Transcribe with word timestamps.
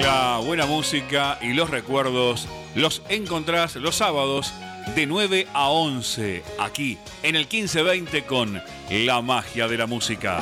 La 0.00 0.38
buena 0.38 0.64
música 0.64 1.38
y 1.42 1.52
los 1.52 1.68
recuerdos 1.68 2.48
los 2.74 3.02
encontrás 3.10 3.76
los 3.76 3.96
sábados 3.96 4.52
de 4.94 5.06
9 5.06 5.48
a 5.52 5.68
11 5.68 6.42
aquí 6.58 6.98
en 7.22 7.36
el 7.36 7.42
1520 7.42 8.24
con 8.24 8.62
La 8.90 9.20
magia 9.20 9.68
de 9.68 9.76
la 9.76 9.86
música. 9.86 10.40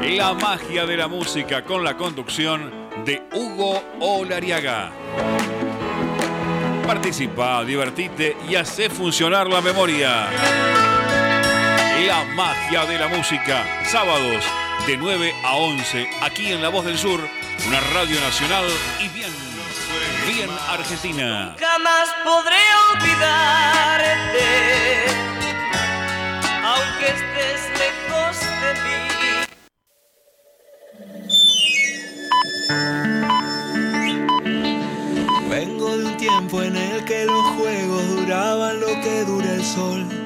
La 0.00 0.32
magia 0.32 0.86
de 0.86 0.96
la 0.96 1.06
música 1.06 1.64
con 1.64 1.84
la 1.84 1.96
conducción 1.96 2.72
de 3.04 3.22
Hugo 3.34 3.82
Olariaga. 4.00 4.92
Participa, 6.86 7.62
divertite 7.64 8.36
y 8.48 8.54
hace 8.54 8.88
funcionar 8.88 9.48
la 9.48 9.60
memoria. 9.60 10.28
La 12.06 12.24
magia 12.34 12.86
de 12.86 12.98
la 12.98 13.08
música, 13.08 13.84
sábados 13.86 14.44
de 14.86 14.96
9 14.98 15.34
a 15.42 15.56
11, 15.56 16.08
aquí 16.20 16.52
en 16.52 16.60
La 16.60 16.68
Voz 16.68 16.84
del 16.84 16.98
Sur, 16.98 17.26
una 17.66 17.80
radio 17.80 18.20
nacional 18.20 18.66
y 19.00 19.08
bien, 19.08 19.30
bien 20.26 20.50
argentina. 20.68 21.56
Jamás 21.58 22.14
podré 22.22 22.58
olvidarte, 22.92 24.44
aunque 26.62 27.06
estés 27.06 27.70
lejos 27.78 28.40
de 28.60 28.74
mí. 28.84 28.96
Vengo 35.48 35.96
de 35.96 36.04
un 36.04 36.16
tiempo 36.18 36.62
en 36.62 36.76
el 36.76 37.04
que 37.04 37.24
los 37.24 37.44
juegos 37.56 38.16
duraban 38.16 38.80
lo 38.80 39.00
que 39.00 39.24
dura 39.24 39.50
el 39.50 39.64
sol 39.64 40.23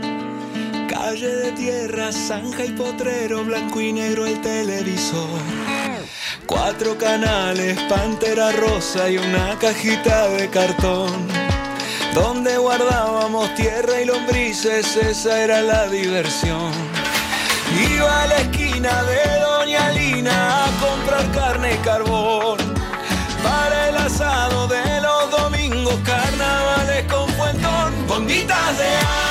Calle 1.00 1.28
de 1.28 1.52
tierra, 1.52 2.10
zanja 2.10 2.64
y 2.64 2.72
potrero, 2.72 3.44
blanco 3.44 3.80
y 3.80 3.92
negro 3.92 4.26
el 4.26 4.40
televisor. 4.40 5.40
Cuatro 6.44 6.98
canales, 6.98 7.78
pantera 7.88 8.50
rosa 8.50 9.08
y 9.08 9.16
una 9.16 9.56
cajita 9.60 10.28
de 10.30 10.50
cartón. 10.50 11.28
Donde 12.14 12.58
guardábamos 12.58 13.54
tierra 13.54 14.00
y 14.00 14.06
lombrices, 14.06 14.96
esa 14.96 15.40
era 15.40 15.62
la 15.62 15.88
diversión. 15.88 16.72
Iba 17.94 18.22
a 18.24 18.26
la 18.26 18.36
esquina 18.38 19.02
de 19.04 19.40
Doña 19.40 19.90
Lina 19.90 20.64
a 20.64 20.70
comprar 20.80 21.30
carne 21.30 21.74
y 21.74 21.78
carbón. 21.78 22.58
Para 23.44 23.88
el 23.88 23.96
asado 23.96 24.66
de 24.66 25.00
los 25.00 25.30
domingos, 25.30 25.94
carnavales 26.04 27.04
con 27.04 27.28
fuentón, 27.34 28.06
bombitas 28.08 28.78
de 28.78 28.84
agua. 28.84 29.27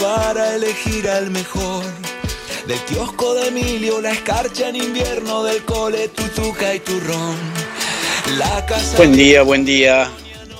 Para 0.00 0.54
elegir 0.54 1.08
al 1.08 1.32
mejor. 1.32 1.84
Del 2.68 2.78
kiosco 2.84 3.34
de 3.34 3.48
Emilio, 3.48 4.00
la 4.00 4.12
escarcha 4.12 4.68
en 4.68 4.76
invierno, 4.76 5.42
del 5.42 5.64
cole, 5.64 6.08
tutuca 6.10 6.72
y 6.76 6.78
turrón. 6.78 7.36
La 8.38 8.64
casa 8.66 8.96
buen 8.96 9.16
día, 9.16 9.42
buen 9.42 9.64
día. 9.64 10.12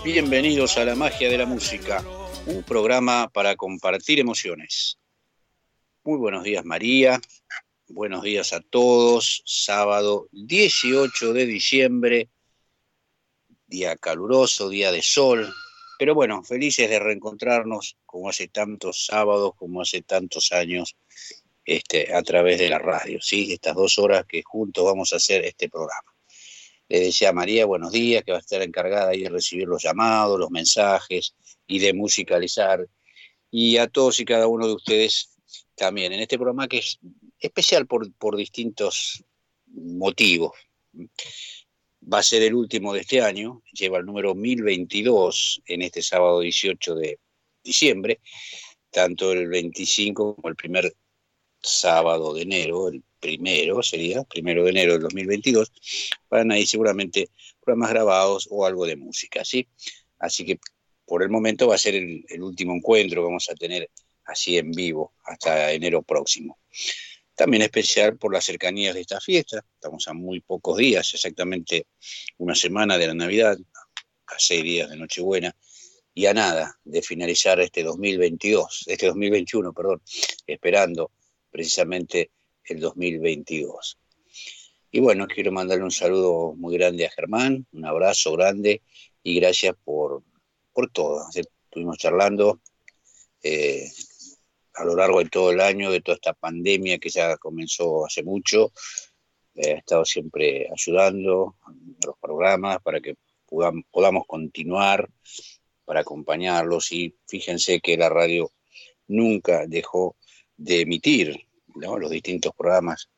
Bienvenidos 0.04 0.76
a 0.78 0.84
la 0.84 0.96
magia 0.96 1.30
de 1.30 1.38
la 1.38 1.46
música, 1.46 2.04
un 2.46 2.64
programa 2.64 3.28
para 3.28 3.54
compartir 3.54 4.18
emociones. 4.18 4.98
Muy 6.02 6.18
buenos 6.18 6.42
días 6.42 6.64
María, 6.64 7.20
buenos 7.86 8.24
días 8.24 8.52
a 8.52 8.62
todos. 8.62 9.44
Sábado 9.46 10.26
18 10.32 11.32
de 11.32 11.46
diciembre, 11.46 12.30
día 13.68 13.94
caluroso, 13.94 14.68
día 14.68 14.90
de 14.90 15.02
sol, 15.02 15.54
pero 16.00 16.16
bueno, 16.16 16.42
felices 16.42 16.90
de 16.90 16.98
reencontrarnos 16.98 17.96
como 18.14 18.28
hace 18.28 18.46
tantos 18.46 19.06
sábados, 19.06 19.54
como 19.56 19.80
hace 19.80 20.00
tantos 20.02 20.52
años, 20.52 20.94
este, 21.64 22.14
a 22.14 22.22
través 22.22 22.60
de 22.60 22.68
la 22.68 22.78
radio, 22.78 23.20
¿sí? 23.20 23.52
Estas 23.52 23.74
dos 23.74 23.98
horas 23.98 24.24
que 24.24 24.40
juntos 24.44 24.84
vamos 24.84 25.12
a 25.12 25.16
hacer 25.16 25.44
este 25.44 25.68
programa. 25.68 26.14
Le 26.88 27.00
decía 27.00 27.30
a 27.30 27.32
María 27.32 27.66
buenos 27.66 27.90
días, 27.90 28.22
que 28.22 28.30
va 28.30 28.38
a 28.38 28.40
estar 28.40 28.62
encargada 28.62 29.08
de 29.08 29.28
recibir 29.28 29.66
los 29.66 29.82
llamados, 29.82 30.38
los 30.38 30.48
mensajes 30.52 31.34
y 31.66 31.80
de 31.80 31.92
musicalizar. 31.92 32.88
Y 33.50 33.78
a 33.78 33.88
todos 33.88 34.20
y 34.20 34.24
cada 34.24 34.46
uno 34.46 34.68
de 34.68 34.74
ustedes 34.74 35.30
también, 35.74 36.12
en 36.12 36.20
este 36.20 36.36
programa 36.38 36.68
que 36.68 36.78
es 36.78 37.00
especial 37.40 37.88
por, 37.88 38.12
por 38.12 38.36
distintos 38.36 39.24
motivos 39.66 40.52
va 42.12 42.18
a 42.18 42.22
ser 42.22 42.42
el 42.42 42.54
último 42.54 42.92
de 42.92 43.00
este 43.00 43.22
año, 43.22 43.62
lleva 43.72 43.98
el 43.98 44.06
número 44.06 44.34
1022 44.34 45.62
en 45.66 45.82
este 45.82 46.02
sábado 46.02 46.40
18 46.40 46.94
de 46.94 47.18
diciembre, 47.64 48.20
tanto 48.90 49.32
el 49.32 49.48
25 49.48 50.36
como 50.36 50.48
el 50.48 50.56
primer 50.56 50.94
sábado 51.60 52.34
de 52.34 52.42
enero, 52.42 52.88
el 52.88 53.02
primero 53.18 53.82
sería, 53.82 54.22
primero 54.24 54.64
de 54.64 54.70
enero 54.70 54.92
del 54.92 55.02
2022, 55.02 55.72
van 56.28 56.52
ahí 56.52 56.66
seguramente 56.66 57.30
programas 57.60 57.90
grabados 57.90 58.48
o 58.50 58.66
algo 58.66 58.86
de 58.86 58.96
música, 58.96 59.44
¿sí? 59.44 59.66
Así 60.18 60.44
que 60.44 60.58
por 61.06 61.22
el 61.22 61.30
momento 61.30 61.68
va 61.68 61.74
a 61.74 61.78
ser 61.78 61.94
el, 61.94 62.24
el 62.28 62.42
último 62.42 62.74
encuentro 62.74 63.22
que 63.22 63.26
vamos 63.26 63.48
a 63.50 63.54
tener 63.54 63.90
así 64.26 64.58
en 64.58 64.70
vivo 64.70 65.14
hasta 65.24 65.72
enero 65.72 66.02
próximo. 66.02 66.58
También 67.34 67.62
especial 67.62 68.16
por 68.16 68.32
las 68.32 68.44
cercanías 68.44 68.94
de 68.94 69.00
esta 69.00 69.20
fiesta. 69.20 69.64
Estamos 69.74 70.06
a 70.06 70.12
muy 70.12 70.40
pocos 70.40 70.76
días, 70.76 71.12
exactamente 71.14 71.86
una 72.38 72.54
semana 72.54 72.96
de 72.96 73.08
la 73.08 73.14
Navidad, 73.14 73.58
a 74.26 74.38
seis 74.38 74.62
días 74.62 74.88
de 74.88 74.96
Nochebuena, 74.96 75.54
y 76.14 76.26
a 76.26 76.34
nada 76.34 76.78
de 76.84 77.02
finalizar 77.02 77.60
este 77.60 77.82
2022, 77.82 78.84
este 78.86 79.06
2021, 79.06 79.72
perdón, 79.72 80.00
esperando 80.46 81.10
precisamente 81.50 82.30
el 82.64 82.80
2022. 82.80 83.98
Y 84.92 85.00
bueno, 85.00 85.26
quiero 85.26 85.50
mandarle 85.50 85.84
un 85.84 85.90
saludo 85.90 86.54
muy 86.54 86.76
grande 86.78 87.06
a 87.06 87.10
Germán, 87.10 87.66
un 87.72 87.84
abrazo 87.84 88.32
grande 88.32 88.82
y 89.24 89.40
gracias 89.40 89.74
por, 89.84 90.22
por 90.72 90.90
todo. 90.90 91.26
Estuvimos 91.34 91.98
charlando, 91.98 92.60
eh, 93.42 93.90
a 94.74 94.84
lo 94.84 94.94
largo 94.96 95.18
de 95.18 95.28
todo 95.28 95.50
el 95.50 95.60
año, 95.60 95.90
de 95.90 96.00
toda 96.00 96.16
esta 96.16 96.32
pandemia 96.32 96.98
que 96.98 97.08
ya 97.08 97.36
comenzó 97.36 98.06
hace 98.06 98.22
mucho. 98.22 98.72
Eh, 99.54 99.72
ha 99.72 99.78
estado 99.78 100.04
siempre 100.04 100.68
ayudando 100.72 101.56
a 101.62 102.06
los 102.06 102.18
programas 102.18 102.80
para 102.82 103.00
que 103.00 103.16
podamos, 103.46 104.26
continuar, 104.26 105.08
para 105.84 106.00
acompañarlos. 106.00 106.92
Y 106.92 107.14
fíjense 107.26 107.80
que 107.80 107.96
la 107.96 108.08
radio 108.08 108.52
nunca 109.08 109.66
dejó 109.66 110.16
de 110.56 110.82
emitir 110.82 111.46
los 111.74 112.10
distintos 112.10 112.52
programas 112.56 113.08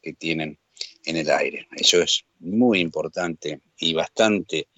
que 0.00 0.14
tienen 0.14 0.58
en 1.04 1.16
el 1.16 1.30
aire. 1.30 1.66
Eso 1.76 2.00
es 2.02 2.24
muy 2.40 2.80
importante 2.80 3.60
y 3.78 3.94
bastante 3.94 4.68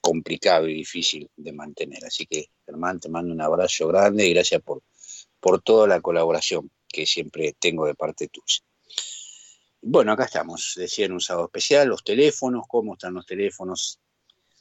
complicado 0.00 0.68
y 0.68 0.74
difícil 0.74 1.30
de 1.36 1.52
mantener. 1.52 2.04
Así 2.04 2.26
que, 2.26 2.50
Germán, 2.66 3.00
te 3.00 3.08
mando 3.08 3.32
un 3.32 3.40
abrazo 3.40 3.88
grande 3.88 4.26
y 4.26 4.34
gracias 4.34 4.62
por 4.62 4.82
por 5.44 5.60
toda 5.60 5.86
la 5.86 6.00
colaboración 6.00 6.70
que 6.88 7.04
siempre 7.04 7.54
tengo 7.58 7.86
de 7.86 7.94
parte 7.94 8.28
tuya. 8.28 8.60
Bueno, 9.82 10.12
acá 10.12 10.24
estamos, 10.24 10.72
decía 10.74 11.04
en 11.04 11.12
un 11.12 11.20
sábado 11.20 11.48
especial, 11.48 11.86
los 11.88 12.02
teléfonos, 12.02 12.64
¿cómo 12.66 12.94
están 12.94 13.12
los 13.12 13.26
teléfonos? 13.26 14.00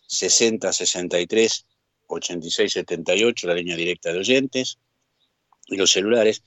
60 0.07 0.73
63 0.73 1.65
86 2.13 2.71
78, 2.71 3.47
la 3.47 3.55
línea 3.55 3.75
directa 3.75 4.11
de 4.11 4.19
oyentes, 4.19 4.77
y 5.67 5.77
los 5.77 5.91
celulares, 5.91 6.43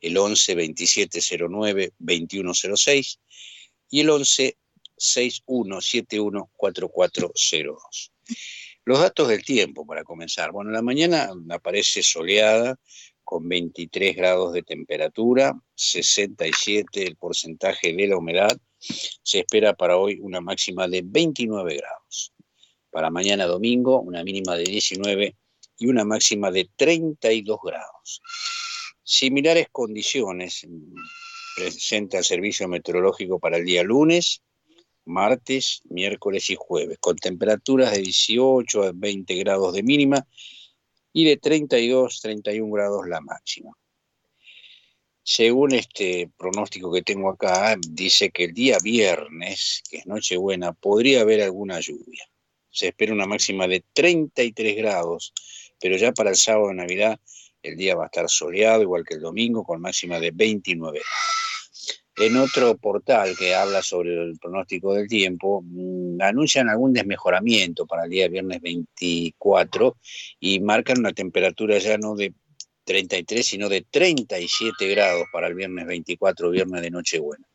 el 0.00 0.16
11 0.16 0.54
27 0.54 1.20
09 1.48 1.92
21 1.98 2.54
06 2.54 3.20
y 3.90 4.00
el 4.00 4.10
11 4.10 4.56
61 4.96 5.80
71 5.80 6.50
4402. 6.56 8.12
Los 8.84 8.98
datos 8.98 9.28
del 9.28 9.44
tiempo 9.44 9.86
para 9.86 10.04
comenzar. 10.04 10.52
Bueno, 10.52 10.70
la 10.70 10.82
mañana 10.82 11.30
aparece 11.50 12.02
soleada, 12.02 12.78
con 13.30 13.48
23 13.48 14.16
grados 14.16 14.52
de 14.52 14.62
temperatura, 14.62 15.54
67 15.76 17.06
el 17.06 17.14
porcentaje 17.14 17.92
de 17.92 18.08
la 18.08 18.16
humedad. 18.16 18.58
Se 18.80 19.40
espera 19.40 19.74
para 19.74 19.96
hoy 19.98 20.18
una 20.20 20.40
máxima 20.40 20.88
de 20.88 21.02
29 21.04 21.76
grados. 21.76 22.32
Para 22.90 23.10
mañana 23.10 23.46
domingo 23.46 24.00
una 24.00 24.24
mínima 24.24 24.56
de 24.56 24.64
19 24.64 25.36
y 25.78 25.86
una 25.86 26.04
máxima 26.04 26.50
de 26.50 26.68
32 26.76 27.58
grados. 27.62 28.20
Similares 29.02 29.68
condiciones 29.70 30.66
presenta 31.56 32.18
el 32.18 32.24
servicio 32.24 32.68
meteorológico 32.68 33.38
para 33.38 33.56
el 33.56 33.64
día 33.64 33.82
lunes, 33.82 34.42
martes, 35.04 35.82
miércoles 35.88 36.50
y 36.50 36.56
jueves, 36.58 36.98
con 37.00 37.16
temperaturas 37.16 37.92
de 37.92 38.02
18 38.02 38.82
a 38.82 38.92
20 38.94 39.34
grados 39.36 39.74
de 39.74 39.82
mínima 39.82 40.26
y 41.12 41.24
de 41.24 41.36
32, 41.36 42.20
31 42.20 42.72
grados 42.72 43.08
la 43.08 43.20
máxima. 43.20 43.72
Según 45.22 45.74
este 45.74 46.30
pronóstico 46.36 46.92
que 46.92 47.02
tengo 47.02 47.30
acá, 47.30 47.76
dice 47.88 48.30
que 48.30 48.44
el 48.44 48.54
día 48.54 48.78
viernes, 48.82 49.82
que 49.88 49.98
es 49.98 50.06
Nochebuena, 50.06 50.72
podría 50.72 51.20
haber 51.20 51.42
alguna 51.42 51.78
lluvia. 51.80 52.29
Se 52.70 52.88
espera 52.88 53.12
una 53.12 53.26
máxima 53.26 53.66
de 53.66 53.84
33 53.92 54.76
grados, 54.76 55.32
pero 55.80 55.96
ya 55.96 56.12
para 56.12 56.30
el 56.30 56.36
sábado 56.36 56.68
de 56.68 56.74
Navidad 56.74 57.20
el 57.62 57.76
día 57.76 57.94
va 57.94 58.04
a 58.04 58.06
estar 58.06 58.28
soleado, 58.28 58.82
igual 58.82 59.04
que 59.04 59.14
el 59.14 59.20
domingo, 59.20 59.64
con 59.64 59.80
máxima 59.80 60.18
de 60.18 60.30
29 60.30 61.00
En 62.16 62.36
otro 62.36 62.76
portal 62.76 63.36
que 63.36 63.54
habla 63.54 63.82
sobre 63.82 64.14
el 64.14 64.38
pronóstico 64.38 64.94
del 64.94 65.08
tiempo, 65.08 65.62
mm, 65.64 66.20
anuncian 66.20 66.68
algún 66.68 66.92
desmejoramiento 66.92 67.86
para 67.86 68.04
el 68.04 68.10
día 68.10 68.28
viernes 68.28 68.60
24 68.60 69.96
y 70.38 70.60
marcan 70.60 70.98
una 70.98 71.12
temperatura 71.12 71.78
ya 71.78 71.98
no 71.98 72.14
de 72.14 72.34
33, 72.84 73.46
sino 73.46 73.68
de 73.68 73.82
37 73.82 74.88
grados 74.88 75.24
para 75.32 75.46
el 75.46 75.54
viernes 75.54 75.86
24, 75.86 76.50
viernes 76.50 76.82
de 76.82 76.90
Nochebuena. 76.90 77.46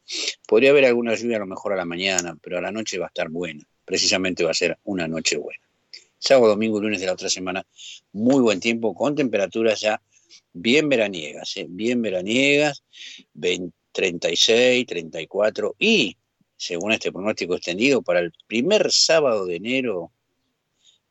Podría 0.47 0.69
haber 0.69 0.85
alguna 0.85 1.15
lluvia 1.15 1.37
a 1.37 1.41
lo 1.41 1.47
mejor 1.47 1.73
a 1.73 1.75
la 1.75 1.85
mañana, 1.85 2.37
pero 2.41 2.57
a 2.57 2.61
la 2.61 2.71
noche 2.71 2.97
va 2.97 3.05
a 3.05 3.09
estar 3.09 3.29
buena. 3.29 3.63
Precisamente 3.85 4.43
va 4.43 4.51
a 4.51 4.55
ser 4.55 4.77
una 4.83 5.07
noche 5.07 5.37
buena. 5.37 5.61
Sábado, 6.17 6.49
domingo, 6.49 6.81
lunes 6.81 6.99
de 6.99 7.05
la 7.05 7.13
otra 7.13 7.29
semana, 7.29 7.65
muy 8.11 8.41
buen 8.41 8.59
tiempo, 8.59 8.95
con 8.95 9.15
temperaturas 9.15 9.79
ya 9.79 10.01
bien 10.53 10.89
veraniegas, 10.89 11.55
¿eh? 11.57 11.67
bien 11.69 12.01
veraniegas, 12.01 12.83
36, 13.91 14.85
34 14.85 15.75
y, 15.77 16.17
según 16.57 16.93
este 16.93 17.11
pronóstico 17.11 17.55
extendido, 17.55 18.01
para 18.01 18.19
el 18.19 18.33
primer 18.47 18.91
sábado 18.91 19.45
de 19.45 19.57
enero 19.57 20.11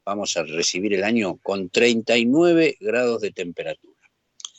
vamos 0.04 0.36
a 0.36 0.42
recibir 0.42 0.94
el 0.94 1.04
año 1.04 1.36
con 1.42 1.70
39 1.70 2.76
grados 2.80 3.20
de 3.22 3.32
temperatura. 3.32 3.94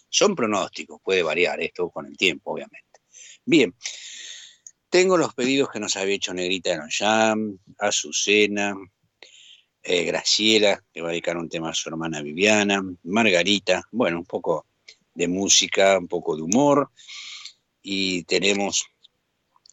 Son 0.10 0.36
pronósticos, 0.36 1.02
puede 1.04 1.24
variar 1.24 1.62
esto 1.62 1.90
con 1.90 2.06
el 2.06 2.18
tiempo, 2.18 2.54
obviamente. 2.54 3.02
Bien, 3.44 3.76
tengo 4.90 5.18
los 5.18 5.34
pedidos 5.34 5.70
que 5.70 5.80
nos 5.80 5.96
había 5.96 6.16
hecho 6.16 6.34
Negrita 6.34 6.72
de 6.72 6.78
Nonjam, 6.78 7.58
Azucena, 7.78 8.76
eh, 9.84 10.04
Graciela, 10.04 10.84
que 10.94 11.02
va 11.02 11.10
a 11.10 11.12
dedicar 11.12 11.38
un 11.38 11.50
tema 11.50 11.70
a 11.70 11.74
su 11.74 11.90
hermana 11.90 12.22
Viviana, 12.22 12.84
Margarita, 13.04 13.84
bueno, 13.92 14.20
un 14.20 14.26
poco 14.26 14.66
de 15.14 15.28
música, 15.28 15.98
un 15.98 16.08
poco 16.08 16.36
de 16.36 16.42
humor, 16.42 16.90
y 17.82 18.24
tenemos 18.24 18.86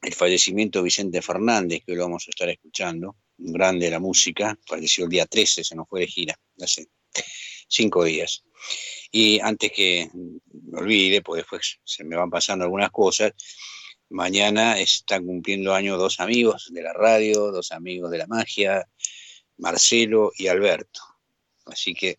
el 0.03 0.14
fallecimiento 0.14 0.81
de 0.81 0.85
Vicente 0.85 1.23
Fernández, 1.23 1.82
que 1.87 1.94
lo 1.94 2.03
vamos 2.03 2.26
a 2.26 2.31
estar 2.31 2.49
escuchando, 2.49 3.17
un 3.38 3.53
grande 3.53 3.87
de 3.87 3.93
la 3.93 4.00
música, 4.00 4.59
falleció 4.67 5.05
el 5.05 5.11
día 5.11 5.26
13, 5.26 5.64
se 5.64 5.75
nos 5.75 5.88
fue 5.88 6.00
de 6.00 6.06
gira, 6.09 6.38
hace 6.61 6.88
cinco 7.69 8.05
días. 8.05 8.44
Y 9.11 9.41
antes 9.41 9.73
que 9.73 10.11
me 10.12 10.79
olvide, 10.79 11.23
pues 11.23 11.43
después 11.43 11.79
se 11.85 12.05
me 12.05 12.17
van 12.17 12.31
pasando 12.31 12.64
algunas 12.64 12.91
cosas, 12.91 13.32
mañana 14.12 14.79
están 14.79 15.26
cumpliendo 15.26 15.75
años 15.75 15.99
dos 15.99 16.20
amigos 16.20 16.69
de 16.70 16.82
la 16.82 16.93
radio, 16.93 17.50
dos 17.50 17.73
amigos 17.73 18.11
de 18.11 18.19
la 18.19 18.26
magia, 18.26 18.88
Marcelo 19.59 20.32
y 20.37 20.47
Alberto. 20.49 21.00
Así 21.67 21.94
que 21.94 22.19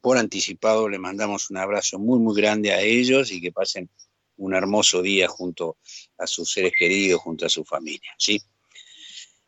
por 0.00 0.18
anticipado 0.18 0.88
le 0.88 0.98
mandamos 0.98 1.50
un 1.50 1.56
abrazo 1.56 1.98
muy, 1.98 2.18
muy 2.18 2.36
grande 2.40 2.72
a 2.72 2.80
ellos 2.80 3.32
y 3.32 3.40
que 3.40 3.52
pasen 3.52 3.90
un 4.36 4.54
hermoso 4.54 5.02
día 5.02 5.28
junto 5.28 5.78
a 6.18 6.26
sus 6.26 6.52
seres 6.52 6.72
queridos, 6.78 7.20
junto 7.20 7.46
a 7.46 7.48
su 7.48 7.64
familia, 7.64 8.12
¿sí? 8.18 8.40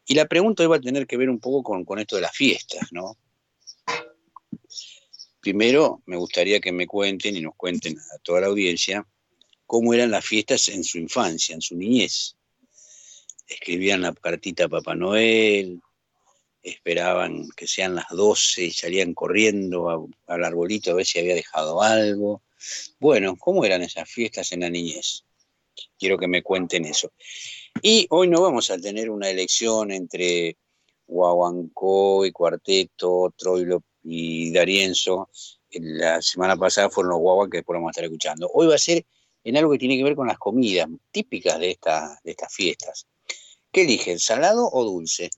Y 0.07 0.15
la 0.15 0.27
pregunta 0.27 0.63
hoy 0.63 0.69
va 0.69 0.77
a 0.77 0.81
tener 0.81 1.07
que 1.07 1.19
ver 1.19 1.29
un 1.29 1.39
poco 1.39 1.63
con, 1.63 1.85
con 1.85 1.99
esto 1.99 2.17
de 2.17 2.23
las 2.23 2.35
fiestas, 2.35 2.89
¿no? 2.93 3.19
Primero, 5.41 6.03
me 6.07 6.17
gustaría 6.17 6.61
que 6.61 6.73
me 6.73 6.87
cuenten 6.87 7.37
y 7.37 7.41
nos 7.41 7.55
cuenten 7.55 7.97
a 7.99 8.19
toda 8.23 8.41
la 8.41 8.47
audiencia 8.47 9.07
cómo 9.69 9.93
eran 9.93 10.11
las 10.11 10.25
fiestas 10.25 10.69
en 10.69 10.83
su 10.83 10.97
infancia, 10.97 11.55
en 11.55 11.61
su 11.61 11.77
niñez. 11.77 12.35
Escribían 13.47 14.01
la 14.01 14.15
cartita 14.15 14.65
a 14.65 14.69
Papá 14.69 14.95
Noel, 14.95 15.83
esperaban 16.63 17.47
que 17.55 17.67
sean 17.67 17.95
las 17.95 18.09
12 18.09 18.65
y 18.65 18.71
salían 18.71 19.13
corriendo 19.13 20.09
al 20.27 20.45
arbolito 20.45 20.91
a 20.91 20.95
ver 20.95 21.05
si 21.05 21.19
había 21.19 21.35
dejado 21.35 21.83
algo. 21.83 22.41
Bueno, 22.99 23.37
¿cómo 23.37 23.63
eran 23.63 23.83
esas 23.83 24.09
fiestas 24.09 24.53
en 24.53 24.61
la 24.61 24.71
niñez? 24.71 25.25
Quiero 25.99 26.17
que 26.17 26.29
me 26.29 26.43
cuenten 26.43 26.87
eso. 26.87 27.13
Y 27.83 28.07
hoy 28.09 28.27
no 28.27 28.41
vamos 28.41 28.71
a 28.71 28.79
tener 28.79 29.11
una 29.11 29.29
elección 29.29 29.93
entre 29.93 30.57
Guaguancó 31.07 32.25
y 32.25 32.33
Cuarteto, 32.33 33.35
Troilo 33.37 33.83
y 34.03 34.51
Darienzo, 34.51 35.29
la 35.73 36.23
semana 36.23 36.57
pasada 36.57 36.89
fueron 36.89 37.11
los 37.11 37.21
guaguas 37.21 37.51
que 37.51 37.59
después 37.59 37.77
vamos 37.77 37.89
a 37.89 37.93
estar 37.93 38.05
escuchando. 38.05 38.51
Hoy 38.55 38.67
va 38.67 38.77
a 38.77 38.79
ser 38.79 39.05
en 39.45 39.57
algo 39.57 39.73
que 39.73 39.79
tiene 39.79 39.97
que 39.97 40.05
ver 40.05 40.17
con 40.17 40.29
las 40.29 40.39
comidas 40.39 40.89
típicas 41.11 41.59
de, 41.59 41.79
de 42.25 42.31
estas 42.31 42.55
fiestas. 42.55 43.07
¿Qué 43.71 43.83
eligen, 43.83 44.19
salado 44.19 44.69
o 44.71 44.85
dulce? 44.85 45.31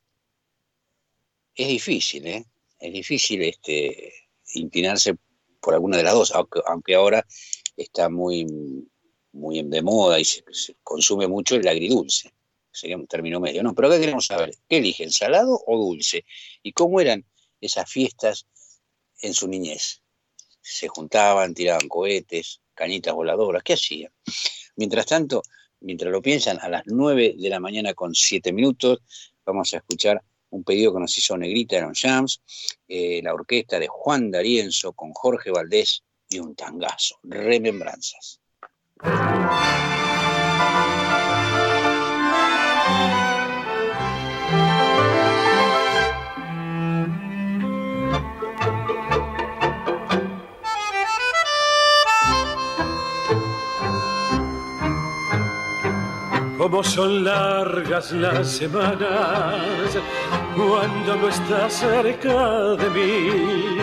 Es 1.55 1.69
difícil, 1.69 2.27
¿eh? 2.27 2.45
Es 2.79 2.93
difícil 2.93 3.43
este, 3.43 4.13
inclinarse 4.55 5.17
por 5.61 5.75
alguna 5.75 5.99
de 5.99 6.03
las 6.03 6.15
dos, 6.15 6.33
aunque, 6.67 6.95
ahora 6.95 7.27
está 7.77 8.09
muy, 8.09 8.47
muy 9.33 9.63
de 9.63 9.83
moda 9.83 10.19
y 10.19 10.25
se, 10.25 10.43
consume 10.83 11.27
mucho 11.29 11.57
el 11.57 11.69
agridulce. 11.69 12.33
Sería 12.73 12.97
un 12.97 13.07
término 13.07 13.41
medio, 13.41 13.63
¿no? 13.63 13.75
Pero 13.75 13.89
acá 13.89 14.01
queremos 14.01 14.27
saber, 14.27 14.55
¿qué 14.69 14.79
eligen, 14.79 15.11
salado 15.11 15.61
o 15.67 15.77
dulce? 15.77 16.25
¿Y 16.63 16.73
cómo 16.73 17.01
eran 17.01 17.27
esas 17.61 17.91
fiestas 17.91 18.47
en 19.21 19.35
su 19.35 19.49
niñez. 19.49 20.03
Se 20.61 20.89
juntaban, 20.89 21.55
tiraban 21.55 21.89
cohetes, 21.89 22.61
cañitas 22.75 23.15
voladoras, 23.15 23.63
¿qué 23.63 23.75
hacían? 23.75 24.13
Mientras 24.77 25.07
tanto, 25.07 25.43
mientras 25.81 26.13
lo 26.13 26.23
piensan, 26.23 26.59
a 26.61 26.69
las 26.69 26.83
9 26.87 27.35
de 27.39 27.49
la 27.49 27.61
mañana 27.61 27.95
con 27.95 28.15
7 28.15 28.53
minutos, 28.53 29.01
vamos 29.45 29.73
a 29.75 29.79
escuchar 29.79 30.23
un 30.51 30.65
pedido 30.65 30.93
que 30.93 31.01
nos 31.01 31.17
hizo 31.17 31.37
Negrita 31.37 31.77
Aaron 31.77 31.95
Jams, 31.95 32.43
eh, 32.89 33.21
la 33.23 33.35
orquesta 33.35 33.79
de 33.79 33.89
Juan 33.89 34.31
D'Arienzo 34.31 34.93
con 34.93 35.13
Jorge 35.13 35.51
Valdés 35.51 36.03
y 36.29 36.39
un 36.39 36.55
tangazo, 36.55 37.19
Remembranzas. 37.23 38.41
Como 56.61 56.85
son 56.85 57.25
largas 57.25 58.13
las 58.13 58.47
semanas 58.47 59.97
cuando 60.55 61.17
no 61.17 61.29
estás 61.29 61.73
cerca 61.73 62.77
de 62.77 62.91
mí. 62.91 63.79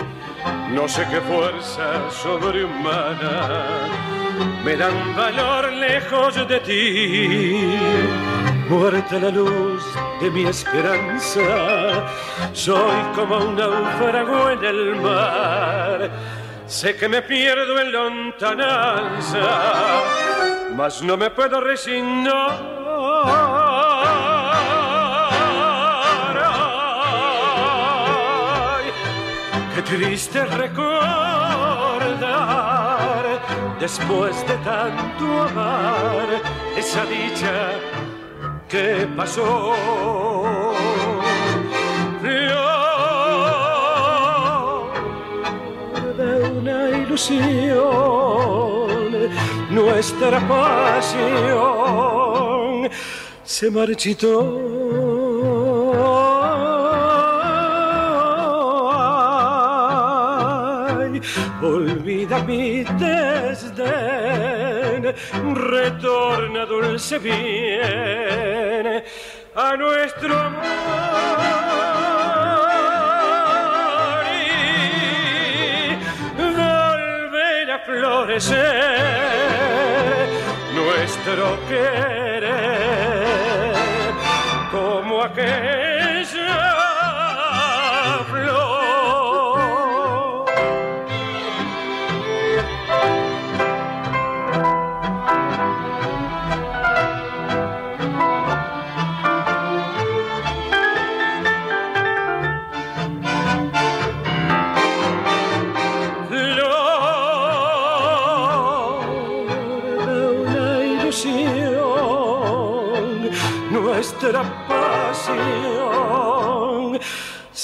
No 0.72 0.86
sé 0.86 1.04
qué 1.10 1.20
fuerza 1.22 2.08
sobrehumana 2.08 3.68
me 4.64 4.76
dan 4.76 4.94
valor 5.16 5.72
lejos 5.72 6.36
de 6.46 6.60
ti. 6.60 7.74
Muerta 8.68 9.18
la 9.18 9.30
luz 9.30 9.82
de 10.20 10.30
mi 10.30 10.44
esperanza, 10.44 12.06
soy 12.52 13.02
como 13.16 13.38
un 13.38 13.56
náufrago 13.56 14.50
en 14.50 14.64
el 14.64 14.94
mar. 15.02 16.10
Sé 16.68 16.96
que 16.96 17.08
me 17.08 17.22
pierdo 17.22 17.80
en 17.80 17.92
lontananza 17.92 19.38
mas 20.78 21.02
no 21.02 21.16
me 21.16 21.28
puedo 21.30 21.60
resignar. 21.60 22.78
qué 29.74 29.82
triste 29.82 30.44
recordar 30.44 30.78
después 33.80 34.46
de 34.46 34.54
tanto 34.58 35.42
amar 35.42 36.28
esa 36.76 37.04
dicha 37.06 37.72
que 38.68 39.08
pasó. 39.16 40.67
Nuestra 49.70 50.38
pasión 50.46 51.28
se 53.44 53.70
marchitó. 53.70 54.38
olvida 61.60 62.38
mi 62.44 62.84
desdén, 62.84 64.32
retorna 65.54 66.64
dulce 66.66 67.18
bien 67.18 69.02
a 69.56 69.76
nuestro 69.76 70.38
amor 70.38 72.17
nuestro 80.74 81.58
querer 81.68 82.52
como 84.72 85.22
aquella 85.22 85.87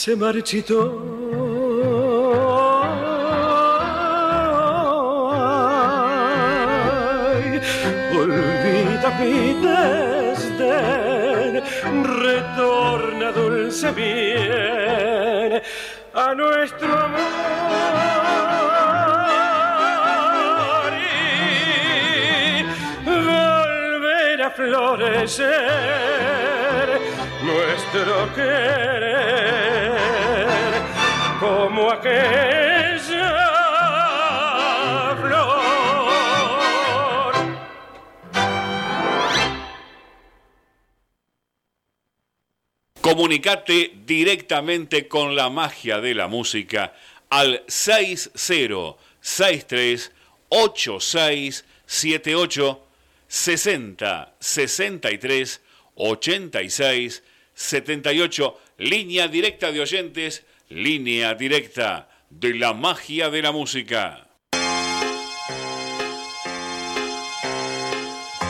se 0.04 0.14
marchitó. 0.16 0.80
mi 9.20 9.54
desdén, 9.64 11.52
retorna 12.23 13.28
dulce 13.32 13.90
bien 13.92 15.62
a 16.12 16.34
nuestro 16.34 16.92
amor 16.92 17.23
y 21.00 22.62
volver 23.06 24.42
a 24.42 24.50
florecer 24.50 25.49
nuestro 27.42 28.34
querer 28.34 29.84
como 31.45 31.91
aquella 31.91 33.29
flor. 35.21 37.35
Comunicate 43.03 43.93
directamente 44.07 45.07
con 45.07 45.37
la 45.37 45.51
magia 45.51 46.01
de 46.01 46.15
la 46.15 46.29
música 46.29 46.95
al 47.29 47.63
6063 47.69 50.13
8678 50.49 52.81
60 53.29 54.35
63 54.41 55.61
86 55.95 57.23
78, 57.55 58.61
línea 58.79 59.29
directa 59.29 59.71
de 59.71 59.81
oyentes, 59.81 60.45
línea 60.68 61.35
directa 61.35 62.09
de 62.30 62.54
la 62.54 62.73
magia 62.73 63.30
de 63.30 63.42
la 63.42 63.52
música. 63.52 64.28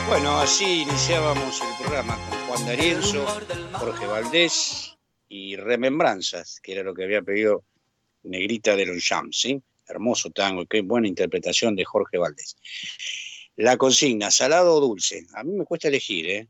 Bueno, 0.07 0.37
así 0.39 0.81
iniciábamos 0.81 1.61
el 1.61 1.83
programa 1.83 2.17
con 2.29 2.39
Juan 2.47 2.65
D'Arienzo, 2.65 3.25
Jorge 3.73 4.05
Valdés 4.05 4.95
y 5.27 5.55
Remembranzas, 5.55 6.59
que 6.61 6.73
era 6.73 6.83
lo 6.83 6.93
que 6.93 7.03
había 7.03 7.21
pedido 7.21 7.63
Negrita 8.23 8.75
de 8.75 8.85
los 8.85 9.05
Jams, 9.05 9.39
¿sí? 9.39 9.61
Hermoso 9.87 10.29
tango, 10.29 10.65
qué 10.65 10.81
buena 10.81 11.07
interpretación 11.07 11.75
de 11.75 11.85
Jorge 11.85 12.17
Valdés. 12.17 12.55
La 13.57 13.77
consigna, 13.77 14.31
salado 14.31 14.75
o 14.75 14.79
dulce. 14.79 15.25
A 15.33 15.43
mí 15.43 15.53
me 15.53 15.65
cuesta 15.65 15.89
elegir, 15.89 16.29
¿eh? 16.29 16.47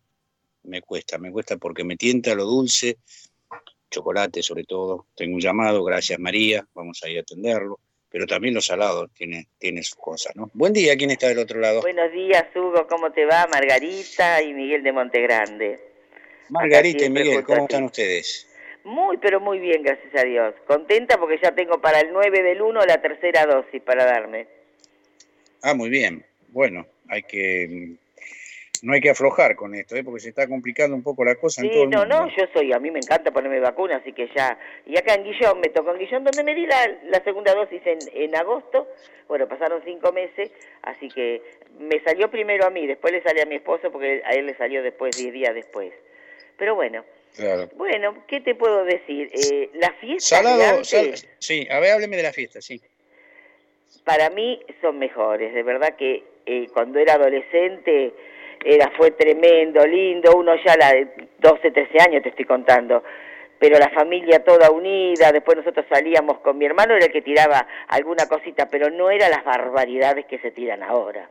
me 0.65 0.81
cuesta, 0.81 1.17
me 1.17 1.31
cuesta 1.31 1.57
porque 1.57 1.83
me 1.83 1.97
tienta 1.97 2.35
lo 2.35 2.45
dulce, 2.45 2.97
chocolate 3.95 4.43
sobre 4.43 4.63
todo. 4.63 5.07
Tengo 5.15 5.35
un 5.35 5.41
llamado, 5.41 5.83
gracias 5.83 6.19
María, 6.19 6.65
vamos 6.73 7.01
a 7.03 7.09
ir 7.09 7.17
a 7.17 7.21
atenderlo. 7.21 7.79
Pero 8.09 8.27
también 8.27 8.53
lo 8.53 8.61
salado 8.61 9.07
tiene, 9.09 9.47
tiene 9.57 9.83
sus 9.83 9.95
cosas, 9.95 10.35
¿no? 10.35 10.49
Buen 10.53 10.71
día, 10.71 10.95
¿quién 10.95 11.11
está 11.11 11.27
del 11.27 11.39
otro 11.39 11.59
lado? 11.59 11.81
Buenos 11.81 12.11
días, 12.13 12.45
Hugo, 12.55 12.87
¿cómo 12.87 13.11
te 13.11 13.25
va? 13.25 13.45
Margarita 13.51 14.41
y 14.41 14.53
Miguel 14.53 14.83
de 14.83 14.91
Montegrande. 14.93 15.79
Margarita 16.49 17.05
y 17.05 17.09
Miguel, 17.09 17.43
¿cómo 17.43 17.63
están 17.63 17.83
ustedes? 17.83 18.47
Muy, 18.85 19.17
pero 19.17 19.41
muy 19.41 19.59
bien, 19.59 19.81
gracias 19.81 20.15
a 20.15 20.23
Dios. 20.23 20.53
Contenta 20.67 21.17
porque 21.17 21.39
ya 21.41 21.53
tengo 21.53 21.81
para 21.81 21.99
el 21.99 22.13
9 22.13 22.43
del 22.43 22.61
1 22.61 22.85
la 22.85 23.01
tercera 23.01 23.45
dosis 23.45 23.81
para 23.81 24.05
darme. 24.05 24.47
Ah, 25.63 25.73
muy 25.73 25.89
bien. 25.89 26.23
Bueno, 26.49 26.85
hay 27.09 27.23
que 27.23 27.97
no 28.85 28.93
hay 28.93 29.01
que 29.01 29.09
aflojar 29.09 29.55
con 29.55 29.73
esto, 29.73 29.95
¿eh? 29.95 30.03
porque 30.03 30.19
se 30.19 30.29
está 30.29 30.47
complicando 30.47 30.95
un 30.95 31.01
poco 31.03 31.25
la 31.25 31.35
cosa. 31.35 31.61
Sí, 31.61 31.67
en 31.67 31.73
todo 31.73 31.83
el 31.83 31.89
no, 31.89 31.99
mundo. 31.99 32.15
no, 32.21 32.27
yo 32.37 32.43
soy, 32.53 32.71
a 32.71 32.79
mí 32.79 32.91
me 32.91 32.99
encanta 32.99 33.31
ponerme 33.31 33.59
vacuna, 33.59 33.97
así 33.97 34.13
que 34.13 34.29
ya. 34.35 34.57
Y 34.85 34.97
acá 34.97 35.15
en 35.15 35.23
Guillón, 35.23 35.59
me 35.59 35.69
tocó 35.69 35.91
en 35.91 35.99
Guillón, 35.99 36.23
donde 36.23 36.43
me 36.43 36.53
di 36.53 36.65
la, 36.67 36.87
la 37.05 37.23
segunda 37.23 37.53
dosis 37.55 37.81
en, 37.85 37.97
en 38.13 38.35
agosto. 38.35 38.87
Bueno, 39.27 39.47
pasaron 39.47 39.81
cinco 39.83 40.11
meses, 40.13 40.51
así 40.83 41.09
que 41.09 41.41
me 41.79 41.99
salió 42.01 42.29
primero 42.29 42.65
a 42.67 42.69
mí, 42.69 42.85
después 42.85 43.11
le 43.11 43.23
salió 43.23 43.43
a 43.43 43.47
mi 43.47 43.55
esposo, 43.55 43.91
porque 43.91 44.21
a 44.23 44.31
él 44.31 44.45
le 44.45 44.55
salió 44.55 44.83
después, 44.83 45.17
diez 45.17 45.33
días 45.33 45.55
después. 45.55 45.91
Pero 46.57 46.75
bueno. 46.75 47.03
Claro. 47.35 47.67
Bueno, 47.75 48.23
¿qué 48.27 48.39
te 48.39 48.55
puedo 48.55 48.85
decir? 48.85 49.29
Eh, 49.33 49.69
la 49.73 49.91
fiesta. 49.93 50.37
Salado, 50.37 50.63
antes, 50.63 50.87
sal- 50.87 51.13
sí, 51.39 51.67
a 51.69 51.79
ver, 51.81 51.91
hábleme 51.91 52.15
de 52.15 52.23
la 52.23 52.31
fiesta, 52.31 52.61
sí. 52.61 52.79
para 54.05 54.29
mí 54.29 54.61
son 54.81 54.99
mejores. 54.99 55.53
De 55.53 55.63
verdad 55.63 55.95
que 55.97 56.23
eh, 56.45 56.67
cuando 56.73 56.99
era 56.99 57.15
adolescente 57.15 58.13
era 58.65 58.91
fue 58.97 59.11
tremendo, 59.11 59.85
lindo. 59.85 60.35
Uno 60.35 60.55
ya 60.65 60.73
a 60.73 60.77
la 60.77 60.93
de 60.93 61.07
12, 61.39 61.71
13 61.71 61.97
años 62.01 62.23
te 62.23 62.29
estoy 62.29 62.45
contando. 62.45 63.03
Pero 63.59 63.77
la 63.79 63.89
familia 63.91 64.43
toda 64.43 64.69
unida, 64.71 65.31
después 65.31 65.57
nosotros 65.57 65.85
salíamos 65.89 66.39
con 66.39 66.57
mi 66.57 66.65
hermano, 66.65 66.95
era 66.95 67.05
el 67.05 67.11
que 67.11 67.21
tiraba 67.21 67.65
alguna 67.87 68.27
cosita, 68.27 68.67
pero 68.69 68.89
no 68.89 69.09
era 69.09 69.29
las 69.29 69.45
barbaridades 69.45 70.25
que 70.25 70.39
se 70.39 70.51
tiran 70.51 70.83
ahora. 70.83 71.29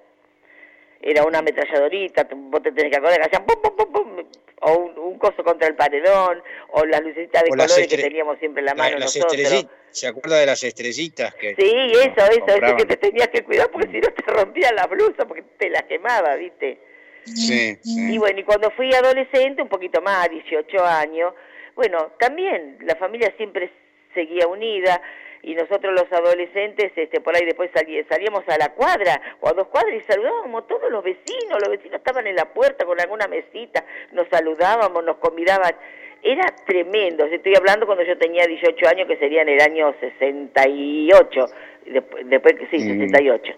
Era 1.02 1.24
una 1.24 1.40
ametralladorita, 1.40 2.26
vos 2.34 2.62
te 2.62 2.72
tenés 2.72 2.90
que 2.90 2.96
acordar 2.96 3.18
que 3.18 3.26
hacían 3.26 3.44
pum, 3.44 3.60
pum, 3.60 3.76
pum, 3.76 3.92
pum, 3.92 4.24
o 4.62 4.72
un, 4.78 4.98
un 4.98 5.18
coso 5.18 5.44
contra 5.44 5.68
el 5.68 5.74
paredón, 5.74 6.42
o 6.70 6.86
las 6.86 7.02
lucecitas 7.02 7.42
de 7.42 7.48
O 7.50 7.56
colores 7.56 7.86
que 7.88 7.98
teníamos 7.98 8.38
siempre 8.38 8.60
en 8.60 8.66
la 8.66 8.72
La- 8.72 8.82
mano 8.84 8.98
las 8.98 9.14
nosotros. 9.14 9.34
estrellitas, 9.34 9.70
¿se 9.90 10.06
acuerda 10.06 10.38
de 10.38 10.46
las 10.46 10.64
estrellitas 10.64 11.34
que 11.34 11.54
Sí, 11.56 11.70
eso, 11.92 12.08
eso, 12.08 12.24
eso 12.30 12.40
compraban? 12.46 12.76
que 12.78 12.86
te 12.86 12.96
tenías 12.96 13.28
que 13.28 13.44
cuidar 13.44 13.70
porque 13.70 13.88
si 13.88 13.98
no 14.00 14.08
te 14.14 14.22
rompían 14.32 14.74
la 14.74 14.86
blusa 14.86 15.26
porque 15.28 15.42
te 15.58 15.68
la 15.68 15.82
quemaba, 15.82 16.36
¿viste? 16.36 16.78
Sí, 17.24 17.76
sí. 17.82 18.14
Y 18.14 18.18
bueno, 18.18 18.40
y 18.40 18.44
cuando 18.44 18.70
fui 18.72 18.92
adolescente, 18.94 19.62
un 19.62 19.68
poquito 19.68 20.00
más, 20.02 20.28
18 20.30 20.84
años, 20.84 21.32
bueno, 21.74 22.12
también 22.18 22.78
la 22.82 22.94
familia 22.96 23.32
siempre 23.36 23.70
seguía 24.14 24.46
unida 24.46 25.00
y 25.42 25.54
nosotros 25.54 25.92
los 25.92 26.10
adolescentes, 26.12 26.92
este, 26.96 27.20
por 27.20 27.34
ahí 27.36 27.44
después 27.44 27.70
salí- 27.74 28.02
salíamos 28.08 28.44
a 28.48 28.56
la 28.56 28.70
cuadra 28.72 29.20
o 29.40 29.48
a 29.48 29.52
dos 29.52 29.66
cuadras 29.68 29.94
y 29.94 30.00
saludábamos 30.10 30.66
todos 30.66 30.90
los 30.90 31.02
vecinos, 31.04 31.58
los 31.60 31.68
vecinos 31.70 31.96
estaban 31.98 32.26
en 32.26 32.36
la 32.36 32.46
puerta 32.54 32.84
con 32.86 32.98
alguna 33.00 33.26
mesita, 33.28 33.84
nos 34.12 34.26
saludábamos, 34.28 35.04
nos 35.04 35.16
convidaban. 35.16 35.74
Era 36.22 36.44
tremendo, 36.66 37.26
estoy 37.26 37.54
hablando 37.56 37.84
cuando 37.84 38.04
yo 38.04 38.16
tenía 38.16 38.46
18 38.46 38.88
años, 38.88 39.06
que 39.06 39.16
sería 39.18 39.42
en 39.42 39.50
el 39.50 39.60
año 39.60 39.94
68, 40.00 41.46
después, 41.86 42.28
después 42.30 42.54
sí, 42.70 42.76
Mm. 42.78 43.00
68. 43.00 43.52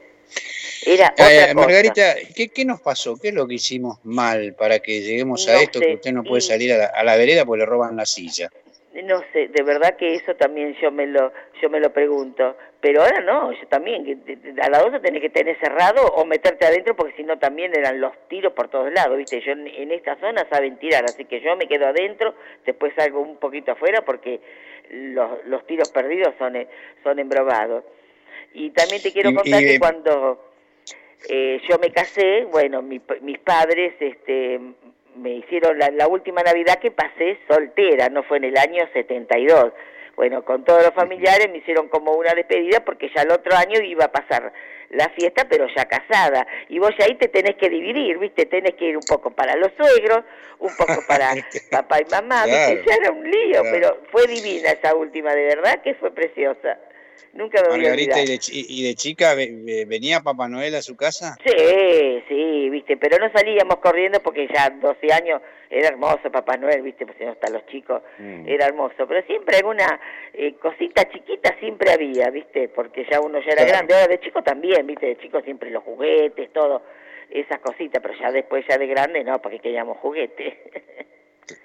Era 0.84 1.06
Eh, 1.06 1.12
otra 1.12 1.24
cosa. 1.24 1.54
Margarita, 1.54 2.14
¿qué, 2.34 2.48
qué 2.48 2.64
nos 2.64 2.80
pasó? 2.80 3.16
¿Qué 3.16 3.28
es 3.28 3.34
lo 3.34 3.46
que 3.46 3.54
hicimos 3.54 3.98
mal 4.04 4.54
para 4.54 4.78
que 4.78 5.00
lleguemos 5.00 5.48
a 5.48 5.60
esto 5.60 5.78
sé, 5.78 5.86
que 5.86 5.94
usted 5.94 6.12
no 6.12 6.22
puede 6.22 6.40
salir 6.42 6.72
a 6.72 6.78
la, 6.78 6.86
a 6.86 7.04
la 7.04 7.16
vereda 7.16 7.44
porque 7.44 7.60
le 7.60 7.66
roban 7.66 7.96
la 7.96 8.06
silla? 8.06 8.50
No 9.04 9.22
sé, 9.32 9.48
de 9.48 9.62
verdad 9.62 9.96
que 9.96 10.14
eso 10.14 10.34
también 10.36 10.74
yo 10.80 10.90
me 10.90 11.06
lo 11.06 11.30
yo 11.60 11.68
me 11.68 11.80
lo 11.80 11.92
pregunto. 11.92 12.56
Pero 12.80 13.02
ahora 13.02 13.20
no, 13.20 13.52
yo 13.52 13.66
también, 13.68 14.22
a 14.62 14.70
la 14.70 14.78
12 14.78 15.00
tenés 15.00 15.20
que 15.20 15.30
tener 15.30 15.58
cerrado 15.58 16.06
o 16.06 16.24
meterte 16.24 16.66
adentro 16.66 16.94
porque 16.94 17.14
si 17.16 17.24
no 17.24 17.38
también 17.38 17.72
eran 17.76 18.00
los 18.00 18.12
tiros 18.28 18.52
por 18.52 18.68
todos 18.68 18.92
lados, 18.92 19.18
¿viste? 19.18 19.40
Yo 19.40 19.52
en, 19.52 19.66
en 19.66 19.90
esta 19.90 20.16
zona 20.20 20.46
saben 20.50 20.78
tirar, 20.78 21.04
así 21.04 21.24
que 21.24 21.40
yo 21.40 21.56
me 21.56 21.66
quedo 21.66 21.86
adentro, 21.86 22.34
después 22.64 22.92
salgo 22.94 23.20
un 23.20 23.38
poquito 23.38 23.72
afuera 23.72 24.02
porque 24.02 24.40
los, 24.90 25.44
los 25.46 25.66
tiros 25.66 25.90
perdidos 25.90 26.34
son, 26.38 26.56
eh, 26.56 26.68
son 27.02 27.18
embrobados. 27.18 27.84
Y 28.54 28.70
también 28.70 29.02
te 29.02 29.12
quiero 29.12 29.30
contar 29.34 29.62
y- 29.62 29.66
que 29.66 29.78
cuando 29.78 30.42
eh, 31.28 31.60
yo 31.68 31.78
me 31.78 31.90
casé, 31.90 32.44
bueno, 32.44 32.82
mi- 32.82 33.00
mis 33.22 33.38
padres 33.38 33.94
este, 34.00 34.60
me 35.16 35.30
hicieron 35.30 35.78
la, 35.78 35.90
la 35.90 36.08
última 36.08 36.42
Navidad 36.42 36.78
que 36.78 36.90
pasé 36.90 37.38
soltera, 37.48 38.08
no 38.08 38.22
fue 38.22 38.36
en 38.38 38.44
el 38.44 38.56
año 38.56 38.86
72. 38.92 39.72
Bueno, 40.14 40.44
con 40.44 40.64
todos 40.64 40.82
los 40.82 40.94
familiares 40.94 41.50
me 41.50 41.58
hicieron 41.58 41.88
como 41.88 42.12
una 42.12 42.32
despedida 42.34 42.84
porque 42.84 43.10
ya 43.14 43.22
el 43.22 43.30
otro 43.32 43.54
año 43.56 43.80
iba 43.82 44.06
a 44.06 44.12
pasar 44.12 44.50
la 44.90 45.08
fiesta, 45.10 45.46
pero 45.48 45.66
ya 45.76 45.84
casada. 45.86 46.46
Y 46.68 46.78
vos 46.78 46.90
ya 46.98 47.04
ahí 47.06 47.16
te 47.16 47.28
tenés 47.28 47.56
que 47.56 47.68
dividir, 47.68 48.16
¿viste? 48.18 48.46
Tenés 48.46 48.74
que 48.76 48.86
ir 48.86 48.96
un 48.96 49.02
poco 49.02 49.30
para 49.32 49.56
los 49.56 49.72
suegros, 49.76 50.24
un 50.58 50.74
poco 50.76 51.02
para 51.06 51.32
papá 51.70 52.00
y 52.00 52.04
mamá, 52.10 52.44
¿viste? 52.46 52.84
Ya 52.88 52.94
era 52.94 53.10
un 53.10 53.30
lío, 53.30 53.62
pero 53.70 53.98
fue 54.10 54.26
divina 54.26 54.70
esa 54.70 54.94
última, 54.94 55.34
de 55.34 55.44
verdad 55.44 55.82
que 55.82 55.94
fue 55.94 56.10
preciosa. 56.12 56.78
Nunca 57.32 57.62
me 57.62 57.68
Margarita, 57.68 58.20
¿y 58.20 58.26
de, 58.26 58.38
¿y 58.50 58.88
de, 58.88 58.94
chica 58.94 59.34
venía 59.34 60.20
Papá 60.20 60.48
Noel 60.48 60.74
a 60.74 60.82
su 60.82 60.96
casa? 60.96 61.36
Sí, 61.44 62.22
sí, 62.28 62.70
viste, 62.70 62.96
pero 62.96 63.18
no 63.18 63.30
salíamos 63.32 63.76
corriendo 63.76 64.20
porque 64.20 64.48
ya 64.52 64.70
12 64.70 65.12
años 65.12 65.42
era 65.70 65.88
hermoso 65.88 66.30
Papá 66.30 66.56
Noel, 66.56 66.82
viste, 66.82 67.04
pues 67.04 67.18
si 67.18 67.24
no 67.24 67.32
están 67.32 67.52
los 67.52 67.66
chicos, 67.66 68.02
mm. 68.18 68.48
era 68.48 68.66
hermoso. 68.66 69.06
Pero 69.06 69.22
siempre 69.26 69.56
alguna 69.56 70.00
eh, 70.32 70.54
cosita 70.54 71.08
chiquita 71.10 71.56
siempre 71.58 71.92
había, 71.92 72.30
viste, 72.30 72.68
porque 72.68 73.06
ya 73.10 73.20
uno 73.20 73.40
ya 73.40 73.52
era 73.52 73.64
grande. 73.64 73.94
Ahora 73.94 74.08
de 74.08 74.20
chico 74.20 74.42
también, 74.42 74.86
viste, 74.86 75.06
de 75.06 75.18
chico 75.18 75.40
siempre 75.42 75.70
los 75.70 75.82
juguetes, 75.82 76.52
todo, 76.52 76.82
esas 77.30 77.58
cositas, 77.60 78.00
pero 78.02 78.14
ya 78.18 78.30
después 78.30 78.64
ya 78.68 78.78
de 78.78 78.86
grande 78.86 79.24
no, 79.24 79.40
porque 79.42 79.58
queríamos 79.58 79.98
juguetes. 79.98 80.54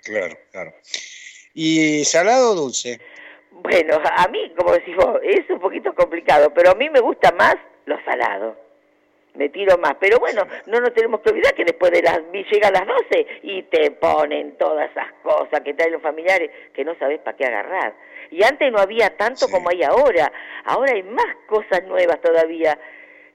claro, 0.04 0.38
claro. 0.52 0.74
¿Y 1.54 2.04
salado 2.06 2.52
o 2.52 2.56
dulce? 2.56 3.00
Bueno, 3.52 4.00
a 4.04 4.28
mí, 4.30 4.54
como 4.58 4.72
decís 4.72 4.96
vos, 4.96 5.20
es 5.24 5.50
un 5.50 5.60
poquito 5.60 5.94
complicado, 5.94 6.54
pero 6.54 6.72
a 6.72 6.76
mí 6.76 6.90
me 6.90 7.02
gusta 7.02 7.32
más 7.32 7.56
lo 7.86 8.02
salado. 8.04 8.56
Me 9.34 9.50
tiro 9.50 9.78
más. 9.78 9.96
Pero 10.00 10.20
bueno, 10.20 10.46
no 10.66 10.80
nos 10.80 10.94
tenemos 10.94 11.22
que 11.22 11.30
olvidar 11.30 11.54
que 11.54 11.64
después 11.64 11.92
de 11.92 12.02
las 12.02 12.20
llegan 12.32 12.74
las 12.74 12.86
12 12.86 13.28
y 13.44 13.64
te 13.64 13.92
ponen 13.92 14.58
todas 14.58 14.90
esas 14.92 15.12
cosas 15.24 15.62
que 15.62 15.74
traen 15.74 15.94
los 15.94 16.02
familiares 16.02 16.50
que 16.74 16.84
no 16.84 16.96
sabes 16.96 17.20
para 17.20 17.38
qué 17.38 17.46
agarrar. 17.46 17.94
Y 18.30 18.44
antes 18.44 18.72
no 18.72 18.80
había 18.80 19.16
tanto 19.16 19.48
como 19.50 19.70
hay 19.70 19.84
ahora. 19.84 20.32
Ahora 20.66 20.94
hay 20.94 21.04
más 21.04 21.36
cosas 21.48 21.84
nuevas 21.86 22.20
todavía. 22.22 22.78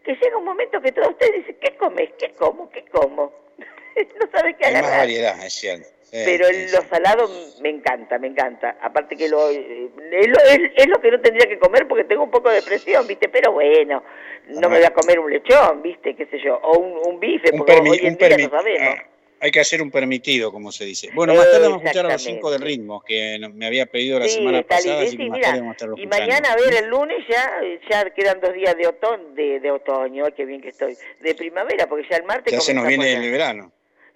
Que 0.05 0.15
llega 0.15 0.37
un 0.37 0.45
momento 0.45 0.81
que 0.81 0.93
todos 0.93 1.11
ustedes 1.11 1.35
dicen, 1.35 1.57
¿qué 1.61 1.77
comes? 1.77 2.11
¿Qué 2.19 2.33
como? 2.33 2.71
¿Qué 2.71 2.85
como? 2.87 3.33
no 3.97 4.31
sabes 4.33 4.57
qué 4.59 4.67
agarrar. 4.67 4.85
Hay 4.85 4.91
más 4.91 4.99
variedad, 4.99 5.45
es 5.45 5.53
cierto 5.55 5.96
pero 6.11 6.47
lo 6.51 6.89
salado 6.89 7.29
me 7.61 7.71
encanta, 7.71 8.19
me 8.19 8.29
encanta. 8.29 8.77
Aparte 8.81 9.17
que 9.17 9.29
lo, 9.29 9.51
eh, 9.51 9.91
es, 10.13 10.87
lo, 10.89 11.01
que 11.01 11.11
no 11.11 11.21
tendría 11.21 11.49
que 11.49 11.59
comer 11.59 11.87
porque 11.89 12.05
tengo 12.05 12.25
un 12.25 12.31
poco 12.31 12.51
de 12.51 12.63
presión, 12.63 13.07
¿viste? 13.07 13.29
Pero 13.29 13.53
bueno, 13.53 14.03
no 14.49 14.69
me 14.69 14.77
voy 14.77 14.87
a 14.87 14.93
comer 14.93 15.19
un 15.19 15.31
lechón, 15.31 15.83
¿viste? 15.83 16.15
¿Qué 16.15 16.27
sé 16.27 16.39
yo? 16.43 16.57
O 16.63 16.79
un, 16.79 17.19
bife, 17.19 17.53
porque 17.53 17.73
hoy 17.73 18.01
en 18.03 18.17
día 18.17 18.39
no 18.39 18.51
sabemos. 18.51 18.99
Ah, 18.99 19.05
hay 19.39 19.51
que 19.51 19.61
hacer 19.61 19.83
un 19.83 19.91
permitido, 19.91 20.51
como 20.51 20.73
se 20.73 20.85
dice. 20.85 21.11
Bueno, 21.13 21.35
más 21.35 21.51
tarde 21.51 21.69
vamos 21.69 21.83
a 21.83 21.85
escuchar 21.85 22.07
a 22.07 22.13
los 22.13 22.23
cinco 22.23 22.51
del 22.51 22.63
ritmo, 22.63 23.01
que 23.01 23.39
me 23.53 23.67
había 23.67 23.87
pedido 23.87 24.19
la 24.19 24.29
semana 24.29 24.63
pasada. 24.63 25.07
Sí, 25.07 25.19
y 25.19 26.07
mañana, 26.07 26.53
a 26.53 26.57
ver, 26.57 26.85
el 26.85 26.89
lunes 26.89 27.19
ya 27.29 27.61
ya 27.91 28.11
quedan 28.11 28.41
dos 28.41 28.55
días 28.55 28.77
de 28.77 28.87
otoño, 28.87 29.35
de, 29.35 29.61
de 29.61 29.71
otoño, 29.71 30.25
qué 30.35 30.45
bien 30.45 30.63
que 30.63 30.69
estoy, 30.69 30.97
de 31.21 31.35
primavera, 31.35 31.87
porque 31.87 32.07
ya 32.09 32.17
el 32.17 32.25
martes... 32.25 32.53
Ya 32.53 32.61
se 32.61 32.73
nos 32.73 32.87
viene 32.87 33.13
el 33.13 33.31
verano. 33.31 33.73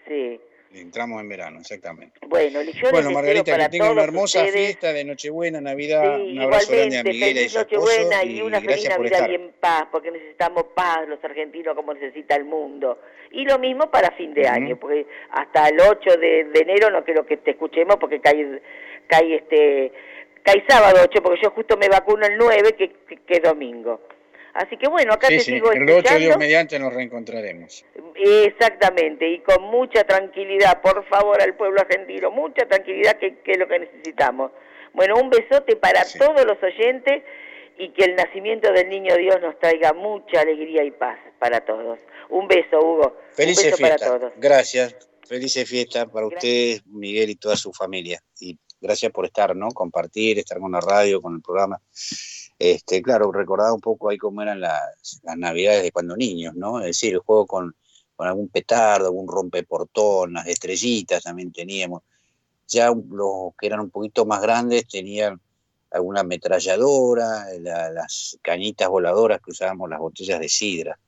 Sí. 0.08 0.40
Entramos 0.72 1.20
en 1.20 1.28
verano, 1.28 1.58
exactamente. 1.60 2.20
Bueno, 2.28 2.62
yo 2.62 2.90
bueno 2.92 3.10
Margarita, 3.10 3.56
que 3.56 3.68
tenga 3.70 3.90
una 3.90 4.04
hermosa 4.04 4.44
fiesta 4.44 4.92
de 4.92 5.04
Nochebuena, 5.04 5.60
Navidad. 5.60 6.20
un 6.20 6.38
abrazo 6.38 6.72
grande 6.72 6.98
a 6.98 7.02
Miguel 7.02 7.34
feliz 7.34 7.54
Nochebuena 7.56 8.24
y, 8.24 8.40
una 8.40 8.60
feliz 8.60 8.88
Navidad 8.88 9.28
y 9.28 9.34
en 9.34 9.52
paz, 9.58 9.86
porque 9.90 10.12
necesitamos 10.12 10.66
paz 10.74 11.08
los 11.08 11.22
argentinos 11.24 11.74
como 11.74 11.92
necesita 11.92 12.36
el 12.36 12.44
mundo. 12.44 13.00
Y 13.32 13.44
lo 13.44 13.58
mismo 13.58 13.90
para 13.90 14.12
fin 14.12 14.32
de 14.32 14.46
año, 14.46 14.76
porque 14.76 15.06
hasta 15.30 15.68
el 15.68 15.80
8 15.80 16.16
de, 16.18 16.40
enero 16.54 16.90
no 16.90 17.04
quiero 17.04 17.26
que 17.26 17.38
te 17.38 17.52
escuchemos 17.52 17.96
porque 17.96 18.20
cae, 18.20 18.62
cae, 19.08 19.34
este, 19.34 19.92
cae 20.44 20.64
sábado 20.68 21.00
8, 21.02 21.20
porque 21.20 21.40
yo 21.42 21.50
justo 21.50 21.76
me 21.76 21.88
vacuno 21.88 22.26
el 22.26 22.36
9, 22.36 22.76
que, 22.76 22.92
que 23.26 23.34
es 23.34 23.42
domingo. 23.42 24.00
Así 24.54 24.76
que 24.76 24.88
bueno, 24.88 25.12
acá 25.12 25.28
te 25.28 25.40
sigo 25.40 25.70
el 25.72 25.88
8 25.88 26.18
Dios 26.18 26.36
mediante 26.36 26.78
nos 26.78 26.92
reencontraremos. 26.92 27.84
Exactamente, 28.16 29.28
y 29.28 29.40
con 29.40 29.62
mucha 29.64 30.04
tranquilidad, 30.04 30.80
por 30.80 31.06
favor, 31.08 31.40
al 31.40 31.54
pueblo 31.54 31.80
argentino, 31.80 32.30
mucha 32.30 32.66
tranquilidad 32.66 33.18
que, 33.18 33.38
es 33.44 33.58
lo 33.58 33.68
que 33.68 33.78
necesitamos. 33.78 34.50
Bueno, 34.92 35.16
un 35.16 35.30
besote 35.30 35.76
para 35.76 36.02
todos 36.18 36.44
los 36.44 36.60
oyentes 36.62 37.22
y 37.78 37.90
que 37.90 38.04
el 38.04 38.16
nacimiento 38.16 38.72
del 38.72 38.88
niño 38.88 39.16
Dios 39.16 39.40
nos 39.40 39.58
traiga 39.58 39.92
mucha 39.92 40.40
alegría 40.40 40.82
y 40.84 40.90
paz 40.90 41.18
para 41.38 41.60
todos. 41.60 42.00
Un 42.28 42.48
beso, 42.48 42.78
Hugo. 42.78 43.16
Felices 43.32 43.76
fiestas. 43.76 44.02
Para 44.02 44.18
todos. 44.18 44.32
Gracias. 44.36 44.96
Felices 45.26 45.68
fiestas 45.68 46.06
para 46.06 46.26
ustedes, 46.26 46.84
Miguel 46.86 47.30
y 47.30 47.36
toda 47.36 47.56
su 47.56 47.72
familia. 47.72 48.20
Y 48.40 48.58
gracias 48.80 49.12
por 49.12 49.24
estar, 49.26 49.54
¿no? 49.54 49.68
Compartir, 49.68 50.40
estar 50.40 50.58
con 50.58 50.72
la 50.72 50.80
radio, 50.80 51.22
con 51.22 51.36
el 51.36 51.40
programa. 51.40 51.80
Este, 52.60 53.00
claro, 53.00 53.32
recordaba 53.32 53.72
un 53.72 53.80
poco 53.80 54.10
ahí 54.10 54.18
cómo 54.18 54.42
eran 54.42 54.60
las, 54.60 55.22
navidades 55.38 55.82
de 55.82 55.92
cuando 55.92 56.14
niños, 56.14 56.54
¿no? 56.54 56.78
Es 56.80 56.88
decir, 56.88 57.14
el 57.14 57.20
juego 57.20 57.46
con, 57.46 57.74
algún 58.18 58.50
petardo, 58.50 59.06
algún 59.06 59.26
rompeportón, 59.26 60.34
las 60.34 60.46
estrellitas 60.46 61.22
también 61.22 61.52
teníamos. 61.52 62.02
Ya 62.68 62.88
los 62.88 63.54
que 63.58 63.66
eran 63.66 63.80
un 63.80 63.88
poquito 63.88 64.26
más 64.26 64.42
grandes 64.42 64.86
tenían 64.86 65.40
alguna 65.90 66.20
ametralladora, 66.20 67.46
las 67.60 68.38
cañitas 68.42 68.90
voladoras 68.90 69.40
que 69.40 69.52
usábamos 69.52 69.88
las 69.88 69.98
botellas 69.98 70.38
de 70.38 70.50
sidra. 70.50 70.98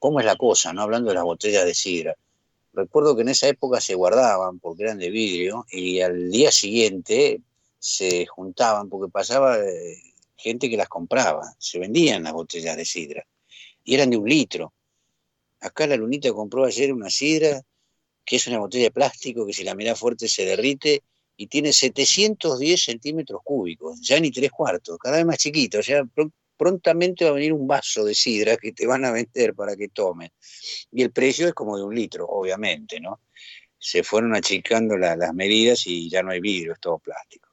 ¿Cómo 0.00 0.18
es 0.18 0.26
la 0.26 0.34
cosa, 0.34 0.72
no? 0.72 0.82
Hablando 0.82 1.10
de 1.10 1.14
las 1.14 1.24
botellas 1.24 1.64
de 1.66 1.74
sidra. 1.74 2.16
Recuerdo 2.72 3.14
que 3.14 3.22
en 3.22 3.28
esa 3.28 3.46
época 3.46 3.80
se 3.80 3.94
guardaban 3.94 4.58
porque 4.58 4.82
eran 4.82 4.98
de 4.98 5.10
vidrio 5.10 5.66
y 5.70 6.00
al 6.00 6.32
día 6.32 6.50
siguiente 6.50 7.42
se 7.78 8.26
juntaban 8.26 8.88
porque 8.88 9.08
pasaba 9.08 9.56
eh, 9.60 10.02
gente 10.38 10.70
que 10.70 10.76
las 10.76 10.88
compraba, 10.88 11.42
se 11.58 11.78
vendían 11.78 12.22
las 12.22 12.32
botellas 12.32 12.76
de 12.76 12.84
sidra 12.84 13.26
y 13.84 13.94
eran 13.94 14.10
de 14.10 14.16
un 14.16 14.28
litro. 14.28 14.72
Acá 15.60 15.86
la 15.86 15.96
lunita 15.96 16.32
compró 16.32 16.64
ayer 16.64 16.92
una 16.92 17.10
sidra 17.10 17.62
que 18.24 18.36
es 18.36 18.46
una 18.46 18.58
botella 18.58 18.84
de 18.84 18.90
plástico 18.90 19.46
que 19.46 19.52
si 19.52 19.64
la 19.64 19.74
mira 19.74 19.96
fuerte 19.96 20.28
se 20.28 20.44
derrite 20.44 21.02
y 21.36 21.46
tiene 21.46 21.72
710 21.72 22.82
centímetros 22.84 23.40
cúbicos, 23.42 24.00
ya 24.00 24.20
ni 24.20 24.30
tres 24.30 24.50
cuartos, 24.50 24.98
cada 24.98 25.16
vez 25.16 25.26
más 25.26 25.38
chiquito, 25.38 25.78
o 25.78 25.82
sea, 25.82 26.02
prontamente 26.56 27.24
va 27.24 27.30
a 27.30 27.34
venir 27.34 27.52
un 27.52 27.66
vaso 27.66 28.04
de 28.04 28.14
sidra 28.14 28.56
que 28.56 28.72
te 28.72 28.86
van 28.86 29.04
a 29.04 29.12
vender 29.12 29.54
para 29.54 29.76
que 29.76 29.88
tomes. 29.88 30.30
Y 30.92 31.02
el 31.02 31.12
precio 31.12 31.48
es 31.48 31.54
como 31.54 31.78
de 31.78 31.84
un 31.84 31.94
litro, 31.94 32.26
obviamente, 32.26 33.00
¿no? 33.00 33.20
Se 33.78 34.02
fueron 34.02 34.34
achicando 34.34 34.98
las 34.98 35.32
medidas 35.32 35.86
y 35.86 36.10
ya 36.10 36.22
no 36.22 36.32
hay 36.32 36.40
vidrio, 36.40 36.72
es 36.72 36.80
todo 36.80 36.98
plástico. 36.98 37.47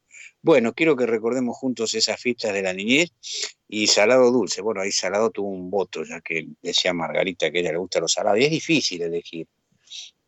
Bueno, 0.46 0.76
quiero 0.76 0.96
que 0.96 1.08
recordemos 1.08 1.58
juntos 1.58 1.96
esas 1.96 2.22
fiestas 2.22 2.54
de 2.54 2.62
la 2.62 2.72
niñez 2.72 3.10
y 3.68 3.88
salado 3.88 4.30
dulce. 4.30 4.62
Bueno, 4.62 4.82
ahí 4.82 4.92
salado 4.92 5.32
tuvo 5.32 5.50
un 5.50 5.72
voto, 5.72 6.04
ya 6.04 6.22
que 6.22 6.50
decía 6.62 6.94
Margarita 6.94 7.50
que 7.50 7.58
a 7.58 7.62
ella 7.62 7.72
le 7.72 7.80
gusta 7.80 8.00
los 8.00 8.14
salados. 8.14 8.40
Y 8.40 8.44
es 8.44 8.52
difícil 8.52 9.02
elegir, 9.02 9.48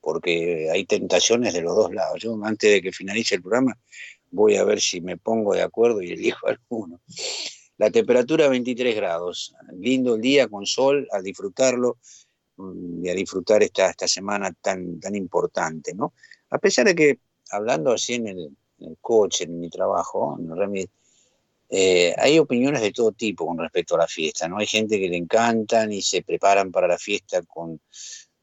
porque 0.01 0.71
hay 0.73 0.85
tentaciones 0.85 1.53
de 1.53 1.61
los 1.61 1.75
dos 1.75 1.93
lados. 1.93 2.19
Yo, 2.19 2.35
antes 2.43 2.71
de 2.71 2.81
que 2.81 2.91
finalice 2.91 3.35
el 3.35 3.43
programa, 3.43 3.77
voy 4.31 4.55
a 4.55 4.63
ver 4.63 4.81
si 4.81 5.01
me 5.01 5.17
pongo 5.17 5.53
de 5.53 5.61
acuerdo 5.61 6.01
y 6.01 6.09
elijo 6.13 6.47
alguno. 6.47 6.99
La 7.77 7.91
temperatura 7.91 8.47
23 8.47 8.95
grados. 8.95 9.53
Lindo 9.77 10.15
el 10.15 10.21
día 10.21 10.47
con 10.47 10.65
sol, 10.65 11.07
a 11.11 11.21
disfrutarlo 11.21 11.99
mm, 12.55 13.05
y 13.05 13.09
a 13.09 13.13
disfrutar 13.13 13.61
esta, 13.61 13.91
esta 13.91 14.07
semana 14.07 14.51
tan, 14.51 14.99
tan 14.99 15.13
importante, 15.13 15.93
¿no? 15.93 16.13
A 16.49 16.57
pesar 16.57 16.87
de 16.87 16.95
que, 16.95 17.19
hablando 17.51 17.91
así 17.91 18.15
en 18.15 18.29
el, 18.29 18.57
el 18.79 18.97
coche, 19.01 19.45
en 19.45 19.59
mi 19.59 19.69
trabajo, 19.69 20.37
en 20.39 20.49
eh, 21.69 22.15
hay 22.17 22.39
opiniones 22.39 22.81
de 22.81 22.93
todo 22.93 23.11
tipo 23.11 23.45
con 23.45 23.57
respecto 23.57 23.95
a 23.95 23.99
la 23.99 24.07
fiesta, 24.07 24.47
¿no? 24.47 24.57
Hay 24.57 24.67
gente 24.67 24.99
que 24.99 25.09
le 25.09 25.17
encantan 25.17 25.91
y 25.91 26.01
se 26.01 26.21
preparan 26.21 26.71
para 26.71 26.87
la 26.87 26.97
fiesta 26.97 27.41
con, 27.41 27.81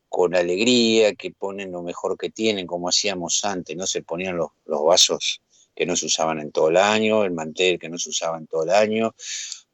con 0.09 0.35
alegría, 0.35 1.15
que 1.15 1.31
ponen 1.31 1.73
lo 1.73 1.83
mejor 1.83 2.19
que 2.19 2.31
tienen, 2.31 2.67
como 2.67 2.89
hacíamos 2.89 3.45
antes, 3.45 3.77
¿no? 3.77 3.87
Se 3.87 4.03
ponían 4.03 4.37
los, 4.37 4.51
vasos 4.67 5.41
que 5.75 5.87
no 5.87 5.97
se 5.97 6.07
usaban 6.07 6.39
en 6.39 6.53
todo 6.53 6.69
el 6.69 6.77
año, 6.77 7.25
el 7.25 7.33
mantel 7.33 7.79
que 7.79 7.89
no 7.89 7.99
se 7.99 8.11
usaba 8.11 8.37
en 8.37 8.47
todo 8.47 8.65
el 8.65 8.71
año, 8.71 9.15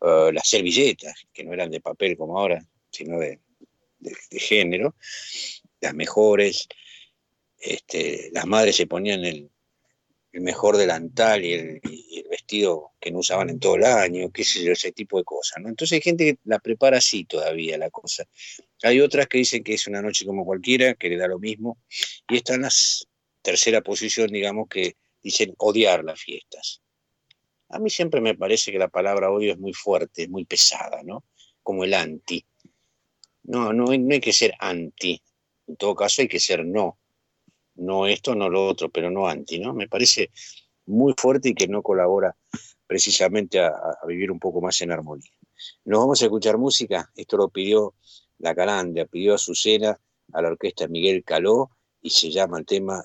eh, 0.00 0.30
las 0.32 0.48
servilletas, 0.48 1.14
que 1.32 1.44
no 1.44 1.52
eran 1.52 1.70
de 1.70 1.80
papel 1.80 2.16
como 2.16 2.38
ahora, 2.38 2.64
sino 2.90 3.18
de, 3.18 3.40
género, 4.30 4.94
las 5.80 5.92
mejores, 5.92 6.68
este, 7.58 8.30
las 8.32 8.46
madres 8.46 8.76
se 8.76 8.86
ponían 8.86 9.24
el, 9.24 9.50
el 10.32 10.42
mejor 10.42 10.76
delantal 10.76 11.44
y 11.44 11.52
el, 11.54 11.80
vestido 12.30 12.92
que 13.00 13.10
no 13.10 13.18
usaban 13.18 13.50
en 13.50 13.58
todo 13.58 13.74
el 13.74 13.84
año, 13.84 14.30
qué 14.30 14.44
sé 14.44 14.62
yo, 14.62 14.72
ese 14.72 14.92
tipo 14.92 15.18
de 15.18 15.24
cosas, 15.24 15.60
¿no? 15.60 15.68
Entonces 15.68 15.96
hay 15.96 16.00
gente 16.00 16.24
que 16.24 16.38
la 16.44 16.60
prepara 16.60 16.98
así 16.98 17.24
todavía 17.24 17.76
la 17.76 17.90
cosa. 17.90 18.24
Hay 18.84 19.00
otras 19.00 19.26
que 19.26 19.38
dicen 19.38 19.64
que 19.64 19.74
es 19.74 19.88
una 19.88 20.00
noche 20.00 20.24
como 20.24 20.44
cualquiera, 20.44 20.94
que 20.94 21.08
le 21.08 21.16
da 21.16 21.26
lo 21.26 21.40
mismo, 21.40 21.78
y 22.28 22.36
está 22.36 22.54
en 22.54 22.62
la 22.62 22.70
tercera 23.42 23.80
posición, 23.80 24.28
digamos, 24.28 24.68
que 24.68 24.94
dicen 25.20 25.54
odiar 25.58 26.04
las 26.04 26.20
fiestas. 26.20 26.82
A 27.68 27.80
mí 27.80 27.90
siempre 27.90 28.20
me 28.20 28.36
parece 28.36 28.70
que 28.70 28.78
la 28.78 28.88
palabra 28.88 29.32
odio 29.32 29.52
es 29.52 29.58
muy 29.58 29.72
fuerte, 29.72 30.28
muy 30.28 30.44
pesada, 30.44 31.02
¿no? 31.02 31.24
Como 31.64 31.82
el 31.82 31.94
anti. 31.94 32.44
No, 33.42 33.72
no, 33.72 33.86
no 33.86 34.14
hay 34.14 34.20
que 34.20 34.32
ser 34.32 34.54
anti, 34.60 35.20
en 35.66 35.76
todo 35.76 35.96
caso 35.96 36.22
hay 36.22 36.28
que 36.28 36.38
ser 36.38 36.64
no 36.64 36.99
no 37.76 38.06
esto, 38.06 38.34
no 38.34 38.48
lo 38.48 38.66
otro, 38.66 38.88
pero 38.90 39.10
no 39.10 39.26
anti, 39.26 39.58
¿no? 39.58 39.72
Me 39.72 39.88
parece 39.88 40.30
muy 40.86 41.14
fuerte 41.16 41.50
y 41.50 41.54
que 41.54 41.68
no 41.68 41.82
colabora 41.82 42.36
precisamente 42.86 43.60
a, 43.60 43.72
vivir 44.06 44.30
un 44.30 44.40
poco 44.40 44.60
más 44.60 44.80
en 44.80 44.92
armonía. 44.92 45.30
Nos 45.84 46.00
vamos 46.00 46.22
a 46.22 46.24
escuchar 46.24 46.58
música, 46.58 47.10
esto 47.14 47.36
lo 47.36 47.48
pidió 47.48 47.94
la 48.38 48.54
Calandia, 48.54 49.06
pidió 49.06 49.32
a 49.32 49.34
Azucena, 49.36 49.98
a 50.32 50.42
la 50.42 50.48
orquesta 50.48 50.88
Miguel 50.88 51.22
Caló, 51.24 51.70
y 52.02 52.10
se 52.10 52.30
llama 52.30 52.58
el 52.58 52.66
tema 52.66 53.04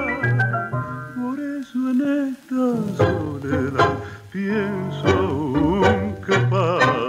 la 2.51 2.73
soledad, 2.97 3.95
pienso 4.29 5.07
aún 5.07 6.15
que 6.25 6.37
pasa. 6.49 7.00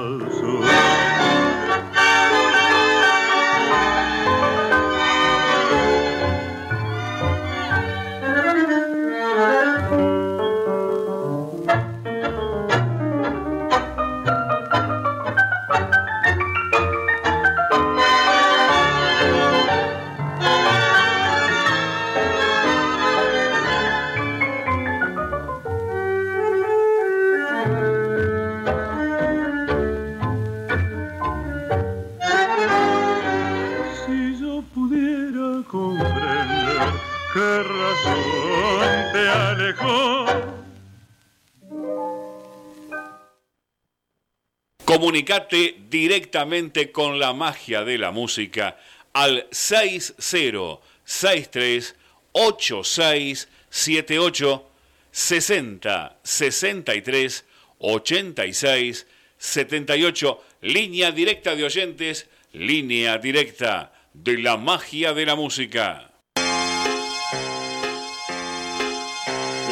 Comunicate 45.12 45.76
directamente 45.90 46.90
con 46.90 47.18
la 47.18 47.34
magia 47.34 47.84
de 47.84 47.98
la 47.98 48.12
música 48.12 48.78
al 49.12 49.46
6063 49.50 51.94
8678 52.32 54.70
60 55.10 56.16
63 56.22 57.44
86 57.78 59.06
78 59.36 60.44
línea 60.62 61.10
directa 61.10 61.54
de 61.56 61.64
oyentes, 61.64 62.26
línea 62.54 63.18
directa 63.18 63.92
de 64.14 64.38
la 64.38 64.56
magia 64.56 65.12
de 65.12 65.26
la 65.26 65.36
música. 65.36 66.10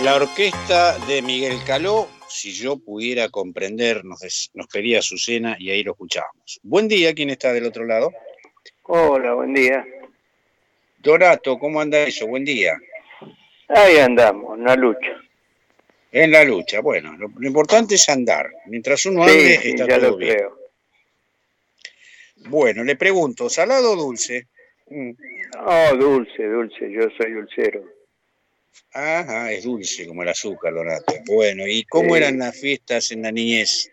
La 0.04 0.16
orquesta 0.16 0.98
de 1.06 1.22
Miguel 1.22 1.64
Caló 1.64 2.19
si 2.40 2.52
yo 2.52 2.78
pudiera 2.78 3.28
comprender, 3.28 4.02
nos, 4.02 4.50
nos 4.54 4.66
pedía 4.68 5.00
Azucena 5.00 5.56
y 5.58 5.70
ahí 5.70 5.82
lo 5.82 5.92
escuchábamos. 5.92 6.58
Buen 6.62 6.88
día, 6.88 7.12
¿quién 7.12 7.28
está 7.28 7.52
del 7.52 7.66
otro 7.66 7.84
lado? 7.84 8.12
Hola, 8.84 9.34
buen 9.34 9.52
día. 9.52 9.84
Dorato, 10.98 11.58
¿cómo 11.58 11.82
anda 11.82 11.98
eso? 12.00 12.26
Buen 12.26 12.46
día. 12.46 12.78
Ahí 13.68 13.98
andamos, 13.98 14.58
en 14.58 14.64
la 14.64 14.74
lucha. 14.74 15.20
En 16.12 16.30
la 16.30 16.42
lucha, 16.42 16.80
bueno, 16.80 17.14
lo, 17.18 17.30
importante 17.46 17.96
es 17.96 18.08
andar. 18.08 18.50
Mientras 18.66 19.04
uno 19.04 19.22
ande, 19.22 19.54
está 19.56 19.86
ya 19.86 19.98
todo 19.98 20.12
lo 20.12 20.16
bien. 20.16 20.34
Creo. 20.34 20.58
Bueno, 22.48 22.82
le 22.84 22.96
pregunto, 22.96 23.50
¿salado 23.50 23.92
o 23.92 23.96
dulce? 23.96 24.48
Oh, 25.58 25.94
dulce, 25.94 26.42
dulce, 26.44 26.90
yo 26.90 27.02
soy 27.18 27.32
dulcero. 27.32 27.99
Ajá, 28.92 29.52
es 29.52 29.64
dulce 29.64 30.06
como 30.06 30.22
el 30.22 30.28
azúcar, 30.28 30.74
Donato. 30.74 31.14
Bueno, 31.26 31.66
¿y 31.66 31.84
cómo 31.84 32.16
eran 32.16 32.38
las 32.38 32.58
fiestas 32.58 33.12
en 33.12 33.22
la 33.22 33.30
niñez? 33.30 33.90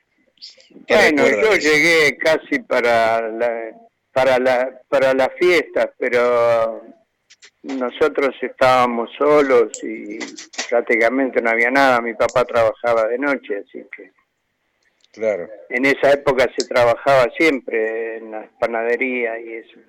Bueno, 0.88 1.24
yo 1.28 1.56
llegué 1.56 2.18
casi 2.18 2.60
para 2.60 3.30
la, 3.30 3.72
para 4.12 4.40
la, 4.40 4.82
para 4.90 5.13
las 5.13 5.30
fiestas, 5.38 5.90
pero 5.98 6.84
nosotros 7.63 8.36
estábamos 8.42 9.10
solos 9.18 9.72
y 9.84 10.18
prácticamente 10.70 11.42
no 11.42 11.50
había 11.52 11.72
nada. 11.72 12.02
Mi 12.02 12.13
papá 12.13 12.46
trabajaba 12.46 13.08
de 13.08 13.18
noche, 13.18 13.58
así 13.58 13.84
que. 13.96 14.12
Claro. 15.13 15.50
En 15.70 15.86
esa 15.86 16.12
época 16.13 16.48
se 16.58 16.68
trabajaba 16.68 17.28
siempre 17.38 18.18
en 18.18 18.32
las 18.32 18.48
panaderías 18.60 19.40
y 19.44 19.54
eso. 19.54 19.80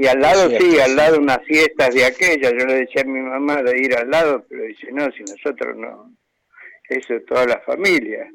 Y 0.00 0.06
al 0.06 0.18
lado, 0.18 0.48
sí, 0.48 0.80
al 0.80 0.96
lado 0.96 1.18
unas 1.18 1.44
fiestas 1.44 1.94
de 1.94 2.06
aquella, 2.06 2.50
yo 2.52 2.64
le 2.64 2.86
decía 2.86 3.02
a 3.02 3.04
mi 3.04 3.20
mamá 3.20 3.62
de 3.62 3.82
ir 3.82 3.94
al 3.94 4.10
lado, 4.10 4.42
pero 4.48 4.64
dice, 4.64 4.90
no, 4.90 5.12
si 5.12 5.22
nosotros 5.24 5.76
no, 5.76 6.10
eso 6.88 7.16
es 7.16 7.26
toda 7.26 7.44
la 7.44 7.60
familia. 7.60 8.26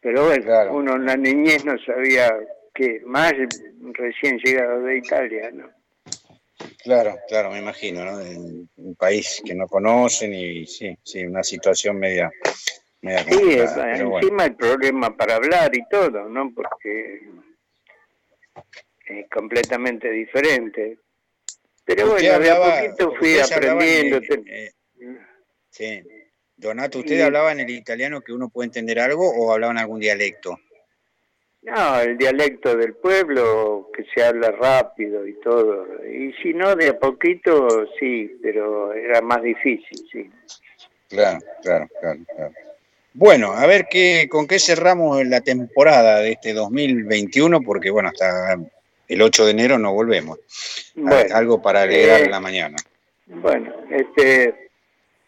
Pero 0.00 0.26
bueno, 0.26 0.72
uno 0.72 0.94
en 0.94 1.06
la 1.06 1.16
niñez 1.16 1.64
no 1.64 1.76
sabía 1.84 2.32
que 2.72 3.00
más 3.06 3.32
recién 3.94 4.38
llegado 4.38 4.82
de 4.82 4.98
Italia, 4.98 5.50
¿no? 5.52 5.68
Claro, 6.84 7.18
claro, 7.26 7.50
me 7.50 7.58
imagino, 7.58 8.04
¿no? 8.04 8.18
Un 8.76 8.94
país 8.94 9.42
que 9.44 9.56
no 9.56 9.66
conocen 9.66 10.32
y 10.32 10.64
sí, 10.64 10.96
sí, 11.02 11.26
una 11.26 11.42
situación 11.42 11.98
media, 11.98 12.30
media 13.00 13.24
Sí, 13.24 13.58
encima 13.58 14.44
el 14.44 14.54
problema 14.54 15.16
para 15.16 15.34
hablar 15.34 15.74
y 15.74 15.84
todo, 15.88 16.28
¿no? 16.28 16.52
Porque 16.54 17.20
es 19.06 19.28
completamente 19.28 20.10
diferente. 20.10 20.98
Pero 21.84 22.10
bueno, 22.10 22.38
de 22.38 22.50
a 22.50 22.86
poquito 22.88 23.14
fui 23.16 23.38
aprendiendo. 23.38 24.20
sí. 25.70 26.02
Donato, 26.56 27.00
¿usted 27.00 27.20
hablaba 27.20 27.52
en 27.52 27.60
el 27.60 27.70
italiano 27.70 28.20
que 28.20 28.32
uno 28.32 28.48
puede 28.48 28.68
entender 28.68 29.00
algo 29.00 29.28
o 29.28 29.52
hablaban 29.52 29.76
algún 29.76 30.00
dialecto? 30.00 30.58
No, 31.62 32.00
el 32.00 32.16
dialecto 32.16 32.76
del 32.76 32.94
pueblo, 32.94 33.90
que 33.94 34.04
se 34.14 34.22
habla 34.22 34.50
rápido 34.50 35.26
y 35.26 35.34
todo. 35.40 35.86
Y 36.04 36.32
si 36.42 36.52
no, 36.52 36.76
de 36.76 36.90
a 36.90 36.98
poquito, 36.98 37.86
sí, 37.98 38.38
pero 38.42 38.92
era 38.92 39.20
más 39.22 39.42
difícil, 39.42 40.06
sí. 40.12 40.30
Claro, 41.08 41.38
claro, 41.62 41.88
claro, 42.00 42.20
claro. 42.34 42.54
Bueno, 43.14 43.52
a 43.52 43.66
ver 43.66 43.86
qué, 43.90 44.28
con 44.28 44.46
qué 44.46 44.58
cerramos 44.58 45.24
la 45.26 45.40
temporada 45.40 46.18
de 46.20 46.32
este 46.32 46.52
2021, 46.52 47.62
porque 47.62 47.90
bueno, 47.90 48.10
hasta 48.10 48.56
el 49.08 49.22
8 49.22 49.44
de 49.46 49.50
enero 49.50 49.78
no 49.78 49.92
volvemos. 49.92 50.38
Bueno, 50.94 51.34
algo 51.34 51.60
para 51.62 51.82
alegrar 51.82 52.22
eh, 52.22 52.28
la 52.30 52.40
mañana. 52.40 52.76
Bueno, 53.26 53.72
este, 53.90 54.70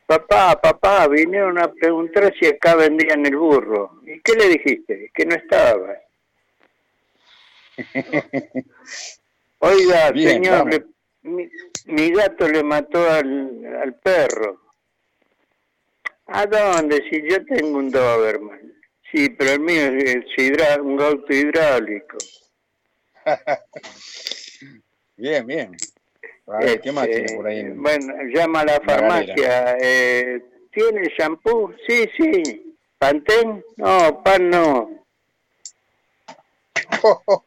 papá, 0.07 0.61
papá, 0.61 1.07
vinieron 1.09 1.59
a 1.59 1.73
preguntar 1.73 2.33
si 2.39 2.47
acá 2.47 2.75
vendían 2.77 3.25
el 3.27 3.37
burro. 3.37 4.01
¿Y 4.07 4.21
qué 4.21 4.35
le 4.35 4.49
dijiste? 4.49 5.11
Que 5.15 5.25
no 5.27 5.35
estaba. 5.35 5.95
Oiga, 9.59 10.11
Bien, 10.13 10.45
señor, 10.45 10.59
vamos. 10.71 10.81
mi, 11.23 11.49
mi 11.87 12.11
gato 12.13 12.49
le 12.49 12.63
mató 12.63 13.11
al, 13.11 13.65
al 13.83 13.95
perro. 13.95 14.61
¿A 16.27 16.47
dónde? 16.47 17.03
Si 17.09 17.23
yo 17.29 17.45
tengo 17.45 17.79
un 17.79 17.91
Doberman. 17.91 18.61
Sí, 19.13 19.29
pero 19.31 19.53
el 19.53 19.61
mío 19.61 19.83
es 19.87 20.25
hidra- 20.37 20.81
un 20.83 21.01
auto 21.01 21.33
hidráulico. 21.33 22.19
Bien, 25.17 25.47
bien. 25.47 25.73
A 26.47 26.59
ver, 26.59 26.81
¿qué 26.81 26.93
más 26.93 27.07
Este, 27.09 27.23
tiene 27.23 27.37
por 27.37 27.47
ahí? 27.49 27.61
en- 27.61 27.83
Bueno, 27.83 28.15
llama 28.35 28.61
a 28.61 28.65
la 28.67 28.81
farmacia. 28.81 29.77
Eh, 29.81 30.43
¿Tiene 30.71 31.09
shampoo? 31.19 31.73
Sí, 31.89 32.09
sí. 32.17 32.77
¿Pantén? 32.99 33.65
No, 33.77 34.23
pan 34.23 34.51
no. 34.51 34.91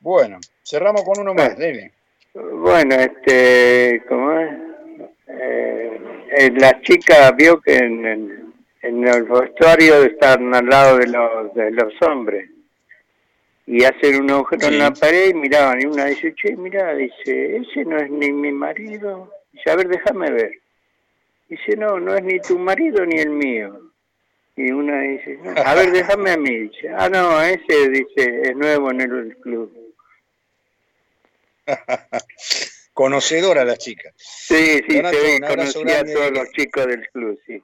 Bueno, 0.00 0.38
cerramos 0.62 1.02
con 1.02 1.18
uno 1.20 1.32
más, 1.32 1.56
dele. 1.56 1.92
Bueno, 2.34 2.94
este, 2.96 4.02
¿cómo 4.06 4.38
es? 4.38 4.50
Eh, 5.28 6.00
eh, 6.36 6.50
la 6.58 6.78
chica 6.82 7.30
vio 7.32 7.58
que 7.62 7.74
en, 7.76 8.04
en- 8.06 8.54
en 8.82 9.08
el 9.08 9.22
vestuario 9.24 10.04
están 10.04 10.54
al 10.54 10.66
lado 10.66 10.98
de 10.98 11.06
los, 11.06 11.54
de 11.54 11.70
los 11.70 11.94
hombres 12.02 12.50
y 13.66 13.84
hacen 13.84 14.20
un 14.22 14.30
agujero 14.30 14.60
Sí. 14.62 14.74
en 14.74 14.78
la 14.78 14.90
pared 14.92 15.30
y 15.30 15.34
miraban 15.34 15.80
y 15.80 15.86
una 15.86 16.04
dice, 16.06 16.34
che, 16.34 16.54
mira, 16.56 16.94
dice, 16.94 17.56
ese 17.56 17.84
no 17.84 17.96
es 17.98 18.10
ni 18.10 18.30
mi 18.32 18.52
marido. 18.52 19.32
Dice, 19.52 19.70
a 19.70 19.76
ver, 19.76 19.88
déjame 19.88 20.30
ver. 20.30 20.52
Dice, 21.48 21.76
no, 21.76 21.98
no 22.00 22.14
es 22.14 22.22
ni 22.24 22.40
tu 22.40 22.58
marido 22.58 23.04
ni 23.06 23.18
el 23.20 23.30
mío. 23.30 23.80
Y 24.56 24.70
una 24.70 25.00
dice, 25.02 25.38
"No, 25.42 25.52
a 25.56 25.74
ver, 25.74 25.90
déjame 26.16 26.30
a 26.32 26.36
mí. 26.36 26.58
Dice, 26.68 26.88
ah, 26.96 27.08
no, 27.08 27.40
ese, 27.42 27.88
dice, 27.88 28.40
es 28.42 28.56
nuevo 28.56 28.90
en 28.90 29.00
el 29.00 29.36
club. 29.38 29.72
Conocedora 32.92 33.64
la 33.64 33.76
chica. 33.76 34.12
Sí, 34.16 34.80
sí, 34.88 34.96
Donato, 34.96 35.16
abrazo 35.46 35.80
conocía 35.80 36.00
a 36.00 36.04
todos 36.04 36.30
los 36.30 36.50
chicos 36.52 36.86
del 36.86 37.08
club, 37.08 37.40
sí. 37.46 37.62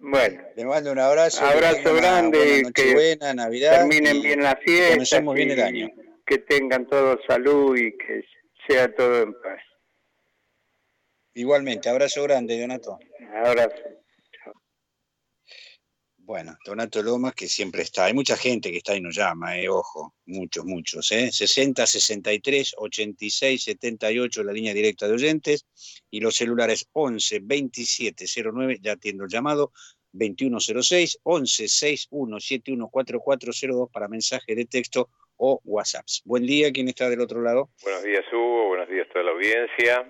Bueno, 0.00 0.42
Le 0.56 0.64
mando 0.64 0.92
un 0.92 0.98
abrazo. 0.98 1.44
Abrazo 1.44 1.90
una 1.92 2.00
grande 2.00 2.62
noche 2.62 2.72
que 2.72 2.94
buena, 2.94 3.34
Navidad. 3.34 3.78
terminen 3.78 4.22
bien 4.22 4.42
la 4.42 4.56
fiesta. 4.56 4.90
Comencemos 4.92 5.34
bien 5.34 5.50
el 5.50 5.60
año. 5.60 5.88
Que 6.24 6.38
tengan 6.38 6.86
todos 6.86 7.18
salud 7.26 7.76
y 7.76 7.96
que 7.96 8.22
sea 8.66 8.94
todo 8.94 9.22
en 9.22 9.32
paz. 9.34 9.60
Igualmente, 11.34 11.88
abrazo 11.88 12.22
grande, 12.24 12.60
Donato. 12.60 12.98
Ahora 13.44 13.68
Bueno, 16.28 16.58
Donato 16.62 17.02
Lomas, 17.02 17.34
que 17.34 17.46
siempre 17.46 17.80
está. 17.80 18.04
Hay 18.04 18.12
mucha 18.12 18.36
gente 18.36 18.70
que 18.70 18.76
está 18.76 18.94
y 18.94 19.00
nos 19.00 19.16
llama, 19.16 19.58
eh, 19.58 19.66
ojo, 19.70 20.12
muchos, 20.26 20.62
muchos. 20.66 21.10
Eh. 21.10 21.32
60, 21.32 21.86
63, 21.86 22.74
86, 22.76 23.62
78, 23.62 24.44
la 24.44 24.52
línea 24.52 24.74
directa 24.74 25.08
de 25.08 25.14
oyentes. 25.14 25.64
Y 26.10 26.20
los 26.20 26.36
celulares 26.36 26.86
11, 26.92 27.40
27, 27.42 28.26
09, 28.44 28.78
ya 28.82 28.92
atiendo 28.92 29.24
el 29.24 29.30
llamado. 29.30 29.72
2106, 30.12 31.18
11, 31.22 31.66
61, 31.66 32.40
71, 32.40 32.90
4402 32.90 33.88
para 33.90 34.06
mensaje 34.06 34.54
de 34.54 34.66
texto 34.66 35.08
o 35.38 35.62
WhatsApps. 35.64 36.20
Buen 36.26 36.44
día, 36.44 36.70
¿quién 36.72 36.88
está 36.88 37.08
del 37.08 37.22
otro 37.22 37.40
lado? 37.40 37.70
Buenos 37.82 38.02
días, 38.02 38.24
Hugo. 38.30 38.68
Buenos 38.68 38.90
días 38.90 39.06
a 39.08 39.12
toda 39.14 39.24
la 39.24 39.30
audiencia. 39.30 40.06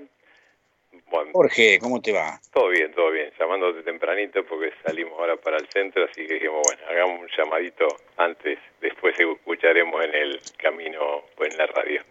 Bueno, 1.11 1.31
Jorge, 1.33 1.79
¿cómo 1.81 2.01
te 2.03 2.13
va? 2.13 2.39
todo 2.53 2.69
bien, 2.69 2.93
todo 2.93 3.11
bien. 3.11 3.31
Llamándote 3.39 3.83
tempranito 3.83 4.45
porque 4.45 4.73
salimos 4.85 5.19
ahora 5.19 5.37
para 5.37 5.57
el 5.57 5.67
centro, 5.69 6.05
así 6.05 6.27
que 6.27 6.35
dijimos, 6.35 6.61
bueno, 6.67 6.83
hagamos 6.89 7.21
un 7.23 7.29
llamadito 7.37 7.87
antes, 8.17 8.59
después 8.81 9.15
escucharemos 9.19 10.05
en 10.05 10.15
el 10.15 10.41
camino 10.59 11.01
o 11.37 11.45
en 11.45 11.57
la 11.57 11.67
radio, 11.67 12.03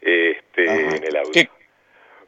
este, 0.00 0.68
Ajá. 0.68 0.96
en 0.96 1.04
el 1.04 1.16
audio. 1.16 1.32
¿Qué? 1.32 1.48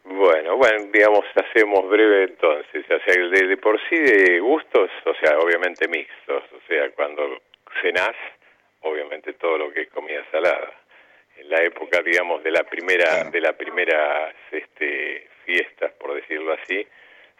Bueno, 0.05 0.57
bueno, 0.59 0.85
digamos, 0.93 1.25
hacemos 1.35 1.88
breve 1.88 2.25
entonces. 2.25 2.85
O 2.85 2.99
sea, 3.05 3.14
de, 3.31 3.47
de 3.47 3.57
por 3.57 3.81
sí 3.88 3.97
de 3.97 4.38
gustos, 4.40 4.90
o 5.07 5.14
sea, 5.14 5.38
obviamente 5.38 5.88
mixtos. 5.88 6.43
O 6.53 6.61
sea, 6.69 6.90
cuando 6.90 7.40
cenás, 7.81 8.14
obviamente 8.83 9.33
todo 9.33 9.57
lo 9.57 9.73
que 9.73 9.83
es 9.83 9.88
comida 9.88 10.23
salada. 10.31 10.71
En 11.38 11.49
la 11.49 11.62
época, 11.62 12.03
digamos, 12.03 12.45
de 12.45 12.51
la 12.51 12.64
primera, 12.64 13.07
Claro. 13.07 13.31
de 13.31 13.40
la 13.40 13.53
primera 13.55 14.35
este, 14.53 15.27
fiestas, 15.44 15.92
por 15.92 16.14
decirlo 16.14 16.52
así, 16.52 16.87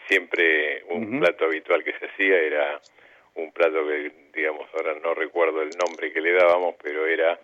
siempre 0.09 0.85
un 0.91 1.21
plato 1.21 1.47
habitual 1.47 1.83
que 1.83 1.93
se 1.99 2.07
hacía 2.07 2.37
era 2.39 2.81
un 3.35 3.53
plato 3.53 3.87
que, 3.87 4.13
digamos, 4.33 4.69
ahora 4.75 4.95
no 5.03 5.15
recuerdo 5.15 5.63
el 5.63 5.71
nombre 5.71 6.13
que 6.13 6.21
le 6.21 6.33
dábamos, 6.33 6.77
pero 6.83 7.07
era 7.07 7.39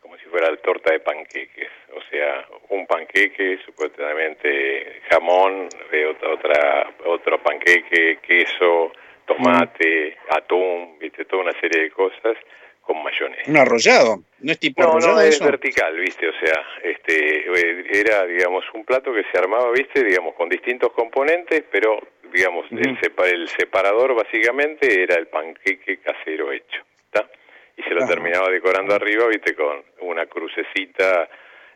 como 0.00 0.16
si 0.18 0.24
fuera 0.24 0.50
la 0.50 0.56
torta 0.56 0.92
de 0.92 1.00
panqueques, 1.00 1.70
o 1.94 2.02
sea, 2.10 2.44
un 2.70 2.86
panqueque, 2.86 3.58
supuestamente 3.64 5.00
jamón, 5.08 5.68
de 5.92 6.06
otra, 6.06 6.32
otra 6.32 6.94
otro 7.06 7.42
panqueque, 7.42 8.18
queso, 8.20 8.92
tomate, 9.24 10.18
atún, 10.28 10.98
viste, 10.98 11.24
toda 11.24 11.44
una 11.44 11.60
serie 11.60 11.84
de 11.84 11.90
cosas 11.90 12.36
con 12.82 13.02
mayonesa. 13.02 13.50
¿Un 13.50 13.56
arrollado? 13.56 14.22
¿No 14.40 14.52
es 14.52 14.58
tipo 14.58 14.82
No, 14.82 14.90
arrollado 14.90 15.14
no, 15.14 15.20
es 15.20 15.36
eso? 15.36 15.44
vertical, 15.44 15.96
viste, 15.98 16.28
o 16.28 16.32
sea, 16.32 16.66
este, 16.82 17.38
eh, 17.48 17.84
era, 17.92 18.26
digamos, 18.26 18.64
un 18.74 18.84
plato 18.84 19.12
que 19.14 19.24
se 19.32 19.38
armaba, 19.38 19.70
viste, 19.72 20.02
digamos, 20.04 20.34
con 20.34 20.48
distintos 20.48 20.92
componentes, 20.92 21.62
pero, 21.70 22.00
digamos, 22.32 22.66
el, 22.72 22.90
Ujú. 22.92 22.96
sepa- 23.00 23.28
el 23.28 23.48
separador 23.48 24.14
básicamente 24.14 25.02
era 25.02 25.14
el 25.16 25.28
panqueque 25.28 25.98
casero 25.98 26.50
hecho, 26.52 26.82
¿está? 27.06 27.28
Y 27.76 27.82
se 27.84 27.90
lo 27.94 28.04
terminaba 28.06 28.48
decorando 28.50 28.94
arriba, 28.94 29.26
viste, 29.28 29.54
con 29.54 29.82
una 30.00 30.26
crucecita, 30.26 31.28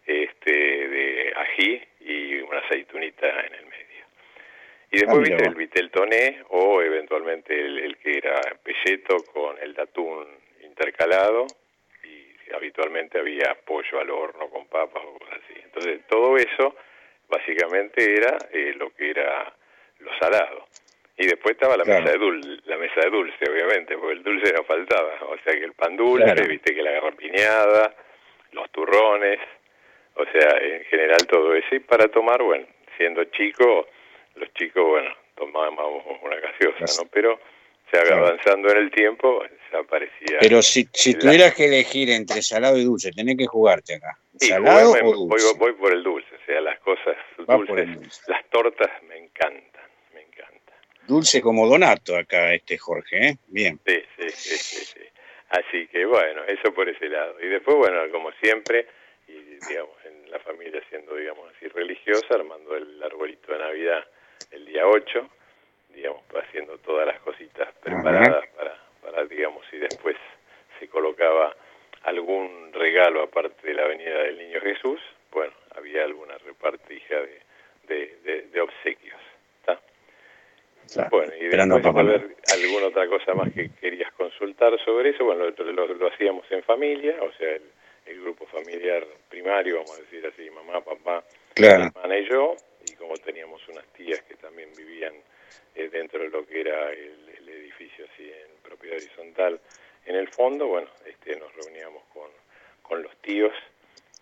este, 0.05 0.53
de 0.88 1.33
ají 1.37 1.83
y 2.01 2.35
una 2.40 2.59
aceitunita 2.59 3.29
en 3.29 3.55
el 3.55 3.64
medio. 3.66 4.05
Y 4.92 4.99
después, 4.99 5.19
Ah, 5.19 5.23
viste, 5.29 5.45
el 5.47 5.55
vitel 5.55 5.90
toné 5.90 6.42
o 6.51 6.81
eventualmente 6.83 7.59
el, 7.59 7.79
el 7.81 7.97
que 7.99 8.19
era 8.19 8.40
pelleto 8.62 9.16
con 9.33 9.59
el 9.61 9.75
datún 9.75 10.27
intercalado 10.77 11.47
y 12.05 12.55
habitualmente 12.55 13.19
había 13.19 13.57
pollo 13.65 13.99
al 14.01 14.11
horno 14.11 14.49
con 14.51 14.67
papas 14.67 15.03
o 15.05 15.19
cosas 15.19 15.39
así. 15.45 15.55
Entonces, 15.65 16.01
todo 16.09 16.37
eso 16.37 16.77
básicamente 17.29 18.15
era 18.15 18.37
eh, 18.53 18.75
lo 18.77 18.91
que 18.95 19.11
era 19.11 19.53
lo 20.01 20.11
salado. 20.19 20.67
Y 21.17 21.27
después 21.27 21.55
estaba 21.55 21.77
la 21.79 21.85
Claro. 21.85 22.01
mesa 22.03 22.12
de 22.12 22.19
dulce, 22.19 22.49
la 22.67 22.77
mesa 22.77 23.01
de 23.01 23.11
dulce, 23.11 23.51
obviamente, 23.51 23.97
porque 23.97 24.12
el 24.17 24.23
dulce 24.23 24.53
no 24.53 24.65
faltaba. 24.65 25.15
O 25.23 25.39
sea 25.39 25.55
que 25.55 25.65
el 25.65 25.73
pan 25.73 25.97
dulce, 25.97 26.25
Claro. 26.25 26.47
viste 26.47 26.75
que 26.75 26.83
la 26.83 26.91
garrapiñada, 26.91 27.95
los 28.53 28.71
turrones, 28.71 29.41
o 30.15 30.25
sea, 30.27 30.59
en 30.61 30.85
general 30.85 31.27
todo 31.27 31.55
eso. 31.55 31.75
Y 31.75 31.81
para 31.81 32.09
tomar, 32.09 32.43
bueno, 32.43 32.67
siendo 32.99 33.25
chico, 33.25 33.89
los 34.35 34.53
chicos, 34.53 34.85
bueno, 34.87 35.11
tomábamos 35.37 36.05
una 36.21 36.37
gaseosa, 36.37 37.03
¿no? 37.03 37.09
Pero 37.11 37.41
avanzando 37.92 38.70
en 38.70 38.79
el 38.79 38.90
tiempo, 38.90 39.42
ya 39.72 39.79
aparecía... 39.79 40.38
Pero 40.40 40.62
si, 40.62 40.88
si 40.92 41.12
la- 41.14 41.18
tuvieras 41.20 41.55
que 41.55 41.66
elegir 41.66 42.11
entre 42.11 42.42
salado 42.42 42.77
y 42.79 42.85
dulce, 42.85 43.11
tenés 43.12 43.37
que 43.37 43.46
jugarte 43.46 43.94
acá. 43.94 44.18
Y 44.40 44.46
¿Salado 44.46 44.92
o 44.92 45.12
dulce? 45.27 45.46
voy 45.59 45.72
por 45.72 45.92
el 45.92 46.03
dulce, 46.03 46.35
o 46.35 46.46
sea, 46.46 46.61
las 46.61 46.79
cosas 46.81 47.16
dulces, 47.46 47.94
dulce. 47.94 48.20
las 48.31 48.44
tortas 48.51 48.90
me 49.05 49.16
encantan, 49.18 49.85
me 50.14 50.20
encantan. 50.22 50.77
Dulce 51.07 51.40
como 51.40 51.66
Donato 51.66 52.16
acá, 52.16 52.53
este 52.53 52.77
Jorge, 52.77 53.29
¿eh? 53.29 53.37
Bien. 53.46 53.81
Sí, 53.87 54.03
sí, 54.18 54.29
sí, 54.31 54.57
sí, 54.57 54.85
sí. 54.85 55.01
Así 55.49 55.87
que 55.87 56.05
bueno, 56.05 56.42
eso 56.44 56.75
por 56.75 56.88
ese 56.88 57.09
lado. 57.09 57.40
Y 57.40 57.46
después, 57.46 57.77
bueno, 57.77 58.03
como 58.11 58.31
siempre, 58.42 58.87
y 59.29 59.33
digamos, 59.68 59.94
en 60.05 60.31
la 60.31 60.38
familia 60.40 60.83
siendo, 60.90 61.14
digamos 61.14 61.49
así, 61.57 61.68
religiosa, 61.68 62.27
armando 62.35 62.77
el 62.77 63.03
arbolito 63.03 63.53
de 63.53 63.59
Navidad 63.59 64.05
el 64.51 64.66
día 64.66 64.87
8, 64.87 65.31
digamos, 65.97 66.23
haciendo 66.35 66.79
todas 66.79 67.07
las 67.07 67.19
cositas 67.21 67.69
preparadas 67.83 68.47
para, 68.57 68.77
para, 69.03 69.25
digamos, 69.25 69.65
y 69.73 69.79
después 69.79 70.17
se 70.79 70.89
colocaba 70.89 71.57
algún 72.05 72.73
regalo 72.73 73.23
aparte 73.23 73.67
de 73.67 73.75
la 73.75 73.87
venida 73.87 74.19
del 74.23 74.39
Niño 74.39 74.61
Jesús, 74.61 75.01
bueno, 75.33 75.53
había 75.75 76.05
alguna 76.05 76.37
repartija 76.39 77.17
de, 77.17 77.41
de, 77.89 78.17
de, 78.23 78.43
de 78.43 78.61
obsequios. 78.61 79.19
¿está? 79.61 79.81
Bueno, 81.11 81.33
y 81.35 81.49
después 81.79 81.85
a 81.85 81.93
Papá 81.93 82.03
ver 82.05 82.37
alguna 82.53 82.87
otra 82.87 83.09
cosa 83.09 83.35
más 83.35 83.53
que 83.53 83.71
querías 83.81 84.13
consultar 84.13 84.79
sobre 84.85 85.11
eso, 85.11 85.25
bueno, 85.25 85.51
lo, 85.51 85.73
lo- 85.73 85.95
lo 85.95 86.07
hacíamos 86.09 86.45
en 86.53 86.63
familia, 86.63 87.17
o 87.23 87.33
sea, 87.33 87.51
el, 87.57 87.63
el 88.07 88.21
grupo 88.23 88.47
familiar 88.47 89.05
primario, 89.29 89.79
vamos 89.79 89.99
a 89.99 90.03
decir 90.03 90.25
así, 90.27 90.49
mamá, 90.51 90.81
papá, 90.83 91.25
Claro. 91.55 91.85
mi 91.85 91.87
hermana 91.89 92.19
y 92.19 92.29
yo, 92.29 92.55
y 92.85 92.93
como 92.95 93.17
teníamos 93.19 93.67
unas 93.69 93.85
tías 93.95 94.21
que 94.23 94.35
también 94.37 94.69
vivían 94.77 95.15
eh, 95.75 95.88
dentro 95.90 96.21
de 96.23 96.29
lo 96.29 96.47
que 96.47 96.61
era 96.61 96.90
el, 96.92 97.29
el 97.38 97.49
edificio 97.49 98.07
así 98.12 98.25
en 98.25 98.57
propiedad 98.62 98.97
horizontal, 98.97 99.61
en 100.07 100.16
el 100.16 100.29
fondo, 100.29 100.66
bueno, 100.69 100.88
este, 101.07 101.37
nos 101.37 101.55
reuníamos 101.55 102.03
con, 102.12 102.31
con 102.83 103.03
los 103.03 103.14
tíos, 103.23 103.53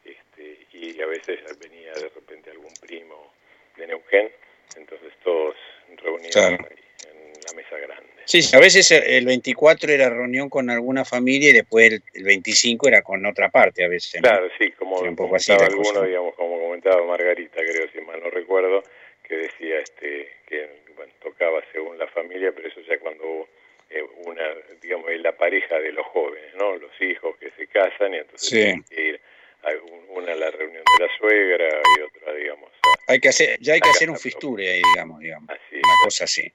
este, 0.04 0.66
y 0.72 1.00
a 1.00 1.06
veces 1.06 1.40
venía 1.58 1.92
de 1.92 2.08
repente 2.08 2.50
algún 2.50 2.72
primo 2.80 3.32
de 3.76 3.86
Neuquén, 3.86 4.30
entonces 4.76 5.12
todos 5.22 5.54
reunidos 6.02 6.32
Claro. 6.32 6.66
ahí 6.70 7.10
en 7.10 7.32
la 7.46 7.52
mesa 7.54 7.76
grande. 7.78 8.04
Sí, 8.26 8.40
a 8.56 8.58
veces 8.58 8.90
el 8.90 9.26
24 9.26 9.92
era 9.92 10.08
reunión 10.08 10.48
con 10.48 10.70
alguna 10.70 11.04
familia 11.04 11.50
y 11.50 11.52
después 11.52 11.92
el, 11.92 12.02
el 12.14 12.24
25 12.24 12.88
era 12.88 13.02
con 13.02 13.24
otra 13.26 13.50
parte 13.50 13.84
a 13.84 13.88
veces. 13.88 14.14
¿no? 14.22 14.28
Claro, 14.28 14.48
sí, 14.58 14.70
como 14.72 14.96
un 14.96 15.14
poco 15.14 15.36
así 15.36 15.52
comentaba 15.52 15.76
cosa. 15.76 15.90
alguno, 15.90 16.06
digamos, 16.08 16.34
como 16.34 16.58
comentaba 16.60 17.04
Margarita, 17.06 17.56
creo, 17.60 17.86
si 17.92 18.00
mal 18.00 18.20
no 18.22 18.30
recuerdo, 18.30 18.82
que 19.22 19.36
decía 19.36 19.78
este 19.80 20.30
que 20.46 20.83
bueno, 21.04 21.14
tocaba 21.22 21.62
según 21.72 21.98
la 21.98 22.06
familia, 22.08 22.52
pero 22.54 22.68
eso 22.68 22.80
ya 22.82 22.98
cuando 22.98 23.48
eh, 23.90 24.02
una, 24.24 24.42
digamos, 24.80 25.10
es 25.10 25.20
la 25.20 25.32
pareja 25.36 25.78
de 25.78 25.92
los 25.92 26.06
jóvenes, 26.06 26.54
¿no? 26.56 26.76
Los 26.76 26.90
hijos 27.00 27.36
que 27.38 27.50
se 27.50 27.66
casan 27.66 28.14
y 28.14 28.18
entonces 28.18 28.48
Sí. 28.48 28.56
tienen 28.56 28.82
que 28.84 29.00
ir 29.08 29.20
a 29.62 29.70
una 30.10 30.32
a 30.32 30.36
la 30.36 30.50
reunión 30.50 30.82
de 30.98 31.06
la 31.06 31.16
suegra 31.18 31.68
y 31.68 32.00
otra, 32.02 32.34
digamos, 32.34 32.70
a- 32.82 33.12
Hay 33.12 33.20
que 33.20 33.28
hacer, 33.28 33.58
ya 33.60 33.74
hay 33.74 33.80
que 33.80 33.90
hacer 33.90 34.10
un 34.10 34.18
fisture 34.18 34.66
ahí, 34.68 34.82
digamos, 34.94 35.20
digamos. 35.20 35.48
así. 35.50 35.76
Una 35.76 35.94
cosa 36.04 36.24
así. 36.24 36.52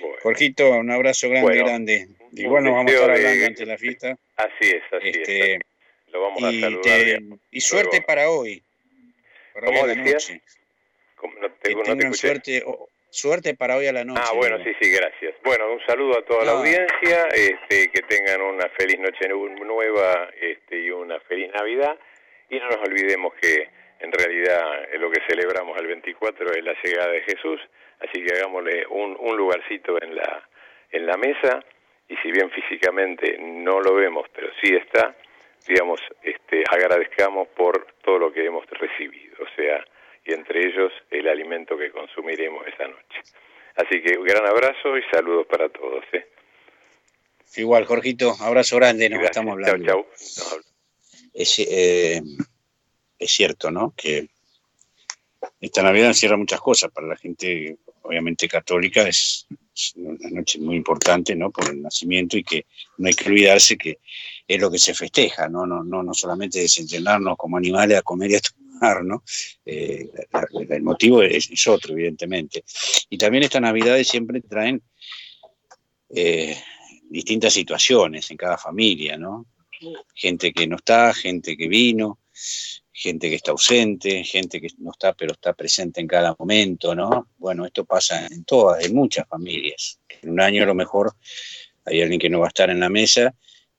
Bueno, 0.00 0.16
Jorgito, 0.22 0.70
un 0.70 0.90
abrazo 0.90 1.28
grande, 1.28 1.48
Bueno, 1.48 1.64
grande. 1.66 2.06
Igual 2.32 2.64
nos 2.64 2.72
vamos 2.72 2.92
a 2.92 2.94
estar 2.94 3.08
de- 3.10 3.16
hablando 3.16 3.46
antes 3.46 3.58
de 3.60 3.66
la 3.66 3.78
fiesta. 3.78 4.18
así 4.36 4.68
es, 4.70 4.82
así 4.92 5.08
Este, 5.10 5.52
es. 5.54 5.60
Lo 6.08 6.22
vamos 6.22 6.42
a 6.42 6.50
y, 6.50 6.60
saludar. 6.60 6.82
te- 6.82 7.20
y 7.50 7.60
suerte 7.60 7.90
Luego. 7.96 8.06
para 8.06 8.30
hoy. 8.30 8.62
Para 9.52 9.66
¿Cómo 9.66 9.86
decías? 9.86 10.30
noche. 10.30 10.40
Como 11.16 11.34
no 11.38 11.48
Que 11.58 11.68
te, 11.68 11.74
no 11.74 11.82
te 11.82 11.90
tengan 11.90 12.12
escuché. 12.12 12.26
suerte, 12.28 12.62
o- 12.66 12.88
suerte 13.16 13.54
para 13.54 13.76
hoy 13.76 13.86
a 13.86 13.92
la 13.92 14.04
noche. 14.04 14.20
Ah, 14.24 14.32
bueno, 14.34 14.58
sí, 14.62 14.72
sí, 14.80 14.90
gracias. 14.90 15.34
Bueno, 15.42 15.72
un 15.72 15.80
saludo 15.86 16.18
a 16.18 16.22
toda 16.24 16.44
la 16.44 16.52
audiencia, 16.52 17.26
este, 17.34 17.88
que 17.90 18.02
tengan 18.02 18.40
una 18.42 18.68
feliz 18.78 18.98
noche 18.98 19.28
nu- 19.28 19.48
nueva 19.64 20.28
este, 20.40 20.78
y 20.80 20.90
una 20.90 21.18
feliz 21.20 21.50
Navidad. 21.52 21.96
Y 22.50 22.58
no 22.58 22.66
nos 22.68 22.76
olvidemos 22.86 23.34
que 23.40 23.68
en 24.00 24.12
realidad 24.12 24.88
lo 24.98 25.10
que 25.10 25.20
celebramos 25.28 25.76
el 25.80 25.86
24 25.86 26.52
es 26.52 26.62
la 26.64 26.74
llegada 26.84 27.10
de 27.12 27.22
Jesús, 27.22 27.60
así 28.00 28.22
que 28.22 28.34
hagámosle 28.34 28.86
un, 28.88 29.16
un 29.18 29.36
lugarcito 29.36 30.00
en 30.02 30.14
la, 30.14 30.48
en 30.92 31.06
la 31.06 31.16
mesa, 31.16 31.64
y 32.08 32.16
si 32.18 32.30
bien 32.30 32.50
físicamente 32.50 33.36
no 33.40 33.80
lo 33.80 33.94
vemos, 33.94 34.26
pero 34.34 34.48
sí 34.62 34.74
está, 34.76 35.16
digamos, 35.66 36.00
este, 36.22 36.62
agradezcamos 36.70 37.48
por 37.48 37.86
todo 38.04 38.18
lo 38.18 38.32
que 38.32 38.44
hemos 38.44 38.64
recibido, 38.70 39.36
o 39.42 39.48
sea, 39.56 39.82
y 40.26 40.32
entre 40.32 40.66
ellos 40.66 40.92
el 41.10 41.28
alimento 41.28 41.76
que 41.76 41.90
consumiremos 41.90 42.66
esa 42.66 42.88
noche. 42.88 43.22
Así 43.76 44.02
que 44.02 44.18
un 44.18 44.24
gran 44.24 44.46
abrazo 44.46 44.96
y 44.96 45.02
saludos 45.12 45.46
para 45.46 45.68
todos. 45.68 46.04
¿eh? 46.12 46.26
Igual, 47.56 47.84
Jorgito, 47.84 48.34
abrazo 48.40 48.76
grande, 48.76 49.08
nos 49.08 49.20
Gracias. 49.20 49.30
estamos 49.30 49.52
hablando. 49.52 49.86
Chau, 49.86 50.06
chau. 50.16 50.58
Es, 51.32 51.58
eh, 51.58 52.22
es 53.18 53.30
cierto, 53.30 53.70
¿no? 53.70 53.92
Que 53.96 54.28
esta 55.60 55.82
Navidad 55.82 56.08
encierra 56.08 56.36
muchas 56.36 56.60
cosas. 56.60 56.90
Para 56.90 57.06
la 57.06 57.16
gente, 57.16 57.76
obviamente, 58.02 58.48
católica, 58.48 59.06
es, 59.06 59.46
es 59.74 59.92
una 59.96 60.30
noche 60.30 60.58
muy 60.58 60.76
importante, 60.76 61.36
¿no? 61.36 61.50
Por 61.50 61.70
el 61.70 61.82
nacimiento 61.82 62.38
y 62.38 62.42
que 62.44 62.64
no 62.98 63.08
hay 63.08 63.14
que 63.14 63.28
olvidarse 63.28 63.76
que 63.76 63.98
es 64.48 64.60
lo 64.60 64.70
que 64.70 64.78
se 64.78 64.94
festeja, 64.94 65.48
¿no? 65.48 65.66
No, 65.66 65.84
no, 65.84 66.02
no 66.02 66.14
solamente 66.14 66.60
desentrenarnos 66.60 67.36
como 67.36 67.58
animales 67.58 67.98
a 67.98 68.02
comer 68.02 68.30
y 68.30 68.34
a 68.36 68.40
Eh, 69.64 70.10
el 70.70 70.82
motivo 70.82 71.22
es, 71.22 71.50
es 71.50 71.66
otro, 71.66 71.92
evidentemente. 71.92 72.64
Y 73.10 73.18
también 73.18 73.44
estas 73.44 73.62
Navidades 73.62 74.08
siempre 74.08 74.40
traen 74.40 74.82
eh, 76.10 76.56
distintas 77.08 77.52
situaciones 77.52 78.30
en 78.30 78.36
cada 78.36 78.58
familia, 78.58 79.16
¿no? 79.16 79.46
gente 80.14 80.52
que 80.52 80.66
no 80.66 80.76
está, 80.76 81.12
gente 81.12 81.56
que 81.56 81.68
vino, 81.68 82.20
gente 82.92 83.28
que 83.28 83.36
está 83.36 83.50
ausente, 83.50 84.24
gente 84.24 84.60
que 84.60 84.68
no 84.78 84.92
está 84.92 85.12
pero 85.12 85.32
está 85.32 85.52
presente 85.52 86.00
en 86.00 86.06
cada 86.06 86.34
momento, 86.38 86.94
¿no? 86.94 87.28
Bueno, 87.36 87.66
esto 87.66 87.84
pasa 87.84 88.26
en 88.26 88.44
todas, 88.44 88.84
en 88.84 88.94
muchas 88.94 89.28
familias. 89.28 90.00
En 90.22 90.30
un 90.30 90.40
año 90.40 90.62
a 90.62 90.66
lo 90.66 90.74
mejor 90.74 91.14
hay 91.84 92.00
alguien 92.00 92.20
que 92.20 92.30
no 92.30 92.40
va 92.40 92.46
a 92.46 92.48
estar 92.48 92.70
en 92.70 92.80
la 92.80 92.88
mesa, 92.88 93.34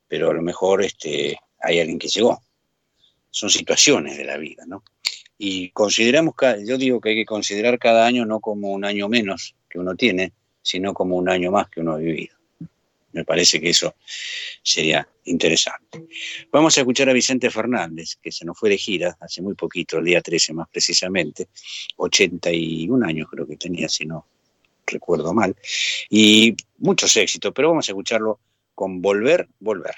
pero 0.08 0.30
a 0.30 0.34
lo 0.34 0.42
mejor 0.42 0.84
este, 0.84 1.38
hay 1.60 1.80
alguien 1.80 2.00
que 2.00 2.08
llegó. 2.08 2.42
Son 3.38 3.52
situaciones 3.52 4.18
de 4.18 4.24
la 4.24 4.38
vida, 4.38 4.64
¿no? 4.66 4.84
Y 5.38 5.70
consideramos, 5.70 6.34
yo 6.66 6.76
digo 6.80 7.00
que 7.00 7.10
hay 7.10 7.16
que 7.18 7.26
considerar 7.26 7.78
cada 7.78 8.08
año 8.08 8.26
no 8.26 8.40
como 8.40 8.72
un 8.72 8.84
año 8.84 9.08
menos 9.08 9.56
que 9.70 9.78
uno 9.78 9.96
tiene, 9.96 10.34
sino 10.64 10.92
como 10.96 11.16
un 11.18 11.30
año 11.30 11.52
más 11.52 11.70
que 11.70 11.82
uno 11.82 11.94
ha 11.94 11.98
vivido. 11.98 12.36
Me 13.12 13.24
parece 13.24 13.62
que 13.62 13.70
eso 13.70 13.96
sería 14.64 15.08
interesante. 15.26 16.08
Vamos 16.52 16.76
a 16.78 16.82
escuchar 16.82 17.10
a 17.10 17.14
Vicente 17.14 17.52
Fernández, 17.52 18.16
que 18.20 18.32
se 18.32 18.44
nos 18.44 18.58
fue 18.58 18.72
de 18.72 18.78
gira 18.80 19.16
hace 19.20 19.44
muy 19.44 19.54
poquito, 19.54 20.00
el 20.00 20.06
día 20.06 20.22
13 20.22 20.54
más 20.54 20.68
precisamente, 20.70 21.50
81 21.98 23.06
años 23.06 23.28
creo 23.30 23.46
que 23.46 23.58
tenía, 23.58 23.88
si 23.88 24.04
no 24.06 24.26
recuerdo 24.88 25.32
mal, 25.32 25.56
y 26.10 26.56
muchos 26.80 27.16
éxitos, 27.16 27.54
pero 27.54 27.70
vamos 27.70 27.88
a 27.88 27.92
escucharlo 27.92 28.40
con 28.74 29.00
Volver, 29.00 29.48
Volver. 29.60 29.94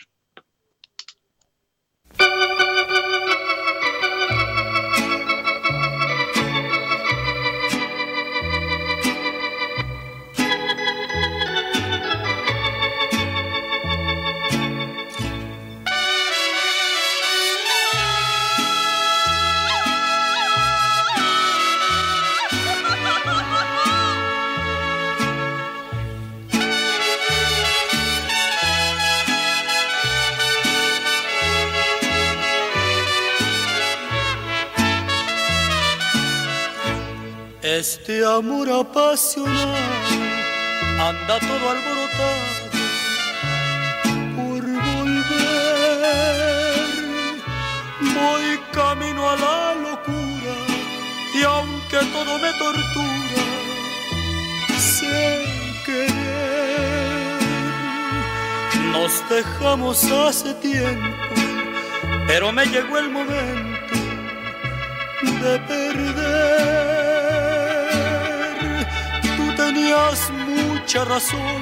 Este 37.80 38.26
amor 38.26 38.70
apasionado 38.70 39.74
anda 41.00 41.40
todo 41.40 41.70
alborotado 41.74 42.46
por 44.36 44.62
volver. 44.88 45.86
Voy 48.02 48.60
camino 48.74 49.30
a 49.30 49.36
la 49.38 49.76
locura 49.76 50.54
y 51.34 51.42
aunque 51.44 52.00
todo 52.16 52.38
me 52.40 52.52
tortura, 52.64 53.44
sé 54.78 55.46
querer. 55.86 57.40
Nos 58.92 59.14
dejamos 59.30 60.04
hace 60.12 60.54
tiempo, 60.56 61.34
pero 62.28 62.52
me 62.52 62.66
llegó 62.66 62.98
el 62.98 63.10
momento 63.10 63.96
de 65.42 65.60
perder. 65.60 66.99
Tenías 69.80 70.30
mucha 70.32 71.06
razón, 71.06 71.62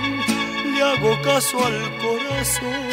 le 0.73 0.81
hago 0.81 1.21
caso 1.21 1.63
al 1.63 1.97
corazón 1.99 2.89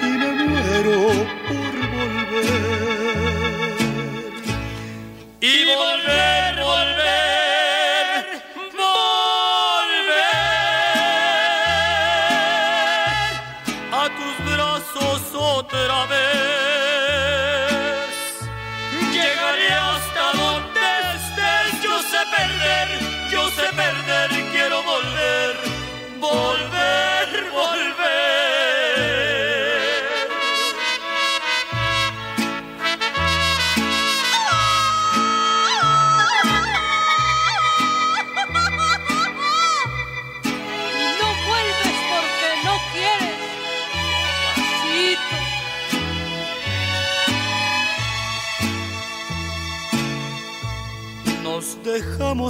y 0.00 0.06
me 0.06 0.32
muero 0.46 1.00
por 1.46 1.74
volver. 1.94 2.79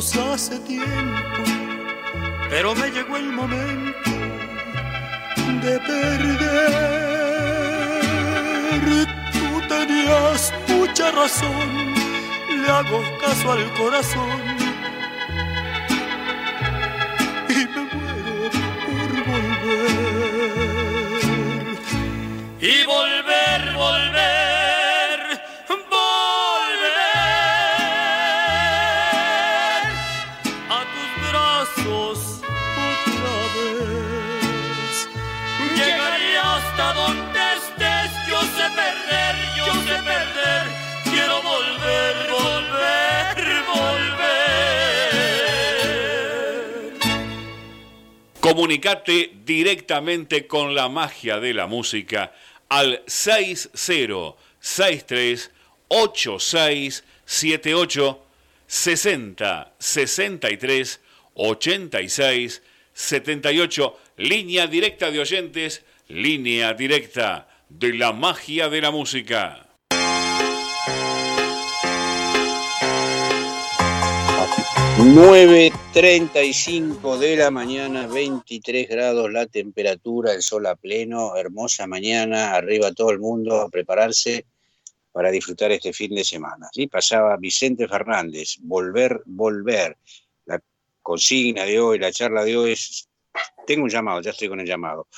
Hace 0.01 0.59
tiempo, 0.61 1.43
pero 2.49 2.75
me 2.75 2.91
llegó 2.91 3.19
el 3.19 3.33
momento 3.33 4.11
de 5.63 5.79
perder. 5.81 6.71
Tú 9.31 9.61
tenías 9.69 10.55
mucha 10.69 11.11
razón, 11.11 11.95
le 12.63 12.71
hago 12.71 13.03
caso 13.21 13.53
al 13.53 13.71
corazón. 13.75 14.41
Y 17.51 17.67
me 17.73 17.83
muero 17.93 18.51
por 18.87 19.11
volver. 19.29 20.51
Y 22.59 22.85
volver, 22.87 23.10
Comunicate 48.61 49.33
directamente 49.47 50.47
con 50.47 50.75
la 50.75 50.91
magia 50.91 51.41
de 51.41 51.55
la 51.55 51.67
música 51.67 52.35
al 52.69 53.03
6063 53.07 55.51
8678 55.89 58.23
60 58.67 59.73
63 59.79 61.01
86 61.33 62.63
78 62.93 63.99
línea 64.19 64.67
directa 64.67 65.11
de 65.11 65.21
oyentes, 65.21 65.83
línea 66.09 66.75
directa 66.75 67.49
de 67.71 67.95
la 67.95 68.13
magia 68.13 68.69
de 68.69 68.83
la 68.83 68.91
música. 68.91 69.70
9.35 75.01 77.17
de 77.17 77.37
la 77.37 77.51
mañana, 77.51 78.07
23 78.07 78.87
grados 78.87 79.33
la 79.33 79.47
temperatura, 79.47 80.35
el 80.35 80.43
sol 80.43 80.67
a 80.67 80.77
pleno, 80.77 81.35
hermosa 81.37 81.87
mañana, 81.87 82.53
arriba 82.53 82.93
todo 82.93 83.11
el 83.11 83.19
mundo 83.19 83.63
a 83.63 83.71
prepararse 83.71 84.45
para 85.11 85.31
disfrutar 85.31 85.73
este 85.73 85.95
fin 85.95 86.15
de 86.15 86.23
semana. 86.23 86.69
¿sí? 86.71 86.87
Pasaba 86.87 87.39
Vicente 87.39 87.89
Fernández, 87.89 88.59
volver, 88.61 89.23
volver. 89.25 89.97
La 90.45 90.61
consigna 91.01 91.65
de 91.65 91.81
hoy, 91.81 91.99
la 91.99 92.13
charla 92.13 92.45
de 92.45 92.59
hoy 92.59 92.73
es, 92.73 93.09
tengo 93.67 93.85
un 93.85 93.91
llamado, 93.91 94.21
ya 94.21 94.33
estoy 94.33 94.51
con 94.51 94.61
el 94.61 94.67
llamado, 94.67 95.09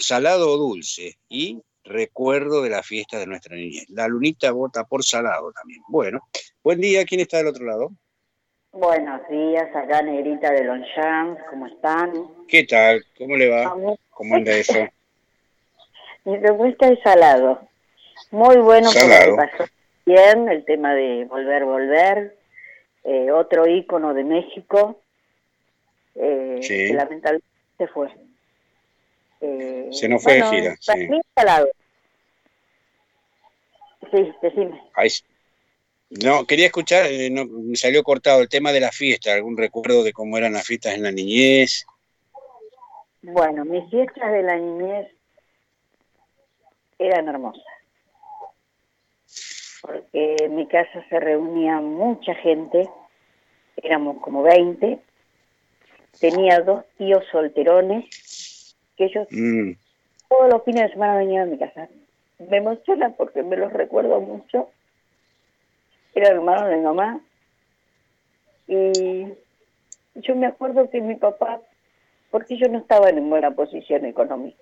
salado 0.00 0.50
o 0.50 0.56
dulce 0.56 1.16
y 1.28 1.62
recuerdo 1.84 2.60
de 2.60 2.70
la 2.70 2.82
fiesta 2.82 3.20
de 3.20 3.28
nuestra 3.28 3.54
niñez. 3.54 3.84
La 3.90 4.08
lunita 4.08 4.50
vota 4.50 4.82
por 4.82 5.04
salado 5.04 5.52
también. 5.52 5.80
Bueno, 5.88 6.28
buen 6.60 6.80
día, 6.80 7.04
¿quién 7.04 7.20
está 7.20 7.36
del 7.36 7.46
otro 7.46 7.64
lado? 7.64 7.92
Buenos 8.72 9.20
días, 9.28 9.68
acá 9.76 10.00
Negrita 10.02 10.50
de 10.50 10.64
Longchamp, 10.64 11.38
¿cómo 11.50 11.66
están? 11.66 12.10
¿Qué 12.48 12.64
tal? 12.64 13.04
¿Cómo 13.18 13.36
le 13.36 13.48
va? 13.50 13.64
Vamos. 13.68 13.98
¿Cómo 14.10 14.34
anda 14.36 14.52
eso? 14.52 14.72
Mi 16.24 16.38
propuesta 16.38 16.88
es 16.88 16.98
salado. 17.02 17.60
Muy 18.30 18.56
bueno 18.56 18.88
Salado. 18.90 19.36
porque 19.36 19.50
pasó 19.58 19.70
bien 20.06 20.48
el 20.48 20.64
tema 20.64 20.94
de 20.94 21.26
volver, 21.26 21.64
volver. 21.64 22.36
Eh, 23.04 23.30
otro 23.32 23.66
ícono 23.66 24.14
de 24.14 24.22
México 24.24 25.00
eh, 26.14 26.58
Sí. 26.62 26.88
que 26.88 26.94
lamentablemente 26.94 27.46
se 27.76 27.86
fue. 27.88 28.08
Eh, 29.40 29.88
Se 29.90 30.08
nos 30.08 30.22
fue 30.22 30.34
de 30.34 30.42
gira, 30.44 30.74
Para 30.86 30.98
sí. 31.00 31.08
mí 31.08 31.20
salado. 31.34 31.68
Sí, 34.12 34.32
decime. 34.40 34.80
Ahí 34.94 35.08
No, 36.20 36.44
quería 36.44 36.66
escuchar, 36.66 37.06
eh, 37.06 37.30
no, 37.30 37.46
me 37.46 37.74
salió 37.76 38.02
cortado 38.02 38.42
el 38.42 38.48
tema 38.48 38.70
de 38.70 38.80
la 38.80 38.92
fiesta, 38.92 39.32
algún 39.32 39.56
recuerdo 39.56 40.04
de 40.04 40.12
cómo 40.12 40.36
eran 40.36 40.52
las 40.52 40.66
fiestas 40.66 40.94
en 40.94 41.04
la 41.04 41.10
niñez. 41.10 41.86
Bueno, 43.22 43.64
mis 43.64 43.88
fiestas 43.88 44.30
de 44.30 44.42
la 44.42 44.56
niñez 44.56 45.08
eran 46.98 47.28
hermosas. 47.28 47.62
Porque 49.80 50.36
en 50.40 50.54
mi 50.54 50.66
casa 50.66 51.04
se 51.08 51.18
reunía 51.18 51.80
mucha 51.80 52.34
gente, 52.34 52.88
éramos 53.76 54.20
como 54.20 54.42
20. 54.42 54.98
Tenía 56.20 56.60
dos 56.60 56.84
tíos 56.98 57.24
solterones, 57.32 58.76
que 58.96 59.06
ellos 59.06 59.26
Mm, 59.30 59.72
todos 60.28 60.52
los 60.52 60.62
fines 60.64 60.82
de 60.84 60.90
semana 60.90 61.16
venían 61.16 61.48
a 61.48 61.50
mi 61.50 61.58
casa. 61.58 61.88
Me 62.38 62.58
emociona 62.58 63.10
porque 63.16 63.42
me 63.42 63.56
los 63.56 63.72
recuerdo 63.72 64.20
mucho. 64.20 64.68
Eran 66.14 66.32
hermanos 66.36 66.68
de 66.68 66.76
mi 66.76 66.82
mamá. 66.82 67.20
Y 68.68 69.24
yo 70.14 70.36
me 70.36 70.46
acuerdo 70.46 70.88
que 70.90 71.00
mi 71.00 71.16
papá, 71.16 71.60
porque 72.30 72.56
yo 72.56 72.68
no 72.68 72.78
estaba 72.78 73.10
en 73.10 73.28
buena 73.28 73.50
posición 73.50 74.04
económica, 74.04 74.58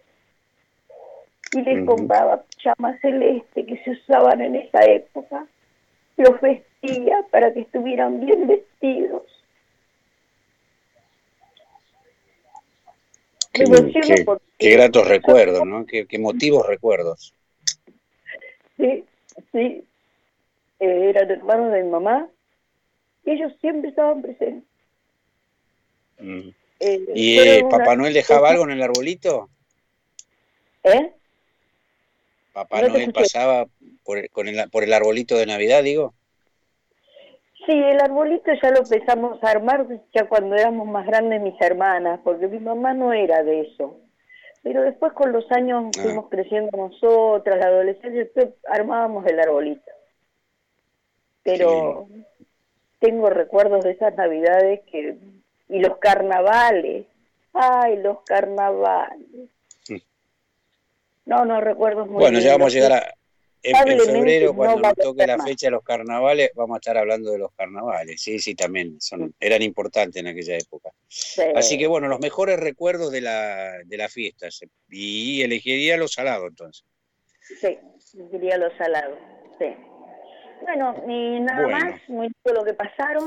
y 1.52 1.62
les 1.62 1.84
compraba 1.84 2.42
pijamas 2.44 3.00
celeste 3.00 3.66
que 3.66 3.76
se 3.82 3.90
usaban 3.90 4.40
en 4.40 4.56
esa 4.56 4.84
época, 4.84 5.46
los 6.16 6.40
vestía 6.40 7.24
para 7.30 7.52
que 7.52 7.60
estuvieran 7.60 8.24
bien 8.24 8.46
vestidos. 8.46 9.22
qué, 13.52 13.66
qué- 14.06 14.24
porque- 14.24 14.44
qué 14.58 14.70
gratos 14.70 15.08
recuerdos, 15.08 15.66
¿no? 15.66 15.84
Qué, 15.86 16.06
qué 16.06 16.16
emotivos 16.16 16.66
recuerdos. 16.66 17.34
Sí, 18.76 19.04
sí. 19.52 19.84
Eh, 20.80 21.10
eran 21.10 21.30
hermanos 21.30 21.72
de 21.72 21.82
mi 21.82 21.90
mamá 21.90 22.28
y 23.24 23.32
ellos 23.32 23.52
siempre 23.60 23.90
estaban 23.90 24.22
presentes. 24.22 24.64
Mm. 26.18 26.48
Eh, 26.80 27.04
¿Y 27.14 27.38
eh, 27.38 27.62
una- 27.62 27.78
Papá 27.78 27.96
Noel 27.96 28.14
dejaba 28.14 28.48
algo 28.50 28.64
en 28.64 28.70
el 28.70 28.82
arbolito? 28.82 29.48
¿Eh? 30.82 31.12
¿Papá 32.52 32.82
No 32.82 32.88
Noel 32.88 33.12
pasaba 33.12 33.66
por 34.04 34.18
el, 34.18 34.30
con 34.30 34.48
el- 34.48 34.70
por 34.70 34.82
el 34.84 34.92
arbolito 34.92 35.36
de 35.36 35.46
Navidad, 35.46 35.82
digo? 35.82 36.14
Sí, 37.66 37.72
el 37.72 38.00
arbolito 38.00 38.50
ya 38.62 38.70
lo 38.70 38.78
empezamos 38.78 39.42
a 39.44 39.50
armar 39.50 39.86
ya 40.14 40.26
cuando 40.28 40.56
éramos 40.56 40.88
más 40.88 41.06
grandes 41.06 41.42
mis 41.42 41.60
hermanas, 41.60 42.18
porque 42.24 42.48
mi 42.48 42.58
mamá 42.58 42.94
no 42.94 43.12
era 43.12 43.42
de 43.42 43.60
eso. 43.60 44.00
Pero 44.62 44.82
después 44.82 45.12
con 45.12 45.32
los 45.32 45.50
años 45.52 45.84
Ah. 45.98 46.02
fuimos 46.02 46.28
creciendo 46.30 46.70
nosotras, 46.76 47.58
la 47.58 47.66
adolescencia, 47.66 48.48
armábamos 48.68 49.26
el 49.26 49.38
arbolito. 49.40 49.90
Pero 51.42 52.08
tengo 52.98 53.30
recuerdos 53.30 53.84
de 53.84 53.92
esas 53.92 54.14
navidades 54.16 54.80
que 54.90 55.16
y 55.70 55.78
los 55.78 55.98
carnavales. 55.98 57.06
Ay, 57.52 57.96
los 57.98 58.22
carnavales. 58.24 59.48
Mm. 59.88 59.96
No, 61.26 61.44
no, 61.44 61.60
recuerdos 61.60 62.08
muy 62.08 62.20
Bueno, 62.20 62.38
ya 62.40 62.52
vamos 62.52 62.72
a 62.72 62.76
llegar 62.76 62.92
a... 62.92 63.14
En, 63.62 63.76
en 63.76 64.00
febrero, 64.00 64.54
cuando 64.54 64.80
nos 64.80 64.94
toque 64.94 65.26
la 65.26 65.36
más. 65.36 65.46
fecha 65.46 65.66
de 65.66 65.72
los 65.72 65.82
carnavales, 65.82 66.50
vamos 66.54 66.76
a 66.76 66.78
estar 66.78 66.96
hablando 66.96 67.30
de 67.30 67.38
los 67.38 67.52
carnavales. 67.52 68.18
Sí, 68.20 68.38
sí, 68.38 68.54
también. 68.54 68.98
Son, 69.02 69.34
eran 69.38 69.60
importantes 69.60 70.18
en 70.18 70.28
aquella 70.28 70.56
época. 70.56 70.90
Sí. 71.08 71.42
Así 71.54 71.76
que 71.76 71.86
bueno, 71.86 72.08
los 72.08 72.20
mejores 72.20 72.58
recuerdos 72.58 73.12
de 73.12 73.20
la, 73.20 73.78
de 73.84 73.96
la 73.98 74.08
fiesta. 74.08 74.48
Y 74.88 75.42
elegiría 75.42 75.98
los 75.98 76.14
salados 76.14 76.48
entonces. 76.48 76.86
Sí, 77.60 77.78
quería 78.30 78.56
los 78.56 78.72
salados, 78.78 79.18
sí. 79.58 79.66
Bueno, 80.62 80.94
y 81.08 81.40
nada 81.40 81.62
Bueno. 81.62 81.78
más, 81.78 82.08
muy 82.08 82.26
lindo 82.26 82.60
lo 82.60 82.64
que 82.64 82.74
pasaron. 82.74 83.24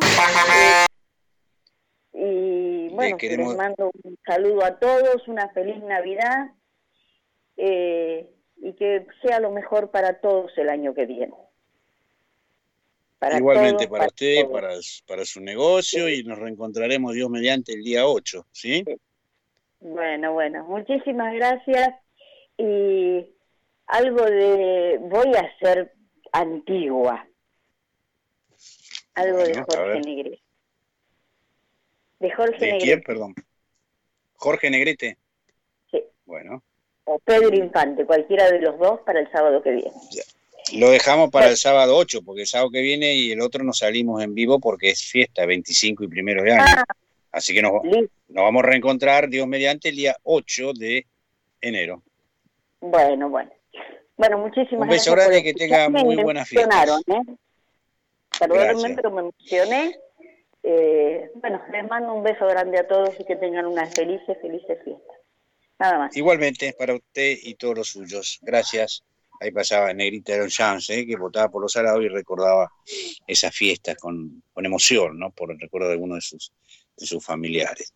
Y 2.14 2.90
bueno, 2.90 3.18
queremos- 3.18 3.50
les 3.50 3.58
mando 3.58 3.92
un 4.04 4.18
saludo 4.26 4.64
a 4.64 4.78
todos, 4.80 5.28
una 5.28 5.50
feliz 5.50 5.82
Navidad 5.84 6.52
eh, 7.58 8.30
y 8.58 8.74
que 8.74 9.06
sea 9.22 9.40
lo 9.40 9.52
mejor 9.52 9.92
para 9.92 10.20
todos 10.20 10.52
el 10.58 10.70
año 10.70 10.94
que 10.94 11.06
viene. 11.06 11.34
Para 13.20 13.38
Igualmente 13.38 13.88
todos, 13.88 13.98
para 14.00 14.06
usted, 14.08 14.50
para, 14.52 14.70
para 15.08 15.26
su 15.26 15.40
negocio 15.42 16.10
y 16.10 16.24
nos 16.24 16.38
reencontraremos 16.40 17.14
Dios 17.14 17.30
mediante 17.30 17.74
el 17.74 17.84
día 17.84 18.06
8, 18.06 18.46
¿sí? 18.52 18.84
Bueno, 19.80 20.34
bueno, 20.34 20.66
muchísimas 20.66 21.34
gracias 21.34 21.96
y 22.58 23.26
algo 23.88 24.26
de 24.26 24.98
voy 25.02 25.32
a 25.36 25.58
ser 25.60 25.94
antigua. 26.34 27.26
Algo 29.16 29.38
de 29.38 29.54
Bueno, 29.54 29.66
Jorge. 29.70 30.02
Negrete. 30.02 30.42
De 32.20 32.32
Jorge 32.32 32.58
¿De 32.60 32.66
Negrete 32.74 32.86
quién, 32.86 33.02
perdón? 33.04 33.36
Jorge 34.34 34.70
Negrete. 34.70 35.18
Sí. 35.90 36.04
Bueno, 36.26 36.64
o 37.06 37.20
Pedro 37.20 37.56
Infante, 37.56 38.06
cualquiera 38.06 38.50
de 38.50 38.60
los 38.62 38.78
dos 38.80 39.02
para 39.02 39.20
el 39.20 39.32
sábado 39.32 39.62
que 39.62 39.72
viene. 39.72 39.92
Lo 40.76 40.90
dejamos 40.90 41.30
para 41.30 41.50
el 41.50 41.58
sábado 41.58 41.98
8, 41.98 42.22
porque 42.24 42.42
el 42.42 42.48
sábado 42.48 42.72
que 42.72 42.82
viene 42.82 43.14
y 43.14 43.32
el 43.32 43.42
otro 43.42 43.64
nos 43.64 43.80
salimos 43.80 44.24
en 44.24 44.34
vivo 44.34 44.60
porque 44.60 44.92
es 44.92 45.04
fiesta, 45.04 45.46
25 45.46 46.06
y 46.06 46.08
primero 46.08 46.42
de 46.44 46.54
año. 46.54 46.64
Ah, 46.66 46.86
Así 47.32 47.54
que 47.54 47.62
nos, 47.62 47.74
nos 47.84 48.44
vamos 48.44 48.64
a 48.64 48.68
reencontrar, 48.68 49.28
Dios 49.28 49.48
mediante, 49.48 49.90
el 49.90 49.96
día 49.96 50.16
8 50.24 50.74
de 50.74 51.06
enero. 51.60 52.04
Bueno, 52.80 53.30
bueno. 53.30 53.52
Bueno, 54.18 54.38
muchísimas 54.38 54.84
Un 54.84 54.90
beso 54.90 55.12
gracias. 55.12 55.16
grande, 55.16 55.44
que 55.44 55.54
tenga 55.54 55.90
muy 55.90 56.16
buenas 56.18 56.52
emocionaron, 56.52 57.02
¿eh? 57.08 57.22
Perdónenme, 58.40 58.68
Gracias. 58.74 58.92
pero 58.96 59.12
me 59.12 59.22
emocioné. 59.22 60.00
Eh, 60.64 61.32
bueno, 61.36 61.62
les 61.72 61.88
mando 61.90 62.14
un 62.14 62.24
beso 62.24 62.46
grande 62.48 62.80
a 62.80 62.88
todos 62.88 63.20
y 63.20 63.26
que 63.26 63.36
tengan 63.36 63.66
unas 63.66 63.94
felices, 63.94 64.38
felices 64.42 64.78
fiestas. 64.84 65.18
Nada 65.80 65.98
más. 66.00 66.16
Igualmente, 66.16 66.74
para 66.78 66.94
usted 66.96 67.38
y 67.42 67.56
todos 67.56 67.76
los 67.78 67.88
suyos. 67.90 68.40
Gracias. 68.42 69.04
Ahí 69.40 69.52
pasaba 69.52 69.94
Negrita 69.94 70.34
Aaron 70.36 70.48
Chance, 70.50 70.98
¿eh? 71.00 71.06
que 71.06 71.18
votaba 71.18 71.50
por 71.50 71.62
los 71.62 71.74
salados 71.74 72.02
y 72.04 72.08
recordaba 72.08 72.72
esas 73.28 73.54
fiestas 73.54 73.98
con, 73.98 74.42
con 74.54 74.66
emoción, 74.66 75.20
¿no? 75.20 75.32
Por 75.32 75.52
el 75.52 75.60
recuerdo 75.60 75.88
de 75.88 75.94
alguno 75.94 76.16
de 76.16 76.22
sus, 76.22 76.54
de 76.98 77.06
sus 77.06 77.24
familiares. 77.24 77.94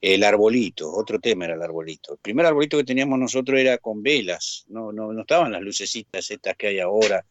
El 0.00 0.24
arbolito, 0.24 0.92
otro 0.92 1.18
tema 1.18 1.46
era 1.46 1.54
el 1.54 1.62
arbolito. 1.62 2.12
El 2.12 2.18
primer 2.18 2.46
arbolito 2.46 2.76
que 2.76 2.84
teníamos 2.84 3.18
nosotros 3.18 3.58
era 3.58 3.78
con 3.78 4.02
velas, 4.02 4.64
no, 4.68 4.92
no, 4.92 5.12
no 5.12 5.20
estaban 5.22 5.52
las 5.52 5.62
lucecitas 5.62 6.30
estas 6.30 6.56
que 6.56 6.68
hay 6.68 6.80
ahora, 6.80 7.24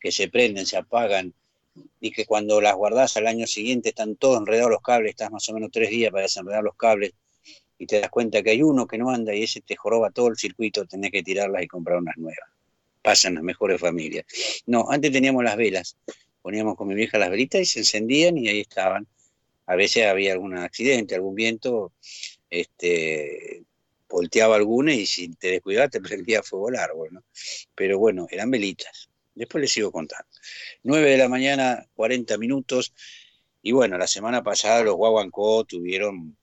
que 0.00 0.12
se 0.12 0.28
prenden, 0.28 0.66
se 0.66 0.76
apagan, 0.76 1.34
y 2.00 2.10
que 2.10 2.26
cuando 2.26 2.60
las 2.60 2.74
guardás 2.74 3.16
al 3.16 3.26
año 3.26 3.46
siguiente 3.46 3.90
están 3.90 4.16
todos 4.16 4.38
enredados 4.38 4.70
los 4.70 4.82
cables, 4.82 5.10
estás 5.10 5.30
más 5.30 5.48
o 5.48 5.54
menos 5.54 5.70
tres 5.72 5.90
días 5.90 6.10
para 6.10 6.22
desenredar 6.22 6.62
los 6.62 6.76
cables, 6.76 7.12
y 7.78 7.86
te 7.86 8.00
das 8.00 8.10
cuenta 8.10 8.42
que 8.42 8.50
hay 8.50 8.62
uno 8.62 8.86
que 8.86 8.98
no 8.98 9.10
anda 9.10 9.34
y 9.34 9.44
ese 9.44 9.60
te 9.60 9.76
joroba 9.76 10.10
todo 10.10 10.28
el 10.28 10.36
circuito, 10.36 10.84
tenés 10.86 11.12
que 11.12 11.22
tirarlas 11.22 11.62
y 11.62 11.68
comprar 11.68 11.98
unas 11.98 12.16
nuevas. 12.16 12.48
Pasan 13.02 13.34
las 13.34 13.44
mejores 13.44 13.80
familias. 13.80 14.26
No, 14.66 14.90
antes 14.90 15.12
teníamos 15.12 15.44
las 15.44 15.56
velas, 15.56 15.96
poníamos 16.42 16.76
con 16.76 16.88
mi 16.88 16.94
vieja 16.94 17.18
las 17.18 17.30
velitas 17.30 17.60
y 17.60 17.66
se 17.66 17.78
encendían 17.80 18.36
y 18.36 18.48
ahí 18.48 18.60
estaban. 18.60 19.06
A 19.68 19.76
veces 19.76 20.06
había 20.06 20.32
algún 20.32 20.56
accidente, 20.56 21.14
algún 21.14 21.34
viento, 21.34 21.92
este, 22.48 23.64
volteaba 24.08 24.56
alguna 24.56 24.94
y 24.94 25.04
si 25.04 25.28
te 25.34 25.50
descuidabas 25.50 25.90
te 25.90 26.00
prendía 26.00 26.42
fuego 26.42 26.70
el 26.70 26.76
árbol, 26.76 27.08
¿no? 27.12 27.24
Pero 27.74 27.98
bueno, 27.98 28.26
eran 28.30 28.50
velitas. 28.50 29.10
Después 29.34 29.60
les 29.60 29.70
sigo 29.70 29.92
contando. 29.92 30.26
9 30.84 31.10
de 31.10 31.18
la 31.18 31.28
mañana, 31.28 31.86
40 31.94 32.38
minutos. 32.38 32.94
Y 33.60 33.72
bueno, 33.72 33.98
la 33.98 34.06
semana 34.06 34.42
pasada 34.42 34.82
los 34.82 34.96
Guaguancó 34.96 35.64
tuvieron 35.64 36.34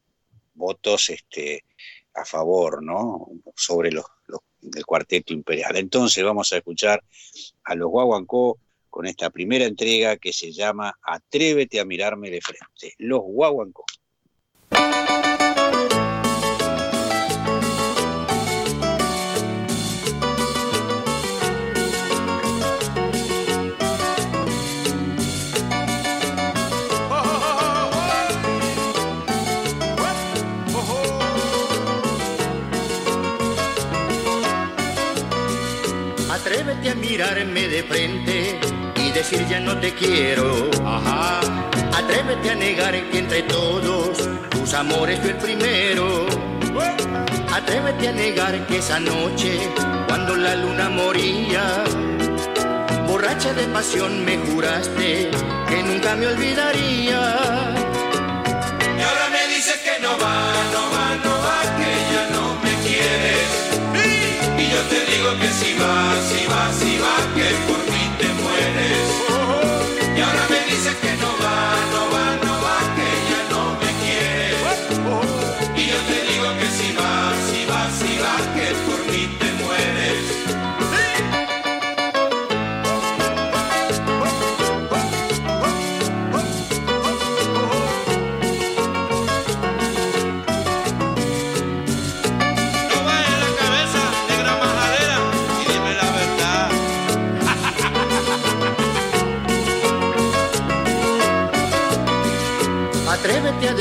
votos 0.53 1.09
este, 1.09 1.65
a 2.13 2.26
favor, 2.26 2.84
¿no? 2.84 3.28
Sobre 3.55 3.91
los, 3.91 4.05
los 4.28 4.41
del 4.61 4.86
cuarteto 4.86 5.34
imperial. 5.34 5.76
Entonces 5.78 6.23
vamos 6.23 6.53
a 6.53 6.57
escuchar 6.57 7.03
a 7.63 7.73
los 7.73 7.89
Guaguancó 7.89 8.59
con 8.95 9.07
esta 9.07 9.29
primera 9.29 9.65
entrega 9.65 10.15
que 10.15 10.31
se 10.31 10.53
llama 10.53 10.97
Atrévete 11.03 11.81
a 11.81 11.85
mirarme 11.85 12.29
de 12.29 12.39
frente. 12.39 12.93
Los 12.97 13.19
Guaguancó. 13.23 13.83
Atrévete 36.29 36.89
a 36.91 36.95
mirarme 36.95 37.67
de 37.67 37.83
frente 37.83 38.34
decir 39.16 39.47
ya 39.47 39.61
no 39.61 39.78
te 39.80 39.93
quiero. 39.93 40.70
Ajá. 40.86 41.39
Atrévete 41.97 42.51
a 42.51 42.55
negar 42.55 42.93
que 43.09 43.20
entre 43.20 43.43
todos 43.43 44.18
tus 44.49 44.74
amores 44.74 45.20
fui 45.22 45.30
el 45.30 45.38
primero. 45.38 46.26
Atrévete 47.53 48.09
a 48.09 48.11
negar 48.11 48.68
que 48.68 48.78
esa 48.80 48.99
noche, 48.99 49.70
cuando 50.07 50.36
la 50.36 50.55
luna 50.55 50.89
moría, 50.89 51.63
borracha 53.07 53.53
de 53.53 53.63
pasión 53.68 54.26
me 54.26 54.38
juraste 54.38 55.32
que 55.70 55.84
nunca 55.84 56.16
me 56.16 56.28
olvidaría. 56.28 57.22
Y 58.97 59.01
ahora 59.01 59.30
me 59.32 59.55
dices 59.55 59.78
que 59.78 59.95
no 60.01 60.11
va, 60.24 60.38
no 60.76 60.84
va, 60.93 61.07
no 61.26 61.34
va, 61.45 61.59
que 61.80 61.91
ya 62.13 62.24
no 62.36 62.43
me 62.63 62.74
quieres. 62.86 63.47
Y 64.61 64.63
yo 64.74 64.82
te 64.91 64.99
digo 65.11 65.30
que 65.39 65.47
si 65.59 65.74
va, 65.80 65.95
si 66.30 66.45
va, 66.47 66.74
si 66.74 66.94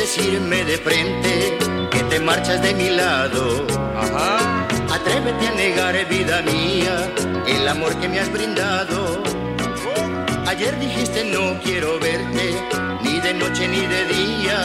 decirme 0.05 0.62
de 0.66 0.76
frente 0.76 1.57
que 1.90 2.00
te 2.11 2.20
marchas 2.20 2.61
de 2.61 2.74
mi 2.74 2.90
lado. 2.90 3.66
Ajá. 3.96 4.66
Atrévete 4.96 5.46
a 5.46 5.52
negar, 5.52 5.94
vida 6.11 6.42
mía, 6.42 6.94
el 7.46 7.66
amor 7.66 7.98
que 7.98 8.07
me 8.11 8.20
has 8.20 8.30
brindado. 8.30 9.22
Ayer 10.46 10.78
dijiste 10.78 11.24
no 11.24 11.59
quiero 11.64 11.98
verte, 11.98 12.46
ni 13.02 13.18
de 13.18 13.32
noche 13.32 13.66
ni 13.66 13.80
de 13.94 14.02
día. 14.18 14.59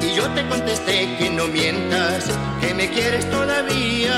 Y 0.00 0.16
yo 0.16 0.28
te 0.30 0.48
contesté 0.48 1.16
que 1.18 1.30
no 1.30 1.46
mientas, 1.46 2.28
que 2.60 2.74
me 2.74 2.90
quieres 2.90 3.30
todavía. 3.30 4.16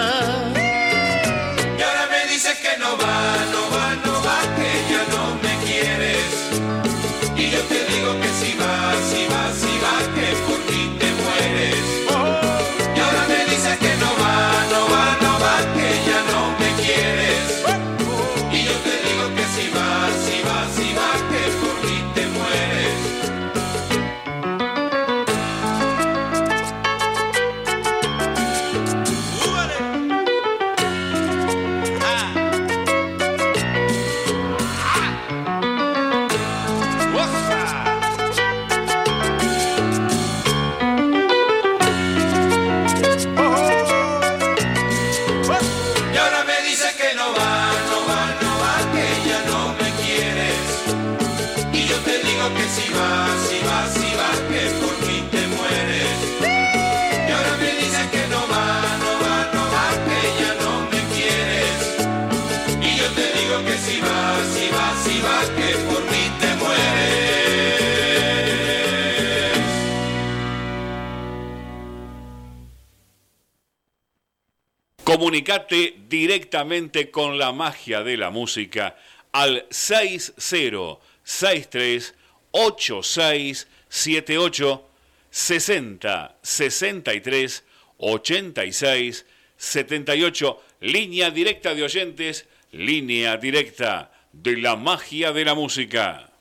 Directamente 76.14 77.10
con 77.10 77.38
la 77.38 77.52
magia 77.52 78.04
de 78.04 78.16
la 78.16 78.30
música 78.30 78.96
al 79.32 79.66
6063 79.70 82.14
8678 82.52 84.88
60 85.30 86.36
63 86.42 87.64
86 87.98 89.26
78 89.56 90.62
línea 90.80 91.30
directa 91.30 91.74
de 91.74 91.82
oyentes 91.82 92.46
Línea 92.70 93.36
directa 93.36 94.12
de 94.32 94.56
la 94.56 94.74
magia 94.74 95.32
de 95.32 95.44
la 95.44 95.54
música. 95.54 96.33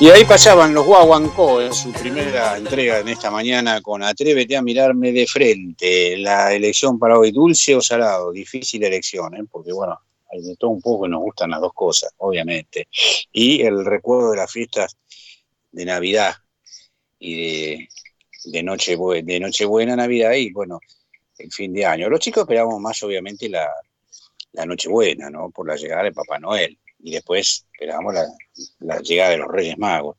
Y 0.00 0.10
ahí 0.10 0.24
pasaban 0.24 0.72
los 0.74 0.86
Guaguancó 0.86 1.60
en 1.60 1.74
su 1.74 1.90
primera 1.92 2.56
entrega 2.56 3.00
en 3.00 3.08
esta 3.08 3.32
mañana 3.32 3.82
con 3.82 4.00
Atrévete 4.04 4.56
a 4.56 4.62
mirarme 4.62 5.10
de 5.10 5.26
frente. 5.26 6.16
La 6.18 6.54
elección 6.54 7.00
para 7.00 7.18
hoy, 7.18 7.32
dulce 7.32 7.74
o 7.74 7.80
salado, 7.80 8.30
difícil 8.30 8.84
elección, 8.84 9.34
¿eh? 9.34 9.42
porque 9.50 9.72
bueno, 9.72 9.98
hay 10.30 10.40
de 10.40 10.54
todo 10.54 10.70
un 10.70 10.80
poco 10.80 11.06
y 11.06 11.08
nos 11.10 11.22
gustan 11.22 11.50
las 11.50 11.60
dos 11.60 11.72
cosas, 11.74 12.12
obviamente. 12.18 12.86
Y 13.32 13.62
el 13.62 13.84
recuerdo 13.84 14.30
de 14.30 14.36
las 14.36 14.52
fiestas 14.52 14.96
de 15.72 15.84
Navidad 15.84 16.32
y 17.18 17.34
de, 17.34 17.88
de, 18.44 19.22
de 19.24 19.40
Nochebuena, 19.40 19.96
Navidad 19.96 20.34
y 20.34 20.52
bueno, 20.52 20.78
el 21.38 21.50
fin 21.50 21.72
de 21.72 21.84
año. 21.84 22.08
Los 22.08 22.20
chicos 22.20 22.42
esperábamos 22.42 22.80
más, 22.80 23.02
obviamente, 23.02 23.48
la, 23.48 23.68
la 24.52 24.64
Nochebuena, 24.64 25.28
¿no? 25.28 25.50
Por 25.50 25.66
la 25.66 25.74
llegada 25.74 26.04
de 26.04 26.12
Papá 26.12 26.38
Noel 26.38 26.78
y 26.98 27.12
después 27.12 27.64
esperábamos 27.72 28.14
la, 28.80 29.00
llegada 29.00 29.30
de 29.30 29.38
los 29.38 29.48
Reyes 29.48 29.78
Magos. 29.78 30.16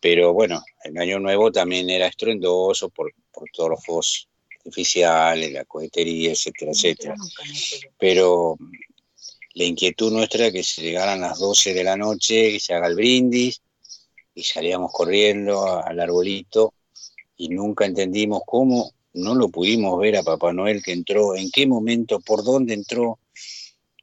Pero 0.00 0.32
bueno, 0.32 0.62
el 0.84 0.98
Año 0.98 1.20
Nuevo 1.20 1.52
también 1.52 1.88
era 1.88 2.06
estruendoso 2.06 2.88
por, 2.88 3.12
todos 3.52 3.70
los 3.70 3.84
fuegos 3.84 4.28
artificiales, 4.56 5.52
la 5.52 5.64
cohetería, 5.64 6.32
etcétera, 6.32 6.72
etcétera. 6.72 7.14
Pero 7.98 8.56
la 9.54 9.64
inquietud 9.64 10.12
nuestra 10.12 10.44
era 10.44 10.52
que 10.52 10.62
se 10.62 10.82
llegaran 10.82 11.20
las 11.20 11.38
12 11.38 11.74
de 11.74 11.84
la 11.84 11.96
noche, 11.96 12.52
que 12.52 12.60
se 12.60 12.74
haga 12.74 12.88
el 12.88 12.96
brindis, 12.96 13.60
y 14.34 14.42
salíamos 14.42 14.90
corriendo 14.92 15.82
al 15.84 16.00
arbolito, 16.00 16.74
y 17.36 17.48
nunca 17.48 17.84
entendimos 17.84 18.42
cómo 18.46 18.92
no 19.14 19.34
lo 19.34 19.48
pudimos 19.48 20.00
ver 20.00 20.16
a 20.16 20.22
Papá 20.22 20.52
Noel 20.52 20.82
que 20.82 20.92
entró, 20.92 21.36
en 21.36 21.50
qué 21.50 21.66
momento, 21.66 22.20
por 22.20 22.42
dónde 22.44 22.74
entró, 22.74 23.18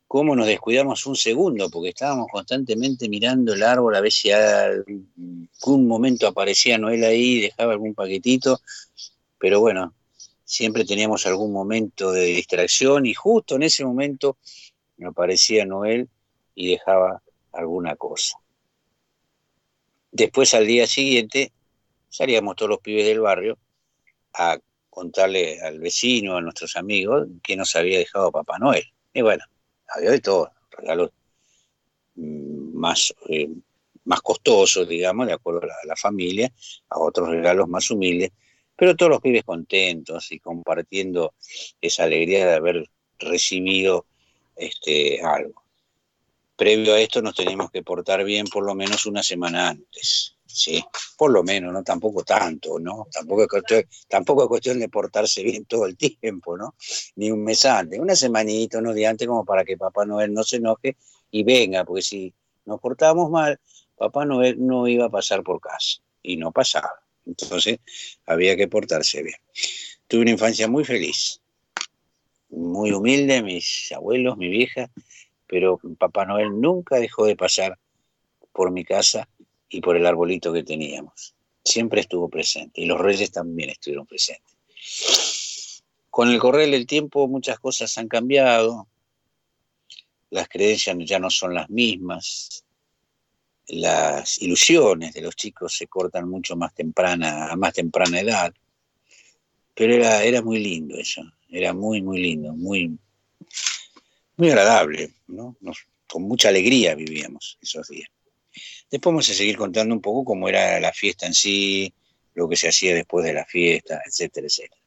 cómo 0.09 0.35
nos 0.35 0.47
descuidamos 0.47 1.05
un 1.05 1.15
segundo, 1.15 1.69
porque 1.69 1.89
estábamos 1.89 2.29
constantemente 2.31 3.07
mirando 3.07 3.53
el 3.53 3.61
árbol 3.61 3.95
a 3.95 4.01
ver 4.01 4.11
si 4.11 4.31
algún 4.31 5.87
momento 5.87 6.25
aparecía 6.25 6.79
Noel 6.79 7.03
ahí 7.03 7.35
y 7.35 7.41
dejaba 7.41 7.73
algún 7.73 7.93
paquetito, 7.93 8.59
pero 9.37 9.59
bueno, 9.59 9.93
siempre 10.43 10.83
teníamos 10.83 11.27
algún 11.27 11.53
momento 11.53 12.11
de 12.11 12.23
distracción 12.23 13.05
y 13.05 13.13
justo 13.13 13.55
en 13.55 13.61
ese 13.61 13.85
momento 13.85 14.37
aparecía 15.05 15.63
Noel 15.63 16.09
y 16.55 16.71
dejaba 16.71 17.21
alguna 17.51 17.95
cosa. 17.95 18.35
Después 20.11 20.55
al 20.55 20.65
día 20.65 20.87
siguiente 20.87 21.51
salíamos 22.09 22.55
todos 22.55 22.69
los 22.69 22.79
pibes 22.79 23.05
del 23.05 23.19
barrio 23.19 23.59
a 24.33 24.57
contarle 24.89 25.61
al 25.61 25.77
vecino, 25.77 26.35
a 26.35 26.41
nuestros 26.41 26.75
amigos, 26.77 27.27
que 27.43 27.55
nos 27.55 27.75
había 27.75 27.99
dejado 27.99 28.31
Papá 28.31 28.57
Noel. 28.57 28.85
Y 29.13 29.21
bueno, 29.21 29.43
había 29.95 30.11
de 30.11 30.19
todo, 30.19 30.51
regalos 30.71 31.11
mm, 32.15 32.77
más, 32.77 33.13
eh, 33.27 33.49
más 34.05 34.21
costosos, 34.21 34.87
digamos, 34.87 35.27
de 35.27 35.33
acuerdo 35.33 35.61
a 35.63 35.87
la, 35.87 35.95
familia, 35.95 36.51
a 36.89 36.99
otros 36.99 37.29
regalos 37.29 37.67
más 37.67 37.89
humildes, 37.91 38.31
pero 38.75 38.95
todos 38.95 39.11
los 39.11 39.21
pibes 39.21 39.43
contentos 39.43 40.31
y 40.31 40.39
compartiendo 40.39 41.33
esa 41.81 42.03
alegría 42.03 42.47
de 42.47 42.53
haber 42.53 42.89
recibido 43.17 44.05
este, 44.55 45.21
algo. 45.21 45.63
Previo 46.55 46.93
a 46.93 46.99
esto 46.99 47.21
nos 47.21 47.35
teníamos 47.35 47.71
que 47.71 47.83
portar 47.83 48.23
bien 48.23 48.45
por 48.47 48.65
lo 48.65 48.75
menos 48.75 49.05
una 49.05 49.23
semana 49.23 49.69
antes. 49.69 50.35
Sí, 50.51 50.83
por 51.15 51.31
lo 51.31 51.43
menos, 51.43 51.71
¿no? 51.71 51.83
Tampoco 51.83 52.23
tanto, 52.23 52.79
¿no? 52.79 53.07
Tampoco 53.11 53.43
es, 53.43 53.47
cuestión, 53.47 53.83
tampoco 54.07 54.43
es 54.43 54.47
cuestión 54.47 54.79
de 54.79 54.89
portarse 54.89 55.43
bien 55.43 55.65
todo 55.65 55.85
el 55.85 55.95
tiempo, 56.19 56.57
¿no? 56.57 56.75
Ni 57.15 57.29
un 57.29 57.43
mes 57.43 57.65
antes, 57.65 57.99
una 57.99 58.15
semanita, 58.15 58.79
unos 58.79 58.95
días 58.95 59.11
antes 59.11 59.27
como 59.27 59.45
para 59.45 59.63
que 59.63 59.77
Papá 59.77 60.05
Noel 60.05 60.33
no 60.33 60.43
se 60.43 60.57
enoje 60.57 60.97
y 61.29 61.43
venga, 61.43 61.85
porque 61.85 62.01
si 62.01 62.33
nos 62.65 62.79
portábamos 62.79 63.29
mal, 63.29 63.59
Papá 63.95 64.25
Noel 64.25 64.55
no 64.65 64.87
iba 64.87 65.05
a 65.05 65.09
pasar 65.09 65.43
por 65.43 65.61
casa 65.61 66.01
y 66.23 66.37
no 66.37 66.51
pasaba. 66.51 66.93
Entonces 67.27 67.77
había 68.25 68.57
que 68.57 68.67
portarse 68.67 69.21
bien. 69.21 69.37
Tuve 70.07 70.21
una 70.21 70.31
infancia 70.31 70.67
muy 70.67 70.83
feliz, 70.83 71.41
muy 72.49 72.91
humilde, 72.91 73.43
mis 73.43 73.91
abuelos, 73.91 74.35
mi 74.35 74.49
vieja, 74.49 74.89
pero 75.45 75.79
Papá 75.99 76.25
Noel 76.25 76.59
nunca 76.59 76.95
dejó 76.95 77.27
de 77.27 77.35
pasar 77.35 77.77
por 78.51 78.71
mi 78.71 78.83
casa 78.83 79.29
y 79.69 79.81
por 79.81 79.95
el 79.95 80.05
arbolito 80.05 80.51
que 80.51 80.63
teníamos. 80.63 81.35
Siempre 81.63 82.01
estuvo 82.01 82.29
presente 82.29 82.81
y 82.81 82.85
los 82.85 82.99
reyes 82.99 83.31
también 83.31 83.69
estuvieron 83.69 84.05
presentes. 84.05 84.55
Con 86.09 86.29
el 86.29 86.39
correr 86.39 86.69
del 86.69 86.87
tiempo 86.87 87.27
muchas 87.27 87.59
cosas 87.59 87.97
han 87.97 88.07
cambiado, 88.07 88.87
las 90.31 90.47
creencias 90.47 90.97
ya 90.99 91.19
no 91.19 91.29
son 91.29 91.53
las 91.53 91.69
mismas, 91.69 92.63
las 93.67 94.41
ilusiones 94.41 95.13
de 95.13 95.21
los 95.21 95.35
chicos 95.35 95.75
se 95.75 95.87
cortan 95.87 96.27
mucho 96.27 96.55
más 96.55 96.73
temprana, 96.73 97.51
a 97.51 97.55
más 97.55 97.73
temprana 97.73 98.19
edad, 98.19 98.53
pero 99.75 99.93
era, 99.93 100.23
era 100.23 100.41
muy 100.41 100.59
lindo 100.59 100.97
eso, 100.97 101.21
era 101.49 101.73
muy, 101.73 102.01
muy 102.01 102.19
lindo, 102.19 102.53
muy, 102.53 102.97
muy 104.37 104.49
agradable, 104.49 105.13
¿no? 105.27 105.55
con 106.07 106.23
mucha 106.23 106.49
alegría 106.49 106.95
vivíamos 106.95 107.57
esos 107.61 107.87
días. 107.87 108.09
Después 108.91 109.11
vamos 109.13 109.29
a 109.29 109.33
seguir 109.33 109.57
contando 109.57 109.93
un 109.93 110.01
poco 110.01 110.25
cómo 110.25 110.49
era 110.49 110.79
la 110.79 110.91
fiesta 110.91 111.27
en 111.27 111.33
sí, 111.33 111.93
lo 112.33 112.49
que 112.49 112.55
se 112.55 112.69
hacía 112.69 112.95
después 112.95 113.23
de 113.25 113.33
la 113.33 113.45
fiesta, 113.45 114.01
etcétera, 114.05 114.47
etcétera. 114.47 114.81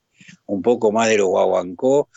Un 0.47 0.63
poco 0.63 0.91
más 0.91 1.09
de 1.09 1.19
los 1.19 1.29
guaguancó, 1.29 2.09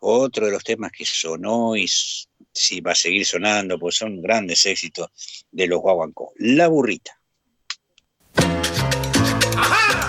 otro 0.00 0.46
de 0.46 0.52
los 0.52 0.64
temas 0.64 0.90
que 0.90 1.04
sonó 1.04 1.76
y 1.76 1.86
sí 1.86 2.80
va 2.80 2.92
a 2.92 2.96
seguir 2.96 3.24
sonando, 3.24 3.78
pues 3.78 3.96
son 3.96 4.20
grandes 4.20 4.66
éxitos 4.66 5.10
de 5.50 5.66
los 5.68 5.80
guaguancó. 5.80 6.32
La 6.38 6.68
burrita. 6.68 7.18
tu 8.34 10.01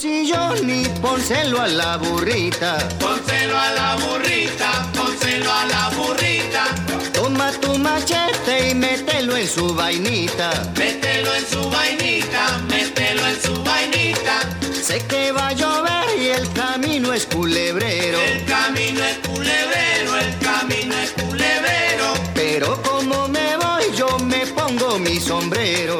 sillón 0.00 0.68
y 0.68 0.84
pónselo 1.00 1.60
a 1.60 1.68
la 1.68 1.96
burrita. 1.96 2.88
Pónselo 2.98 3.58
a 3.58 3.70
la 3.72 3.96
burrita, 3.96 4.90
pónselo 4.94 5.52
a 5.52 5.64
la 5.66 5.88
burrita. 5.90 6.64
Toma 7.12 7.50
tu 7.52 7.78
machete 7.78 8.70
y 8.70 8.74
mételo 8.74 9.36
en 9.36 9.48
su 9.48 9.74
vainita. 9.74 10.50
Mételo 10.76 11.34
en 11.34 11.46
su 11.46 11.70
vainita, 11.70 12.58
mételo 12.68 13.26
en 13.26 13.42
su 13.42 13.62
vainita. 13.64 14.40
Sé 14.82 14.98
que 15.06 15.32
va 15.32 15.48
a 15.48 15.52
llover 15.52 16.18
y 16.18 16.28
el 16.28 16.52
camino 16.52 17.12
es 17.12 17.26
culebrero. 17.26 18.20
El 18.20 18.44
camino 18.44 19.00
es 19.02 19.18
culebrero, 19.26 20.16
el 20.16 20.38
camino 20.38 20.94
es 20.98 21.10
culebrero. 21.12 22.14
Pero 22.34 22.82
como 22.82 23.28
me 23.28 23.56
voy 23.56 23.84
yo 23.96 24.18
me 24.18 24.46
pongo 24.46 24.98
mi 24.98 25.18
sombrero. 25.20 25.98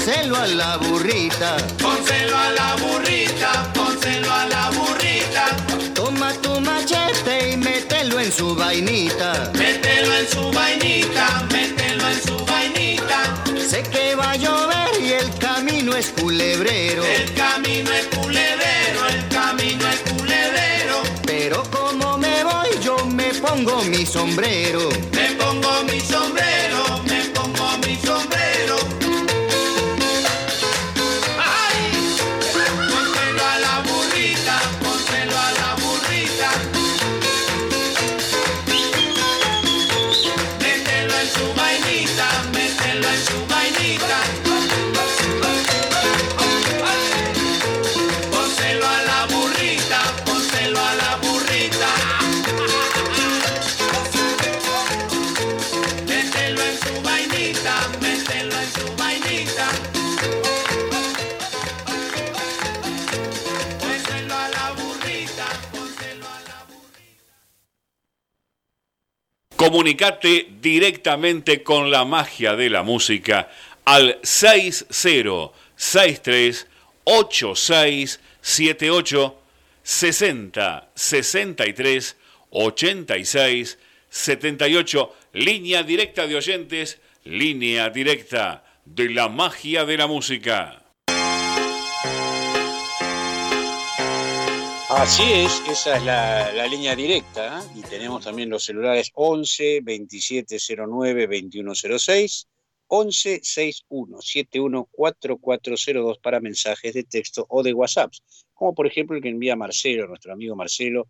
Pónselo 0.00 0.36
a 0.36 0.46
la 0.46 0.76
burrita. 0.78 1.56
Pónselo 1.78 2.36
a 2.36 2.50
la 2.52 2.74
burrita, 2.76 3.70
pónselo 3.74 4.32
a 4.32 4.46
la 4.46 4.70
burrita. 4.70 5.44
Toma 5.94 6.32
tu 6.40 6.58
machete 6.60 7.50
y 7.50 7.56
mételo 7.58 8.18
en 8.18 8.32
su 8.32 8.54
vainita. 8.54 9.50
Mételo 9.58 10.14
en 10.14 10.28
su 10.28 10.50
vainita, 10.52 11.46
mételo 11.52 12.08
en 12.08 12.22
su 12.22 12.46
vainita. 12.46 13.44
Sé 13.68 13.82
que 13.82 14.14
va 14.14 14.30
a 14.30 14.36
llover 14.36 14.88
y 15.02 15.12
el 15.12 15.38
camino 15.38 15.94
es 15.94 16.08
culebrero. 16.18 17.04
El 17.04 17.34
camino 17.34 17.90
es 17.92 18.06
culebrero, 18.06 19.06
el 19.06 19.28
camino 19.28 19.86
es 19.86 20.00
culebrero. 20.12 21.02
Pero 21.26 21.62
como 21.64 22.16
me 22.16 22.42
voy 22.42 22.70
yo 22.82 23.04
me 23.04 23.34
pongo 23.34 23.84
mi 23.84 24.06
sombrero. 24.06 24.88
Comunicate 69.60 70.48
directamente 70.62 71.62
con 71.62 71.90
la 71.90 72.06
magia 72.06 72.56
de 72.56 72.70
la 72.70 72.82
música 72.82 73.50
al 73.84 74.18
6063 74.22 76.66
8678 77.04 79.38
60 79.82 80.88
63 80.94 82.16
86 82.48 83.78
78 84.08 85.16
línea 85.34 85.82
directa 85.82 86.26
de 86.26 86.36
oyentes, 86.36 86.98
línea 87.24 87.90
directa 87.90 88.64
de 88.86 89.10
la 89.10 89.28
magia 89.28 89.84
de 89.84 89.98
la 89.98 90.06
música. 90.06 90.80
Así 94.92 95.22
es, 95.22 95.62
esa 95.68 95.98
es 95.98 96.02
la, 96.02 96.66
línea 96.66 96.96
directa. 96.96 97.60
¿eh? 97.60 97.66
Y 97.76 97.82
tenemos 97.82 98.24
también 98.24 98.50
los 98.50 98.64
celulares 98.64 99.12
11 99.14 99.82
2709 99.82 101.28
2106, 101.28 102.48
11 102.88 103.40
61 103.40 104.20
71 104.20 104.88
4402 104.90 106.18
para 106.18 106.40
mensajes 106.40 106.92
de 106.92 107.04
texto 107.04 107.46
o 107.48 107.62
de 107.62 107.72
WhatsApp. 107.72 108.12
Como 108.52 108.74
por 108.74 108.88
ejemplo 108.88 109.16
el 109.16 109.22
que 109.22 109.28
envía 109.28 109.54
Marcelo, 109.54 110.08
nuestro 110.08 110.32
amigo 110.32 110.56
Marcelo. 110.56 111.06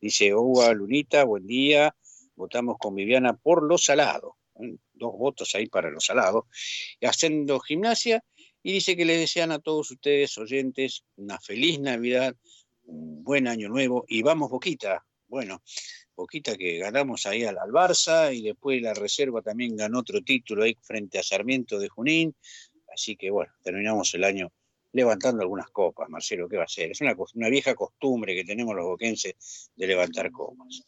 Dice: 0.00 0.32
Hola 0.32 0.72
Lunita, 0.72 1.24
buen 1.24 1.44
día. 1.44 1.92
Votamos 2.36 2.76
con 2.78 2.94
Viviana 2.94 3.36
por 3.36 3.64
los 3.64 3.84
salados. 3.84 4.34
¿eh? 4.60 4.76
Dos 4.92 5.12
votos 5.18 5.52
ahí 5.56 5.66
para 5.66 5.90
los 5.90 6.04
salados. 6.04 6.44
Haciendo 7.02 7.58
gimnasia. 7.58 8.22
Y 8.62 8.72
dice 8.72 8.96
que 8.96 9.04
le 9.04 9.16
desean 9.18 9.50
a 9.50 9.58
todos 9.58 9.90
ustedes, 9.90 10.38
oyentes, 10.38 11.04
una 11.16 11.38
feliz 11.40 11.80
Navidad 11.80 12.34
un 12.84 13.24
buen 13.24 13.46
año 13.48 13.68
nuevo 13.68 14.04
y 14.08 14.22
vamos 14.22 14.50
Boquita. 14.50 15.04
Bueno, 15.26 15.62
Boquita 16.14 16.56
que 16.56 16.78
ganamos 16.78 17.26
ahí 17.26 17.44
al, 17.44 17.56
Barça 17.56 18.34
y 18.34 18.42
después 18.42 18.80
la 18.82 18.94
reserva 18.94 19.42
también 19.42 19.76
ganó 19.76 20.00
otro 20.00 20.22
título 20.22 20.64
ahí 20.64 20.76
frente 20.82 21.18
a 21.18 21.22
Sarmiento 21.22 21.78
de 21.78 21.88
Junín. 21.88 22.34
Así 22.92 23.16
que 23.16 23.30
bueno, 23.30 23.52
terminamos 23.62 24.14
el 24.14 24.24
año 24.24 24.52
levantando 24.92 25.42
algunas 25.42 25.70
copas, 25.70 26.08
Marcelo, 26.08 26.48
¿qué 26.48 26.56
va 26.56 26.64
a 26.64 26.68
ser? 26.68 26.92
Es 26.92 27.00
una, 27.00 27.16
una 27.34 27.48
vieja 27.48 27.74
costumbre 27.74 28.34
que 28.34 28.44
tenemos 28.44 28.76
los 28.76 28.84
boquenses 28.84 29.70
de 29.74 29.86
levantar 29.88 30.30
copas. 30.30 30.84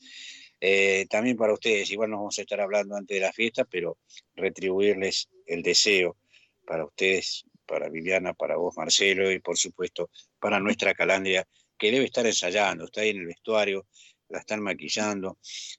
Eh, 0.61 1.07
también 1.11 1.37
para 1.37 1.53
ustedes, 1.53 1.91
igual 1.91 2.11
nos 2.11 2.21
vamos 2.21 2.39
a 2.39 2.43
estar 2.43 2.61
hablando 2.61 2.97
antes 2.97 3.17
de 3.17 3.21
la 3.21 3.33
fiesta, 3.33 3.65
pero 3.65 3.99
retribuirles 4.35 5.29
el 5.47 5.63
deseo 5.63 6.17
para 6.65 6.85
ustedes, 6.85 7.45
para 7.67 7.89
Viviana, 7.89 8.33
para 8.33 8.57
vos, 8.57 8.77
Marcelo, 8.77 9.31
y 9.31 9.41
por 9.41 9.59
supuesto 9.59 10.11
para 10.39 10.61
nuestra 10.61 10.95
calandria 10.95 11.47
que 11.79 11.91
debe 11.91 12.07
estar 12.07 12.27
ensayando, 12.27 12.85
está 12.85 13.03
ahí 13.03 13.11
en 13.11 13.19
el 13.19 13.27
vestuario, 13.27 13.87
la 14.29 14.41
están 14.41 14.63
maquillando, 14.63 15.39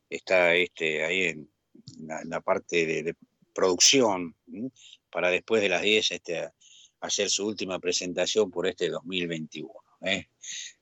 está 0.10 0.56
este, 0.56 1.04
ahí 1.04 1.24
en 1.24 1.50
la, 2.26 2.42
parte 2.42 2.86
de, 2.86 3.16
producción, 3.54 4.36
para 5.10 5.30
después 5.30 5.62
de 5.62 5.70
las 5.70 5.82
10 5.82 6.12
este, 6.12 6.50
hacer 7.02 7.30
su 7.30 7.48
última 7.48 7.80
presentación 7.80 8.52
por 8.52 8.68
este 8.68 8.90
2021. 8.90 9.70
¿eh? 10.02 10.30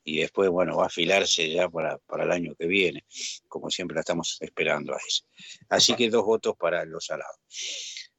Y 0.03 0.17
después, 0.17 0.49
bueno, 0.49 0.77
va 0.77 0.83
a 0.83 0.87
afilarse 0.87 1.49
ya 1.49 1.69
para, 1.69 1.99
el 2.19 2.31
año 2.31 2.55
que 2.55 2.67
viene, 2.67 3.05
como 3.47 3.69
siempre 3.69 3.95
la 3.95 4.01
estamos 4.01 4.37
esperando 4.41 4.93
a 4.93 4.97
eso. 4.97 5.23
Así 5.69 5.95
que 5.95 6.09
dos 6.09 6.25
votos 6.25 6.55
para 6.57 6.83
los 6.85 7.05
salados. 7.05 7.39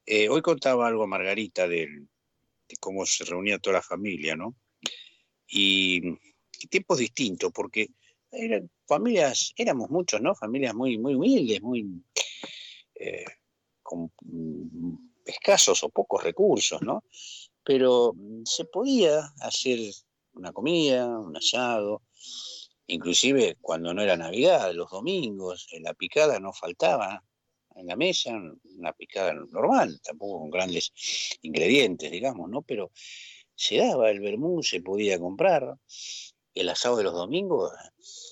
Eh, 0.05 0.27
hoy 0.29 0.41
contaba 0.41 0.87
algo 0.87 1.05
Margarita 1.05 1.67
de 1.67 1.87
cómo 2.79 3.05
se 3.05 3.25
reunía 3.25 3.59
toda 3.59 3.75
la 3.75 3.81
familia, 3.81 4.35
¿no? 4.35 4.55
Y 5.47 6.01
tiempos 6.69 6.97
distintos, 6.97 7.51
porque 7.53 7.89
eran 8.31 8.69
familias, 8.85 9.53
éramos 9.55 9.89
muchos, 9.89 10.21
¿no? 10.21 10.35
Familias 10.35 10.75
muy, 10.75 10.97
muy 10.97 11.15
humildes, 11.15 11.61
muy 11.61 12.03
eh, 12.95 13.25
con 13.81 14.11
mm, 14.21 14.95
escasos 15.25 15.83
o 15.83 15.89
pocos 15.89 16.23
recursos, 16.23 16.81
¿no? 16.81 17.03
Pero 17.63 18.13
mm, 18.15 18.43
se 18.45 18.65
podía 18.65 19.33
hacer 19.41 19.79
una 20.33 20.51
comida, 20.51 21.07
un 21.07 21.35
asado, 21.35 22.03
inclusive 22.87 23.57
cuando 23.61 23.93
no 23.93 24.01
era 24.01 24.17
Navidad, 24.17 24.73
los 24.73 24.89
domingos, 24.89 25.67
la 25.81 25.93
picada 25.93 26.39
no 26.39 26.53
faltaba 26.53 27.23
en 27.75 27.87
la 27.87 27.95
mesa, 27.95 28.31
una 28.77 28.93
picada 28.93 29.33
normal, 29.33 29.99
tampoco 30.03 30.39
con 30.39 30.49
grandes 30.49 30.91
ingredientes, 31.41 32.11
digamos, 32.11 32.49
¿no? 32.49 32.61
Pero 32.61 32.91
se 33.55 33.77
daba 33.77 34.09
el 34.09 34.19
vermú, 34.19 34.63
se 34.63 34.81
podía 34.81 35.19
comprar, 35.19 35.77
el 36.59 36.69
asado 36.69 36.97
de 36.97 37.03
los 37.03 37.13
domingos 37.13 37.71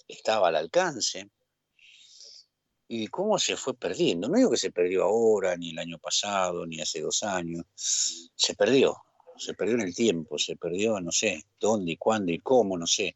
estaba 0.08 0.48
al 0.48 0.56
alcance. 0.56 1.30
¿Y 2.88 3.08
cómo 3.08 3.40
se 3.40 3.56
fue 3.56 3.76
perdiendo? 3.76 4.28
No 4.28 4.38
digo 4.38 4.52
que 4.52 4.58
se 4.58 4.72
perdió 4.72 5.04
ahora, 5.04 5.56
ni 5.58 5.72
el 5.72 5.80
año 5.80 5.98
pasado, 5.98 6.66
ni 6.66 6.80
hace 6.82 7.02
dos 7.02 7.24
años. 7.24 7.66
Se 7.76 8.54
perdió, 8.56 8.96
se 9.38 9.54
perdió 9.54 9.76
en 9.76 9.82
el 9.82 9.96
tiempo, 9.96 10.38
se 10.38 10.56
perdió, 10.56 11.00
no 11.02 11.12
sé, 11.12 11.46
dónde 11.60 11.94
y 11.94 11.98
cuándo 11.98 12.32
y 12.32 12.40
cómo, 12.40 12.78
no 12.78 12.86
sé. 12.86 13.16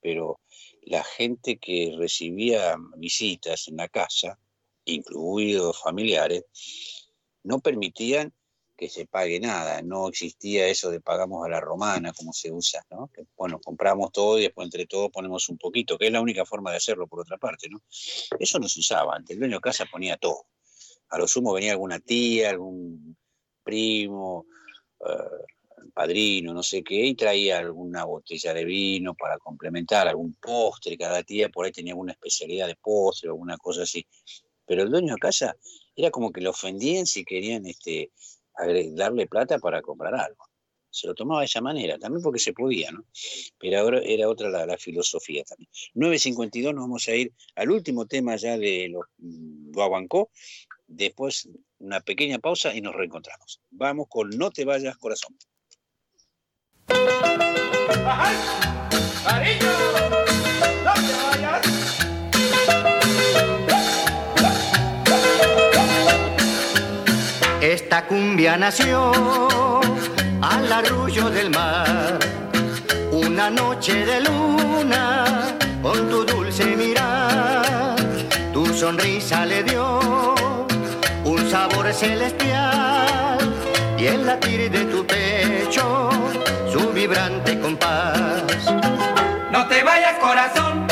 Pero 0.00 0.40
la 0.82 1.04
gente 1.04 1.58
que 1.58 1.94
recibía 1.96 2.76
visitas 2.96 3.68
en 3.68 3.76
la 3.76 3.88
casa, 3.88 4.38
incluidos 4.84 5.80
familiares, 5.80 6.44
no 7.42 7.60
permitían 7.60 8.32
que 8.76 8.88
se 8.88 9.06
pague 9.06 9.38
nada, 9.38 9.82
no 9.82 10.08
existía 10.08 10.66
eso 10.66 10.90
de 10.90 11.00
pagamos 11.00 11.44
a 11.46 11.48
la 11.48 11.60
romana 11.60 12.12
como 12.12 12.32
se 12.32 12.50
usa, 12.50 12.84
¿no? 12.90 13.10
Bueno, 13.36 13.60
compramos 13.60 14.10
todo 14.12 14.38
y 14.38 14.42
después 14.42 14.66
entre 14.66 14.86
todos 14.86 15.10
ponemos 15.10 15.48
un 15.48 15.58
poquito, 15.58 15.96
que 15.96 16.06
es 16.06 16.12
la 16.12 16.20
única 16.20 16.44
forma 16.44 16.70
de 16.70 16.78
hacerlo 16.78 17.06
por 17.06 17.20
otra 17.20 17.38
parte, 17.38 17.68
¿no? 17.68 17.82
Eso 18.38 18.58
no 18.58 18.68
se 18.68 18.80
usaba, 18.80 19.14
antes 19.14 19.34
el 19.34 19.40
dueño 19.40 19.56
de 19.56 19.60
casa 19.60 19.86
ponía 19.90 20.16
todo. 20.16 20.46
A 21.10 21.18
lo 21.18 21.28
sumo 21.28 21.52
venía 21.52 21.72
alguna 21.72 22.00
tía, 22.00 22.50
algún 22.50 23.16
primo, 23.62 24.46
uh, 25.00 25.90
padrino, 25.92 26.52
no 26.52 26.62
sé 26.62 26.82
qué, 26.82 27.06
y 27.06 27.14
traía 27.14 27.58
alguna 27.58 28.04
botella 28.04 28.52
de 28.52 28.64
vino 28.64 29.14
para 29.14 29.38
complementar, 29.38 30.08
algún 30.08 30.34
postre, 30.34 30.98
cada 30.98 31.22
tía 31.22 31.48
por 31.48 31.66
ahí 31.66 31.72
tenía 31.72 31.92
alguna 31.92 32.12
especialidad 32.12 32.66
de 32.66 32.76
postre, 32.76 33.28
alguna 33.28 33.56
cosa 33.56 33.82
así. 33.82 34.06
Pero 34.66 34.82
el 34.82 34.90
dueño 34.90 35.14
de 35.14 35.20
casa 35.20 35.56
era 35.94 36.10
como 36.10 36.32
que 36.32 36.40
lo 36.40 36.50
ofendían 36.50 37.06
si 37.06 37.24
querían 37.24 37.66
este, 37.66 38.10
darle 38.92 39.26
plata 39.26 39.58
para 39.58 39.82
comprar 39.82 40.14
algo. 40.14 40.44
Se 40.90 41.08
lo 41.08 41.14
tomaba 41.14 41.40
de 41.40 41.46
esa 41.46 41.60
manera, 41.60 41.98
también 41.98 42.22
porque 42.22 42.38
se 42.38 42.52
podía, 42.52 42.92
¿no? 42.92 43.04
Pero 43.58 43.80
ahora 43.80 44.00
era 44.04 44.28
otra 44.28 44.48
la, 44.48 44.78
filosofía 44.78 45.42
también. 45.42 45.68
9.52 45.94 46.72
nos 46.72 46.84
vamos 46.84 47.08
a 47.08 47.16
ir 47.16 47.32
al 47.56 47.70
último 47.70 48.06
tema 48.06 48.36
ya 48.36 48.56
de 48.56 48.88
los 48.90 49.04
Guaguancó, 49.18 50.30
después 50.86 51.48
una 51.80 52.00
pequeña 52.00 52.38
pausa 52.38 52.72
y 52.74 52.80
nos 52.80 52.94
reencontramos. 52.94 53.60
Vamos 53.70 54.06
con 54.08 54.30
No 54.30 54.50
te 54.50 54.64
vayas, 54.64 54.96
corazón. 54.96 55.36
Esta 67.94 68.08
cumbia 68.08 68.56
nació 68.56 69.12
al 70.42 70.72
arrullo 70.72 71.30
del 71.30 71.48
mar, 71.50 72.18
una 73.12 73.48
noche 73.50 74.04
de 74.04 74.20
luna 74.20 75.24
con 75.80 76.10
tu 76.10 76.24
dulce 76.24 76.74
mirar, 76.74 77.94
tu 78.52 78.66
sonrisa 78.66 79.46
le 79.46 79.62
dio 79.62 80.34
un 81.22 81.48
sabor 81.48 81.92
celestial. 81.92 83.38
Y 83.96 84.06
el 84.06 84.26
latir 84.26 84.72
de 84.72 84.86
tu 84.86 85.06
pecho 85.06 86.10
su 86.72 86.90
vibrante 86.92 87.60
compás. 87.60 88.64
No 89.52 89.68
te 89.68 89.84
vayas 89.84 90.18
corazón 90.18 90.84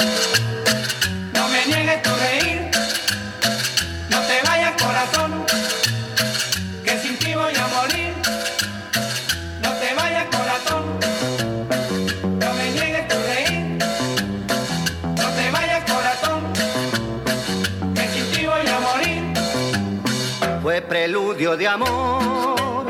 de 21.56 21.68
amor, 21.68 22.86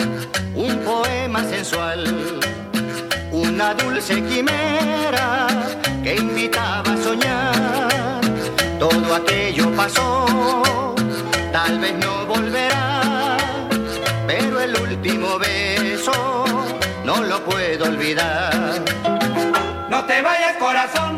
un 0.55 0.79
poema 0.85 1.43
sensual, 1.45 2.05
una 3.33 3.75
dulce 3.75 4.23
quimera 4.23 5.49
que 6.03 6.15
invitaba 6.15 6.93
a 6.93 6.97
soñar. 6.97 8.21
Todo 8.79 9.15
aquello 9.17 9.69
pasó, 9.75 10.95
tal 11.51 11.81
vez 11.81 11.95
no 11.95 12.27
volverá, 12.27 13.37
pero 14.29 14.61
el 14.61 14.77
último 14.81 15.39
beso 15.41 16.45
no 17.05 17.23
lo 17.23 17.45
puedo 17.45 17.87
olvidar. 17.87 18.81
No 19.91 20.05
te 20.05 20.23
vayas 20.23 20.57
corazón, 20.59 21.12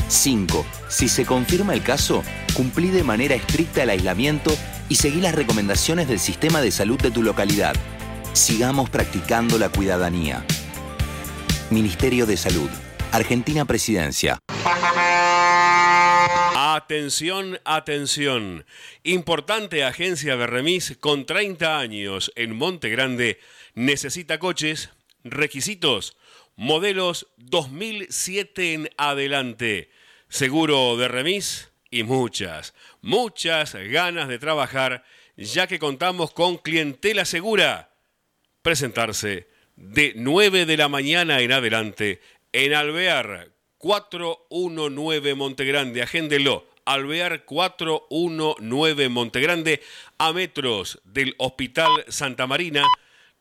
5. 0.07 0.65
Si 0.87 1.09
se 1.09 1.25
confirma 1.25 1.73
el 1.73 1.83
caso, 1.83 2.23
cumplí 2.53 2.89
de 2.89 3.03
manera 3.03 3.35
estricta 3.35 3.83
el 3.83 3.89
aislamiento 3.89 4.55
y 4.89 4.95
seguí 4.95 5.21
las 5.21 5.35
recomendaciones 5.35 6.07
del 6.07 6.19
sistema 6.19 6.61
de 6.61 6.71
salud 6.71 6.99
de 6.99 7.11
tu 7.11 7.23
localidad. 7.23 7.75
Sigamos 8.33 8.89
practicando 8.89 9.57
la 9.57 9.69
cuidadanía. 9.69 10.45
Ministerio 11.69 12.25
de 12.25 12.37
Salud. 12.37 12.69
Argentina 13.11 13.65
Presidencia. 13.65 14.39
Atención, 16.55 17.59
atención. 17.63 18.65
Importante 19.03 19.83
agencia 19.83 20.35
de 20.35 20.45
remis 20.45 20.97
con 20.99 21.25
30 21.25 21.79
años 21.79 22.31
en 22.35 22.55
Monte 22.55 22.89
Grande 22.89 23.39
necesita 23.73 24.39
coches, 24.39 24.89
requisitos, 25.23 26.17
modelos 26.55 27.27
2007 27.37 28.73
en 28.73 28.89
adelante, 28.97 29.89
seguro 30.29 30.97
de 30.97 31.07
remis 31.07 31.71
y 31.89 32.03
muchas, 32.03 32.73
muchas 33.01 33.75
ganas 33.75 34.27
de 34.27 34.39
trabajar 34.39 35.03
ya 35.37 35.67
que 35.67 35.79
contamos 35.79 36.31
con 36.31 36.57
clientela 36.57 37.25
segura. 37.25 37.91
Presentarse 38.61 39.47
de 39.75 40.13
9 40.15 40.65
de 40.65 40.77
la 40.77 40.87
mañana 40.87 41.41
en 41.41 41.51
adelante 41.51 42.21
en 42.51 42.73
Alvear 42.73 43.49
419 43.77 45.35
Montegrande. 45.35 46.01
Agéndelo. 46.01 46.67
Alvear 46.85 47.45
419 47.45 49.09
Montegrande 49.09 49.81
a 50.17 50.33
metros 50.33 51.01
del 51.03 51.35
Hospital 51.37 51.89
Santa 52.07 52.47
Marina. 52.47 52.83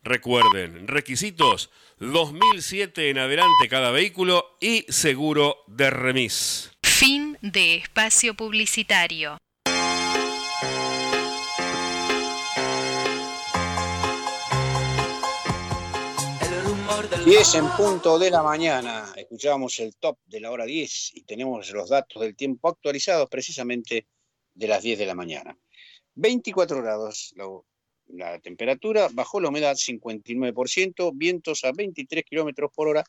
Recuerden, 0.02 0.88
requisitos 0.88 1.70
2007 1.98 3.10
en 3.10 3.18
adelante 3.18 3.68
cada 3.68 3.90
vehículo 3.90 4.56
y 4.60 4.84
seguro 4.88 5.64
de 5.66 5.90
remis. 5.90 6.73
Fin 6.96 7.36
de 7.42 7.74
espacio 7.74 8.34
publicitario. 8.34 9.36
10 17.24 17.54
en 17.56 17.68
punto 17.76 18.16
de 18.16 18.30
la 18.30 18.44
mañana, 18.44 19.12
escuchábamos 19.16 19.80
el 19.80 19.96
top 19.96 20.18
de 20.24 20.38
la 20.38 20.52
hora 20.52 20.66
10 20.66 21.16
y 21.16 21.22
tenemos 21.22 21.68
los 21.72 21.88
datos 21.88 22.22
del 22.22 22.36
tiempo 22.36 22.68
actualizados 22.68 23.28
precisamente 23.28 24.06
de 24.54 24.68
las 24.68 24.80
10 24.80 24.96
de 25.00 25.06
la 25.06 25.16
mañana. 25.16 25.58
24 26.14 26.80
grados 26.80 27.34
la, 27.34 27.48
la 28.06 28.38
temperatura, 28.38 29.08
bajó 29.12 29.40
la 29.40 29.48
humedad 29.48 29.74
59%, 29.74 31.10
vientos 31.12 31.64
a 31.64 31.72
23 31.72 32.22
kilómetros 32.24 32.70
por 32.72 32.86
hora 32.86 33.04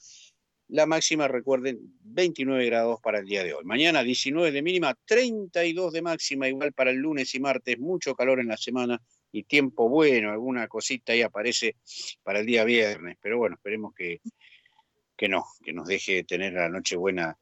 La 0.70 0.88
máxima, 0.88 1.28
recuerden, 1.28 1.80
29 2.04 2.66
grados 2.66 3.00
para 3.00 3.20
el 3.20 3.26
día 3.26 3.44
de 3.44 3.54
hoy. 3.54 3.64
Mañana 3.66 4.04
19 4.04 4.52
de 4.52 4.62
mínima, 4.64 4.98
32 5.06 5.94
de 5.94 6.02
máxima, 6.02 6.48
igual 6.48 6.74
para 6.74 6.90
el 6.90 6.98
lunes 6.98 7.36
y 7.36 7.40
martes, 7.40 7.78
mucho 7.78 8.16
calor 8.16 8.40
en 8.40 8.48
la 8.48 8.58
semana 8.58 9.00
y 9.32 9.44
tiempo 9.44 9.90
bueno, 9.90 10.32
alguna 10.32 10.68
cosita 10.68 11.14
ahí 11.14 11.22
aparece 11.22 11.76
para 12.24 12.40
el 12.40 12.48
día 12.48 12.64
viernes, 12.64 13.18
pero 13.22 13.38
bueno, 13.38 13.56
esperemos 13.56 13.94
que, 13.94 14.22
que 15.16 15.30
no, 15.30 15.46
que 15.64 15.72
nos 15.72 15.88
deje 15.88 16.24
tener 16.24 16.54
la 16.54 16.70
noche 16.70 16.96
buena, 16.96 17.38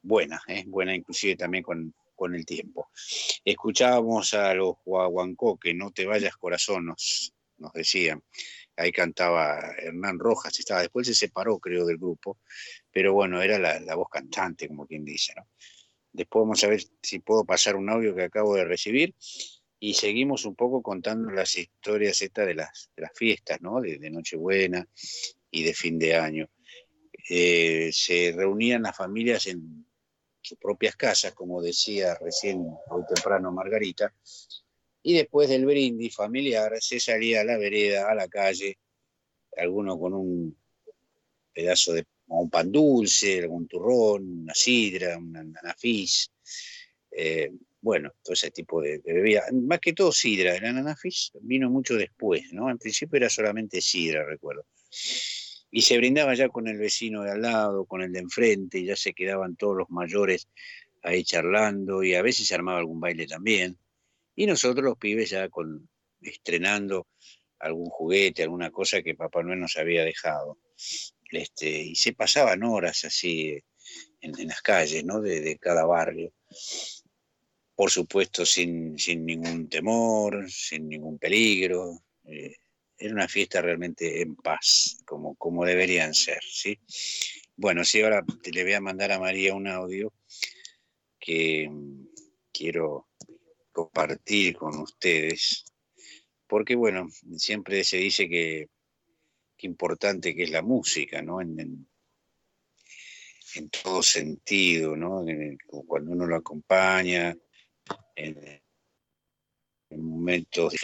buena, 0.00 0.40
¿eh? 0.46 0.64
buena 0.66 0.94
inclusive 0.94 1.36
también 1.36 1.64
con, 1.64 1.94
con 2.14 2.34
el 2.34 2.46
tiempo. 2.46 2.88
Escuchábamos 3.44 4.32
a 4.32 4.54
los 4.54 4.76
Huahuancó, 4.86 5.58
que 5.58 5.74
no 5.74 5.90
te 5.90 6.06
vayas 6.06 6.36
corazón, 6.36 6.86
nos 6.86 7.72
decían. 7.74 8.22
Ahí 8.82 8.90
cantaba 8.90 9.74
Hernán 9.78 10.18
Rojas, 10.18 10.58
estaba, 10.58 10.80
después 10.80 11.06
se 11.06 11.14
separó, 11.14 11.60
creo, 11.60 11.86
del 11.86 11.98
grupo, 11.98 12.38
pero 12.90 13.14
bueno, 13.14 13.40
era 13.40 13.56
la, 13.58 13.94
voz 13.94 14.08
cantante, 14.10 14.66
como 14.66 14.88
quien 14.88 15.04
dice. 15.04 15.34
Después 16.12 16.42
vamos 16.42 16.64
a 16.64 16.66
ver 16.66 16.82
si 17.00 17.20
puedo 17.20 17.44
pasar 17.44 17.76
un 17.76 17.88
audio 17.88 18.12
que 18.12 18.24
acabo 18.24 18.56
de 18.56 18.64
recibir 18.64 19.14
y 19.78 19.94
seguimos 19.94 20.44
un 20.46 20.56
poco 20.56 20.82
contando 20.82 21.30
las 21.30 21.56
historias 21.56 22.20
estas 22.22 22.44
de 22.46 22.54
las, 22.54 22.90
de 22.96 23.02
las 23.02 23.12
fiestas, 23.14 23.60
¿no? 23.62 23.80
De, 23.80 23.98
de 23.98 24.10
Nochebuena 24.10 24.84
y 25.48 25.62
de 25.62 25.74
fin 25.74 25.96
de 26.00 26.16
año. 26.16 26.50
Eh, 27.30 27.90
se 27.92 28.32
reunían 28.32 28.82
las 28.82 28.96
familias 28.96 29.46
en 29.46 29.86
sus 30.40 30.58
propias 30.58 30.96
casas, 30.96 31.34
como 31.34 31.62
decía 31.62 32.16
recién 32.20 32.66
hoy 32.90 33.02
temprano 33.14 33.52
Margarita, 33.52 34.12
y 35.02 35.14
después 35.14 35.48
del 35.48 35.66
brindis 35.66 36.14
familiar 36.14 36.72
se 36.80 37.00
salía 37.00 37.40
a 37.40 37.44
la 37.44 37.58
vereda, 37.58 38.10
a 38.10 38.14
la 38.14 38.28
calle, 38.28 38.78
alguno 39.56 39.98
con 39.98 40.14
un 40.14 40.56
pedazo 41.52 41.92
de 41.92 42.06
un 42.28 42.48
pan 42.48 42.72
dulce, 42.72 43.40
algún 43.40 43.66
turrón, 43.68 44.42
una 44.42 44.54
sidra, 44.54 45.18
una 45.18 45.40
anafis, 45.40 46.30
eh, 47.10 47.52
bueno, 47.80 48.12
todo 48.22 48.32
ese 48.34 48.50
tipo 48.50 48.80
de, 48.80 48.98
de, 48.98 49.12
bebida. 49.12 49.42
Más 49.52 49.80
que 49.80 49.92
todo 49.92 50.12
sidra, 50.12 50.56
el 50.56 50.64
ananafis 50.64 51.32
vino 51.40 51.68
mucho 51.68 51.96
después, 51.96 52.52
¿no? 52.52 52.70
En 52.70 52.78
principio 52.78 53.16
era 53.16 53.28
solamente 53.28 53.80
sidra, 53.80 54.24
recuerdo. 54.24 54.64
Y 55.70 55.82
se 55.82 55.96
brindaba 55.96 56.34
ya 56.34 56.48
con 56.48 56.68
el 56.68 56.78
vecino 56.78 57.22
de 57.22 57.32
al 57.32 57.42
lado, 57.42 57.86
con 57.86 58.02
el 58.02 58.12
de 58.12 58.20
enfrente, 58.20 58.84
ya 58.84 58.94
se 58.94 59.14
quedaban 59.14 59.56
todos 59.56 59.76
los 59.76 59.90
mayores 59.90 60.48
ahí 61.02 61.24
charlando 61.24 62.02
y 62.02 62.14
a 62.14 62.22
veces 62.22 62.46
se 62.46 62.54
armaba 62.54 62.78
algún 62.78 63.00
baile 63.00 63.26
también. 63.26 63.76
Y 64.34 64.46
nosotros 64.46 64.84
los 64.84 64.98
pibes 64.98 65.30
ya 65.30 65.48
con, 65.48 65.88
estrenando 66.20 67.08
algún 67.58 67.86
juguete, 67.86 68.42
alguna 68.42 68.70
cosa 68.70 69.02
que 69.02 69.14
Papá 69.14 69.42
Noel 69.42 69.60
nos 69.60 69.76
había 69.76 70.04
dejado. 70.04 70.58
Este, 71.30 71.68
y 71.68 71.94
se 71.94 72.12
pasaban 72.12 72.62
horas 72.62 73.04
así 73.04 73.58
en, 74.20 74.48
las 74.48 74.62
calles, 74.62 75.04
¿no? 75.04 75.20
De, 75.20 75.58
cada 75.58 75.84
barrio 75.84 76.32
por 77.74 77.90
supuesto 77.90 78.44
sin, 78.44 78.98
sin, 78.98 79.24
ningún 79.24 79.68
temor, 79.68 80.48
sin 80.50 80.88
ningún 80.88 81.18
peligro. 81.18 82.02
Eh, 82.24 82.54
era 82.98 83.14
una 83.14 83.26
fiesta 83.26 83.60
realmente 83.60 84.22
en 84.22 84.36
paz, 84.36 84.98
como, 85.04 85.34
como 85.34 85.64
deberían 85.64 86.14
ser, 86.14 86.40
¿sí? 86.44 86.78
Bueno, 87.56 87.84
sí, 87.84 88.00
ahora 88.00 88.24
le 88.44 88.62
voy 88.62 88.72
a 88.74 88.80
mandar 88.80 89.10
a 89.12 89.18
María 89.18 89.54
un 89.54 89.66
audio 89.66 90.12
que 91.18 91.68
quiero 92.52 93.08
compartir 93.72 94.56
con 94.56 94.78
ustedes, 94.78 95.64
porque 96.46 96.74
bueno, 96.74 97.08
siempre 97.36 97.82
se 97.84 97.96
dice 97.96 98.28
que, 98.28 98.68
que 99.56 99.66
importante 99.66 100.34
que 100.34 100.44
es 100.44 100.50
la 100.50 100.62
música, 100.62 101.22
¿no? 101.22 101.40
En, 101.40 101.58
en, 103.54 103.70
todo 103.82 104.02
sentido, 104.02 104.96
¿no? 104.96 105.24
Cuando 105.86 106.12
uno 106.12 106.26
lo 106.26 106.36
acompaña, 106.36 107.36
en, 108.16 108.62
en 109.90 110.02
momentos. 110.02 110.74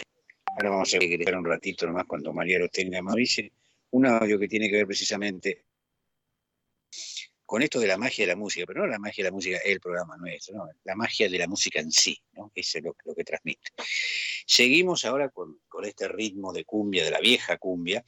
Ahora 0.45 0.71
vamos 0.71 0.93
a 0.93 0.99
ver 0.99 1.35
un 1.35 1.45
ratito 1.45 1.85
nomás 1.85 2.05
cuando 2.05 2.33
María 2.33 2.59
lo 2.59 2.69
tenga. 2.69 3.01
Me 3.01 3.13
dice 3.15 3.51
un 3.91 4.05
audio 4.05 4.37
que 4.39 4.47
tiene 4.47 4.69
que 4.69 4.77
ver 4.77 4.87
precisamente 4.87 5.68
con 7.49 7.63
esto 7.63 7.79
de 7.79 7.87
la 7.87 7.97
magia 7.97 8.27
de 8.27 8.33
la 8.33 8.35
música, 8.35 8.67
pero 8.67 8.81
no 8.81 8.87
la 8.87 8.99
magia 8.99 9.23
de 9.23 9.31
la 9.31 9.33
música, 9.33 9.57
el 9.65 9.79
programa 9.79 10.15
nuestro, 10.17 10.55
no, 10.55 10.69
la 10.83 10.95
magia 10.95 11.27
de 11.27 11.39
la 11.39 11.47
música 11.47 11.79
en 11.79 11.91
sí, 11.91 12.15
¿no? 12.33 12.51
que 12.53 12.61
es 12.61 12.77
lo, 12.83 12.93
que 13.15 13.23
transmite. 13.23 13.71
Seguimos 14.45 15.03
ahora 15.03 15.29
con, 15.29 15.59
este 15.83 16.07
ritmo 16.09 16.53
de 16.53 16.63
cumbia, 16.63 17.03
de 17.03 17.09
la 17.09 17.19
vieja 17.19 17.57
cumbia. 17.57 18.03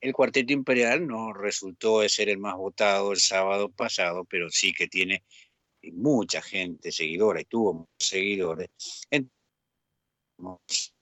El 0.00 0.14
Cuarteto 0.14 0.54
Imperial 0.54 1.06
no 1.06 1.34
resultó 1.34 2.00
de 2.00 2.08
ser 2.08 2.30
el 2.30 2.38
más 2.38 2.56
votado 2.56 3.12
el 3.12 3.20
sábado 3.20 3.68
pasado, 3.68 4.24
pero 4.24 4.48
sí 4.48 4.72
que 4.72 4.88
tiene 4.88 5.24
mucha 5.92 6.40
gente 6.40 6.90
seguidora 6.90 7.42
y 7.42 7.44
tuvo 7.44 7.74
muchos 7.74 8.08
seguidores. 8.08 8.70
Entonces, 9.10 10.94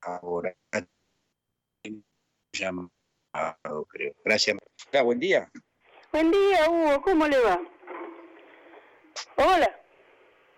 ahora 0.00 0.56
creo. 3.88 4.12
Gracias. 4.24 4.56
Ah, 4.92 5.02
buen 5.02 5.18
día. 5.18 5.48
Buen 6.12 6.30
día, 6.30 6.68
Hugo. 6.68 7.02
¿Cómo 7.02 7.26
le 7.26 7.38
va? 7.38 7.60
Hola. 9.36 9.80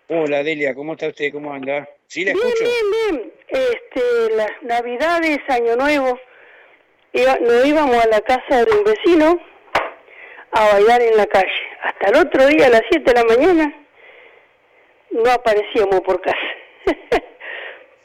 Hola, 0.07 0.43
Delia. 0.43 0.75
¿Cómo 0.75 0.93
está 0.93 1.07
usted? 1.07 1.31
¿Cómo 1.31 1.53
anda? 1.53 1.87
¿Sí 2.07 2.25
la 2.25 2.33
bien, 2.33 2.47
escucho? 2.47 2.63
bien, 2.63 2.91
bien. 2.91 3.33
Este, 3.47 4.35
las 4.35 4.51
Navidades, 4.61 5.39
Año 5.47 5.75
Nuevo, 5.75 6.19
iba, 7.13 7.35
nos 7.37 7.65
íbamos 7.65 7.97
a 8.03 8.07
la 8.07 8.21
casa 8.21 8.65
de 8.65 8.71
un 8.71 8.83
vecino 8.83 9.39
a 10.51 10.73
bailar 10.73 11.01
en 11.01 11.17
la 11.17 11.25
calle. 11.25 11.51
Hasta 11.83 12.09
el 12.09 12.27
otro 12.27 12.47
día, 12.47 12.67
a 12.67 12.69
las 12.69 12.83
7 12.89 13.13
de 13.13 13.13
la 13.13 13.25
mañana, 13.25 13.85
no 15.11 15.31
aparecíamos 15.31 16.01
por 16.01 16.21
casa. 16.21 16.37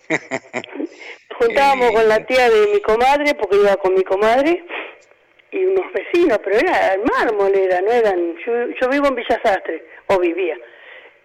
Juntábamos 1.39 1.91
con 1.93 2.09
la 2.09 2.25
tía 2.25 2.49
de 2.49 2.67
mi 2.69 2.81
comadre, 2.81 3.35
porque 3.35 3.57
iba 3.57 3.77
con 3.77 3.95
mi 3.95 4.03
comadre, 4.03 4.65
y 5.51 5.65
unos 5.65 5.93
vecinos, 5.93 6.39
pero 6.43 6.57
era 6.57 6.95
el 6.95 7.03
mármol, 7.03 7.55
era, 7.55 7.81
no 7.81 7.91
eran. 7.91 8.37
Yo, 8.45 8.53
yo 8.81 8.89
vivo 8.89 9.07
en 9.09 9.15
Villa 9.15 9.41
Sastre, 9.43 9.85
o 10.07 10.19
vivía, 10.19 10.57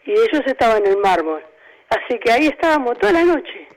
y 0.05 0.11
ellos 0.11 0.41
estaban 0.45 0.85
en 0.85 0.91
el 0.91 0.97
mármol. 0.97 1.43
Así 1.89 2.17
que 2.19 2.31
ahí 2.31 2.47
estábamos 2.47 2.97
toda 2.99 3.13
la 3.13 3.23
noche, 3.23 3.67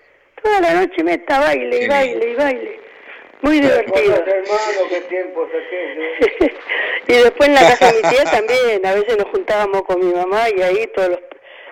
toda 0.43 0.61
la 0.61 0.75
noche 0.75 1.03
meta 1.03 1.41
baile 1.41 1.85
y 1.85 1.89
baile 1.89 2.31
y 2.31 2.35
baile. 2.35 2.81
Muy 3.43 3.61
divertido. 3.61 4.15
hermano, 4.15 4.89
qué 4.89 6.55
y 7.09 7.13
después 7.13 7.49
en 7.49 7.55
la 7.55 7.61
casa 7.61 7.93
de 7.93 8.03
mi 8.03 8.09
tía 8.09 8.25
también, 8.25 8.87
a 8.87 8.95
veces 8.95 9.19
nos 9.19 9.29
juntábamos 9.29 9.83
con 9.83 9.99
mi 10.01 10.15
mamá 10.15 10.49
y 10.57 10.63
ahí 10.63 10.87
todos 10.95 11.11
los, 11.11 11.21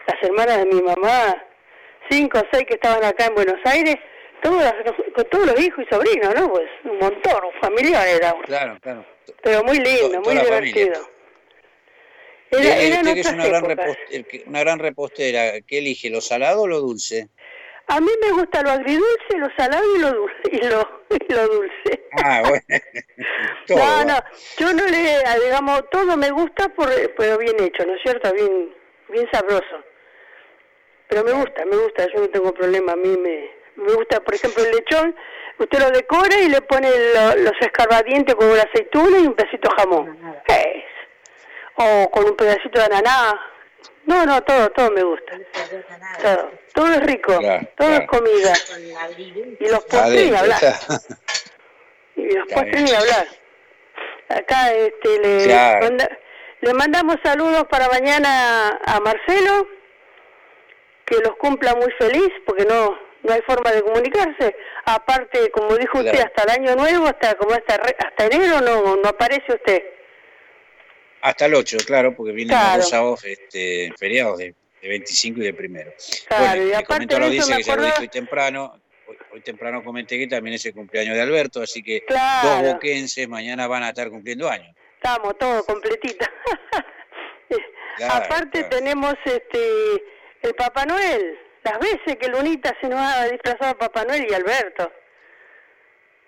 las 0.07 0.23
hermanas 0.23 0.59
de 0.59 0.67
mi 0.67 0.83
mamá, 0.83 1.43
cinco 2.11 2.41
o 2.41 2.43
seis 2.53 2.65
que 2.67 2.75
estaban 2.75 3.03
acá 3.05 3.27
en 3.27 3.35
Buenos 3.37 3.59
Aires, 3.65 3.97
todas, 4.43 4.75
con 5.15 5.25
todos 5.31 5.47
los 5.47 5.61
hijos 5.61 5.85
y 5.85 5.95
sobrinos, 5.95 6.35
¿no? 6.35 6.51
Pues 6.51 6.69
un 6.85 6.99
montón, 6.99 7.45
un 7.45 7.61
familiar 7.61 8.07
era 8.07 8.35
uno. 8.35 8.45
Claro, 8.45 8.79
claro. 8.81 9.05
Pero 9.43 9.65
muy 9.65 9.79
lindo, 9.79 10.21
muy 10.21 10.37
divertido. 10.37 11.09
Era, 12.51 12.77
Era, 12.77 12.97
usted 12.99 13.15
que 13.15 13.21
es 13.21 13.33
una 13.33 13.47
gran, 13.47 13.65
una 14.47 14.61
gran 14.61 14.79
repostera, 14.79 15.61
¿qué 15.63 15.79
elige, 15.79 16.11
lo 16.11 16.21
salado 16.21 16.63
o 16.63 16.67
lo 16.69 16.81
dulce? 16.81 17.29
A 17.89 18.01
mí 18.01 18.11
me 18.21 18.31
gusta 18.33 18.63
lo 18.63 18.71
agridulce, 18.71 19.39
lo 19.39 19.49
salado 19.57 19.85
y 19.97 19.99
lo 19.99 20.13
dulce. 20.13 20.43
Y 20.53 20.59
lo, 20.69 21.03
y 21.11 21.33
lo 21.33 21.49
dulce. 21.49 22.05
Ah, 22.23 22.43
bueno. 22.47 22.63
Todo, 23.67 23.79
no, 23.79 24.05
no, 24.05 24.25
yo 24.59 24.73
no 24.73 24.87
le, 24.87 25.23
digamos, 25.45 25.89
todo 25.91 26.17
me 26.17 26.31
gusta, 26.31 26.69
por, 26.71 26.89
pero 27.17 27.39
bien 27.39 27.57
hecho, 27.61 27.85
¿no 27.87 27.95
es 27.95 28.03
cierto? 28.03 28.33
Bien, 28.33 28.75
bien 29.09 29.29
sabroso. 29.33 29.85
Pero 31.09 31.25
me 31.25 31.33
gusta, 31.33 31.65
me 31.65 31.77
gusta, 31.77 32.07
yo 32.13 32.21
no 32.21 32.29
tengo 32.29 32.53
problema, 32.53 32.93
a 32.93 32.97
mí 32.97 33.17
me, 33.19 33.51
me 33.77 33.93
gusta, 33.95 34.21
por 34.21 34.35
ejemplo, 34.35 34.63
el 34.65 34.71
lechón, 34.73 35.17
usted 35.59 35.79
lo 35.79 35.91
decora 35.91 36.39
y 36.41 36.49
le 36.49 36.61
pone 36.63 36.89
lo- 37.15 37.37
los 37.37 37.53
escarbadientes 37.61 38.35
con 38.35 38.49
una 38.49 38.63
aceituna 38.63 39.19
y 39.19 39.27
un 39.27 39.35
pedacito 39.35 39.69
de 39.71 39.77
jamón. 39.77 40.35
Es. 40.47 40.85
O 41.77 42.11
con 42.11 42.25
un 42.25 42.37
pedacito 42.37 42.79
de 42.79 42.85
ananá. 42.87 43.41
No, 44.05 44.27
no, 44.27 44.43
todo, 44.43 44.69
todo 44.71 44.91
me 44.91 45.03
gusta. 45.03 45.39
Todo, 46.21 46.51
todo 46.75 46.93
es 46.93 47.03
rico, 47.07 47.39
Claro, 47.39 47.67
todo 47.77 47.89
claro. 47.89 48.03
es 48.03 48.09
comida. 48.09 48.53
Y 49.61 49.69
los 49.69 49.85
postres 49.85 50.31
ni 50.31 50.37
hablar. 50.37 50.61
Y 52.17 52.31
los 52.37 52.47
postres 52.53 52.83
ni 52.83 52.93
hablar. 52.93 53.27
Acá 54.29 54.73
este, 54.75 55.19
le, 55.21 55.45
Claro. 55.45 55.87
manda- 55.87 56.19
le 56.61 56.75
mandamos 56.75 57.17
saludos 57.25 57.65
para 57.71 57.89
mañana 57.89 58.79
a 58.85 59.01
Marcelo, 59.01 59.67
que 61.07 61.17
los 61.19 61.37
cumpla 61.37 61.75
muy 61.75 61.91
feliz, 61.99 62.31
porque 62.47 62.65
no 62.65 62.99
no 63.23 63.33
hay 63.33 63.41
forma 63.43 63.71
de 63.73 63.83
comunicarse. 63.83 64.57
Aparte, 64.85 65.51
como 65.51 65.77
dijo 65.77 65.99
usted, 65.99 66.13
Claro. 66.13 66.27
hasta 66.35 66.43
el 66.45 66.51
año 66.61 66.77
nuevo, 66.77 67.07
hasta 67.07 67.35
como 67.37 67.53
hasta, 67.55 67.75
hasta 67.75 68.27
enero 68.27 68.61
no, 68.61 68.97
no 68.97 69.09
aparece 69.09 69.53
usted. 69.53 69.83
Hasta 71.21 71.47
el 71.47 71.55
8, 71.55 71.77
claro, 71.87 72.15
porque 72.17 72.33
vienen 72.33 72.57
Claro. 72.57 72.79
los 72.79 72.91
dos 72.91 73.25
este, 73.25 73.93
feriados 73.99 74.39
de, 74.39 74.55
de 74.83 74.89
25 74.89 75.41
y 75.41 75.45
de 75.45 75.55
primero. 75.55 75.93
Claro, 76.27 76.45
bueno, 76.47 76.67
y 76.67 76.73
aparte 76.73 77.07
de 77.21 77.37
eso 77.37 77.49
me 77.51 77.57
que 77.59 77.63
ya 77.63 77.77
lo 77.77 77.83
acordaba- 77.83 78.01
hoy 78.01 78.09
temprano, 78.09 78.81
hoy, 79.07 79.17
hoy 79.33 79.41
temprano 79.41 79.85
comenté 79.85 80.19
que 80.19 80.27
también 80.27 80.55
es 80.55 80.67
el 80.67 80.75
cumpleaños 80.75 81.15
de 81.15 81.23
Alberto, 81.23 81.63
así 81.63 81.81
que 81.83 82.05
Claro. 82.05 82.49
dos 82.65 82.73
boquenses 82.75 83.29
mañana 83.29 83.69
van 83.69 83.85
a 83.85 83.91
estar 83.91 84.11
cumpliendo 84.11 84.51
años. 84.51 84.75
Estamos 84.97 85.39
todos 85.39 85.65
completitos. 85.65 86.29
Aparte 88.11 88.65
tenemos 88.65 89.15
este 89.25 89.61
el 90.43 90.55
Papá 90.55 90.85
Noel. 90.87 91.39
Las 91.65 91.79
veces 91.79 92.17
que 92.21 92.29
Lunita 92.29 92.77
se 92.81 92.89
nos 92.89 92.99
ha 93.01 93.25
disfrazado 93.27 93.73
de 93.73 93.79
Papá 93.79 94.05
Noel 94.05 94.27
y 94.29 94.35
Alberto. 94.35 94.93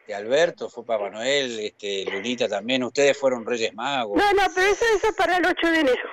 De 0.06 0.14
Alberto 0.14 0.68
fue 0.68 0.84
Papá 0.84 1.08
Noel, 1.10 1.58
este, 1.60 2.04
Lunita 2.10 2.48
también, 2.48 2.82
ustedes 2.84 3.18
fueron 3.18 3.44
Reyes 3.44 3.74
Magos. 3.74 4.16
No, 4.16 4.32
no, 4.32 4.42
pero 4.54 4.66
eso, 4.68 4.84
eso 4.94 5.08
es 5.08 5.14
para 5.16 5.38
el 5.38 5.46
8 5.46 5.66
de 5.70 5.80
enero. 5.80 6.10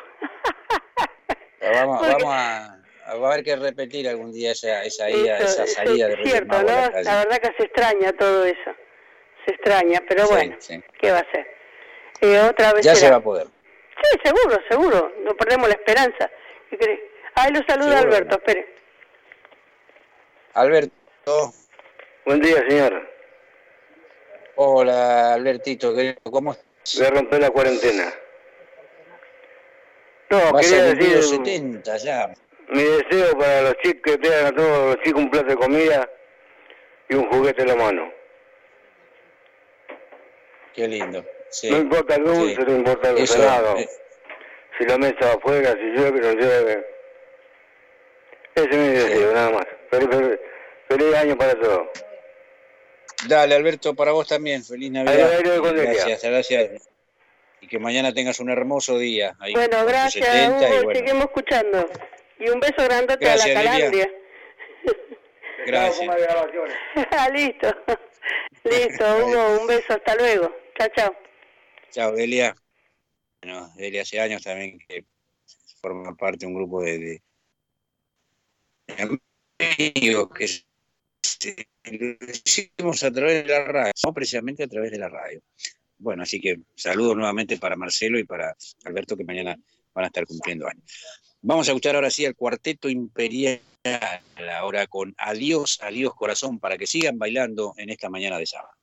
Vamos, 1.62 2.00
porque- 2.00 2.14
vamos 2.24 2.34
a, 2.36 2.66
a 3.06 3.16
va 3.18 3.28
a 3.30 3.34
haber 3.34 3.44
que 3.46 3.56
repetir 3.56 4.08
algún 4.10 4.32
día 4.32 4.52
esa, 4.54 4.84
esa 4.84 5.10
ida, 5.10 5.38
Eso, 5.40 5.64
esa 5.64 5.68
salida 5.68 6.08
de 6.08 6.16
Reyes 6.16 6.32
cierto, 6.32 6.56
Magos 6.56 6.72
a 6.72 6.76
la 6.76 6.88
¿no? 6.90 7.02
La 7.04 7.18
verdad 7.26 7.38
que 7.40 7.58
se 7.58 7.64
extraña 7.66 8.14
todo 8.14 8.46
eso. 8.46 8.72
Se 9.46 9.54
extraña, 9.54 10.02
pero 10.08 10.26
Sí, 10.26 10.34
bueno, 10.34 10.56
sí. 10.60 10.84
¿qué 11.00 11.12
va 11.12 11.20
a 11.20 11.32
ser? 11.32 11.48
Eh, 12.22 12.40
otra 12.40 12.74
vez 12.74 12.86
Ya 12.86 12.96
se 12.96 13.10
va 13.10 13.18
a 13.18 13.22
poder. 13.22 13.48
Sí, 14.04 14.20
seguro, 14.24 14.58
seguro. 14.70 15.12
No 15.24 15.36
perdemos 15.36 15.68
la 15.68 15.76
esperanza. 15.76 16.30
¿Qué 16.70 16.78
crees? 16.78 17.00
Ahí 17.36 17.52
lo 17.52 17.60
saluda 17.68 17.98
Seguro. 18.00 18.16
Alberto, 18.16 18.36
espere. 18.38 18.71
Alberto. 20.54 21.54
Buen 22.26 22.42
día, 22.42 22.64
señor. 22.68 23.10
Hola, 24.56 25.34
Albertito, 25.34 25.96
querido, 25.96 26.16
¿cómo 26.24 26.52
estás? 26.52 26.98
Voy 27.00 27.08
a 27.08 27.10
romper 27.12 27.42
la 27.42 27.50
cuarentena. 27.50 28.14
No, 30.30 30.54
Vas 30.54 30.66
quería 30.70 30.84
decir 30.94 31.24
70 31.24 31.98
ya. 31.98 32.34
mi 32.70 32.84
deseo 32.84 33.38
para 33.38 33.62
los 33.64 33.78
chicos 33.80 34.02
que 34.04 34.18
tengan 34.18 34.46
a 34.46 34.56
todos 34.56 34.96
los 34.96 35.04
chicos 35.04 35.22
un 35.22 35.30
plato 35.30 35.48
de 35.48 35.56
comida 35.58 36.10
y 37.10 37.16
un 37.16 37.30
juguete 37.30 37.64
en 37.64 37.68
la 37.70 37.76
mano. 37.76 38.12
Qué 40.74 40.88
lindo. 40.88 41.26
Sí. 41.50 41.70
No 41.70 41.78
importa 41.78 42.16
el 42.16 42.24
dulce, 42.24 42.56
Sí. 42.56 42.62
no 42.66 42.76
importa 42.78 43.12
Eso, 43.12 43.34
salado. 43.34 43.78
eh, 43.78 43.90
Si 44.78 44.86
la 44.86 44.98
mesa 44.98 45.18
va 45.26 45.34
afuera, 45.34 45.74
si 45.74 45.80
llueve, 45.82 46.20
no 46.22 46.32
llueve. 46.34 46.88
Ese 48.56 48.70
es 48.70 48.78
mi 48.78 48.88
deseo, 48.88 49.34
nada 49.34 49.50
más. 49.52 49.68
Feliz, 49.92 50.10
feliz, 50.10 50.40
feliz 50.88 51.16
año 51.16 51.38
para 51.38 51.60
todos. 51.60 51.88
Dale, 53.28 53.56
Alberto, 53.56 53.94
para 53.94 54.14
vos 54.14 54.28
también. 54.28 54.64
Feliz 54.64 54.92
Navidad. 54.92 55.32
Aire, 55.38 55.52
aire. 55.52 55.94
Gracias, 55.94 56.24
gracias. 56.24 56.90
Y 57.60 57.68
que 57.68 57.78
mañana 57.78 58.14
tengas 58.14 58.40
un 58.40 58.50
hermoso 58.50 58.98
día. 58.98 59.36
Ahí 59.40 59.54
Bueno, 59.54 59.86
gracias, 59.86 60.26
70 60.26 60.42
y 60.42 60.72
Hugo, 60.72 60.84
bueno, 60.84 61.00
seguimos 61.00 61.26
escuchando. 61.26 61.90
Y 62.40 62.50
un 62.50 62.60
beso 62.60 62.84
grandote 62.84 63.24
Gracias, 63.24 63.56
a 63.56 63.64
la 63.64 63.78
Lilia. 63.78 63.82
calandria. 63.92 64.12
gracias. 65.68 66.10
Listo. 67.34 67.78
Listo, 68.64 69.18
Hugo, 69.18 69.62
un 69.62 69.68
beso, 69.68 69.94
hasta 69.94 70.16
luego. 70.16 70.56
Chao, 70.80 70.88
chao. 70.96 71.16
Chao, 71.92 72.12
Delia. 72.14 72.56
Bueno, 73.44 73.70
Delia 73.76 74.02
hace 74.02 74.20
años 74.20 74.42
también 74.42 74.80
que 74.88 75.06
forma 75.82 76.16
parte 76.16 76.40
de 76.40 76.48
un 76.48 76.56
grupo 76.56 76.82
de, 76.82 76.98
de 76.98 77.22
que 79.78 81.68
lo 81.92 82.18
hicimos 82.32 83.04
a 83.04 83.12
través 83.12 83.46
de 83.46 83.50
la 83.52 83.64
radio, 83.66 83.94
precisamente 84.14 84.64
a 84.64 84.68
través 84.68 84.92
de 84.92 85.00
la 85.00 85.10
radio. 85.10 85.42
Bueno, 85.98 86.24
así 86.24 86.40
que 86.40 86.60
saludos 86.76 87.16
nuevamente 87.16 87.58
para 87.58 87.76
Marcelo 87.76 88.18
y 88.18 88.24
para 88.24 88.56
Alberto 88.86 89.16
que 89.16 89.24
mañana 89.24 89.56
van 89.94 90.06
a 90.06 90.08
estar 90.08 90.26
cumpliendo 90.26 90.68
años. 90.68 90.84
Vamos 91.42 91.68
a 91.68 91.72
escuchar 91.72 91.96
ahora 91.96 92.10
sí 92.10 92.26
al 92.26 92.36
Cuarteto 92.36 92.90
Imperial, 92.90 93.62
ahora 94.52 94.88
con 94.88 95.14
Adiós, 95.18 95.80
Adiós 95.82 96.14
Corazón, 96.16 96.60
para 96.60 96.78
que 96.78 96.88
sigan 96.88 97.18
bailando 97.18 97.74
en 97.78 97.90
esta 97.90 98.10
mañana 98.10 98.38
de 98.38 98.46
sábado. 98.46 98.74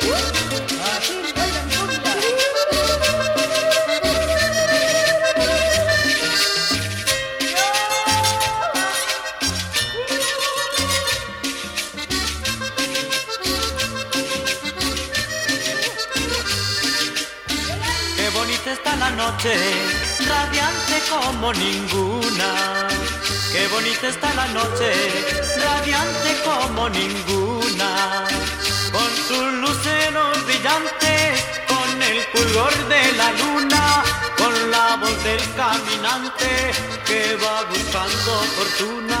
Qué 0.00 0.29
noche, 19.20 19.54
radiante 20.32 20.96
como 21.12 21.52
ninguna. 21.52 22.50
Qué 23.52 23.68
bonita 23.68 24.08
está 24.08 24.32
la 24.34 24.46
noche, 24.58 24.90
radiante 25.66 26.30
como 26.48 26.88
ninguna. 26.88 27.90
Con 28.94 29.10
sus 29.28 29.46
luceros 29.64 30.34
brillantes, 30.46 31.30
con 31.72 31.88
el 32.10 32.18
fulgor 32.32 32.74
de 32.92 33.02
la 33.20 33.28
luna, 33.42 33.82
con 34.40 34.54
la 34.74 34.86
voz 35.02 35.16
del 35.28 35.42
caminante 35.60 36.50
que 37.08 37.22
va 37.44 37.56
buscando 37.72 38.32
fortuna. 38.56 39.20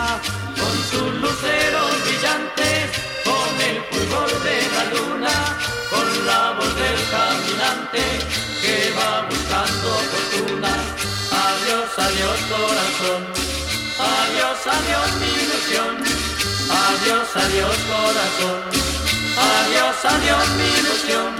Con 0.60 0.74
sus 0.90 1.10
luceros 1.24 1.92
brillantes, 2.06 2.84
con 3.28 3.52
el 3.68 3.78
fulgor 3.90 4.32
de 4.48 4.58
la 4.76 4.84
luna, 4.94 5.34
con 5.92 6.06
la 6.26 6.42
voz 6.58 6.72
del 6.82 7.00
caminante 7.14 8.49
va 8.90 9.26
buscando 9.28 9.88
fortuna. 10.10 10.72
Adiós, 11.46 11.90
adiós 12.06 12.38
corazón, 12.52 13.20
adiós, 13.98 14.58
adiós 14.76 15.08
mi 15.20 15.30
ilusión, 15.44 15.92
adiós, 16.86 17.28
adiós 17.36 17.76
corazón, 17.92 18.58
adiós, 19.36 19.96
adiós 20.04 20.48
mi 20.56 20.68
ilusión. 20.80 21.30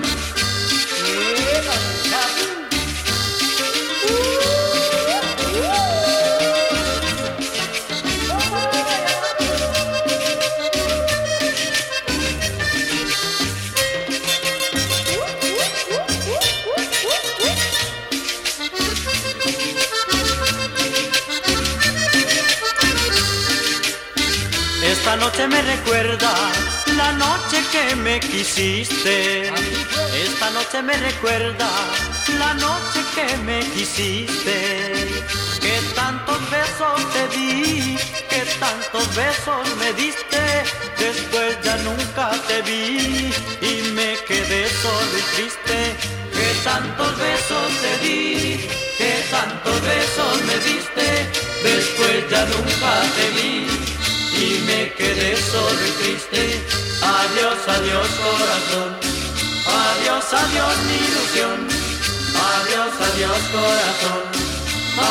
Esta 25.11 25.25
noche 25.25 25.49
me 25.49 25.61
recuerda 25.63 26.33
la 26.97 27.11
noche 27.15 27.61
que 27.73 27.97
me 27.97 28.21
quisiste. 28.21 29.49
Esta 30.15 30.51
noche 30.51 30.83
me 30.83 30.97
recuerda 30.99 31.69
la 32.39 32.55
noche 32.55 33.01
que 33.17 33.37
me 33.39 33.59
quisiste. 33.75 35.09
Que 35.61 35.81
tantos 35.97 36.39
besos 36.49 37.01
te 37.13 37.27
di, 37.37 37.99
que 38.29 38.43
tantos 38.61 39.17
besos 39.17 39.77
me 39.81 39.93
diste. 39.95 40.43
Después 40.97 41.59
ya 41.65 41.77
nunca 41.79 42.31
te 42.47 42.63
vi 42.63 43.33
y 43.63 43.91
me 43.91 44.15
quedé 44.29 44.69
solo 44.81 45.19
y 45.19 45.23
triste. 45.35 45.79
Que 46.33 46.55
tantos 46.63 47.19
besos 47.19 47.69
te 47.83 48.07
di, 48.07 48.69
que 48.97 49.25
tantos 49.29 49.83
besos 49.83 50.41
me 50.47 50.57
diste. 50.71 51.07
Después 51.65 52.31
ya 52.31 52.45
nunca 52.45 52.93
te 53.17 53.31
vi 53.31 53.90
y 54.41 54.59
me 54.61 54.93
quedé 54.95 55.37
solo 55.37 55.87
y 55.87 55.91
triste. 56.03 56.65
Adiós, 57.03 57.59
adiós 57.77 58.09
corazón, 58.25 58.91
adiós, 59.85 60.25
adiós 60.33 60.77
mi 60.87 60.97
ilusión, 61.09 61.69
adiós, 62.49 62.93
adiós 63.09 63.41
corazón, 63.53 64.23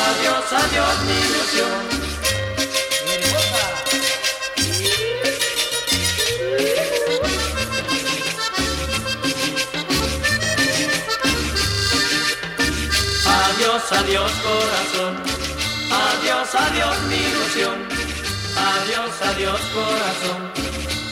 adiós, 0.02 0.46
adiós 0.62 0.96
mi 1.06 1.18
ilusión. 1.28 2.00
Adiós, 13.42 13.84
adiós 13.92 14.32
corazón, 14.48 15.14
adiós, 16.08 16.56
adiós 16.56 16.98
mi 17.10 17.16
ilusión. 17.16 17.99
Adiós, 18.56 19.22
adiós 19.22 19.62
corazón. 19.74 20.52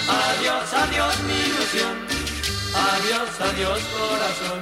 Adiós, 0.07 0.73
adiós 0.73 1.19
mi 1.23 1.33
ilusión. 1.33 1.95
Adiós, 2.73 3.29
adiós 3.41 3.79
corazón. 3.97 4.59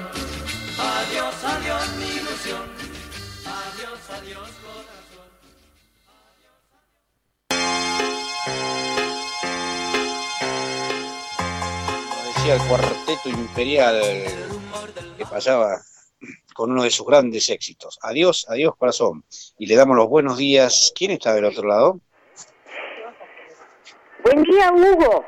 Adiós, 0.77 1.35
adiós 1.43 1.89
mi 1.97 2.09
ilusión. 2.19 2.65
Adiós, 3.45 3.99
adiós 4.17 4.49
corazón. 4.63 4.95
El 12.47 12.61
Cuarteto 12.67 13.27
Imperial 13.29 13.99
que 15.17 15.25
pasaba 15.25 15.81
con 16.53 16.71
uno 16.71 16.83
de 16.83 16.91
sus 16.91 17.05
grandes 17.05 17.49
éxitos. 17.49 17.97
Adiós, 18.03 18.45
adiós 18.47 18.75
corazón. 18.77 19.25
Y 19.57 19.65
le 19.65 19.75
damos 19.75 19.97
los 19.97 20.07
buenos 20.07 20.37
días. 20.37 20.93
¿Quién 20.95 21.09
está 21.09 21.33
del 21.33 21.45
otro 21.45 21.67
lado? 21.67 22.01
Buen 24.25 24.41
día, 24.41 24.71
Hugo. 24.73 25.23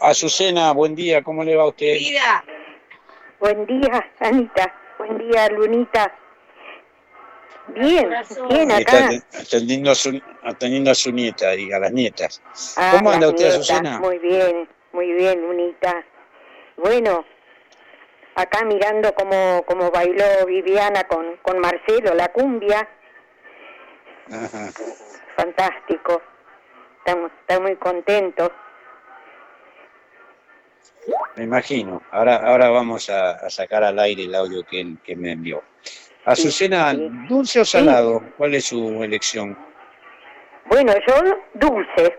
Azucena, 0.00 0.72
buen 0.72 0.94
día, 0.94 1.22
¿cómo 1.22 1.42
le 1.42 1.56
va 1.56 1.62
a 1.62 1.68
usted? 1.68 1.94
Vida. 1.94 2.44
Buen 3.40 3.64
día, 3.64 4.06
Anita. 4.20 4.74
Buen 4.98 5.16
día, 5.16 5.48
Lunita. 5.48 6.14
Bien, 7.68 8.10
bien 8.50 8.70
Está 8.70 8.98
acá. 8.98 9.10
atendiendo 9.40 9.90
a 9.90 9.94
su, 9.94 10.20
atendiendo 10.42 10.90
a 10.90 10.94
su 10.94 11.10
nieta 11.10 11.54
y 11.54 11.72
a 11.72 11.78
las 11.78 11.90
nietas. 11.90 12.42
Ah, 12.76 12.92
¿Cómo 12.98 13.10
anda 13.12 13.28
usted, 13.28 13.44
nietas. 13.46 13.60
Azucena? 13.70 13.98
Muy 13.98 14.18
bien, 14.18 14.68
muy 14.92 15.10
bien, 15.14 15.40
Lunita. 15.40 16.04
Bueno, 16.76 17.24
acá 18.34 18.62
mirando 18.66 19.14
cómo, 19.14 19.64
cómo 19.66 19.90
bailó 19.90 20.44
Viviana 20.46 21.04
con, 21.04 21.36
con 21.38 21.58
Marcelo, 21.60 22.14
la 22.14 22.28
cumbia, 22.28 22.86
Ajá. 24.30 24.70
fantástico. 25.34 26.20
Estamos, 27.08 27.32
está 27.40 27.58
muy 27.58 27.74
contento. 27.76 28.52
Me 31.36 31.44
imagino. 31.44 32.02
Ahora, 32.10 32.36
ahora 32.36 32.68
vamos 32.68 33.08
a, 33.08 33.30
a 33.30 33.48
sacar 33.48 33.82
al 33.82 33.98
aire 33.98 34.24
el 34.24 34.34
audio 34.34 34.62
que, 34.62 34.94
que 35.02 35.16
me 35.16 35.32
envió. 35.32 35.62
Azucena, 36.26 36.92
¿dulce 37.26 37.60
o 37.60 37.64
salado? 37.64 38.22
¿Cuál 38.36 38.56
es 38.56 38.66
su 38.66 39.02
elección? 39.02 39.56
Bueno, 40.66 40.92
yo 41.06 41.14
dulce, 41.54 42.18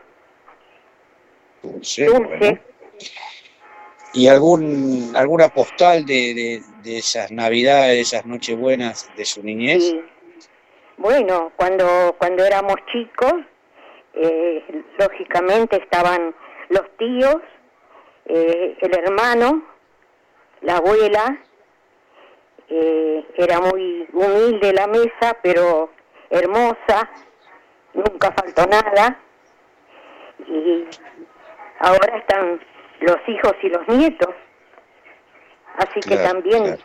Dulce. 1.61 2.05
dulce. 2.05 2.37
bueno. 2.39 2.59
¿Y 4.15 4.27
algún, 4.27 5.13
alguna 5.15 5.49
postal 5.49 6.03
de, 6.03 6.33
de, 6.33 6.63
de 6.81 6.97
esas 6.97 7.29
navidades, 7.31 7.91
de 7.91 8.01
esas 8.01 8.25
nochebuenas 8.25 9.07
de 9.15 9.23
su 9.23 9.43
niñez? 9.43 9.83
Sí. 9.83 10.01
Bueno, 10.97 11.51
cuando, 11.57 12.15
cuando 12.17 12.43
éramos 12.43 12.77
chicos, 12.91 13.33
eh, 14.13 14.83
lógicamente 14.97 15.77
estaban 15.77 16.35
los 16.69 16.89
tíos, 16.97 17.37
eh, 18.25 18.77
el 18.79 18.97
hermano, 18.97 19.63
la 20.61 20.77
abuela, 20.77 21.39
eh, 22.69 23.25
era 23.35 23.59
muy 23.59 24.07
humilde 24.13 24.73
la 24.73 24.87
mesa, 24.87 25.37
pero 25.41 25.89
hermosa, 26.29 27.09
nunca 27.93 28.31
faltó 28.31 28.65
nada. 28.67 29.19
Y 30.47 30.85
ahora 31.79 32.17
están 32.17 32.59
los 32.99 33.17
hijos 33.27 33.53
y 33.63 33.69
los 33.69 33.87
nietos. 33.87 34.35
Así 35.77 35.99
que 36.01 36.15
Claro, 36.15 36.29
también 36.29 36.63
claro. 36.63 36.81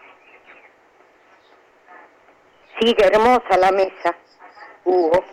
sigue 2.80 3.04
hermosa 3.04 3.58
la 3.58 3.72
mesa, 3.72 4.16
Hugo. 4.84 5.24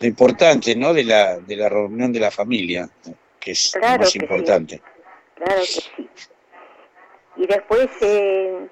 Lo 0.00 0.06
importante, 0.06 0.74
¿no? 0.76 0.92
De 0.92 1.04
la, 1.04 1.38
de 1.38 1.56
la 1.56 1.68
reunión 1.68 2.12
de 2.12 2.20
la 2.20 2.30
familia, 2.30 2.88
que 3.40 3.52
es 3.52 3.74
lo 3.74 3.80
más 3.80 3.98
que 3.98 4.06
sí. 4.06 4.18
importante. 4.20 4.82
Claro 5.34 5.60
que 5.60 5.66
sí. 5.66 6.08
Y 7.36 7.46
después, 7.46 7.88
eh, 8.00 8.68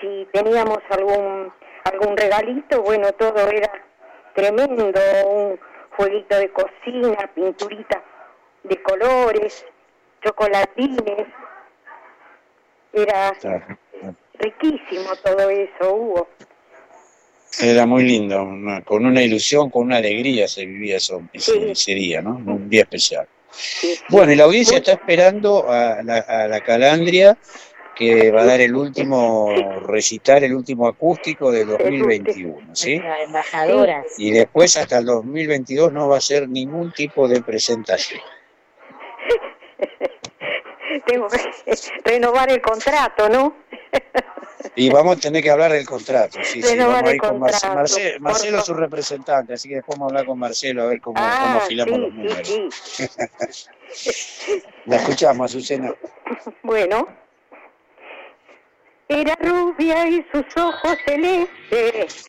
si 0.00 0.26
teníamos 0.32 0.78
algún 0.90 1.52
algún 1.84 2.16
regalito, 2.16 2.82
bueno, 2.82 3.12
todo 3.12 3.48
era 3.48 3.70
tremendo, 4.34 5.00
un 5.24 5.58
jueguito 5.96 6.36
de 6.36 6.50
cocina, 6.50 7.30
pinturita 7.34 8.02
de 8.64 8.82
colores, 8.82 9.64
chocolatines, 10.24 11.26
era 12.92 13.32
Claro. 13.40 13.78
riquísimo 14.34 15.14
todo 15.22 15.48
eso, 15.50 15.94
Hugo. 15.94 16.28
Era 17.60 17.86
muy 17.86 18.02
lindo, 18.04 18.42
una- 18.42 18.82
con 18.82 19.06
una 19.06 19.22
ilusión, 19.22 19.70
con 19.70 19.84
una 19.86 19.96
alegría 19.96 20.46
se 20.48 20.66
vivía 20.66 20.96
eso, 20.98 21.22
ese, 21.32 21.70
ese 21.70 21.94
día, 21.94 22.20
¿no? 22.20 22.36
Un 22.36 22.68
día 22.68 22.82
especial. 22.82 23.26
Bueno, 24.10 24.32
y 24.32 24.36
la 24.36 24.44
audiencia 24.44 24.76
está 24.78 24.92
esperando 24.92 25.70
a 25.70 26.02
la, 26.02 26.18
a 26.18 26.46
la 26.48 26.60
Calandria, 26.60 27.38
que 27.94 28.30
va 28.30 28.42
a 28.42 28.44
dar 28.44 28.60
el 28.60 28.74
último 28.76 29.50
recitar, 29.86 30.44
el 30.44 30.54
último 30.54 30.86
acústico 30.86 31.50
del 31.50 31.68
2021, 31.68 32.74
¿sí? 32.76 32.98
La 32.98 33.22
embajadora. 33.22 34.04
Y 34.18 34.32
después 34.32 34.76
hasta 34.76 34.98
el 34.98 35.06
2022 35.06 35.90
no 35.94 36.06
va 36.08 36.18
a 36.18 36.20
ser 36.20 36.46
ningún 36.50 36.92
tipo 36.92 37.26
de 37.26 37.40
presentación. 37.40 38.20
Tengo 41.06 41.28
que 41.28 41.38
renovar 42.04 42.50
el 42.50 42.60
contrato, 42.60 43.28
¿no? 43.30 43.56
Y 44.74 44.90
vamos 44.90 45.16
a 45.16 45.20
tener 45.20 45.42
que 45.42 45.50
hablar 45.50 45.72
del 45.72 45.86
contrato, 45.86 46.38
sí, 46.42 46.60
sí, 46.62 46.76
vamos 46.78 47.02
a 47.02 47.14
ir 47.14 47.20
con 47.20 47.38
Marce- 47.38 47.68
Marce- 47.68 48.18
Marcelo 48.20 48.58
es 48.58 48.64
su 48.64 48.74
representante, 48.74 49.54
así 49.54 49.68
que 49.68 49.76
después 49.76 49.98
vamos 49.98 50.10
a 50.10 50.14
hablar 50.14 50.26
con 50.26 50.38
Marcelo 50.38 50.82
a 50.82 50.86
ver 50.86 51.00
cómo, 51.00 51.14
cómo 51.14 51.26
Ah, 51.28 51.56
afilamos 51.62 51.94
sí, 51.94 52.00
los 52.00 52.10
sí, 52.46 52.58
números. 52.58 53.70
La 54.86 54.96
escuchamos, 54.96 55.50
Azucena. 55.50 55.94
Bueno. 56.62 57.06
Era 59.08 59.36
rubia 59.40 60.08
y 60.08 60.26
sus 60.32 60.44
ojos 60.56 60.96
celestes 61.06 62.26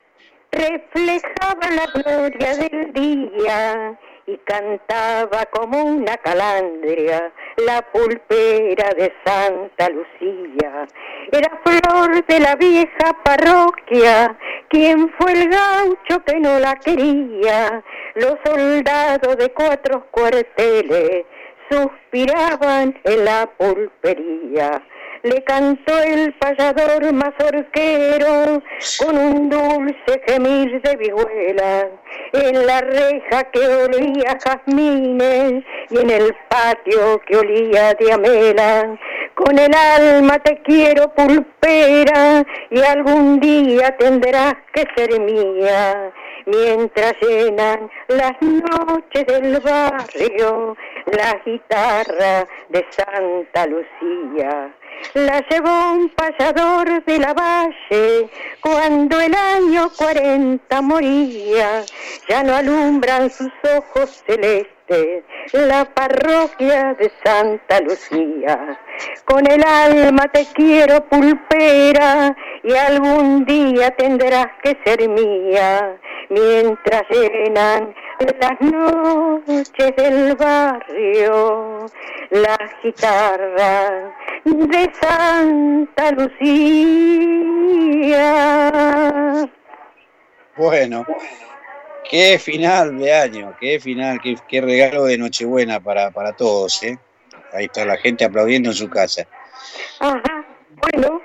reflejaban 0.52 1.76
la 1.76 1.86
gloria 1.88 2.56
del 2.58 2.94
día 2.94 4.00
y 4.28 4.38
cantaba 4.40 5.46
como 5.52 5.82
una 5.86 6.18
calandria 6.18 7.32
la 7.66 7.82
pulpera 7.94 8.90
de 8.98 9.14
Santa 9.26 9.90
Lucía. 9.90 10.86
Era 11.32 11.62
flor 11.64 12.26
de 12.26 12.40
la 12.42 12.56
vieja 12.58 13.14
parroquia, 13.24 14.38
quien 14.68 15.10
fue 15.18 15.32
el 15.32 15.50
gaucho 15.50 16.24
que 16.26 16.40
no 16.42 16.60
la 16.60 16.76
quería. 16.76 17.82
Los 18.16 18.36
soldados 18.46 19.38
de 19.38 19.50
cuatro 19.54 20.06
cuarteles 20.12 21.26
suspiraban 21.70 23.00
en 23.06 23.26
la 23.26 23.50
pulpería. 23.58 24.84
Le 25.24 25.44
cantó 25.44 25.98
el 26.04 26.34
payador 26.34 27.12
mazorquero 27.12 28.62
con 29.00 29.18
un 29.18 29.50
dulce 29.50 30.22
gemir 30.28 30.82
de 30.82 30.96
vihuela 30.96 31.90
en 32.34 32.66
la 32.66 32.82
reja 32.82 33.44
que 33.52 33.60
olía 33.60 34.32
a 34.32 34.40
jazmines 34.40 35.64
y 35.90 35.98
en 35.98 36.10
el 36.10 36.36
patio 36.50 37.20
que 37.26 37.38
olía 37.38 37.94
diamela. 37.96 38.98
Con 39.34 39.58
el 39.58 39.74
alma 39.74 40.40
te 40.40 40.62
quiero 40.62 41.14
pulpera 41.14 42.46
y 42.70 42.82
algún 42.82 43.40
día 43.40 43.96
tendrás 43.98 44.56
que 44.74 44.86
ser 44.96 45.20
mía. 45.20 46.12
Mientras 46.46 47.14
llenan 47.22 47.90
las 48.08 48.42
noches 48.42 49.26
del 49.26 49.60
barrio 49.60 50.78
la 51.12 51.42
guitarra 51.46 52.48
de 52.70 52.86
Santa 52.90 53.66
Lucía. 53.68 54.74
La 55.14 55.40
llevó 55.50 55.92
un 55.94 56.10
payador 56.10 57.04
de 57.06 57.20
la 57.20 57.34
valle 57.34 58.30
cuando 58.62 59.20
el 59.20 59.34
año 59.34 59.90
40 59.98 60.82
moría. 60.82 61.84
Ya 62.30 62.44
no 62.44 62.56
alumbran 62.56 63.30
sus 63.30 63.52
ojos 63.78 64.24
celestes 64.26 64.78
la 65.52 65.86
parroquia 65.86 66.94
de 66.94 67.12
Santa 67.24 67.82
Lucía. 67.82 68.80
Con 69.26 69.46
el 69.50 69.64
alma 69.64 70.28
te 70.32 70.46
quiero 70.54 71.04
pulpera 71.06 72.36
y 72.64 72.74
algún 72.74 73.46
día 73.46 73.92
tendrás 73.92 74.48
que 74.64 74.78
ser 74.86 75.08
mía. 75.10 75.98
Mientras 76.30 77.04
llenan 77.10 77.94
las 78.20 78.62
noches 78.62 79.96
del 79.96 80.36
barrio 80.36 81.86
la 82.32 82.58
guitarra 82.84 84.14
de 84.44 84.92
Santa 85.00 86.12
Lucía. 86.12 87.50
Bueno, 90.56 91.06
qué 92.10 92.40
final 92.40 92.98
de 92.98 93.14
año, 93.14 93.56
qué 93.60 93.80
final, 93.80 94.20
qué, 94.22 94.36
qué 94.48 94.62
regalo 94.62 95.06
de 95.06 95.18
Nochebuena 95.18 95.80
para, 95.80 96.12
para 96.12 96.34
todos, 96.34 96.82
¿eh? 96.84 96.98
Ahí 97.54 97.66
está 97.66 97.86
la 97.86 97.98
gente 97.98 98.26
aplaudiendo 98.26 98.70
en 98.70 98.76
su 98.76 98.90
casa. 98.90 99.28
Ajá, 100.00 100.46
bueno, 100.82 101.22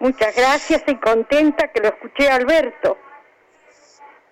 muchas 0.00 0.36
gracias 0.36 0.82
y 0.86 0.96
contenta 0.96 1.68
que 1.72 1.80
lo 1.80 1.88
escuché 1.88 2.28
Alberto. 2.28 2.98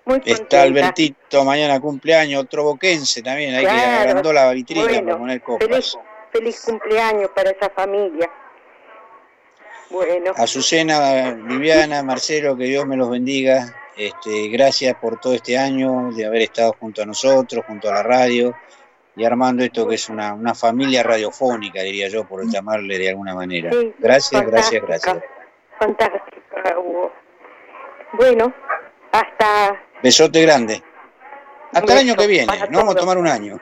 Muy 0.06 0.20
contenta. 0.20 0.42
Está 0.42 0.62
Albertito, 0.62 1.44
mañana 1.44 1.80
cumpleaños, 1.80 2.42
otro 2.44 2.62
boquense 2.62 3.22
también, 3.22 3.54
ahí 3.56 3.64
que 3.64 3.70
agrandó 3.70 4.32
la 4.32 4.50
vitrina 4.52 4.84
bueno, 4.84 5.04
para 5.04 5.18
poner 5.18 5.42
copas. 5.42 5.68
Feliz, 5.68 5.98
feliz 6.32 6.62
cumpleaños 6.64 7.30
para 7.34 7.50
esa 7.50 7.68
familia. 7.70 8.30
Bueno, 9.90 10.32
Azucena, 10.36 11.32
Viviana, 11.32 12.02
Marcelo, 12.02 12.56
que 12.56 12.64
Dios 12.64 12.86
me 12.86 12.96
los 12.96 13.10
bendiga. 13.10 13.74
Este, 13.96 14.48
gracias 14.48 14.94
por 14.96 15.18
todo 15.18 15.34
este 15.34 15.58
año 15.58 16.10
de 16.12 16.24
haber 16.24 16.42
estado 16.42 16.74
junto 16.78 17.02
a 17.02 17.06
nosotros, 17.06 17.64
junto 17.66 17.88
a 17.88 17.94
la 17.94 18.02
radio 18.02 18.54
y 19.16 19.24
armando 19.24 19.64
esto 19.64 19.88
que 19.88 19.94
es 19.96 20.08
una, 20.08 20.34
una 20.34 20.54
familia 20.54 21.02
radiofónica, 21.02 21.82
diría 21.82 22.08
yo, 22.08 22.24
por 22.24 22.46
llamarle 22.46 22.98
de 22.98 23.08
alguna 23.08 23.34
manera. 23.34 23.72
Sí, 23.72 23.94
Gracias, 23.98 24.46
gracias, 24.46 24.82
gracias. 24.82 25.16
Fantástica, 25.78 26.78
Hugo. 26.78 27.12
Bueno, 28.12 28.52
hasta 29.12 29.82
Besote 30.06 30.40
grande. 30.42 30.80
Hasta 31.72 31.92
el 31.94 31.98
año 31.98 32.14
que 32.14 32.28
viene. 32.28 32.46
Nos 32.46 32.70
vamos 32.70 32.94
a 32.94 32.98
tomar 33.00 33.18
un 33.18 33.26
año. 33.26 33.60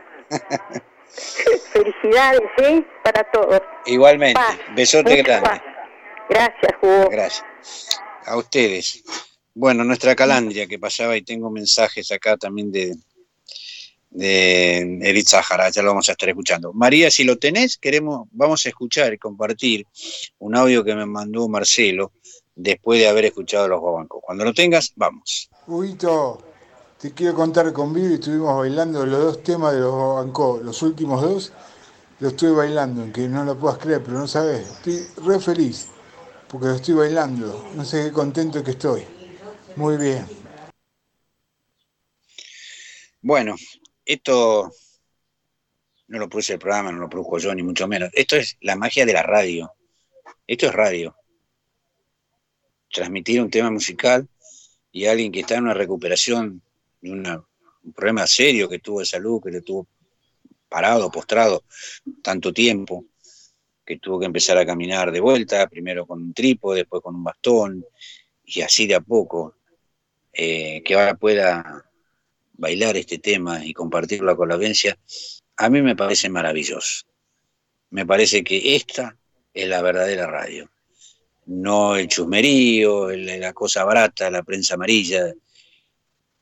felicidades, 1.73 2.43
¿eh? 2.59 2.85
Para 3.03 3.25
todos. 3.31 3.63
Igualmente. 3.87 4.39
Paz, 4.39 4.59
Besote 4.77 5.17
mucha 5.17 5.23
grande. 5.23 5.49
paz. 5.49 5.63
Gracias, 6.29 6.73
Hugo. 6.83 7.09
Gracias. 7.09 7.47
A 8.27 8.37
ustedes. 8.37 9.03
Bueno, 9.55 9.85
nuestra 9.85 10.15
calandria 10.15 10.67
que 10.67 10.79
pasaba 10.79 11.17
y 11.17 11.23
tengo 11.23 11.51
mensajes 11.51 12.13
acá 12.13 12.37
también 12.37 12.71
de, 12.71 12.95
de 14.11 14.99
Edith 15.01 15.29
Zahara, 15.29 15.71
ya 15.71 15.81
lo 15.81 15.89
vamos 15.89 16.11
a 16.11 16.13
estar 16.13 16.29
escuchando. 16.29 16.75
María, 16.75 17.11
si 17.11 17.25
lo 17.25 17.39
tenés, 17.39 17.79
queremos, 17.79 18.29
vamos 18.33 18.67
a 18.67 18.69
escuchar 18.69 19.15
y 19.15 19.19
compartir 19.19 19.87
un 20.41 20.55
audio 20.55 20.85
que 20.85 20.95
me 20.95 21.07
mandó 21.07 21.49
Marcelo 21.49 22.13
después 22.55 23.01
de 23.01 23.09
haber 23.09 23.27
escuchado 23.27 23.69
los 23.69 23.81
guabancos. 23.81 24.23
Cuando 24.23 24.45
lo 24.45 24.55
tengas, 24.55 24.93
vamos. 24.97 25.51
Huguito, 25.67 26.39
te 26.99 27.13
quiero 27.13 27.35
contar 27.35 27.73
con 27.73 27.93
Vivi, 27.93 28.15
estuvimos 28.15 28.57
bailando 28.57 29.05
los 29.05 29.21
dos 29.21 29.43
temas 29.43 29.73
de 29.75 29.81
los 29.81 30.17
Bancó, 30.17 30.61
los 30.63 30.83
últimos 30.83 31.23
dos, 31.23 31.53
los 32.21 32.33
estuve 32.33 32.53
bailando, 32.53 33.03
aunque 33.03 33.29
no 33.29 33.45
lo 33.45 33.59
puedas 33.59 33.79
creer, 33.79 34.03
pero 34.03 34.19
no 34.19 34.29
sabes, 34.29 34.69
estoy 34.69 35.07
re 35.25 35.41
feliz, 35.41 35.89
porque 36.49 36.67
lo 36.67 36.75
estoy 36.75 36.95
bailando, 36.95 37.71
no 37.75 37.85
sé 37.85 38.05
qué 38.05 38.13
contento 38.13 38.63
que 38.63 38.73
estoy. 38.73 39.05
Muy 39.77 39.97
bien. 39.97 40.27
Bueno, 43.21 43.57
esto 44.05 44.71
no 46.09 46.19
lo 46.19 46.29
produce 46.29 46.53
el 46.53 46.59
programa, 46.59 46.93
no 46.93 46.99
lo 46.99 47.09
produjo 47.09 47.39
yo, 47.39 47.55
ni 47.55 47.63
mucho 47.63 47.89
menos. 47.89 48.11
Esto 48.13 48.37
es 48.37 48.57
la 48.61 48.77
magia 48.77 49.07
de 49.07 49.15
la 49.15 49.23
radio. 49.23 49.73
Esto 50.47 50.67
es 50.67 50.73
radio. 50.73 51.17
Transmitir 52.95 53.43
un 53.43 53.51
tema 53.51 53.73
musical 53.73 54.29
y 54.93 55.07
alguien 55.07 55.33
que 55.33 55.41
está 55.41 55.57
en 55.57 55.65
una 55.65 55.75
recuperación 55.75 56.63
de 57.01 57.11
un 57.11 57.45
problema 57.93 58.25
serio 58.25 58.69
que 58.69 58.79
tuvo 58.79 59.01
de 59.01 59.07
salud, 59.07 59.43
que 59.43 59.51
le 59.51 59.63
tuvo 59.63 59.89
parado, 60.69 61.11
postrado 61.11 61.65
tanto 62.23 62.53
tiempo, 62.53 63.05
que 63.85 63.99
tuvo 63.99 64.21
que 64.21 64.27
empezar 64.27 64.59
a 64.59 64.65
caminar 64.65 65.11
de 65.11 65.19
vuelta, 65.19 65.67
primero 65.67 66.07
con 66.07 66.23
un 66.23 66.33
trípode, 66.33 66.79
después 66.79 67.03
con 67.03 67.17
un 67.17 67.25
bastón, 67.25 67.85
y 68.45 68.61
así 68.61 68.87
de 68.87 68.95
a 68.95 69.01
poco, 69.01 69.57
eh, 70.33 70.81
que 70.85 70.95
ahora 70.95 71.17
pueda 71.17 71.85
bailar 72.53 72.97
este 72.97 73.19
tema 73.19 73.65
y 73.67 73.73
compartirlo 73.73 74.37
con 74.37 74.49
la 74.49 74.55
audiencia, 74.55 74.97
a 75.57 75.69
mí 75.69 75.83
me 75.83 75.97
parece 75.97 76.29
maravilloso. 76.29 77.07
Me 77.91 78.07
parece 78.07 78.45
que 78.45 78.77
esta 78.77 79.17
es 79.53 79.69
la 79.69 79.83
verdadera 79.83 80.29
radio. 80.29 80.71
No 81.47 81.97
el 81.97 82.09
chusmerío, 82.09 83.11
el- 83.11 83.41
la 83.41 83.53
cosa 83.53 83.85
barata, 83.85 84.31
la 84.31 84.43
prensa 84.43 84.75
amarilla, 84.75 85.33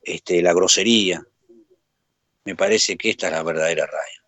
este, 0.02 0.42
la 0.42 0.52
grosería. 0.52 1.24
Me 2.44 2.56
parece 2.56 2.96
que 2.96 3.10
esta 3.10 3.26
es 3.26 3.32
la 3.32 3.42
verdadera 3.42 3.86
radio. 3.86 4.22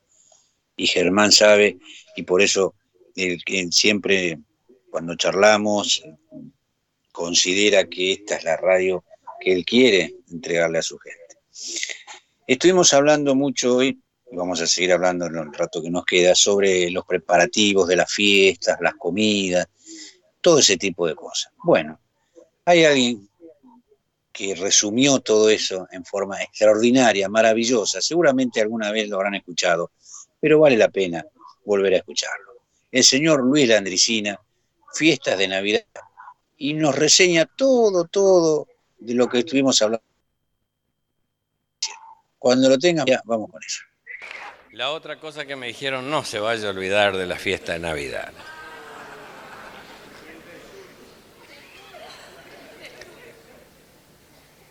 Y 0.76 0.86
Germán 0.86 1.32
sabe, 1.32 1.78
y 2.16 2.22
por 2.22 2.42
eso 2.42 2.74
él, 3.14 3.40
siempre, 3.70 4.38
cuando 4.90 5.16
charlamos, 5.16 6.02
considera 7.12 7.84
que 7.84 8.12
esta 8.12 8.36
es 8.36 8.44
la 8.44 8.56
radio 8.56 9.04
que 9.40 9.52
él 9.52 9.64
quiere 9.64 10.16
entregarle 10.30 10.78
a 10.78 10.82
su 10.82 10.98
gente. 10.98 11.36
Estuvimos 12.46 12.92
hablando 12.92 13.34
mucho 13.34 13.76
hoy, 13.76 14.00
y 14.30 14.36
vamos 14.36 14.60
a 14.60 14.66
seguir 14.66 14.92
hablando 14.92 15.26
en 15.26 15.36
el 15.36 15.52
rato 15.52 15.80
que 15.80 15.90
nos 15.90 16.04
queda, 16.04 16.34
sobre 16.34 16.90
los 16.90 17.04
preparativos 17.04 17.86
de 17.86 17.96
las 17.96 18.12
fiestas, 18.12 18.78
las 18.80 18.94
comidas, 18.94 19.68
todo 20.44 20.58
ese 20.58 20.76
tipo 20.76 21.06
de 21.06 21.14
cosas. 21.14 21.50
Bueno, 21.62 21.98
hay 22.66 22.84
alguien 22.84 23.26
que 24.30 24.54
resumió 24.54 25.18
todo 25.20 25.48
eso 25.48 25.88
en 25.90 26.04
forma 26.04 26.42
extraordinaria, 26.42 27.30
maravillosa. 27.30 28.02
Seguramente 28.02 28.60
alguna 28.60 28.92
vez 28.92 29.08
lo 29.08 29.16
habrán 29.16 29.36
escuchado, 29.36 29.92
pero 30.38 30.58
vale 30.58 30.76
la 30.76 30.90
pena 30.90 31.24
volver 31.64 31.94
a 31.94 31.96
escucharlo. 31.96 32.52
El 32.92 33.02
señor 33.02 33.42
Luis 33.42 33.66
Landricina, 33.66 34.38
fiestas 34.92 35.38
de 35.38 35.48
Navidad, 35.48 35.86
y 36.58 36.74
nos 36.74 36.94
reseña 36.94 37.46
todo, 37.46 38.04
todo 38.04 38.68
de 38.98 39.14
lo 39.14 39.26
que 39.30 39.38
estuvimos 39.38 39.80
hablando. 39.80 40.04
Cuando 42.38 42.68
lo 42.68 42.78
tengan, 42.78 43.06
ya 43.06 43.22
vamos 43.24 43.50
con 43.50 43.62
eso. 43.62 43.80
La 44.72 44.90
otra 44.90 45.18
cosa 45.18 45.46
que 45.46 45.56
me 45.56 45.68
dijeron, 45.68 46.10
no 46.10 46.22
se 46.22 46.38
vaya 46.38 46.68
a 46.68 46.72
olvidar 46.72 47.16
de 47.16 47.24
la 47.24 47.36
fiesta 47.36 47.72
de 47.72 47.78
Navidad. 47.78 48.34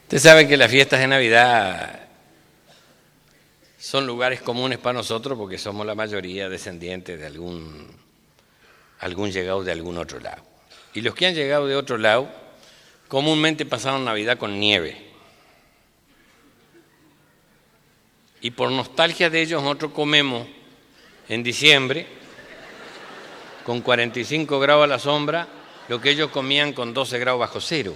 Usted 0.04 0.20
sabe 0.20 0.48
que 0.48 0.58
las 0.58 0.70
fiestas 0.70 1.00
de 1.00 1.08
Navidad 1.08 2.08
son 3.80 4.06
lugares 4.06 4.42
comunes 4.42 4.78
para 4.80 4.94
nosotros 4.94 5.38
porque 5.38 5.58
somos 5.58 5.86
la 5.86 5.96
mayoría 5.96 6.50
descendientes 6.50 7.20
de 7.20 7.26
algún, 7.26 7.88
algún 9.00 9.32
llegado 9.32 9.64
de 9.64 9.72
algún 9.72 9.98
otro 9.98 10.20
lado. 10.20 10.44
Y 10.94 11.02
los 11.02 11.16
que 11.16 11.28
han 11.28 11.36
llegado 11.36 11.68
de 11.68 11.76
otro 11.76 11.98
lado 11.98 12.30
comúnmente 13.08 13.66
pasaron 13.66 14.06
Navidad 14.06 14.38
con 14.38 14.60
nieve. 14.60 15.12
Y 18.42 18.52
por 18.52 18.72
nostalgia 18.72 19.30
de 19.30 19.42
ellos 19.42 19.64
nosotros 19.64 19.94
comemos 19.94 20.48
en 21.28 21.44
diciembre 21.44 22.08
con 23.66 23.82
45 23.82 24.60
grados 24.60 24.84
a 24.84 24.88
la 24.88 25.00
sombra 25.00 25.48
lo 25.88 26.00
que 26.00 26.12
ellos 26.12 26.30
comían 26.30 26.74
con 26.74 26.94
12 26.94 27.20
grados 27.20 27.40
bajo 27.40 27.62
cero. 27.62 27.96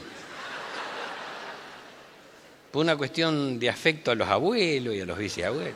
Por 2.71 2.83
una 2.83 2.95
cuestión 2.95 3.59
de 3.59 3.69
afecto 3.69 4.11
a 4.11 4.15
los 4.15 4.27
abuelos 4.27 4.95
y 4.95 5.01
a 5.01 5.05
los 5.05 5.17
bisabuelos. 5.17 5.73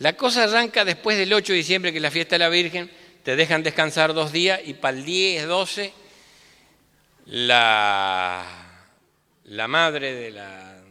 La 0.00 0.16
cosa 0.16 0.44
arranca 0.44 0.84
después 0.84 1.18
del 1.18 1.32
8 1.32 1.52
de 1.52 1.58
diciembre, 1.58 1.92
que 1.92 1.98
es 1.98 2.02
la 2.02 2.10
fiesta 2.10 2.36
de 2.36 2.38
la 2.38 2.48
Virgen, 2.48 2.90
te 3.22 3.36
dejan 3.36 3.62
descansar 3.62 4.14
dos 4.14 4.32
días 4.32 4.60
y 4.64 4.72
para 4.72 4.96
el 4.96 5.04
10, 5.04 5.46
12, 5.46 5.92
la, 7.26 8.46
la 9.44 9.68
madre 9.68 10.14
de 10.14 10.30
la, 10.30 10.82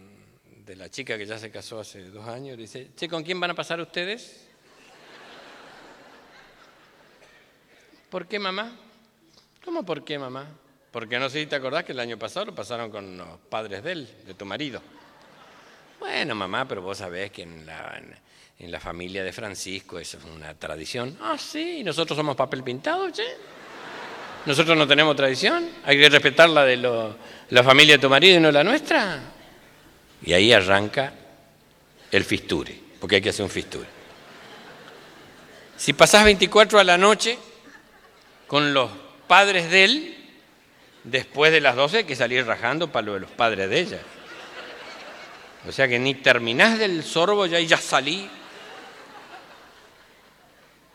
de 0.63 0.75
la 0.75 0.89
chica 0.89 1.17
que 1.17 1.25
ya 1.25 1.39
se 1.39 1.49
casó 1.49 1.79
hace 1.79 2.03
dos 2.11 2.27
años 2.27 2.55
dice, 2.55 2.91
che, 2.95 3.09
¿con 3.09 3.23
quién 3.23 3.39
van 3.39 3.49
a 3.49 3.55
pasar 3.55 3.81
ustedes? 3.81 4.47
¿Por 8.11 8.27
qué 8.27 8.37
mamá? 8.37 8.88
¿Cómo 9.63 9.83
por 9.85 10.03
qué 10.03 10.17
mamá? 10.17 10.45
Porque 10.91 11.19
no 11.19 11.29
sé 11.29 11.41
si 11.41 11.45
te 11.45 11.55
acordás 11.55 11.83
que 11.83 11.91
el 11.91 11.99
año 11.99 12.17
pasado 12.17 12.47
lo 12.47 12.55
pasaron 12.55 12.89
con 12.89 13.17
los 13.17 13.27
padres 13.49 13.83
de 13.83 13.91
él, 13.91 14.09
de 14.25 14.33
tu 14.33 14.45
marido. 14.45 14.81
Bueno, 15.99 16.33
mamá, 16.33 16.67
pero 16.67 16.81
vos 16.81 16.97
sabés 16.97 17.31
que 17.31 17.43
en 17.43 17.65
la, 17.65 18.01
en, 18.57 18.71
la 18.71 18.79
familia 18.79 19.23
de 19.23 19.31
Francisco 19.31 19.99
eso 19.99 20.17
es 20.17 20.23
una 20.23 20.53
tradición. 20.55 21.17
Ah, 21.21 21.37
sí, 21.37 21.83
nosotros 21.83 22.15
somos 22.17 22.35
papel 22.35 22.63
pintado, 22.63 23.09
che. 23.11 23.25
Nosotros 24.45 24.77
no 24.77 24.87
tenemos 24.87 25.15
tradición. 25.15 25.69
Hay 25.85 25.99
que 25.99 26.09
respetar 26.09 26.49
la 26.49 26.63
de 26.65 26.77
lo- 26.77 27.15
la 27.49 27.63
familia 27.63 27.95
de 27.95 27.99
tu 28.01 28.09
marido 28.09 28.37
y 28.37 28.39
no 28.39 28.51
la 28.51 28.63
nuestra. 28.63 29.19
Y 30.23 30.33
ahí 30.33 30.51
arranca 30.53 31.13
el 32.11 32.23
fisture, 32.23 32.79
porque 32.99 33.17
hay 33.17 33.21
que 33.21 33.29
hacer 33.29 33.43
un 33.43 33.51
fisture. 33.51 33.85
Si 35.77 35.93
pasás 35.93 36.23
24 36.23 36.79
a 36.79 36.83
la 36.83 36.97
noche 36.97 37.37
con 38.47 38.73
los 38.73 38.89
padres 39.29 39.69
de 39.69 39.83
él, 39.83 40.17
después 41.03 41.51
de 41.51 41.61
las 41.61 41.75
12 41.75 41.97
hay 41.99 42.03
que 42.03 42.15
salir 42.15 42.47
rajando 42.47 42.91
para 42.91 43.05
lo 43.05 43.13
de 43.13 43.19
los 43.19 43.29
padres 43.29 43.69
de 43.69 43.79
ella. 43.79 43.99
O 45.67 45.71
sea 45.71 45.87
que 45.87 45.99
ni 45.99 46.15
terminás 46.15 46.79
del 46.79 47.03
sorbo 47.03 47.45
ya 47.45 47.59
y 47.59 47.67
ya 47.67 47.77
salí. 47.77 48.27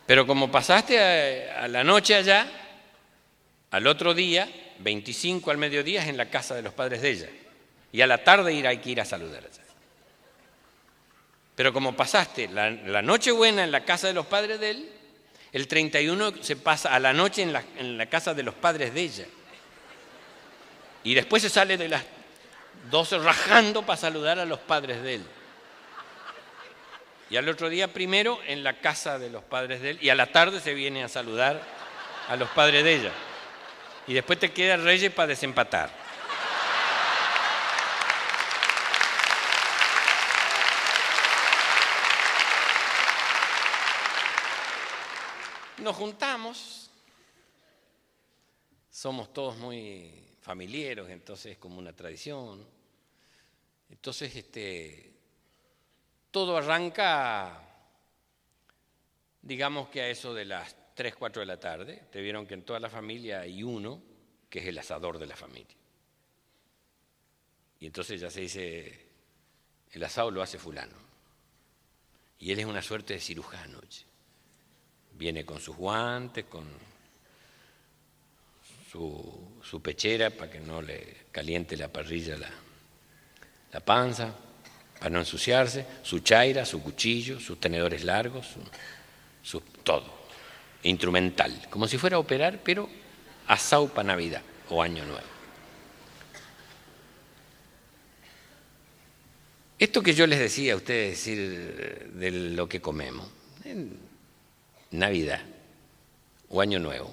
Pero 0.05 0.27
como 0.27 0.51
pasaste 0.51 1.49
a, 1.49 1.69
la 1.69 1.85
noche 1.85 2.17
allá, 2.17 2.49
al 3.71 3.87
otro 3.87 4.15
día, 4.15 4.49
25 4.81 5.53
al 5.53 5.59
mediodía, 5.59 6.03
es 6.03 6.09
en 6.09 6.17
la 6.17 6.29
casa 6.29 6.57
de 6.57 6.63
los 6.63 6.75
padres 6.75 7.03
de 7.03 7.11
ella. 7.11 7.29
Y 7.93 8.01
a 8.01 8.09
la 8.09 8.25
tarde 8.25 8.53
ir, 8.53 8.67
hay 8.67 8.79
que 8.79 8.91
ir 8.91 9.01
a 9.01 9.05
saludar 9.05 9.45
allá. 9.45 9.63
Pero 11.55 11.73
como 11.73 11.95
pasaste 11.95 12.49
la, 12.49 12.69
la 12.69 13.01
noche 13.01 13.31
buena 13.31 13.63
en 13.63 13.71
la 13.71 13.85
casa 13.85 14.09
de 14.09 14.15
los 14.15 14.27
padres 14.27 14.59
de 14.59 14.71
él, 14.71 14.91
el 15.55 15.69
31 15.69 16.35
se 16.41 16.57
pasa 16.57 16.93
a 16.93 16.99
la 16.99 17.13
noche 17.13 17.43
en 17.43 17.53
la, 17.97 18.07
casa 18.07 18.35
de 18.35 18.43
los 18.43 18.55
padres 18.57 18.93
de 18.93 19.01
ella. 19.01 19.25
Y 21.05 21.15
después 21.15 21.43
se 21.43 21.49
sale 21.49 21.77
de 21.77 21.89
las 21.89 22.03
12 22.91 23.19
rajando 23.19 23.87
para 23.87 23.97
saludar 23.97 24.41
a 24.41 24.47
los 24.47 24.59
padres 24.59 25.01
de 25.05 25.15
él. 25.15 25.25
Y 27.31 27.37
al 27.37 27.49
otro 27.49 27.69
día 27.69 27.93
primero 27.93 28.41
en 28.49 28.65
la 28.65 28.81
casa 28.81 29.17
de 29.21 29.31
los 29.31 29.45
padres 29.45 29.81
de 29.81 29.91
él 29.91 29.99
y 30.01 30.09
a 30.09 30.17
la 30.17 30.27
tarde 30.27 30.61
se 30.61 30.75
viene 30.75 31.05
a 31.05 31.09
saludar 31.09 31.63
a 32.29 32.35
los 32.35 32.49
padres 32.51 32.83
de 32.83 32.97
ella. 32.97 33.13
Y 34.09 34.15
después 34.15 34.41
te 34.41 34.51
queda 34.51 34.77
Reyes 34.77 35.13
para 35.13 35.29
desempatar. 35.29 36.04
Nos 45.85 45.97
juntamos, 45.97 46.91
somos 48.91 49.33
todos 49.33 49.57
muy 49.57 50.37
familiares, 50.41 51.09
entonces 51.11 51.53
es 51.53 51.59
como 51.59 51.79
una 51.79 51.93
tradición. 51.93 52.67
Entonces, 53.91 54.35
este, 54.35 55.13
todo 56.31 56.57
arranca, 56.57 57.63
digamos 59.43 59.89
que 59.91 60.01
a 60.01 60.09
eso 60.09 60.35
de 60.35 60.47
las 60.47 60.75
3, 60.95 61.15
4 61.17 61.41
de 61.41 61.47
la 61.47 61.61
tarde. 61.61 62.05
Te 62.11 62.21
vieron 62.21 62.47
que 62.47 62.55
en 62.55 62.65
toda 62.65 62.81
la 62.81 62.89
familia 62.89 63.41
hay 63.41 63.63
uno 63.63 64.03
que 64.49 64.61
es 64.61 64.67
el 64.67 64.79
asador 64.79 65.19
de 65.19 65.27
la 65.27 65.37
familia. 65.37 65.77
Y 67.81 67.87
entonces 67.87 68.21
ya 68.21 68.31
se 68.31 68.41
dice, 68.41 69.07
el 69.93 70.03
asado 70.03 70.31
lo 70.31 70.41
hace 70.41 70.59
fulano. 70.59 70.97
Y 72.39 72.53
él 72.53 72.59
es 72.59 72.67
una 72.67 72.83
suerte 72.83 73.15
de 73.15 73.21
cirujano. 73.21 73.81
Viene 75.17 75.45
con 75.45 75.61
sus 75.61 75.77
guantes, 75.77 76.45
con 76.47 76.65
su, 78.91 79.61
su 79.63 79.83
pechera 79.83 80.31
para 80.31 80.51
que 80.51 80.61
no 80.61 80.83
le 80.83 81.25
caliente 81.33 81.77
la 81.77 81.89
parrilla 81.89 82.37
la, 82.37 82.51
la 83.73 83.81
panza, 83.81 84.33
para 84.99 85.11
no 85.11 85.19
ensuciarse, 85.19 85.85
su 86.03 86.21
chaira, 86.21 86.65
su 86.65 86.83
cuchillo, 86.83 87.41
sus 87.41 87.59
tenedores 87.59 88.05
largos, 88.05 88.47
su, 89.43 89.61
todo, 89.83 90.29
instrumental, 90.85 91.67
como 91.71 91.89
si 91.89 91.99
fuera 91.99 92.17
a 92.17 92.21
operar, 92.21 92.61
pero 92.63 92.89
a 93.47 93.57
Saupa 93.59 94.03
Navidad 94.03 94.43
o 94.71 94.81
Año 94.81 95.05
Nuevo. 95.05 95.27
Esto 99.79 100.03
que 100.03 100.15
yo 100.15 100.27
les 100.27 100.39
decía 100.39 100.75
a 100.75 100.77
ustedes 100.77 101.11
decir 101.11 102.13
de 102.15 102.31
lo 102.31 102.69
que 102.69 102.81
comemos, 102.81 103.29
Navidad 104.95 105.41
o 106.49 106.61
Año 106.61 106.79
Nuevo, 106.79 107.13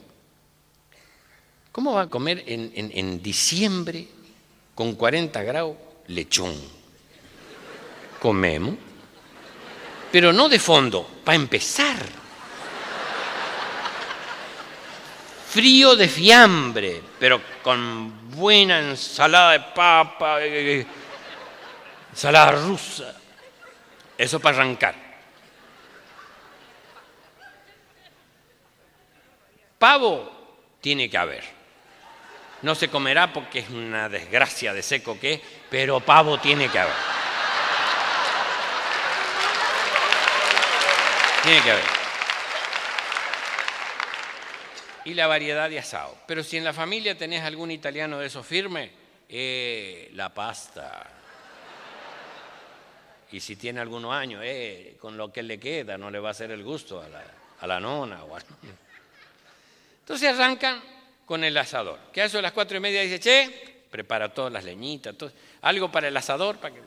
¿cómo 1.72 1.94
va 1.94 2.04
a 2.04 2.08
comer 2.08 2.44
en, 2.48 2.72
en 2.76 3.24
diciembre 3.24 4.08
con 4.76 4.96
40 4.96 5.42
grados 5.44 5.76
lechón? 6.08 6.54
Comemos, 8.20 8.76
pero 10.12 10.32
no 10.32 10.48
de 10.48 10.60
fondo, 10.60 11.10
para 11.24 11.36
empezar. 11.36 11.98
Frío 15.50 15.96
de 15.96 16.08
fiambre, 16.08 17.02
pero 17.20 17.42
con 17.62 18.30
buena 18.32 18.80
ensalada 18.80 19.52
de 19.54 19.60
papa. 19.76 20.38
Eh, 20.40 20.86
ensalada 22.12 22.52
rusa. 22.52 23.20
Eso 24.18 24.40
para 24.40 24.58
arrancar. 24.58 25.11
Pavo 29.82 30.32
tiene 30.80 31.10
que 31.10 31.18
haber. 31.18 31.44
No 32.62 32.76
se 32.76 32.88
comerá 32.88 33.34
porque 33.34 33.58
es 33.58 33.70
una 33.72 34.10
desgracia 34.10 34.76
de 34.76 34.84
seco 34.84 35.20
que 35.20 35.42
pero 35.72 36.00
pavo 36.00 36.38
tiene 36.38 36.70
que 36.70 36.78
haber. 36.78 36.94
Tiene 41.42 41.62
que 41.64 41.72
haber. 41.72 41.84
Y 45.06 45.16
la 45.16 45.26
variedad 45.26 45.68
de 45.68 45.80
asado. 45.80 46.16
Pero 46.28 46.44
si 46.44 46.58
en 46.58 46.64
la 46.64 46.74
familia 46.74 47.18
tenés 47.18 47.42
algún 47.42 47.72
italiano 47.72 48.20
de 48.20 48.28
esos 48.28 48.46
firme, 48.46 48.92
eh, 49.28 50.12
la 50.14 50.30
pasta 50.30 51.10
y 53.32 53.40
si 53.40 53.56
tiene 53.56 53.80
algunos 53.80 54.14
años, 54.14 54.42
eh, 54.44 54.98
con 55.00 55.18
lo 55.18 55.32
que 55.32 55.42
le 55.42 55.58
queda, 55.60 55.98
no 55.98 56.12
le 56.12 56.20
va 56.20 56.28
a 56.28 56.32
hacer 56.32 56.52
el 56.52 56.64
gusto 56.64 57.02
a 57.02 57.66
la, 57.66 57.80
nona. 57.80 58.24
O 58.26 58.38
Entonces 60.02 60.30
arrancan 60.30 60.82
con 61.26 61.44
el 61.44 61.58
asador, 61.58 61.98
que 62.12 62.22
a 62.22 62.26
eso 62.26 62.38
de 62.38 62.44
las 62.44 62.52
cuatro 62.52 62.78
y 62.78 62.80
media 62.80 63.02
dice, 63.02 63.20
che, 63.20 63.84
prepara 63.90 64.34
todas 64.34 64.52
las 64.52 64.64
leñitas, 64.64 65.16
algo 65.62 65.92
para 65.92 66.10
el 66.10 66.18
asador, 66.18 66.58
para 66.58 66.76
que... 66.76 66.82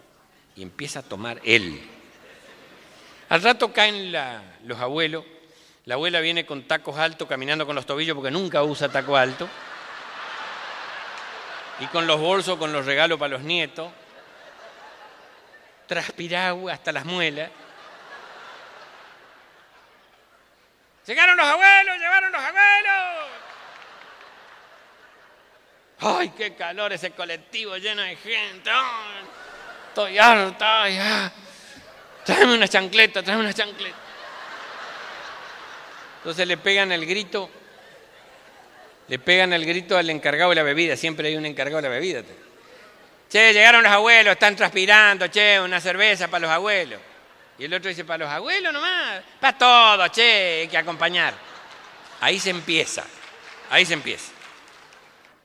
y 0.57 0.63
empieza 0.63 1.01
a 1.01 1.03
tomar 1.03 1.41
él. 1.45 1.81
Al 3.31 3.43
rato 3.43 3.73
caen 3.73 4.13
los 4.65 4.79
abuelos, 4.79 5.25
la 5.87 5.95
abuela 5.95 6.21
viene 6.21 6.45
con 6.45 6.65
tacos 6.65 6.99
altos, 6.99 7.29
caminando 7.29 7.67
con 7.67 7.75
los 7.75 7.87
tobillos, 7.87 8.15
porque 8.15 8.31
nunca 8.31 8.63
usa 8.63 8.91
taco 8.91 9.17
alto, 9.17 9.49
y 11.81 11.87
con 11.87 12.07
los 12.07 12.21
bolsos, 12.21 12.59
con 12.59 12.73
los 12.73 12.87
regalos 12.87 13.19
para 13.19 13.33
los 13.33 13.43
nietos, 13.43 13.91
transpiragua 15.87 16.73
hasta 16.73 16.93
las 16.93 17.05
muelas. 17.05 17.51
Llegaron 21.07 21.37
los 21.37 21.47
abuelos, 21.47 21.99
llegaron 21.99 22.33
los 22.33 22.41
abuelos. 22.41 23.29
¡Ay, 26.01 26.31
qué 26.37 26.55
calor 26.55 26.93
ese 26.93 27.11
colectivo 27.13 27.77
lleno 27.77 28.03
de 28.03 28.17
gente! 28.17 28.71
estoy 29.89 30.19
harta, 30.19 30.89
ya. 30.89 31.33
Tráeme 32.25 32.55
una 32.55 32.67
chancleta, 32.67 33.23
tráeme 33.23 33.45
una 33.45 33.53
chancleta. 33.53 33.97
Entonces 36.19 36.49
le 36.49 36.57
pegan 36.57 36.91
el 36.91 37.07
grito, 37.07 37.49
le 39.09 39.19
pegan 39.19 39.53
el 39.53 39.65
grito 39.65 39.97
al 39.97 40.09
encargado 40.11 40.51
de 40.51 40.57
la 40.57 40.63
bebida, 40.63 40.97
siempre 40.97 41.29
hay 41.29 41.37
un 41.37 41.47
encargado 41.47 41.83
de 41.83 41.89
la 41.89 41.95
bebida. 41.95 42.23
Che, 43.31 43.53
llegaron 43.53 43.83
los 43.83 43.93
abuelos, 43.93 44.33
están 44.33 44.57
transpirando, 44.57 45.29
che, 45.29 45.61
una 45.61 45.81
cerveza 45.81 46.29
para 46.29 46.41
los 46.41 46.51
abuelos. 46.51 47.01
Y 47.59 47.65
el 47.65 47.75
otro 47.75 47.89
dice, 47.89 48.05
para 48.05 48.25
los 48.25 48.33
abuelos 48.33 48.73
nomás, 48.73 49.23
para 49.41 49.57
todos, 49.57 50.11
che, 50.11 50.63
hay 50.63 50.69
que 50.69 50.79
acompañar. 50.79 51.35
Ahí 52.21 52.41
se 52.41 52.51
empieza, 52.51 53.05
ahí 53.71 53.87
se 53.87 53.95
empieza. 53.95 54.33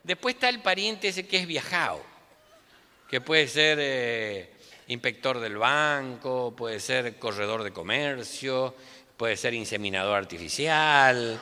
Después 0.02 0.34
está 0.34 0.48
el 0.48 0.60
pariente 0.60 1.08
ese 1.08 1.26
que 1.26 1.38
es 1.38 1.46
viajado, 1.46 2.02
que 3.08 3.20
puede 3.20 3.46
ser 3.46 3.78
eh, 3.80 4.50
inspector 4.88 5.38
del 5.38 5.56
banco, 5.56 6.54
puede 6.56 6.80
ser 6.80 7.16
corredor 7.18 7.62
de 7.62 7.70
comercio, 7.70 8.74
puede 9.16 9.36
ser 9.36 9.54
inseminador 9.54 10.16
artificial. 10.16 11.38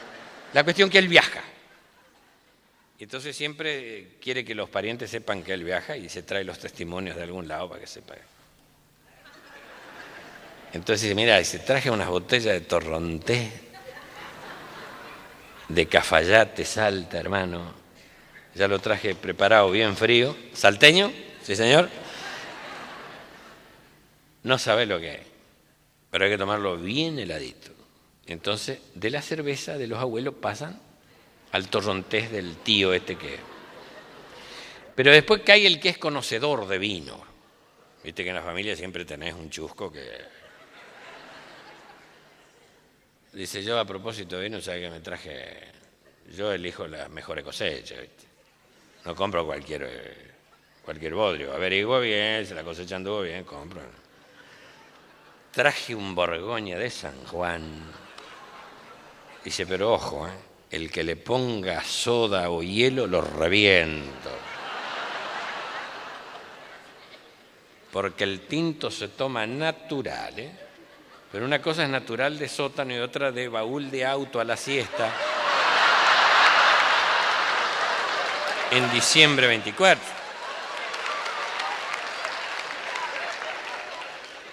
La 0.52 0.64
cuestión 0.64 0.90
que 0.90 0.98
él 0.98 1.08
viaja. 1.08 1.42
Y 2.98 3.04
entonces 3.04 3.36
siempre 3.36 4.16
quiere 4.20 4.44
que 4.44 4.54
los 4.54 4.68
parientes 4.68 5.08
sepan 5.08 5.44
que 5.44 5.52
él 5.52 5.62
viaja 5.62 5.96
y 5.96 6.08
se 6.08 6.24
trae 6.24 6.42
los 6.42 6.58
testimonios 6.58 7.16
de 7.16 7.22
algún 7.22 7.46
lado 7.46 7.68
para 7.68 7.80
que 7.80 7.86
sepa. 7.86 8.16
Entonces 10.72 11.02
dice, 11.02 11.14
mira, 11.14 11.42
se 11.44 11.58
traje 11.60 11.90
unas 11.90 12.08
botellas 12.08 12.52
de 12.52 12.60
torronté, 12.60 13.50
de 15.68 15.86
cafayate, 15.86 16.64
salta, 16.64 17.18
hermano. 17.18 17.74
Ya 18.54 18.68
lo 18.68 18.78
traje 18.78 19.14
preparado 19.14 19.70
bien 19.70 19.96
frío. 19.96 20.36
¿Salteño? 20.52 21.12
Sí, 21.42 21.56
señor. 21.56 21.88
No 24.42 24.58
sabe 24.58 24.86
lo 24.86 24.98
que 24.98 25.14
es, 25.14 25.20
pero 26.10 26.24
hay 26.24 26.30
que 26.30 26.38
tomarlo 26.38 26.76
bien 26.76 27.18
heladito. 27.18 27.70
Entonces, 28.26 28.78
de 28.94 29.10
la 29.10 29.22
cerveza 29.22 29.78
de 29.78 29.86
los 29.86 29.98
abuelos 29.98 30.34
pasan 30.34 30.80
al 31.52 31.68
torrontés 31.68 32.30
del 32.30 32.56
tío 32.56 32.92
este 32.92 33.16
que... 33.16 33.38
Pero 34.94 35.12
después 35.12 35.42
cae 35.44 35.66
el 35.66 35.80
que 35.80 35.88
es 35.90 35.98
conocedor 35.98 36.66
de 36.66 36.78
vino. 36.78 37.20
Viste 38.04 38.22
que 38.22 38.30
en 38.30 38.36
la 38.36 38.42
familia 38.42 38.76
siempre 38.76 39.04
tenés 39.04 39.34
un 39.34 39.48
chusco 39.50 39.90
que... 39.90 40.37
Dice 43.32 43.62
yo 43.62 43.78
a 43.78 43.84
propósito 43.84 44.36
de 44.36 44.44
vino, 44.44 44.60
¿sabes 44.60 44.82
que 44.82 44.90
me 44.90 45.00
traje? 45.00 45.58
Yo 46.34 46.52
elijo 46.52 46.86
las 46.86 47.10
mejores 47.10 47.44
cosechas, 47.44 48.00
¿viste? 48.00 48.24
No 49.04 49.14
compro 49.14 49.44
cualquier, 49.44 50.32
cualquier 50.84 51.14
bodrio. 51.14 51.52
Averiguo 51.52 52.00
bien, 52.00 52.46
si 52.46 52.54
la 52.54 52.64
cosecha 52.64 52.96
anduvo 52.96 53.22
bien, 53.22 53.44
compro. 53.44 53.80
Traje 55.52 55.94
un 55.94 56.14
Borgoña 56.14 56.78
de 56.78 56.90
San 56.90 57.24
Juan. 57.26 57.62
Dice, 59.44 59.66
pero 59.66 59.92
ojo, 59.92 60.26
¿eh? 60.26 60.32
el 60.70 60.90
que 60.90 61.04
le 61.04 61.16
ponga 61.16 61.82
soda 61.82 62.50
o 62.50 62.62
hielo 62.62 63.06
lo 63.06 63.20
reviento. 63.20 64.30
Porque 67.92 68.24
el 68.24 68.40
tinto 68.40 68.90
se 68.90 69.08
toma 69.08 69.46
natural, 69.46 70.38
¿eh? 70.38 70.67
Pero 71.30 71.44
una 71.44 71.60
cosa 71.60 71.84
es 71.84 71.90
natural 71.90 72.38
de 72.38 72.48
sótano 72.48 72.94
y 72.94 72.98
otra 72.98 73.32
de 73.32 73.48
baúl 73.48 73.90
de 73.90 74.06
auto 74.06 74.40
a 74.40 74.44
la 74.44 74.56
siesta. 74.56 75.12
En 78.70 78.90
diciembre 78.90 79.46
24. 79.46 80.02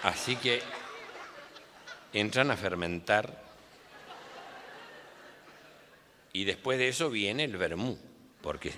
Así 0.03 0.35
que 0.35 0.61
entran 2.13 2.51
a 2.51 2.57
fermentar 2.57 3.43
y 6.31 6.43
después 6.43 6.77
de 6.77 6.89
eso 6.89 7.09
viene 7.09 7.45
el 7.45 7.57
vermú, 7.57 7.97
porque 8.41 8.73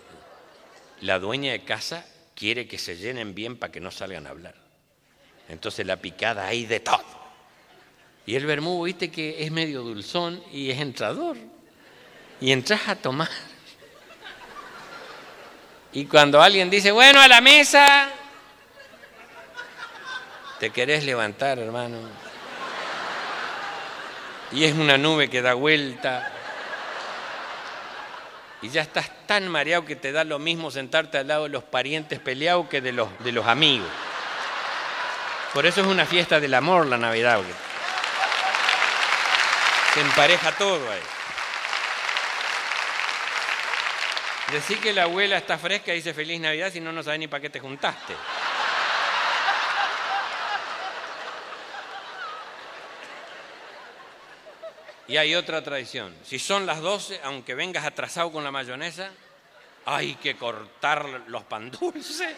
la 1.02 1.20
dueña 1.20 1.52
de 1.52 1.64
casa 1.64 2.06
quiere 2.36 2.68
que 2.68 2.78
se 2.78 2.98
llenen 2.98 3.34
bien 3.34 3.58
para 3.58 3.72
que 3.72 3.80
no 3.80 3.92
salgan 3.92 4.28
a 4.28 4.30
hablar. 4.30 4.56
Entonces 5.50 5.86
la 5.86 5.98
picada 5.98 6.46
hay 6.48 6.66
de 6.66 6.80
todo. 6.80 7.27
Y 8.28 8.36
el 8.36 8.46
vermú, 8.46 8.84
viste 8.84 9.10
que 9.10 9.42
es 9.42 9.52
medio 9.52 9.82
dulzón 9.82 10.44
y 10.52 10.70
es 10.70 10.82
entrador. 10.82 11.38
Y 12.42 12.52
entras 12.52 12.90
a 12.90 12.96
tomar. 12.98 13.30
Y 15.94 16.06
cuando 16.06 16.42
alguien 16.42 16.70
dice, 16.70 16.92
bueno, 16.92 17.22
a 17.22 17.30
la 17.30 17.40
mesa, 17.40 18.10
te 20.60 20.72
querés 20.72 21.06
levantar, 21.06 21.58
hermano. 21.58 22.00
Y 24.52 24.66
es 24.66 24.76
una 24.76 24.98
nube 24.98 25.30
que 25.30 25.42
da 25.42 25.54
vuelta. 25.54 26.30
Y 28.62 28.68
ya 28.68 28.82
estás 28.82 29.10
tan 29.26 29.48
mareado 29.48 29.86
que 29.86 29.96
te 29.96 30.12
da 30.12 30.26
lo 30.26 30.38
mismo 30.38 30.70
sentarte 30.70 31.18
al 31.18 31.30
lado 31.30 31.44
de 31.44 31.50
los 31.50 31.64
parientes 31.64 32.20
peleados 32.20 32.68
que 32.68 32.82
de 32.82 32.92
los, 32.92 33.08
de 33.24 33.32
los 33.32 33.48
amigos. 33.48 33.88
Por 35.54 35.66
eso 35.66 35.80
es 35.80 35.88
una 35.88 36.06
fiesta 36.06 36.42
del 36.42 36.54
amor 36.56 36.88
la 36.88 36.98
Navidad. 36.98 37.40
Se 39.98 40.04
empareja 40.04 40.52
todo 40.52 40.92
ahí. 40.92 41.02
Decir 44.52 44.80
que 44.80 44.94
la 44.94 45.04
abuela 45.04 45.38
está 45.38 45.58
fresca 45.58 45.92
y 45.92 45.96
dice 45.96 46.14
feliz 46.14 46.40
Navidad 46.40 46.72
si 46.72 46.80
no, 46.80 46.92
no 46.92 47.02
sabe 47.02 47.18
ni 47.18 47.28
para 47.28 47.42
qué 47.42 47.50
te 47.50 47.60
juntaste. 47.60 48.14
Y 55.08 55.18
hay 55.18 55.34
otra 55.34 55.64
tradición. 55.64 56.16
Si 56.24 56.38
son 56.38 56.68
las 56.68 56.80
12, 56.80 57.22
aunque 57.24 57.56
vengas 57.56 57.84
atrasado 57.84 58.32
con 58.32 58.44
la 58.44 58.52
mayonesa, 58.52 59.10
hay 59.84 60.14
que 60.14 60.38
cortar 60.38 61.24
los 61.26 61.42
pan 61.46 61.72
dulces. 61.72 62.36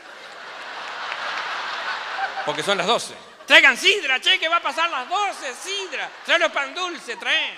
Porque 2.46 2.64
son 2.64 2.78
las 2.78 2.88
12. 2.88 3.29
Traigan 3.50 3.76
sidra, 3.76 4.20
che, 4.20 4.38
que 4.38 4.48
va 4.48 4.58
a 4.58 4.62
pasar 4.62 4.92
las 4.92 5.10
12, 5.10 5.56
sidra. 5.56 6.08
Trae 6.24 6.38
los 6.38 6.52
pan 6.52 6.72
dulces, 6.72 7.18
trae. 7.18 7.50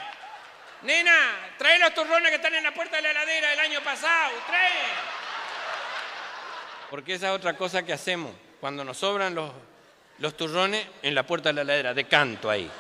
Nena, 0.84 1.52
trae 1.58 1.78
los 1.80 1.94
turrones 1.94 2.30
que 2.30 2.38
están 2.38 2.56
en 2.56 2.64
la 2.64 2.74
puerta 2.74 2.96
de 2.96 3.02
la 3.02 3.12
heladera 3.12 3.50
del 3.50 3.60
año 3.60 3.82
pasado, 3.82 4.32
trae. 4.48 4.72
Porque 6.90 7.16
esa 7.16 7.28
es 7.28 7.34
otra 7.34 7.58
cosa 7.58 7.84
que 7.84 7.92
hacemos. 7.92 8.32
Cuando 8.62 8.86
nos 8.86 9.00
sobran 9.00 9.36
los, 9.36 9.52
los 10.20 10.38
turrones 10.38 10.88
en 11.02 11.14
la 11.14 11.24
puerta 11.24 11.50
de 11.50 11.56
la 11.56 11.62
heladera, 11.64 11.94
de 11.94 12.06
canto 12.06 12.50
ahí. 12.50 12.72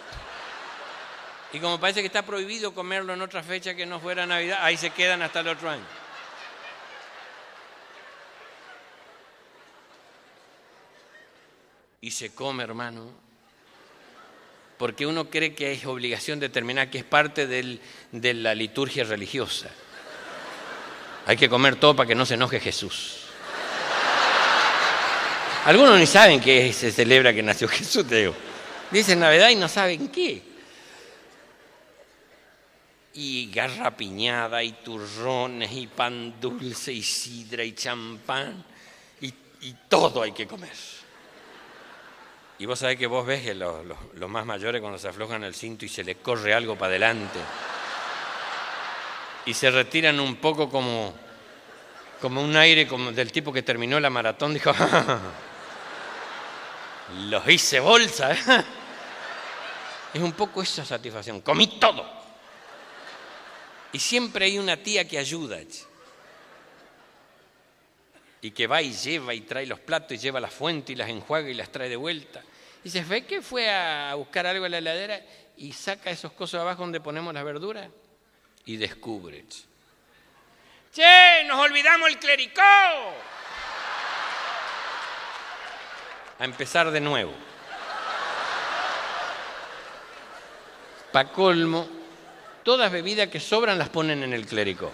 Y 1.51 1.59
como 1.59 1.81
parece 1.81 1.99
que 1.99 2.07
está 2.07 2.21
prohibido 2.21 2.73
comerlo 2.73 3.13
en 3.13 3.21
otra 3.21 3.43
fecha 3.43 3.75
que 3.75 3.85
no 3.85 3.99
fuera 3.99 4.25
Navidad, 4.25 4.59
ahí 4.61 4.77
se 4.77 4.91
quedan 4.91 5.21
hasta 5.21 5.41
el 5.41 5.49
otro 5.49 5.69
año. 5.69 6.00
Y 12.01 12.11
se 12.11 12.33
come, 12.33 12.63
hermano. 12.63 13.09
Porque 14.77 15.05
uno 15.05 15.29
cree 15.29 15.53
que 15.53 15.71
es 15.71 15.85
obligación 15.85 16.39
determinar 16.39 16.89
que 16.89 16.97
es 16.97 17.03
parte 17.03 17.45
de 17.45 18.33
la 18.33 18.55
liturgia 18.55 19.03
religiosa. 19.03 19.69
Hay 21.27 21.37
que 21.37 21.47
comer 21.47 21.75
todo 21.75 21.95
para 21.95 22.07
que 22.07 22.15
no 22.15 22.25
se 22.25 22.33
enoje 22.33 22.59
Jesús. 22.59 23.17
Algunos 25.65 25.99
ni 25.99 26.07
saben 26.07 26.41
que 26.41 26.73
se 26.73 26.91
celebra 26.91 27.33
que 27.33 27.43
nació 27.43 27.67
Jesús, 27.67 28.07
te 28.07 28.15
digo. 28.15 28.35
Dicen 28.89 29.19
Navidad 29.19 29.49
y 29.49 29.55
no 29.55 29.67
saben 29.67 30.09
qué 30.09 30.51
y 33.13 33.51
garrapiñada 33.51 34.63
y 34.63 34.71
turrones 34.71 35.71
y 35.73 35.87
pan 35.87 36.39
dulce 36.39 36.93
y 36.93 37.03
sidra 37.03 37.63
y 37.63 37.73
champán 37.73 38.63
y 39.63 39.73
todo 39.87 40.23
hay 40.23 40.31
que 40.31 40.47
comer. 40.47 40.71
Y 42.61 42.67
vos 42.67 42.77
sabés 42.77 42.95
que 42.95 43.07
vos 43.07 43.25
ves 43.25 43.41
que 43.41 43.55
los, 43.55 43.83
más 44.29 44.45
mayores 44.45 44.81
cuando 44.81 44.99
se 44.99 45.07
aflojan 45.07 45.43
el 45.43 45.55
cinto 45.55 45.83
y 45.83 45.89
se 45.89 46.03
les 46.03 46.17
corre 46.17 46.53
algo 46.53 46.75
para 46.75 46.91
adelante 46.91 47.39
y 49.47 49.53
se 49.55 49.71
retiran 49.71 50.19
un 50.19 50.35
poco 50.35 50.69
como, 50.69 51.11
como 52.21 52.39
un 52.39 52.55
aire 52.55 52.87
como 52.87 53.11
del 53.13 53.31
tipo 53.31 53.51
que 53.51 53.63
terminó 53.63 53.99
la 53.99 54.11
maratón, 54.11 54.53
dijo, 54.53 54.71
los 57.29 57.49
hice 57.49 57.79
bolsa. 57.79 58.31
¿eh?". 58.31 58.37
Es 60.13 60.21
un 60.21 60.33
poco 60.33 60.61
esa 60.61 60.85
satisfacción, 60.85 61.41
comí 61.41 61.79
todo. 61.79 62.07
Y 63.91 63.97
siempre 63.97 64.45
hay 64.45 64.59
una 64.59 64.77
tía 64.77 65.07
que 65.07 65.17
ayuda. 65.17 65.57
Y 68.43 68.51
que 68.51 68.67
va 68.67 68.83
y 68.83 68.93
lleva 68.93 69.33
y 69.33 69.41
trae 69.41 69.65
los 69.65 69.79
platos 69.79 70.11
y 70.11 70.19
lleva 70.19 70.39
la 70.39 70.49
fuente 70.49 70.91
y 70.91 70.95
las 70.95 71.09
enjuaga 71.09 71.49
y 71.49 71.55
las 71.55 71.71
trae 71.71 71.89
de 71.89 71.95
vuelta. 71.95 72.43
Y 72.83 72.89
se 72.89 73.03
ve 73.03 73.25
que 73.25 73.41
fue 73.41 73.69
a 73.69 74.15
buscar 74.15 74.47
algo 74.47 74.65
en 74.65 74.71
la 74.71 74.77
heladera 74.79 75.21
y 75.57 75.71
saca 75.73 76.09
esos 76.09 76.31
cosos 76.31 76.59
abajo 76.59 76.81
donde 76.81 76.99
ponemos 76.99 77.33
las 77.33 77.43
verduras 77.43 77.87
y 78.65 78.77
descubre. 78.77 79.43
che. 80.93 81.43
Nos 81.47 81.59
olvidamos 81.59 82.09
el 82.09 82.17
clericó. 82.17 82.61
A 86.39 86.45
empezar 86.45 86.89
de 86.91 86.99
nuevo. 86.99 87.33
Pa' 91.11 91.31
colmo, 91.31 91.87
todas 92.63 92.91
bebidas 92.91 93.27
que 93.27 93.39
sobran 93.39 93.77
las 93.77 93.89
ponen 93.89 94.23
en 94.23 94.33
el 94.33 94.45
clérico. 94.47 94.91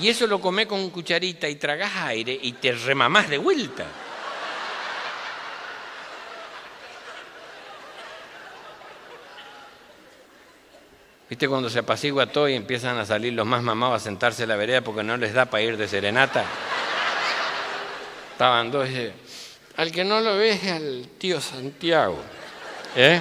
Y 0.00 0.08
eso 0.08 0.26
lo 0.26 0.40
comés 0.40 0.66
con 0.66 0.88
cucharita 0.90 1.48
y 1.48 1.56
tragás 1.56 1.92
aire 1.96 2.38
y 2.40 2.52
te 2.52 2.72
remamás 2.72 3.28
de 3.28 3.38
vuelta. 3.38 3.84
¿Viste 11.28 11.48
cuando 11.48 11.70
se 11.70 11.78
apacigua 11.78 12.26
todo 12.26 12.48
y 12.48 12.54
empiezan 12.54 12.98
a 12.98 13.06
salir 13.06 13.32
los 13.32 13.46
más 13.46 13.62
mamados 13.62 13.96
a 13.96 14.04
sentarse 14.04 14.42
en 14.42 14.50
la 14.50 14.56
vereda 14.56 14.82
porque 14.82 15.02
no 15.02 15.16
les 15.16 15.32
da 15.32 15.46
para 15.46 15.62
ir 15.62 15.76
de 15.76 15.88
serenata? 15.88 16.44
Estaban 18.32 18.70
dos 18.70 18.88
y 18.88 19.10
al 19.76 19.90
que 19.90 20.04
no 20.04 20.20
lo 20.20 20.36
ve 20.36 20.50
es 20.50 20.70
al 20.70 21.08
tío 21.18 21.40
Santiago. 21.40 22.18
¿Eh? 22.94 23.20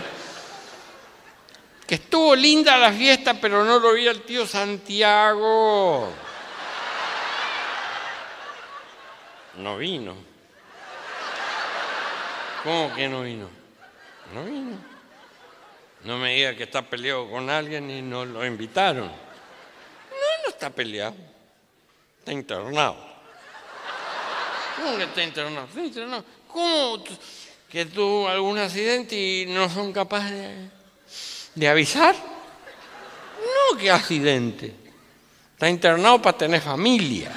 que 1.88 1.96
estuvo 1.96 2.36
linda 2.36 2.78
la 2.78 2.92
fiesta, 2.92 3.34
pero 3.34 3.64
no 3.64 3.80
lo 3.80 3.94
vi 3.94 4.08
al 4.08 4.22
tío 4.22 4.48
Santiago. 4.48 6.12
No 9.58 9.78
vino. 9.78 10.16
¿Cómo 12.64 12.96
que 12.96 13.10
no 13.10 13.22
vino? 13.24 13.50
No 14.34 14.46
vino. 14.46 14.93
No 16.04 16.18
me 16.18 16.36
diga 16.36 16.56
que 16.56 16.64
está 16.64 16.82
peleado 16.82 17.30
con 17.30 17.50
alguien 17.50 17.90
y 17.90 18.02
no 18.02 18.26
lo 18.26 18.46
invitaron. 18.46 19.08
No, 19.08 20.44
no 20.44 20.50
está 20.50 20.70
peleado. 20.70 21.16
Está 22.20 22.34
internado. 22.34 22.98
¿Cómo 24.76 24.98
que 24.98 25.04
está 25.04 25.24
internado? 25.24 26.26
¿Cómo 26.48 27.04
que 27.70 27.86
tuvo 27.86 28.28
algún 28.28 28.58
accidente 28.58 29.16
y 29.16 29.46
no 29.46 29.70
son 29.70 29.94
capaces 29.94 30.32
de, 30.32 30.70
de 31.56 31.68
avisar? 31.70 32.16
No, 32.16 33.78
qué 33.78 33.90
accidente. 33.90 34.76
Está 35.54 35.70
internado 35.70 36.22
para 36.22 36.38
tener 36.38 36.62
familia. 36.62 37.32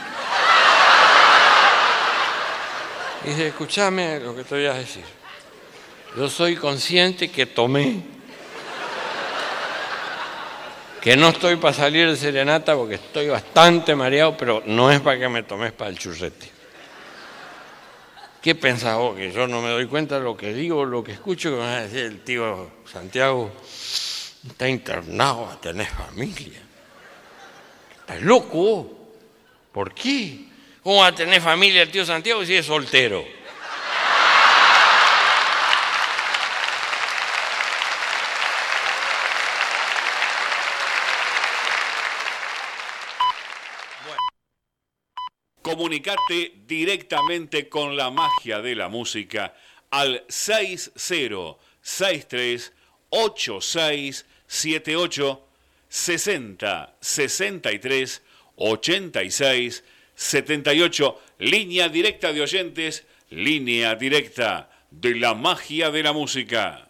Y 3.25 3.29
dice, 3.29 3.49
escúchame 3.49 4.21
lo 4.21 4.35
que 4.35 4.45
te 4.45 4.55
voy 4.57 4.67
a 4.67 4.75
decir. 4.75 5.05
Yo 6.17 6.29
soy 6.29 6.57
consciente 6.57 7.31
que 7.31 7.47
tomé. 7.47 8.16
Que 11.07 11.17
no 11.17 11.29
estoy 11.29 11.55
para 11.55 11.73
salir 11.73 12.09
de 12.09 12.17
serenata 12.17 12.75
porque 12.75 12.97
estoy 12.97 13.29
bastante 13.29 13.95
mareado, 13.95 14.37
pero 14.37 14.65
no 14.67 14.91
es 14.91 15.01
para 15.01 15.17
que 15.17 15.29
me 15.29 15.45
tomes 15.45 15.71
para 15.71 15.89
el 15.89 15.97
churrete. 15.97 16.51
¿Qué 18.43 18.57
pensás 18.57 18.97
vos? 18.97 19.15
Que 19.15 19.31
yo 19.31 19.47
no 19.47 19.63
me 19.63 19.69
doy 19.69 19.87
cuenta 19.87 20.19
de 20.19 20.25
lo 20.25 20.37
que 20.37 20.53
digo, 20.53 20.85
lo 20.85 21.05
que 21.05 21.13
escucho, 21.13 21.51
que 21.51 21.57
me 21.59 21.63
va 21.63 21.77
a 21.77 21.83
decir 21.83 22.01
el 22.07 22.23
tío 22.23 22.73
Santiago, 22.91 23.53
está 24.51 24.69
internado 24.69 25.49
a 25.49 25.61
tener 25.61 25.87
familia. 25.87 26.61
¿Estás 28.01 28.23
loco? 28.23 29.13
¿Por 29.71 29.95
qué? 29.95 30.47
¿Cómo 30.83 31.03
va 31.03 31.07
a 31.07 31.15
tener 31.15 31.41
familia 31.41 31.83
el 31.83 31.91
tío 31.93 32.05
Santiago 32.05 32.45
si 32.45 32.57
es 32.57 32.67
soltero? 32.67 33.25
Comunicate 45.77 46.65
directamente 46.67 47.69
con 47.69 47.99
la 47.99 48.11
magia 48.11 48.63
de 48.63 48.75
la 48.75 48.89
música 48.89 49.53
al 49.91 50.25
6063 50.27 52.73
8678 53.11 55.43
60 55.87 56.97
63 56.99 58.23
86 58.57 59.85
78 60.15 61.21
línea 61.41 61.91
directa 61.91 62.33
de 62.33 62.41
oyentes 62.41 63.05
línea 63.29 63.97
directa 63.97 64.71
de 64.91 65.17
la 65.17 65.35
magia 65.35 65.91
de 65.91 66.03
la 66.03 66.15
música 66.15 66.86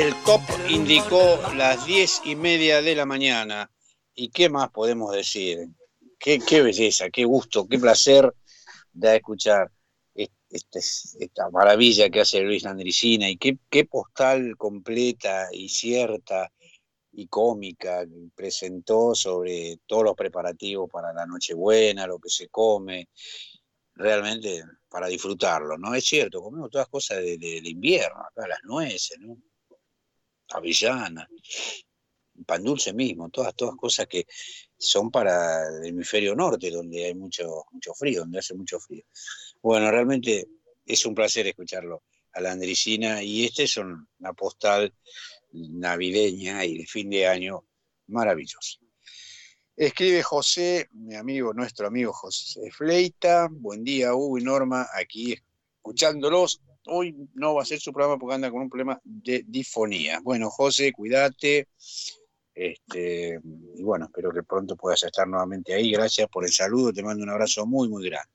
El 0.00 0.14
top 0.24 0.40
indicó 0.70 1.38
las 1.54 1.84
diez 1.84 2.22
y 2.24 2.34
media 2.34 2.80
de 2.80 2.94
la 2.94 3.04
mañana. 3.04 3.70
¿Y 4.14 4.30
qué 4.30 4.48
más 4.48 4.70
podemos 4.70 5.12
decir? 5.14 5.68
Qué, 6.18 6.38
belleza, 6.62 7.10
qué 7.10 7.26
gusto, 7.26 7.68
qué 7.68 7.78
placer 7.78 8.34
de 8.94 9.16
escuchar 9.16 9.70
este, 10.14 10.78
esta 10.78 11.50
maravilla 11.50 12.08
que 12.08 12.20
hace 12.22 12.40
Luis 12.40 12.62
Landricina 12.62 13.28
y 13.28 13.36
qué, 13.36 13.84
postal 13.84 14.56
completa 14.56 15.48
y 15.52 15.68
cierta 15.68 16.50
y 17.12 17.26
cómica 17.26 18.02
presentó 18.34 19.14
sobre 19.14 19.80
todos 19.84 20.04
los 20.04 20.14
preparativos 20.14 20.88
para 20.90 21.12
la 21.12 21.26
Nochebuena, 21.26 22.06
lo 22.06 22.18
que 22.18 22.30
se 22.30 22.48
come, 22.48 23.10
realmente 23.96 24.64
para 24.88 25.08
disfrutarlo, 25.08 25.76
¿no? 25.76 25.94
Es 25.94 26.06
cierto, 26.06 26.40
comemos 26.40 26.70
todas 26.70 26.88
cosas 26.88 27.18
de, 27.18 27.36
de- 27.36 27.60
de 27.60 27.68
invierno, 27.68 28.22
acá 28.22 28.48
las 28.48 28.60
nueces, 28.64 29.18
¿no? 29.20 29.36
Avellana, 30.50 31.28
pan 32.46 32.62
dulce 32.64 32.92
mismo, 32.92 33.28
todas, 33.28 33.54
todas 33.54 33.76
cosas 33.76 34.06
que 34.06 34.26
son 34.76 35.10
para 35.10 35.68
el 35.68 35.86
hemisferio 35.86 36.34
norte, 36.34 36.70
donde 36.70 37.04
hay 37.04 37.14
mucho, 37.14 37.64
mucho 37.72 37.92
frío, 37.94 38.20
donde 38.20 38.38
hace 38.38 38.54
mucho 38.54 38.80
frío. 38.80 39.04
Bueno, 39.62 39.90
realmente 39.90 40.48
es 40.86 41.04
un 41.06 41.14
placer 41.14 41.46
escucharlo 41.46 42.02
a 42.32 42.40
la 42.40 42.52
Andricina 42.52 43.22
y 43.22 43.44
este 43.44 43.64
es 43.64 43.76
un- 43.76 44.08
una 44.18 44.32
postal 44.32 44.94
navideña 45.52 46.64
y 46.64 46.78
de 46.78 46.86
fin 46.86 47.10
de 47.10 47.26
año 47.26 47.66
maravillosa. 48.06 48.78
Escribe 49.76 50.22
José, 50.22 50.88
mi 50.92 51.14
amigo, 51.14 51.52
nuestro 51.54 51.86
amigo 51.86 52.12
José 52.12 52.70
Fleita. 52.70 53.48
Buen 53.50 53.82
día, 53.82 54.14
Hugo 54.14 54.38
y 54.38 54.42
Norma, 54.44 54.86
aquí 54.94 55.36
escuchándolos. 55.76 56.60
Hoy 56.92 57.14
no 57.34 57.54
va 57.54 57.62
a 57.62 57.66
ser 57.66 57.78
su 57.78 57.92
programa 57.92 58.18
porque 58.18 58.34
anda 58.34 58.50
con 58.50 58.62
un 58.62 58.68
problema 58.68 59.00
de 59.04 59.44
difonía. 59.46 60.18
Bueno, 60.24 60.50
José, 60.50 60.92
cuídate. 60.92 61.68
Este, 62.52 63.40
y 63.76 63.82
bueno, 63.84 64.06
espero 64.06 64.32
que 64.32 64.42
pronto 64.42 64.76
puedas 64.76 65.02
estar 65.04 65.28
nuevamente 65.28 65.72
ahí. 65.72 65.92
Gracias 65.92 66.28
por 66.28 66.44
el 66.44 66.52
saludo, 66.52 66.92
te 66.92 67.02
mando 67.02 67.22
un 67.22 67.30
abrazo 67.30 67.64
muy, 67.64 67.88
muy 67.88 68.08
grande. 68.08 68.28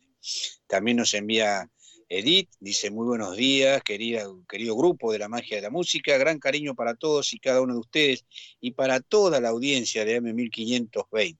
También 0.67 0.97
nos 0.97 1.13
envía 1.13 1.69
Edith, 2.07 2.49
dice 2.59 2.91
muy 2.91 3.07
buenos 3.07 3.35
días, 3.35 3.83
querida, 3.83 4.23
querido 4.47 4.77
grupo 4.77 5.11
de 5.11 5.19
la 5.19 5.27
magia 5.27 5.57
de 5.57 5.63
la 5.63 5.69
música, 5.69 6.17
gran 6.17 6.39
cariño 6.39 6.75
para 6.75 6.95
todos 6.95 7.33
y 7.33 7.39
cada 7.39 7.61
uno 7.61 7.73
de 7.73 7.79
ustedes 7.79 8.25
y 8.61 8.71
para 8.71 8.99
toda 9.01 9.41
la 9.41 9.49
audiencia 9.49 10.05
de 10.05 10.21
M1520. 10.21 11.37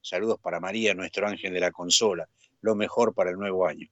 Saludos 0.00 0.40
para 0.42 0.58
María, 0.58 0.94
nuestro 0.94 1.28
ángel 1.28 1.52
de 1.52 1.60
la 1.60 1.70
consola, 1.70 2.28
lo 2.60 2.74
mejor 2.74 3.14
para 3.14 3.30
el 3.30 3.36
nuevo 3.36 3.66
año. 3.66 3.88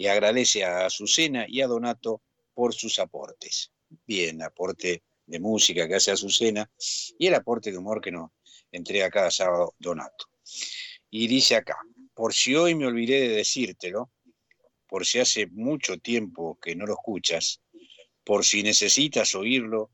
Y 0.00 0.06
agradece 0.06 0.64
a 0.64 0.86
Azucena 0.86 1.44
y 1.46 1.60
a 1.60 1.66
Donato 1.66 2.22
por 2.54 2.72
sus 2.72 2.98
aportes. 2.98 3.70
Bien, 4.06 4.40
aporte 4.40 5.02
de 5.26 5.38
música 5.38 5.86
que 5.86 5.96
hace 5.96 6.10
Azucena 6.10 6.70
y 7.18 7.26
el 7.26 7.34
aporte 7.34 7.70
de 7.70 7.76
humor 7.76 8.00
que 8.00 8.10
nos 8.10 8.30
entrega 8.72 9.10
cada 9.10 9.30
sábado 9.30 9.74
Donato. 9.78 10.24
Y 11.10 11.28
dice 11.28 11.54
acá, 11.54 11.76
por 12.14 12.32
si 12.32 12.54
hoy 12.54 12.74
me 12.74 12.86
olvidé 12.86 13.20
de 13.20 13.28
decírtelo, 13.28 14.10
por 14.88 15.04
si 15.04 15.18
hace 15.18 15.48
mucho 15.48 15.98
tiempo 15.98 16.58
que 16.62 16.74
no 16.74 16.86
lo 16.86 16.94
escuchas, 16.94 17.60
por 18.24 18.46
si 18.46 18.62
necesitas 18.62 19.34
oírlo, 19.34 19.90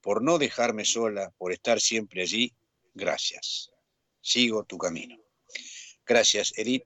por 0.00 0.22
no 0.22 0.38
dejarme 0.38 0.84
sola, 0.84 1.34
por 1.36 1.52
estar 1.52 1.80
siempre 1.80 2.22
allí, 2.22 2.54
gracias. 2.94 3.72
Sigo 4.20 4.62
tu 4.62 4.78
camino. 4.78 5.16
Gracias, 6.06 6.52
Edith, 6.56 6.84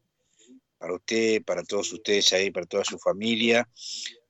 para 0.85 0.97
usted, 0.97 1.43
para 1.44 1.62
todos 1.62 1.90
ustedes 1.94 2.31
ahí, 2.35 2.51
para 2.51 2.66
toda 2.66 2.85
su 2.85 2.98
familia. 2.98 3.66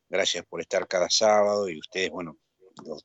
Gracias 0.09 0.47
por 0.47 0.61
estar 0.61 0.87
cada 0.87 1.11
sábado 1.11 1.69
y 1.69 1.81
ustedes, 1.81 2.11
bueno, 2.11 2.39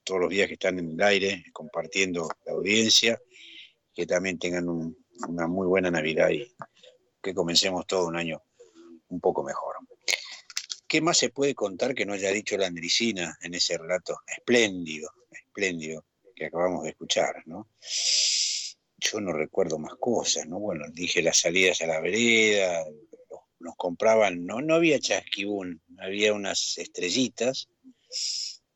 todos 0.03 0.19
los 0.19 0.29
días 0.29 0.47
que 0.47 0.53
están 0.53 0.77
en 0.77 0.91
el 0.91 1.01
aire, 1.01 1.43
compartiendo 1.51 2.29
la 2.45 2.53
audiencia, 2.53 3.19
que 3.91 4.05
también 4.05 4.37
tengan 4.37 4.69
un- 4.69 4.95
una 5.27 5.47
muy 5.47 5.65
buena 5.65 5.89
Navidad 5.89 6.29
y 6.29 6.47
que 7.23 7.33
comencemos 7.33 7.87
todo 7.87 8.05
un 8.05 8.17
año 8.17 8.39
un 9.07 9.19
poco 9.19 9.41
mejor. 9.41 9.77
¿Qué 10.87 11.01
más 11.01 11.17
se 11.17 11.29
puede 11.29 11.55
contar 11.55 11.95
que 11.95 12.05
no 12.05 12.13
haya 12.13 12.29
dicho 12.29 12.55
la 12.55 12.67
Andricina 12.67 13.35
en 13.41 13.55
ese 13.55 13.79
relato 13.79 14.19
espléndido, 14.27 15.09
espléndido 15.31 16.05
que 16.35 16.45
acabamos 16.45 16.83
de 16.83 16.91
escuchar, 16.91 17.41
¿no? 17.47 17.67
Yo 18.97 19.19
no 19.19 19.33
recuerdo 19.33 19.79
más 19.79 19.95
cosas, 19.95 20.45
¿no? 20.45 20.59
Bueno, 20.59 20.85
dije 20.93 21.23
las 21.23 21.39
salidas 21.39 21.81
a 21.81 21.87
la 21.87 21.99
vereda, 21.99 22.85
nos 23.59 23.75
compraban, 23.77 24.45
no, 24.45 24.61
no 24.61 24.75
había 24.75 24.99
chasquibún, 24.99 25.81
había 25.99 26.33
unas 26.33 26.77
estrellitas 26.77 27.67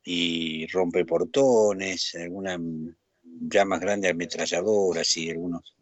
y 0.03 0.67
rompeportones, 0.67 2.15
alguna 2.15 2.57
mm, 2.57 2.95
ya 3.49 3.65
más 3.65 3.79
grande 3.79 4.09
ametralladoras 4.09 5.17
y 5.17 5.29
algunos 5.31 5.75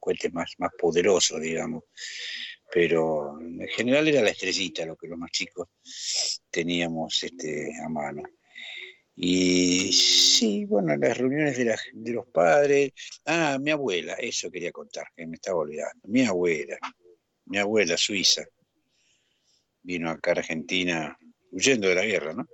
cohetes 0.00 0.32
más, 0.32 0.52
más 0.58 0.70
poderosos, 0.78 1.40
digamos. 1.40 1.84
Pero 2.72 3.40
en 3.40 3.68
general 3.68 4.08
era 4.08 4.22
la 4.22 4.30
estrellita 4.30 4.86
lo 4.86 4.96
que 4.96 5.08
los 5.08 5.18
más 5.18 5.30
chicos 5.32 5.68
teníamos 6.50 7.22
este, 7.22 7.72
a 7.84 7.88
mano. 7.88 8.22
Y 9.16 9.92
sí, 9.92 10.64
bueno, 10.66 10.92
en 10.94 11.00
las 11.00 11.16
reuniones 11.18 11.56
de, 11.58 11.64
la- 11.66 11.78
de 11.94 12.12
los 12.12 12.26
padres, 12.28 12.92
ah, 13.26 13.58
mi 13.60 13.70
abuela, 13.70 14.14
eso 14.14 14.50
quería 14.50 14.72
contar, 14.72 15.06
que 15.16 15.26
me 15.26 15.36
estaba 15.36 15.58
olvidando, 15.60 16.08
mi 16.08 16.24
abuela, 16.24 16.78
mi 17.46 17.58
abuela 17.58 17.96
suiza, 17.96 18.44
vino 19.82 20.10
acá 20.10 20.30
a 20.32 20.34
Argentina 20.34 21.18
huyendo 21.50 21.88
de 21.88 21.94
la 21.94 22.04
guerra, 22.04 22.34
¿no? 22.34 22.46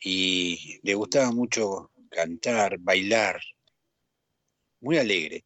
Y 0.00 0.78
le 0.82 0.94
gustaba 0.94 1.30
mucho 1.32 1.92
cantar, 2.10 2.78
bailar, 2.78 3.40
muy 4.80 4.98
alegre, 4.98 5.44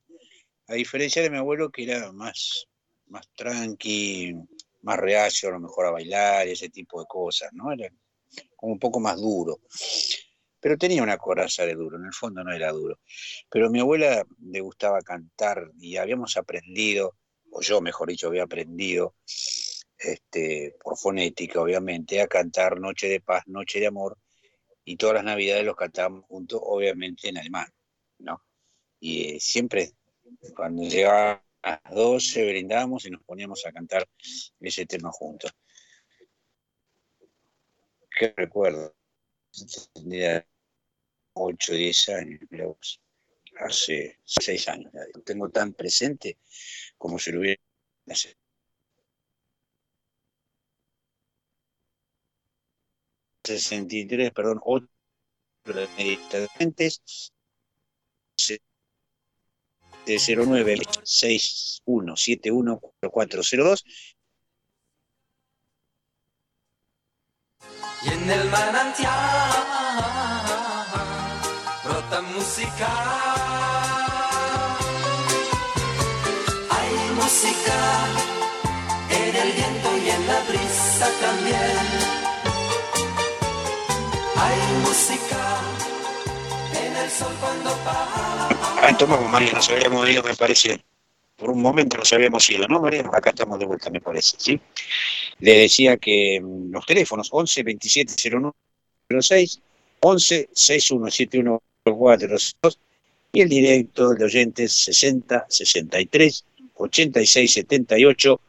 a 0.69 0.75
diferencia 0.75 1.23
de 1.23 1.31
mi 1.31 1.39
abuelo 1.39 1.71
que 1.71 1.85
era 1.85 2.13
más 2.13 2.69
más 3.07 3.29
tranqui, 3.35 4.35
más 4.83 4.99
reacio 4.99 5.49
a 5.49 5.53
lo 5.53 5.61
mejor 5.61 5.87
a 5.87 5.91
bailar 5.91 6.49
ese 6.49 6.69
tipo 6.69 7.01
de 7.01 7.07
cosas, 7.07 7.51
¿no? 7.53 7.73
Era 7.73 7.89
como 8.57 8.73
un 8.73 8.79
poco 8.79 9.01
más 9.01 9.21
duro. 9.21 9.61
Pero 10.61 10.79
tenía 10.79 11.03
una 11.03 11.19
coraza 11.19 11.67
de 11.67 11.75
duro, 11.75 11.99
en 11.99 12.07
el 12.07 12.13
fondo 12.13 12.43
no 12.43 12.53
era 12.53 12.73
duro. 12.73 12.99
Pero 13.51 13.67
a 13.67 13.71
mi 13.71 13.81
abuela 13.81 14.25
le 14.41 14.61
gustaba 14.61 15.01
cantar 15.03 15.71
y 15.79 15.97
habíamos 15.97 16.37
aprendido, 16.37 17.17
o 17.55 17.61
yo 17.61 17.81
mejor 17.81 18.09
dicho, 18.09 18.27
había 18.27 18.43
aprendido, 18.43 19.15
este, 19.97 20.77
por 20.83 20.99
fonética 20.99 21.61
obviamente, 21.61 22.21
a 22.21 22.27
cantar 22.27 22.81
Noche 22.81 23.09
de 23.09 23.21
Paz, 23.21 23.45
Noche 23.47 23.79
de 23.79 23.87
Amor, 23.87 24.19
y 24.85 24.97
todas 24.97 25.15
las 25.15 25.25
navidades 25.25 25.65
los 25.65 25.77
cantábamos 25.77 26.25
juntos, 26.25 26.61
obviamente 26.63 27.29
en 27.29 27.39
alemán, 27.39 27.69
¿no? 28.19 28.43
Y 28.99 29.37
eh, 29.37 29.41
siempre 29.41 29.93
cuando 30.55 30.83
llegaba 30.83 31.45
a 31.63 31.81
las 31.85 31.95
12 31.95 32.45
brindábamos 32.45 33.07
y 33.07 33.11
nos 33.11 33.23
poníamos 33.23 33.65
a 33.67 33.73
cantar 33.73 34.07
ese 34.61 34.85
tema 34.85 35.11
juntos. 35.13 35.53
¿Qué 38.19 38.35
recuerdo? 38.37 38.95
Tenía 39.93 40.45
8 41.35 41.73
o 41.73 41.77
10 41.77 42.09
años, 42.11 42.41
hace 43.61 44.19
6 44.25 44.69
años. 44.69 44.93
Lo 45.15 45.23
tengo 45.23 45.49
tan 45.51 45.73
presente 45.73 46.39
como 46.99 47.19
si 47.19 47.33
lo 47.33 47.41
hubiera 47.41 47.61
hace 48.09 48.37
63, 53.45 54.33
perdón, 54.33 54.61
8 54.65 54.89
meditadores 55.97 57.03
de 60.07 60.19
09 60.19 60.83
6171 61.03 62.81
4402 62.81 63.85
Y 68.05 68.09
en 68.09 68.31
el 68.31 68.51
manantial 68.51 69.13
brota 71.83 72.21
música. 72.21 73.74
La 80.27 80.41
brisa 80.49 81.09
también. 81.21 81.61
Hay 84.37 84.59
música 84.83 85.61
en 86.85 86.97
el 86.97 87.11
sol 87.11 87.35
cuando 87.41 87.71
pasa. 87.85 88.49
Ah, 88.83 88.89
entonces 88.91 89.31
María, 89.31 89.53
nos 89.53 89.69
habíamos 89.71 90.09
ido, 90.09 90.23
me 90.23 90.35
parece. 90.35 90.85
Por 91.37 91.51
un 91.51 91.63
momento 91.63 91.97
nos 91.97 92.13
habíamos 92.13 92.49
ido, 92.49 92.67
¿no, 92.69 92.81
María? 92.81 93.09
Acá 93.13 93.31
estamos 93.31 93.59
de 93.59 93.67
vuelta, 93.67 93.91
me 93.91 94.01
parece, 94.01 94.37
¿sí? 94.39 94.61
Le 95.41 95.59
decía 95.59 95.97
que 95.97 96.41
mm, 96.41 96.71
los 96.71 96.87
teléfonos 96.87 97.29
11 97.31 97.63
27 97.63 98.31
09 98.31 98.53
06, 99.21 99.61
11 100.01 100.49
61 100.53 101.11
71 101.11 101.63
402 101.85 102.79
y 103.33 103.41
el 103.41 103.49
directo 103.49 104.15
de 104.15 104.25
oyentes 104.25 104.73
60 104.73 105.47
63 105.49 106.45
86 106.75 107.53
78, 107.53 108.41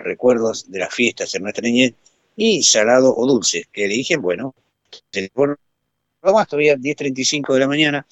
recuerdos 0.00 0.70
de 0.70 0.80
las 0.80 0.94
fiestas 0.94 1.34
en 1.34 1.42
nuestra 1.42 1.62
niñez 1.62 1.94
y 2.36 2.62
salado 2.62 3.14
o 3.16 3.26
dulce, 3.26 3.66
que 3.72 3.84
eligen, 3.84 4.22
bueno, 4.22 4.54
teléfono 5.10 5.56
más, 6.22 6.48
todavía 6.48 6.76
10.35 6.76 7.54
de 7.54 7.60
la 7.60 7.68
mañana. 7.68 8.06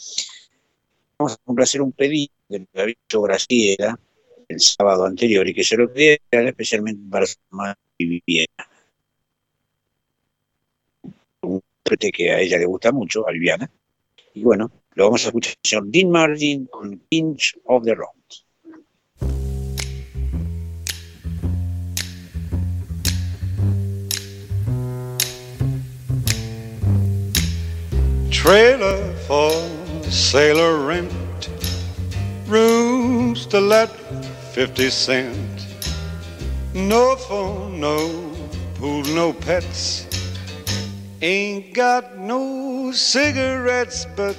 Vamos 1.18 1.34
a 1.34 1.36
complacer 1.44 1.82
un 1.82 1.92
pedido 1.92 2.32
que 2.48 2.58
le 2.58 2.82
había 2.82 2.94
hecho 3.04 3.22
Graciela 3.22 3.98
el 4.48 4.60
sábado 4.60 5.04
anterior 5.04 5.46
y 5.46 5.54
que 5.54 5.64
se 5.64 5.76
lo 5.76 5.92
pedía 5.92 6.18
especialmente 6.30 7.02
para 7.10 7.26
su 7.26 7.36
mamá 7.50 7.78
Viviana. 7.98 8.48
Un 11.42 11.54
intérprete 11.56 12.12
que 12.12 12.30
a 12.30 12.40
ella 12.40 12.58
le 12.58 12.66
gusta 12.66 12.92
mucho, 12.92 13.28
a 13.28 13.32
Viviana. 13.32 13.70
Y 14.34 14.42
bueno, 14.42 14.70
lo 14.94 15.04
vamos 15.04 15.24
a 15.24 15.28
escuchar 15.28 15.54
el 15.62 15.68
señor 15.68 15.86
Dean 15.88 16.10
Martin 16.10 16.66
con 16.66 16.98
Kings 17.10 17.58
of 17.64 17.84
the 17.84 17.94
Road. 17.94 18.14
Trailer 28.48 29.12
for 29.26 29.50
sailor 30.10 30.86
rent, 30.86 31.12
rooms 32.46 33.44
to 33.44 33.60
let 33.60 33.90
50 34.54 34.88
cent. 34.88 35.66
No 36.72 37.14
phone, 37.16 37.78
no 37.78 38.08
pool, 38.76 39.02
no 39.14 39.34
pets. 39.34 40.06
Ain't 41.20 41.74
got 41.74 42.16
no 42.16 42.90
cigarettes, 42.90 44.06
but 44.16 44.34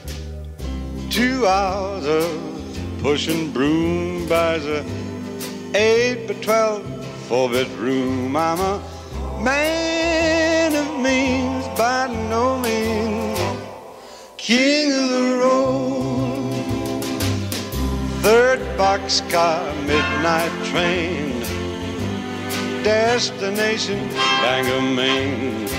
two 1.12 1.46
hours 1.46 2.08
of 2.08 3.00
pushing 3.04 3.52
broom 3.52 4.28
buys 4.28 4.66
a 4.66 4.84
eight 5.76 6.28
by 6.28 6.34
twelve 6.42 6.82
four 7.28 7.48
bedroom. 7.48 8.36
I'm 8.36 8.60
a 8.60 8.82
man 9.44 10.74
of 10.74 11.00
means 11.00 11.68
by 11.78 12.08
no 12.28 12.58
means 12.58 13.39
king 14.50 14.92
of 14.92 15.10
the 15.10 15.38
road. 15.44 17.04
Third 18.24 18.60
boxcar, 18.80 19.62
midnight 19.86 20.52
train, 20.70 21.40
destination 22.84 24.00
Bangor, 24.42 24.82
Maine. 24.82 25.70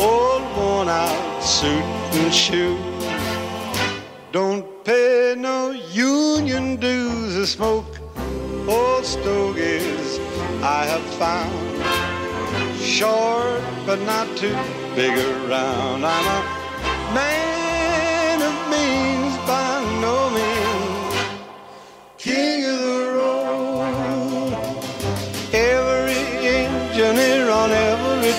Old 0.00 0.44
worn 0.56 0.88
out 0.88 1.42
suit 1.42 1.84
and 2.20 2.32
shoes. 2.32 3.04
Don't 4.32 4.64
pay 4.82 5.34
no 5.36 5.72
union 5.92 6.76
dues 6.76 7.36
or 7.36 7.44
smoke 7.44 7.92
old 8.66 9.04
stogies 9.04 10.18
I 10.62 10.82
have 10.92 11.06
found. 11.20 11.66
Short 12.80 13.60
but 13.84 14.00
not 14.12 14.26
too 14.34 14.56
big 14.94 15.12
around. 15.12 16.06
I'm 16.06 16.26
a 16.36 16.40
man 17.14 17.65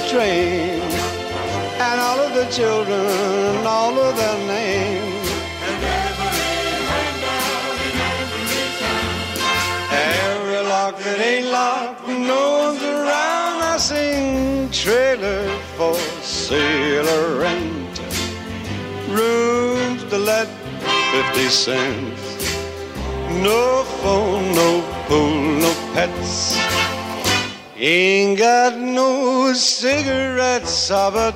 train. 0.09 0.79
And 1.79 1.99
all 1.99 2.19
of 2.19 2.33
the 2.33 2.45
children, 2.45 3.05
and 3.57 3.67
all 3.67 3.99
of 3.99 4.15
their 4.15 4.37
names. 4.47 5.29
And 9.91 10.27
Every 10.29 10.61
lock 10.69 10.97
that 10.99 11.19
ain't 11.19 11.47
locked, 11.47 12.07
no 12.07 12.41
one's 12.63 12.83
around. 12.83 13.61
I 13.73 13.77
sing 13.77 14.69
trailer 14.71 15.49
for 15.75 15.93
sailor 16.21 17.39
rent. 17.39 17.99
Rooms 19.09 20.03
to 20.11 20.17
let 20.17 20.47
50 21.11 21.49
cents. 21.49 22.21
No 23.43 23.83
phone, 24.01 24.55
no 24.55 24.81
pool, 25.07 25.59
no 25.65 25.73
pets. 25.93 26.66
Ain't 27.79 28.39
got 28.39 28.75
no 28.75 29.53
cigarettes, 29.53 30.89
but 30.89 31.35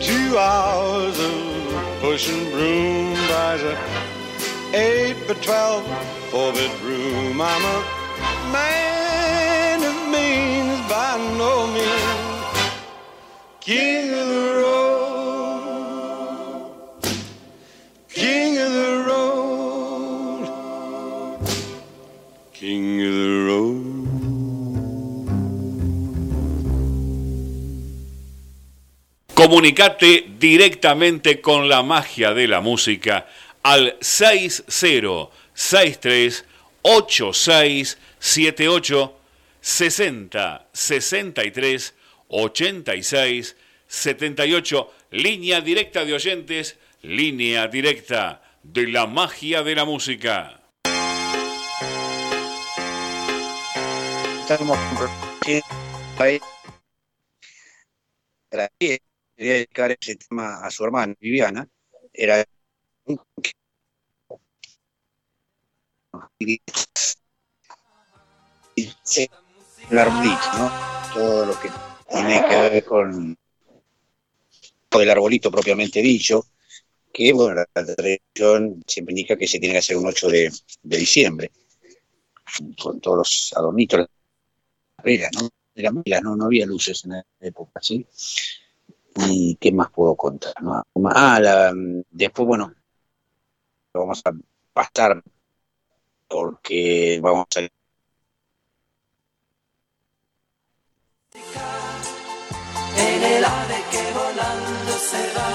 two 0.00 0.38
hours 0.38 1.18
of 1.20 2.00
pushing 2.00 2.50
broom 2.50 3.12
buys 3.28 3.62
a 3.62 3.78
eight 4.72 5.28
by 5.28 5.34
twelve 5.34 5.84
four 6.30 6.54
bedroom. 6.54 7.38
I'm 7.42 7.62
a 7.62 7.84
man 8.50 9.82
of 9.84 10.08
means 10.08 10.80
by 10.88 11.18
no 11.36 11.66
means. 11.66 12.70
King 13.60 14.14
of 14.14 14.28
the 14.28 14.62
road, 14.62 15.09
Comunicate 29.40 30.36
directamente 30.38 31.40
con 31.40 31.66
la 31.66 31.82
magia 31.82 32.34
de 32.34 32.46
la 32.46 32.60
música 32.60 33.26
al 33.62 33.96
6063 33.98 36.44
8678 36.82 39.16
60 39.62 40.68
63 40.70 41.94
86 42.28 43.56
78 43.86 44.92
línea 45.10 45.62
directa 45.62 46.04
de 46.04 46.12
oyentes, 46.12 46.76
línea 47.00 47.66
directa 47.66 48.42
de 48.62 48.88
la 48.88 49.06
magia 49.06 49.62
de 49.62 49.74
la 49.74 49.86
música. 49.86 50.60
Quería 59.40 59.54
dedicar 59.54 59.90
ese 59.98 60.16
tema 60.16 60.60
a 60.60 60.70
su 60.70 60.84
hermana 60.84 61.14
Viviana. 61.18 61.66
Era 62.12 62.44
el 69.88 69.98
arbolito, 69.98 70.52
¿no? 70.58 70.70
Todo 71.14 71.46
lo 71.46 71.58
que 71.58 71.70
tiene 72.10 72.44
que 72.46 72.54
ver 72.54 72.84
con 72.84 73.38
el 74.92 75.10
arbolito 75.10 75.50
propiamente 75.50 76.02
dicho, 76.02 76.44
que 77.10 77.32
bueno, 77.32 77.54
la 77.54 77.84
tradición 77.94 78.84
siempre 78.86 79.12
indica 79.12 79.36
que 79.36 79.48
se 79.48 79.58
tiene 79.58 79.72
que 79.72 79.78
hacer 79.78 79.96
un 79.96 80.06
8 80.06 80.28
de, 80.28 80.52
de 80.82 80.96
diciembre, 80.98 81.50
con 82.78 83.00
todos 83.00 83.16
los 83.16 83.54
adornitos, 83.56 84.00
las 84.00 84.08
velas, 85.02 85.30
¿no? 85.32 85.48
Eran 85.74 86.02
velas, 86.02 86.22
¿no? 86.22 86.36
no 86.36 86.44
había 86.44 86.66
luces 86.66 87.06
en 87.06 87.12
la 87.12 87.24
época, 87.40 87.80
¿sí? 87.80 88.06
¿Y 89.16 89.56
qué 89.60 89.72
más 89.72 89.90
puedo 89.90 90.16
contar? 90.16 90.54
no? 90.62 90.82
Ah, 91.14 91.38
la- 91.40 91.72
después, 92.10 92.46
bueno, 92.48 92.72
lo 93.94 94.00
vamos 94.00 94.20
a 94.24 94.32
pastar 94.72 95.22
porque 96.28 97.20
vamos 97.22 97.46
a 97.56 97.60
en 102.96 103.22
el 103.22 103.44
ave 103.44 103.78
que 103.90 104.02
volando 104.12 104.92
se 105.10 105.22
va. 105.36 105.50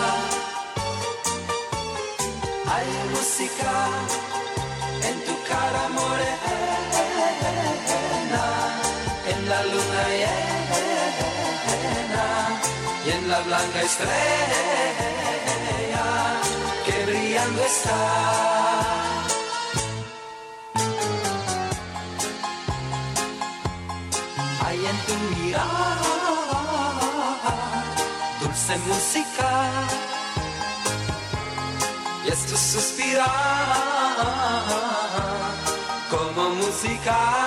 Hay 2.74 2.88
música 3.12 3.72
la 13.74 13.82
estrella 13.82 14.16
que 16.86 17.06
brillando 17.06 17.62
está. 17.64 18.02
hay 24.66 24.86
en 24.86 24.98
tu 25.06 25.14
mirada 25.36 26.16
dulce 28.42 28.78
música 28.88 29.50
y 32.26 32.28
es 32.30 32.46
tu 32.46 32.58
suspirar 32.58 33.26
como 36.10 36.50
música 36.62 37.45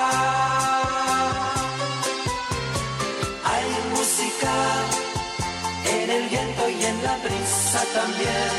también 7.94 8.52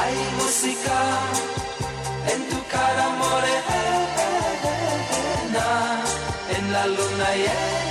Hay 0.03 0.15
música 0.35 0.99
en 2.33 2.41
tu 2.49 2.59
cara 2.67 3.07
morena, 3.21 3.79
en 6.57 6.73
la 6.73 6.87
luna 6.87 7.29
llena 7.35 7.81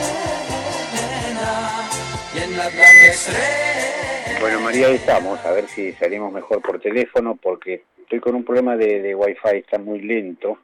y 2.35 2.39
en 2.45 2.59
la 2.59 2.69
blanca 2.69 3.07
estrella. 3.07 4.41
Bueno, 4.41 4.61
María, 4.61 4.89
ahí 4.89 4.97
estamos, 4.97 5.39
a 5.41 5.53
ver 5.53 5.69
si 5.69 5.93
salimos 5.93 6.31
mejor 6.31 6.61
por 6.61 6.79
teléfono, 6.81 7.39
porque 7.43 7.85
estoy 8.03 8.21
con 8.21 8.35
un 8.35 8.45
problema 8.45 8.77
de, 8.77 9.01
de 9.01 9.15
Wi-Fi, 9.15 9.57
está 9.57 9.79
muy 9.79 10.03
lento. 10.03 10.59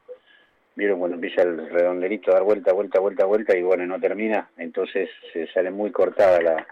Vieron 0.76 0.98
cuando 0.98 1.14
empieza 1.14 1.40
el 1.42 1.70
redondelito 1.70 2.30
a 2.30 2.34
dar 2.34 2.42
vuelta, 2.42 2.74
vuelta, 2.74 3.00
vuelta, 3.00 3.24
vuelta, 3.24 3.56
y 3.56 3.62
bueno, 3.62 3.86
no 3.86 3.98
termina, 3.98 4.50
entonces 4.58 5.08
se 5.32 5.46
sale 5.46 5.70
muy 5.70 5.92
cortada 5.92 6.66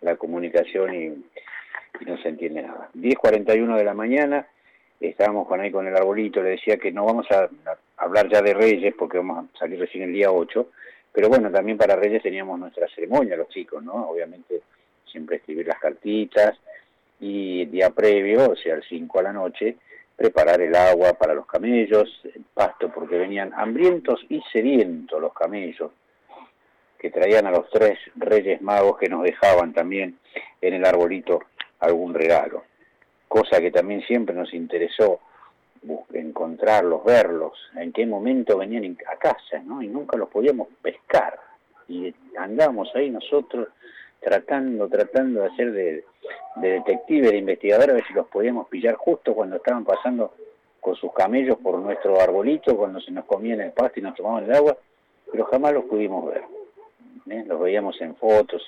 la 0.00 0.16
comunicación 0.16 0.94
y, 0.94 1.12
y 2.00 2.04
no 2.04 2.16
se 2.18 2.28
entiende 2.28 2.62
nada. 2.62 2.90
10.41 2.94 3.76
de 3.76 3.84
la 3.84 3.94
mañana, 3.94 4.46
estábamos 5.00 5.46
con 5.46 5.60
ahí 5.60 5.70
con 5.70 5.86
el 5.86 5.96
arbolito, 5.96 6.42
le 6.42 6.50
decía 6.50 6.76
que 6.76 6.92
no 6.92 7.04
vamos 7.04 7.26
a, 7.30 7.48
hablar 7.96 8.28
ya 8.28 8.42
de 8.42 8.54
Reyes, 8.54 8.94
porque 8.98 9.18
vamos 9.18 9.44
a 9.44 9.58
salir 9.58 9.78
recién 9.78 10.04
el 10.04 10.12
día 10.12 10.30
8, 10.30 10.68
pero 11.12 11.28
bueno, 11.28 11.50
también 11.50 11.78
para 11.78 11.96
Reyes 11.96 12.22
teníamos 12.22 12.58
nuestra 12.58 12.88
ceremonia, 12.88 13.36
los 13.36 13.48
chicos, 13.48 13.82
¿no? 13.82 14.10
Obviamente 14.10 14.62
siempre 15.10 15.36
escribir 15.36 15.68
las 15.68 15.78
cartitas 15.78 16.58
y 17.20 17.62
el 17.62 17.70
día 17.70 17.90
previo, 17.90 18.50
o 18.50 18.56
sea, 18.56 18.74
el 18.74 18.82
5 18.82 19.18
a 19.20 19.22
la 19.22 19.32
noche, 19.32 19.76
preparar 20.16 20.60
el 20.60 20.74
agua 20.74 21.12
para 21.12 21.34
los 21.34 21.46
camellos, 21.46 22.20
el 22.24 22.44
pasto, 22.52 22.88
porque 22.88 23.16
venían 23.16 23.52
hambrientos 23.54 24.24
y 24.28 24.42
sedientos 24.52 25.20
los 25.20 25.32
camellos, 25.32 25.92
que 26.98 27.10
traían 27.10 27.46
a 27.46 27.50
los 27.50 27.68
tres 27.70 27.98
reyes 28.16 28.60
magos 28.62 28.98
que 28.98 29.08
nos 29.08 29.22
dejaban 29.22 29.72
también 29.72 30.18
en 30.60 30.74
el 30.74 30.84
arbolito 30.84 31.40
algún 31.80 32.14
regalo, 32.14 32.64
cosa 33.28 33.60
que 33.60 33.70
también 33.70 34.02
siempre 34.02 34.34
nos 34.34 34.52
interesó 34.54 35.20
encontrarlos, 36.12 37.04
verlos, 37.04 37.52
en 37.76 37.92
qué 37.92 38.06
momento 38.06 38.58
venían 38.58 38.96
a 39.10 39.16
casa, 39.16 39.58
¿no? 39.64 39.82
Y 39.82 39.88
nunca 39.88 40.16
los 40.16 40.28
podíamos 40.28 40.68
pescar. 40.80 41.38
Y 41.88 42.14
andábamos 42.38 42.94
ahí 42.94 43.10
nosotros 43.10 43.68
tratando, 44.20 44.88
tratando 44.88 45.42
de 45.42 45.46
hacer 45.48 45.72
de, 45.72 46.04
de 46.56 46.68
detective, 46.68 47.30
de 47.30 47.38
investigador, 47.38 47.90
a 47.90 47.94
ver 47.94 48.06
si 48.06 48.14
los 48.14 48.26
podíamos 48.28 48.68
pillar 48.68 48.94
justo 48.94 49.34
cuando 49.34 49.56
estaban 49.56 49.84
pasando 49.84 50.32
con 50.80 50.94
sus 50.96 51.12
camellos 51.12 51.58
por 51.58 51.78
nuestro 51.78 52.20
arbolito, 52.20 52.76
cuando 52.76 53.00
se 53.00 53.10
nos 53.10 53.24
comían 53.26 53.60
el 53.60 53.72
pasto 53.72 54.00
y 54.00 54.02
nos 54.02 54.14
tomaban 54.14 54.44
el 54.44 54.54
agua, 54.54 54.76
pero 55.30 55.44
jamás 55.46 55.74
los 55.74 55.84
pudimos 55.84 56.26
ver. 56.26 56.42
¿eh? 57.30 57.44
Los 57.46 57.60
veíamos 57.60 58.00
en 58.00 58.14
fotos, 58.16 58.62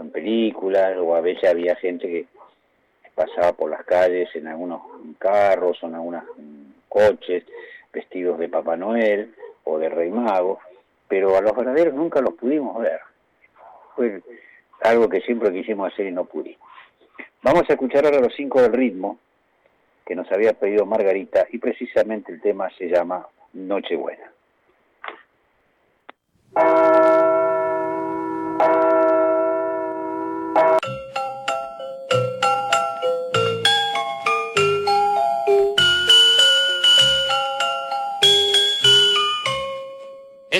en 0.00 0.10
películas, 0.10 0.96
o 0.98 1.14
a 1.14 1.20
veces 1.20 1.48
había 1.48 1.76
gente 1.76 2.06
que 2.08 2.26
pasaba 3.14 3.52
por 3.52 3.70
las 3.70 3.84
calles 3.84 4.28
en 4.34 4.46
algunos 4.46 4.82
carros 5.18 5.82
o 5.82 5.86
en 5.86 5.94
algunos 5.94 6.24
coches, 6.88 7.44
vestidos 7.92 8.38
de 8.38 8.48
Papá 8.48 8.76
Noel 8.76 9.34
o 9.64 9.78
de 9.78 9.88
Rey 9.88 10.10
Mago, 10.10 10.60
pero 11.08 11.36
a 11.36 11.40
los 11.40 11.56
verdaderos 11.56 11.94
nunca 11.94 12.20
los 12.20 12.34
pudimos 12.34 12.80
ver. 12.82 13.00
Fue 13.94 14.22
algo 14.82 15.08
que 15.08 15.20
siempre 15.22 15.52
quisimos 15.52 15.92
hacer 15.92 16.06
y 16.06 16.12
no 16.12 16.24
pudimos. 16.24 16.68
Vamos 17.42 17.62
a 17.68 17.72
escuchar 17.72 18.04
ahora 18.04 18.20
los 18.20 18.34
cinco 18.34 18.60
del 18.60 18.72
ritmo 18.72 19.18
que 20.04 20.14
nos 20.14 20.30
había 20.30 20.52
pedido 20.52 20.86
Margarita 20.86 21.46
y 21.50 21.58
precisamente 21.58 22.32
el 22.32 22.40
tema 22.40 22.70
se 22.76 22.88
llama 22.88 23.26
Nochebuena. 23.52 24.32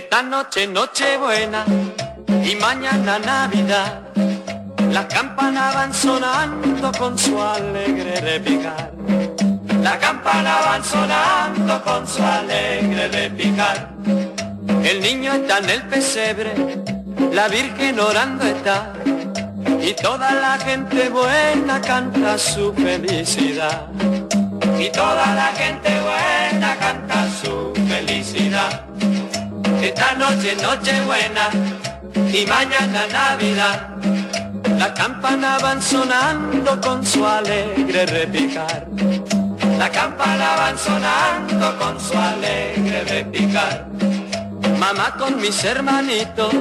Esta 0.06 0.22
noche 0.22 0.68
noche 0.68 1.16
buena 1.16 1.64
y 2.44 2.54
mañana 2.54 3.18
Navidad. 3.18 4.02
Las 4.92 5.06
campanas 5.06 5.74
van 5.74 5.92
sonando 5.92 6.92
con 6.96 7.18
su 7.18 7.42
alegre 7.42 8.20
repicar. 8.20 8.92
Las 9.82 9.96
campanas 9.96 10.64
van 10.64 10.84
sonando 10.84 11.82
con 11.82 12.06
su 12.06 12.22
alegre 12.22 13.08
repicar. 13.08 13.88
El 14.84 15.00
niño 15.00 15.32
está 15.32 15.58
en 15.58 15.70
el 15.70 15.82
pesebre, 15.88 16.54
la 17.32 17.48
Virgen 17.48 17.98
orando 17.98 18.44
está. 18.44 18.92
Y 19.82 19.92
toda 19.94 20.34
la 20.34 20.56
gente 20.58 21.08
buena 21.08 21.80
canta 21.80 22.38
su 22.38 22.72
felicidad. 22.74 23.88
Y 24.78 24.88
toda 24.90 25.34
la 25.34 25.50
gente 25.56 25.90
buena 26.00 26.76
canta 26.76 27.26
su 27.42 27.72
felicidad. 27.88 28.86
Esta 29.86 30.14
noche 30.14 30.56
noche 30.56 31.00
buena 31.02 31.48
y 32.32 32.44
mañana 32.44 33.06
Navidad. 33.06 33.88
Las 34.76 34.90
campanas 34.90 35.62
van 35.62 35.80
sonando 35.80 36.80
con 36.80 37.06
su 37.06 37.24
alegre 37.24 38.04
repicar. 38.06 38.84
Las 39.78 39.90
campanas 39.90 40.56
van 40.58 40.76
sonando 40.76 41.78
con 41.78 42.00
su 42.00 42.18
alegre 42.18 43.04
repicar. 43.04 43.86
Mamá 44.76 45.14
con 45.16 45.40
mis 45.40 45.62
hermanitos, 45.62 46.52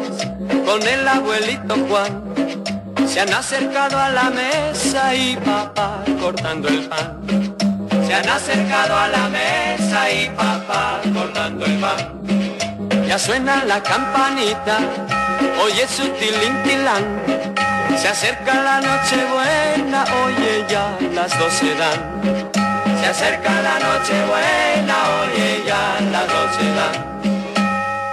con 0.64 0.84
el 0.88 1.08
abuelito 1.08 1.76
Juan, 1.90 2.24
se 3.08 3.22
han 3.22 3.34
acercado 3.34 3.98
a 3.98 4.10
la 4.10 4.30
mesa 4.30 5.16
y 5.16 5.36
papá 5.38 6.04
cortando 6.22 6.68
el 6.68 6.88
pan. 6.88 7.22
Se 8.06 8.14
han 8.14 8.30
acercado 8.30 8.96
a 8.96 9.08
la 9.08 9.30
mesa 9.30 10.12
y 10.12 10.30
papá 10.30 11.02
cortando 11.12 11.66
el 11.66 11.80
pan. 11.80 12.45
Ya 13.08 13.20
suena 13.20 13.64
la 13.66 13.82
campanita, 13.82 14.80
oye 15.64 15.88
su 15.88 16.08
tilintilán. 16.10 17.04
Se 17.98 18.08
acerca 18.08 18.54
la 18.62 18.82
noche 18.82 19.18
buena, 19.32 20.04
oye 20.26 20.66
ya 20.68 20.98
las 21.14 21.38
doce 21.40 21.76
dan. 21.76 22.52
Se 23.00 23.06
acerca 23.08 23.52
la 23.62 23.80
noche 23.80 24.14
buena, 24.26 24.96
oye 25.22 25.64
ya 25.66 26.02
las 26.12 26.28
doce 26.28 26.66
dan. 26.78 26.96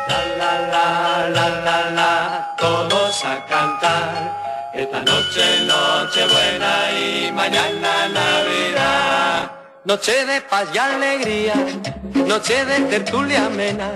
La 0.08 0.20
la 0.40 0.52
la 0.72 1.28
la 1.30 1.48
la 1.66 1.90
la, 1.90 2.54
todos 2.58 3.24
a 3.24 3.44
cantar. 3.46 4.42
Esta 4.74 5.00
noche 5.00 5.44
noche 5.66 6.26
buena 6.26 6.72
y 6.98 7.32
mañana 7.32 8.08
Navidad. 8.08 9.50
Noche 9.84 10.26
de 10.26 10.40
paz 10.42 10.68
y 10.72 10.78
alegría, 10.78 11.54
noche 12.26 12.64
de 12.64 12.80
tertulia 12.82 13.46
amena. 13.46 13.90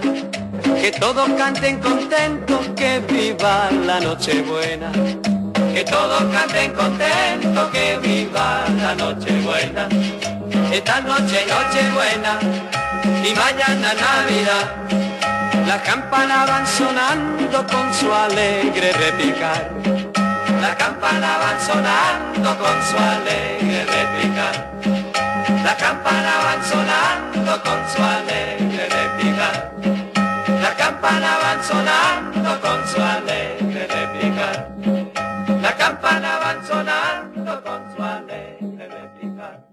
Que 0.75 0.91
todos 0.99 1.29
canten 1.39 1.81
contentos, 1.81 2.69
que 2.77 3.01
viva 3.01 3.71
la 3.85 4.01
noche 4.01 4.43
buena. 4.43 4.91
Que 5.73 5.85
todos 5.85 6.23
canten 6.33 6.73
contentos, 6.73 7.71
que 7.71 7.99
viva 7.99 8.65
la 8.81 8.95
noche 8.95 9.31
buena. 9.41 9.89
Esta 10.73 11.01
noche 11.01 11.47
noche 11.47 11.91
buena 11.95 12.39
y 13.25 13.35
mañana 13.35 13.95
Navidad. 13.95 14.67
Las 15.67 15.83
campanas 15.83 16.47
van 16.49 16.67
sonando 16.67 17.67
con 17.67 17.95
su 17.95 18.13
alegre 18.13 18.93
repicar. 18.93 19.71
Las 20.61 20.77
campanas 20.77 21.39
van 21.39 21.61
sonando 21.61 22.59
con 22.59 22.83
su 22.89 22.97
alegre 22.97 23.85
repicar. 23.85 24.71
Las 25.65 25.75
campanas 25.77 26.45
van 26.45 26.65
sonando 26.65 27.63
con 27.63 27.79
su 27.93 28.03
alegre 28.03 28.89
repicar. 28.89 29.76
Las 30.77 30.91
campanas 30.91 31.39
van 31.43 31.65
sonando 31.65 32.61
con 32.61 32.87
su 32.87 33.01
alegre 33.01 33.87
repicar. 33.87 34.69
Las 35.63 35.75
campanas 35.75 36.41
van 36.41 36.67
sonando 36.67 37.63
con 37.65 37.97
su 37.97 38.03
alegre 38.03 38.89
repicar. 38.89 39.65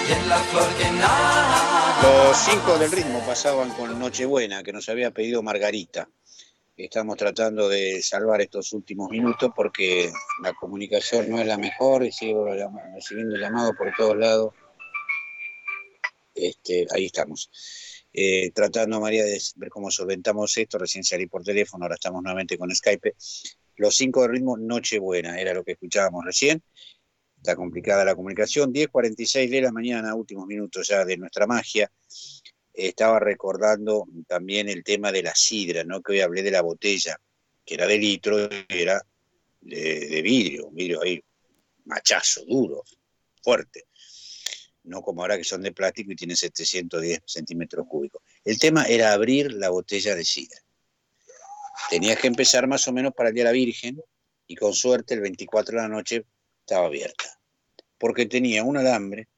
y 0.09 0.13
en 0.13 0.29
la 0.29 0.39
flor 0.39 0.69
que 0.77 0.91
nace. 0.91 2.03
Los 2.03 2.37
cinco 2.37 2.79
del 2.79 2.91
ritmo 2.91 3.21
pasaban 3.27 3.71
con 3.71 3.99
Nochebuena, 3.99 4.63
que 4.63 4.73
nos 4.73 4.89
había 4.89 5.11
pedido 5.11 5.43
Margarita. 5.43 6.09
Estamos 6.75 7.17
tratando 7.19 7.69
de 7.69 8.03
salvar 8.03 8.41
estos 8.41 8.73
últimos 8.73 9.11
minutos 9.11 9.53
porque 9.55 10.11
la 10.43 10.55
comunicación 10.55 11.29
no 11.29 11.39
es 11.39 11.47
la 11.47 11.59
mejor 11.59 12.03
y 12.05 12.11
sigo 12.11 12.47
recibiendo 12.95 13.37
llamados 13.37 13.75
por 13.77 13.93
todos 13.95 14.17
lados. 14.17 14.55
Este, 16.35 16.87
ahí 16.95 17.07
estamos. 17.07 17.51
Eh, 18.13 18.51
tratando, 18.53 19.01
María, 19.01 19.25
de 19.25 19.41
ver 19.57 19.71
cómo 19.71 19.91
solventamos 19.91 20.57
esto. 20.57 20.79
Recién 20.79 21.05
salí 21.05 21.27
por 21.27 21.43
teléfono, 21.43 21.85
ahora 21.85 21.95
estamos 21.95 22.23
nuevamente 22.23 22.59
con 22.59 22.75
Skype. 22.75 23.15
Los 23.77 23.97
cinco 23.97 24.23
del 24.23 24.33
ritmo, 24.33 24.57
Nochebuena, 24.57 25.41
era 25.41 25.55
lo 25.55 25.65
que 25.65 25.73
escuchábamos 25.73 26.25
recién. 26.25 26.63
Está 27.37 27.57
complicada 27.57 28.05
la 28.05 28.15
comunicación. 28.15 28.73
10.46 28.73 29.51
de 29.51 29.63
la 29.63 29.73
mañana, 29.73 30.15
últimos 30.15 30.47
minutos 30.47 30.89
ya 30.89 31.05
de 31.05 31.17
nuestra 31.17 31.47
magia. 31.47 31.91
Estaba 32.73 33.19
recordando 33.19 34.07
también 34.27 34.69
el 34.69 34.85
tema 34.85 35.11
de 35.11 35.23
la 35.23 35.35
sidra, 35.35 35.85
¿no? 35.85 36.01
Que 36.01 36.13
hoy 36.13 36.21
hablé 36.21 36.43
de 36.43 36.51
la 36.51 36.63
botella, 36.63 37.19
que 37.65 37.75
era 37.75 37.87
de 37.87 37.99
litro, 37.99 38.49
era 38.69 39.03
de, 39.61 40.09
de 40.09 40.23
vidrio, 40.23 40.69
un 40.69 40.75
vidrio 40.75 41.03
ahí, 41.03 41.23
machazo, 41.85 42.45
duro, 42.47 42.85
fuerte. 43.43 43.87
No 44.85 45.03
como 45.03 45.23
ahora 45.23 45.37
que 45.39 45.45
son 45.45 45.63
de 45.63 45.73
plástico 45.73 46.13
y 46.13 46.17
tienen 46.17 46.37
710 46.37 47.21
centímetros 47.25 47.87
cúbicos. 47.89 48.23
El 48.45 48.59
tema 48.59 48.85
era 48.85 49.13
abrir 49.13 49.53
la 49.53 49.71
botella 49.71 50.15
de 50.15 50.25
sidra. 50.25 50.59
Tenías 51.91 52.19
que 52.19 52.27
empezar 52.27 52.67
más 52.67 52.87
o 52.89 52.93
menos 52.93 53.13
para 53.15 53.29
el 53.29 53.35
Día 53.35 53.45
de 53.45 53.51
la 53.51 53.53
Virgen 53.53 54.03
y 54.47 54.57
con 54.57 54.73
suerte 54.73 55.15
el 55.15 55.21
24 55.21 55.77
de 55.77 55.83
la 55.83 55.89
noche 55.89 56.25
estaba 56.61 56.87
abierta. 56.87 57.39
Porque 57.99 58.27
tenía 58.27 58.65
un 58.65 58.77
alambre 58.77 59.29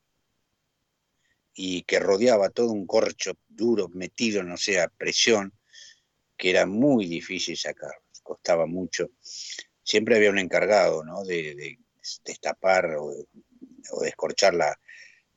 y 1.55 1.83
que 1.83 1.99
rodeaba 2.01 2.51
todo 2.51 2.73
un 2.73 2.87
corcho 2.87 3.35
duro, 3.49 3.89
metido, 3.89 4.43
no 4.43 4.57
sé, 4.57 4.81
a 4.81 4.89
presión, 4.89 5.53
que 6.37 6.51
era 6.51 6.67
muy 6.67 7.07
difícil 7.07 7.57
sacar, 7.57 7.93
costaba 8.23 8.67
mucho. 8.67 9.11
Siempre 9.83 10.17
había 10.17 10.31
un 10.31 10.39
encargado, 10.39 11.05
¿no? 11.05 11.23
De, 11.25 11.55
de 11.55 11.79
destapar 12.25 12.97
o, 12.97 13.11
de- 13.11 13.27
o 13.93 14.01
descorchar 14.03 14.55
la, 14.55 14.77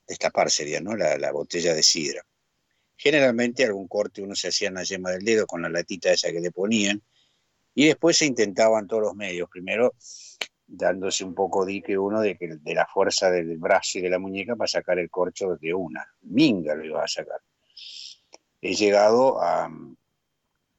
destapar 0.07 0.49
sería, 0.49 0.81
¿no? 0.81 0.95
La, 0.95 1.17
la 1.17 1.31
botella 1.31 1.73
de 1.73 1.83
sidra. 1.83 2.25
Generalmente 2.95 3.63
algún 3.63 3.87
corte 3.87 4.21
uno 4.21 4.35
se 4.35 4.47
hacía 4.47 4.69
en 4.69 4.75
la 4.75 4.83
yema 4.83 5.11
del 5.11 5.23
dedo 5.23 5.45
con 5.45 5.61
la 5.61 5.69
latita 5.69 6.11
esa 6.11 6.31
que 6.31 6.39
le 6.39 6.51
ponían 6.51 7.01
y 7.75 7.85
después 7.85 8.17
se 8.17 8.25
intentaban 8.25 8.87
todos 8.87 9.03
los 9.03 9.15
medios. 9.15 9.49
Primero 9.49 9.93
dándose 10.67 11.23
un 11.23 11.33
poco 11.33 11.65
dique 11.65 11.97
uno 11.97 12.21
de, 12.21 12.37
que, 12.37 12.57
de 12.57 12.75
la 12.75 12.85
fuerza 12.85 13.31
del 13.31 13.57
brazo 13.57 13.99
y 13.99 14.01
de 14.01 14.09
la 14.09 14.19
muñeca 14.19 14.55
para 14.55 14.67
sacar 14.67 14.99
el 14.99 15.09
corcho 15.09 15.55
de 15.55 15.73
una. 15.73 16.05
Minga 16.21 16.75
lo 16.75 16.85
iba 16.85 17.03
a 17.03 17.07
sacar. 17.07 17.39
He 18.61 18.75
llegado 18.75 19.41
a 19.41 19.69
mm, 19.69 19.95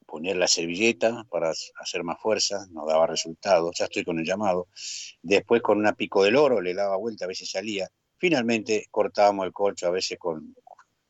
poner 0.06 0.36
la 0.36 0.46
servilleta 0.46 1.24
para 1.30 1.50
hacer 1.50 2.04
más 2.04 2.20
fuerza, 2.20 2.66
no 2.70 2.86
daba 2.86 3.06
resultado, 3.06 3.70
ya 3.74 3.86
estoy 3.86 4.04
con 4.04 4.18
el 4.18 4.26
llamado. 4.26 4.68
Después 5.22 5.62
con 5.62 5.78
una 5.78 5.94
pico 5.94 6.22
del 6.22 6.36
oro 6.36 6.60
le 6.60 6.74
daba 6.74 6.96
vuelta, 6.96 7.24
a 7.24 7.28
veces 7.28 7.50
salía. 7.50 7.88
Finalmente 8.18 8.86
cortábamos 8.90 9.46
el 9.46 9.52
corcho, 9.52 9.86
a 9.86 9.90
veces 9.90 10.18
con 10.18 10.54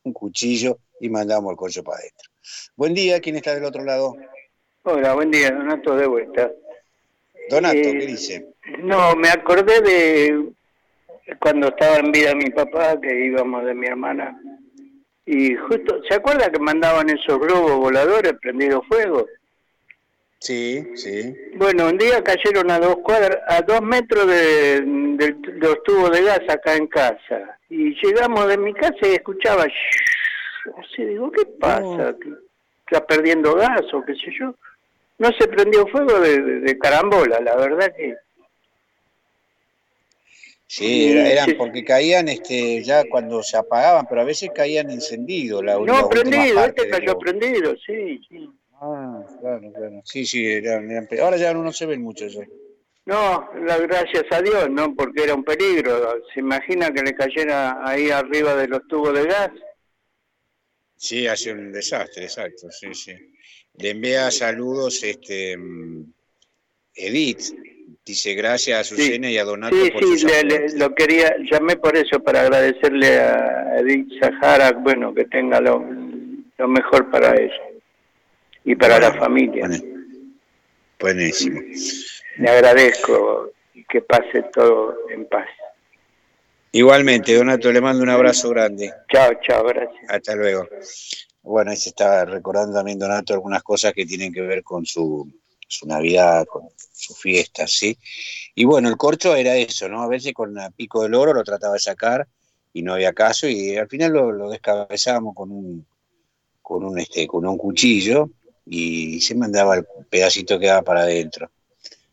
un 0.03 0.13
cuchillo 0.13 0.77
y 0.99 1.09
mandábamos 1.09 1.51
el 1.51 1.57
corcho 1.57 1.83
para 1.83 1.97
adentro. 1.99 2.29
Buen 2.75 2.93
día, 2.93 3.19
¿quién 3.19 3.35
está 3.35 3.55
del 3.55 3.65
otro 3.65 3.83
lado? 3.83 4.15
Hola, 4.83 5.13
buen 5.13 5.31
día, 5.31 5.51
Donato 5.51 5.95
de 5.95 6.07
vuelta. 6.07 6.51
Donato, 7.49 7.77
Eh, 7.77 7.81
¿qué 7.99 8.05
dice? 8.05 8.47
No, 8.79 9.15
me 9.15 9.29
acordé 9.29 9.81
de 9.81 10.49
cuando 11.39 11.67
estaba 11.69 11.97
en 11.97 12.11
vida 12.11 12.33
mi 12.35 12.49
papá, 12.51 12.99
que 13.01 13.25
íbamos 13.25 13.65
de 13.65 13.73
mi 13.73 13.87
hermana. 13.87 14.39
Y 15.25 15.55
justo, 15.55 16.01
¿se 16.07 16.15
acuerda 16.15 16.51
que 16.51 16.59
mandaban 16.59 17.09
esos 17.09 17.39
globos 17.39 17.77
voladores 17.77 18.33
prendidos 18.41 18.85
fuego? 18.87 19.25
Sí, 20.39 20.85
sí. 20.95 21.35
Bueno, 21.55 21.87
un 21.87 21.97
día 21.97 22.23
cayeron 22.23 22.71
a 22.71 22.79
dos 22.79 22.97
cuadras, 23.03 23.39
a 23.47 23.61
dos 23.61 23.81
metros 23.81 24.25
de, 24.25 24.81
de 24.81 25.35
los 25.57 25.83
tubos 25.83 26.11
de 26.11 26.23
gas 26.23 26.41
acá 26.47 26.75
en 26.75 26.87
casa. 26.87 27.57
Y 27.69 27.93
llegamos 28.01 28.47
de 28.47 28.57
mi 28.57 28.73
casa 28.73 28.95
y 29.03 29.15
escuchaba, 29.15 29.63
así 29.65 31.05
digo, 31.05 31.29
¿qué 31.31 31.45
pasa? 31.45 32.15
¿Que 32.21 32.29
¿Está 32.87 33.05
perdiendo 33.05 33.53
gas 33.55 33.83
o 33.93 34.03
qué 34.03 34.13
sé 34.15 34.31
yo? 34.39 34.55
No 35.19 35.29
se 35.37 35.47
prendió 35.49 35.85
fuego 35.87 36.19
de, 36.21 36.77
carambola, 36.79 37.39
la 37.41 37.55
verdad 37.57 37.93
que... 37.95 38.15
Sí, 40.65 41.09
era- 41.11 41.29
eran 41.29 41.57
porque 41.57 41.83
caían 41.83 42.29
este, 42.29 42.81
ya 42.83 43.03
cuando 43.09 43.43
se 43.43 43.57
apagaban, 43.57 44.05
pero 44.07 44.21
a 44.21 44.23
veces 44.23 44.51
caían 44.55 44.89
encendidos. 44.89 45.63
La, 45.65 45.75
No, 45.77 46.07
prendido, 46.09 46.63
este 46.63 46.87
cayó 46.89 47.17
prendido, 47.19 47.75
sí, 47.85 48.21
sí. 48.29 48.49
Ah, 48.81 49.23
claro, 49.41 49.71
claro. 49.73 50.01
Sí, 50.05 50.25
sí, 50.25 50.45
eran, 50.45 50.89
eran 50.89 51.07
ahora 51.21 51.37
ya 51.37 51.53
no 51.53 51.71
se 51.71 51.85
ven 51.85 52.01
mucho 52.01 52.25
eso. 52.25 52.41
No, 53.05 53.49
la, 53.65 53.77
gracias 53.79 54.25
a 54.31 54.41
Dios, 54.41 54.69
no, 54.69 54.93
porque 54.95 55.23
era 55.23 55.33
un 55.33 55.43
peligro. 55.43 56.21
¿Se 56.33 56.39
imagina 56.39 56.91
que 56.93 57.01
le 57.01 57.13
cayera 57.13 57.79
ahí 57.83 58.11
arriba 58.11 58.55
de 58.55 58.67
los 58.67 58.87
tubos 58.87 59.13
de 59.13 59.25
gas? 59.25 59.49
Sí, 60.95 61.27
hace 61.27 61.51
un 61.53 61.71
desastre, 61.71 62.23
exacto, 62.25 62.69
sí, 62.71 62.93
sí. 62.93 63.13
Le 63.75 63.91
envía 63.91 64.29
saludos 64.31 65.01
este 65.03 65.57
mm, 65.57 66.03
Edith, 66.95 67.41
dice 68.05 68.33
gracias 68.35 68.77
a 68.77 68.81
Azucena 68.81 69.31
y 69.31 69.37
a 69.37 69.45
Donato 69.45 69.75
Sí, 69.75 69.91
por 69.91 70.03
sí, 70.03 70.25
le- 70.45 70.77
lo 70.77 70.93
quería, 70.93 71.35
llamé 71.49 71.77
por 71.77 71.95
eso, 71.95 72.21
para 72.21 72.41
agradecerle 72.41 73.17
a 73.19 73.79
Edith 73.79 74.09
Sahara, 74.19 74.71
bueno, 74.73 75.13
que 75.13 75.25
tenga 75.25 75.59
lo, 75.61 75.83
lo 76.57 76.67
mejor 76.67 77.09
para 77.09 77.35
ella 77.35 77.68
y 78.69 78.75
para 78.75 78.99
la 78.99 79.11
familia. 79.11 79.67
Buenísimo. 80.99 81.59
Le 82.37 82.49
agradezco 82.49 83.51
y 83.73 83.83
que 83.85 84.01
pase 84.01 84.43
todo 84.53 84.95
en 85.09 85.25
paz. 85.25 85.47
Igualmente, 86.71 87.33
Donato, 87.33 87.71
le 87.71 87.81
mando 87.81 88.03
un 88.03 88.09
abrazo 88.09 88.49
grande. 88.49 88.93
Chao, 89.11 89.31
chao, 89.41 89.63
gracias. 89.65 90.03
Hasta 90.07 90.35
luego. 90.35 90.67
Bueno, 91.41 91.71
ahí 91.71 91.77
se 91.77 91.89
está 91.89 92.25
recordando 92.25 92.77
también 92.77 92.99
Donato 92.99 93.33
algunas 93.33 93.63
cosas 93.63 93.91
que 93.91 94.05
tienen 94.05 94.31
que 94.31 94.41
ver 94.41 94.61
con 94.61 94.85
su, 94.85 95.27
su 95.67 95.87
Navidad, 95.87 96.45
con 96.45 96.69
su 96.93 97.15
fiesta, 97.15 97.65
¿sí? 97.65 97.97
Y 98.53 98.65
bueno, 98.65 98.87
el 98.87 98.97
corcho 98.97 99.35
era 99.35 99.55
eso, 99.55 99.89
¿no? 99.89 100.03
A 100.03 100.07
veces 100.07 100.31
con 100.31 100.53
la 100.53 100.69
pico 100.69 101.01
del 101.01 101.15
oro 101.15 101.33
lo 101.33 101.43
trataba 101.43 101.73
de 101.73 101.79
sacar 101.79 102.27
y 102.71 102.83
no 102.83 102.93
había 102.93 103.13
caso 103.13 103.47
y 103.47 103.77
al 103.77 103.87
final 103.87 104.11
lo, 104.11 104.31
lo 104.31 104.47
descabezábamos 104.47 105.33
con 105.33 105.51
un, 105.51 105.87
con 106.61 106.83
un, 106.83 106.99
este, 106.99 107.25
con 107.25 107.47
un 107.47 107.57
cuchillo 107.57 108.29
y 108.71 109.19
se 109.21 109.33
mandaba 109.33 109.75
el 109.75 109.85
pedacito 110.09 110.59
que 110.59 110.67
daba 110.67 110.83
para 110.83 111.01
adentro. 111.01 111.49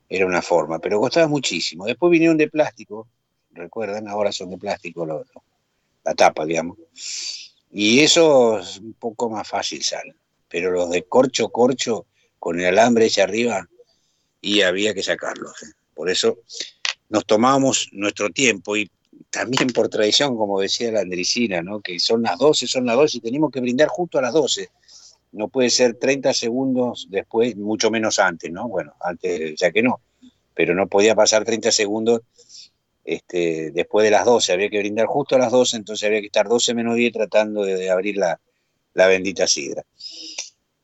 Era 0.08 0.24
una 0.24 0.40
forma, 0.40 0.78
pero 0.78 0.98
costaba 0.98 1.28
muchísimo. 1.28 1.84
Después 1.84 2.10
vinieron 2.10 2.38
de 2.38 2.48
plástico, 2.48 3.08
recuerdan, 3.52 4.08
ahora 4.08 4.32
son 4.32 4.50
de 4.50 4.56
plástico 4.56 5.06
la 5.06 6.14
tapa, 6.14 6.46
digamos. 6.46 6.78
Y 7.70 8.00
eso 8.00 8.58
es 8.58 8.78
un 8.78 8.94
poco 8.94 9.28
más 9.28 9.46
fácil 9.46 9.82
sale. 9.82 10.14
Pero 10.48 10.70
los 10.70 10.90
de 10.90 11.02
corcho, 11.02 11.50
corcho, 11.50 12.06
con 12.38 12.58
el 12.58 12.66
alambre 12.66 13.06
hacia 13.06 13.24
arriba, 13.24 13.68
y 14.40 14.62
había 14.62 14.94
que 14.94 15.02
sacarlos. 15.02 15.62
¿eh? 15.62 15.72
Por 15.94 16.08
eso 16.08 16.38
nos 17.08 17.26
tomamos 17.26 17.88
nuestro 17.92 18.30
tiempo 18.30 18.76
y 18.76 18.90
también 19.30 19.68
por 19.68 19.88
tradición, 19.88 20.36
como 20.36 20.60
decía 20.60 20.92
la 20.92 21.00
Andricina, 21.00 21.60
¿no? 21.62 21.80
que 21.80 21.98
son 21.98 22.22
las 22.22 22.38
12, 22.38 22.66
son 22.66 22.86
las 22.86 22.96
12 22.96 23.18
y 23.18 23.20
tenemos 23.20 23.50
que 23.50 23.60
brindar 23.60 23.88
justo 23.88 24.18
a 24.18 24.22
las 24.22 24.32
12. 24.32 24.70
No 25.32 25.48
puede 25.48 25.70
ser 25.70 25.94
30 25.94 26.32
segundos 26.32 27.08
después, 27.10 27.56
mucho 27.56 27.90
menos 27.90 28.18
antes, 28.18 28.50
¿no? 28.50 28.68
Bueno, 28.68 28.94
antes 29.00 29.54
ya 29.56 29.70
que 29.70 29.82
no, 29.82 30.00
pero 30.54 30.74
no 30.74 30.86
podía 30.86 31.14
pasar 31.14 31.44
30 31.44 31.70
segundos 31.70 32.22
este, 33.04 33.70
después 33.70 34.04
de 34.04 34.10
las 34.10 34.24
12, 34.24 34.52
había 34.52 34.68
que 34.68 34.78
brindar 34.78 35.06
justo 35.06 35.36
a 35.36 35.38
las 35.38 35.52
12, 35.52 35.76
entonces 35.76 36.06
había 36.06 36.20
que 36.20 36.26
estar 36.26 36.48
12 36.48 36.74
menos 36.74 36.96
10 36.96 37.12
tratando 37.12 37.62
de, 37.64 37.90
abrir 37.90 38.16
la, 38.16 38.40
la 38.94 39.06
bendita 39.06 39.46
sidra. 39.46 39.84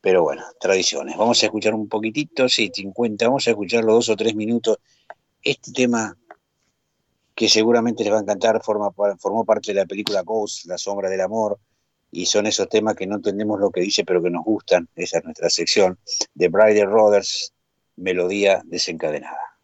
Pero 0.01 0.23
bueno, 0.23 0.43
tradiciones. 0.61 1.17
Vamos 1.17 1.43
a 1.43 1.47
escuchar 1.47 1.75
un 1.75 1.89
poquitito, 1.89 2.49
sí, 2.49 2.71
50, 2.75 3.27
vamos 3.27 3.47
a 3.47 3.51
escucharlo 3.51 3.95
dos 3.95 4.09
o 4.09 4.17
tres 4.17 4.35
minutos. 4.35 4.79
Este 5.43 5.73
tema 5.73 6.17
que 7.35 7.49
seguramente 7.49 8.05
les 8.05 8.13
va 8.13 8.19
a 8.19 8.23
encantar, 8.23 8.63
formó 8.63 9.45
parte 9.45 9.73
de 9.73 9.81
la 9.81 9.87
película 9.87 10.23
Ghost, 10.23 10.67
La 10.67 10.79
sombra 10.79 11.09
del 11.09 11.21
amor, 11.21 11.59
y 12.13 12.27
son 12.27 12.47
esos 12.47 12.69
temas 12.69 12.95
que 12.95 13.07
no 13.07 13.17
entendemos 13.17 13.59
lo 13.59 13.71
que 13.71 13.81
dice, 13.81 14.05
pero 14.05 14.23
que 14.23 14.31
nos 14.31 14.45
gustan, 14.45 14.87
esa 14.95 15.19
es 15.19 15.25
nuestra 15.25 15.49
sección, 15.49 15.99
de 16.35 16.49
Bridal 16.49 16.89
Brothers, 16.89 17.53
Melodía 17.97 18.63
desencadenada. 18.65 19.57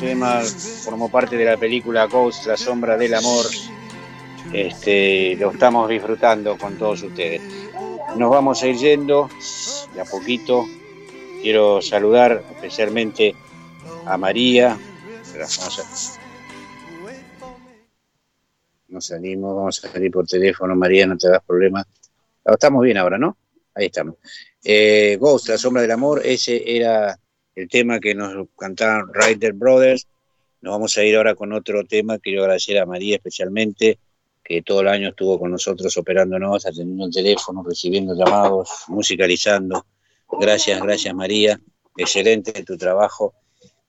Tema 0.00 0.40
formó 0.40 1.10
parte 1.10 1.36
de 1.36 1.44
la 1.44 1.56
película 1.56 2.06
Ghost, 2.06 2.46
La 2.46 2.56
sombra 2.56 2.96
del 2.96 3.14
amor. 3.14 3.46
Este, 4.52 5.36
lo 5.36 5.50
estamos 5.52 5.88
disfrutando 5.88 6.56
con 6.56 6.76
todos 6.78 7.02
ustedes. 7.02 7.42
Nos 8.16 8.30
vamos 8.30 8.62
a 8.62 8.66
ir 8.66 8.76
yendo 8.76 9.28
de 9.94 10.00
a 10.00 10.04
poquito. 10.04 10.66
Quiero 11.42 11.80
saludar 11.82 12.42
especialmente 12.54 13.34
a 14.06 14.16
María. 14.16 14.78
Vamos 15.34 15.78
a- 15.78 16.18
No 18.88 19.00
salimos, 19.00 19.54
vamos 19.54 19.84
a 19.84 19.88
salir 19.92 20.10
por 20.10 20.26
teléfono, 20.26 20.74
María, 20.74 21.06
no 21.06 21.16
te 21.16 21.28
das 21.28 21.42
problema. 21.46 21.86
Ah, 22.44 22.52
Estamos 22.54 22.82
bien 22.82 22.96
ahora, 22.96 23.18
¿no? 23.18 23.36
Ahí 23.74 23.86
estamos. 23.86 24.16
Eh, 24.64 25.16
Ghost, 25.20 25.48
La 25.48 25.58
sombra 25.58 25.82
del 25.82 25.92
amor, 25.92 26.20
ese 26.24 26.62
era 26.66 27.16
el 27.54 27.68
tema 27.68 28.00
que 28.00 28.14
nos 28.14 28.48
cantaron 28.58 29.10
Ryder 29.12 29.52
Brothers. 29.52 30.06
Nos 30.62 30.72
vamos 30.72 30.96
a 30.98 31.04
ir 31.04 31.16
ahora 31.16 31.34
con 31.34 31.52
otro 31.52 31.84
tema. 31.84 32.18
Quiero 32.18 32.42
agradecer 32.42 32.78
a 32.78 32.86
María 32.86 33.16
especialmente, 33.16 33.98
que 34.44 34.62
todo 34.62 34.80
el 34.82 34.88
año 34.88 35.08
estuvo 35.10 35.38
con 35.38 35.50
nosotros 35.50 35.96
operándonos, 35.96 36.66
atendiendo 36.66 37.06
el 37.06 37.12
teléfono, 37.12 37.62
recibiendo 37.62 38.14
llamados, 38.14 38.68
musicalizando. 38.88 39.86
Gracias, 40.40 40.80
gracias 40.82 41.14
María. 41.14 41.60
Excelente 41.96 42.52
tu 42.64 42.76
trabajo 42.76 43.34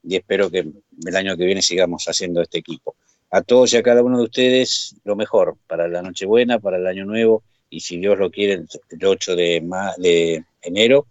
y 0.04 0.16
espero 0.16 0.50
que 0.50 0.60
el 1.06 1.16
año 1.16 1.38
que 1.38 1.46
viene 1.46 1.62
sigamos 1.62 2.06
haciendo 2.08 2.42
este 2.42 2.58
equipo. 2.60 2.96
A 3.30 3.42
todos 3.42 3.72
y 3.74 3.78
a 3.78 3.84
cada 3.84 4.04
uno 4.04 4.18
de 4.18 4.24
ustedes 4.26 4.96
lo 5.06 5.16
mejor 5.16 5.56
para 5.68 5.88
la 5.88 6.02
Nochebuena, 6.02 6.60
para 6.60 6.78
el 6.78 6.88
Año 6.88 7.06
Nuevo 7.06 7.44
y 7.70 7.80
si 7.80 7.98
Dios 7.98 8.18
lo 8.18 8.30
quiere, 8.30 8.54
el 8.56 8.68
el 8.90 9.06
8 9.06 9.36
de, 9.36 9.62
ma- 9.62 9.94
de 9.98 10.44
enero 10.62 11.08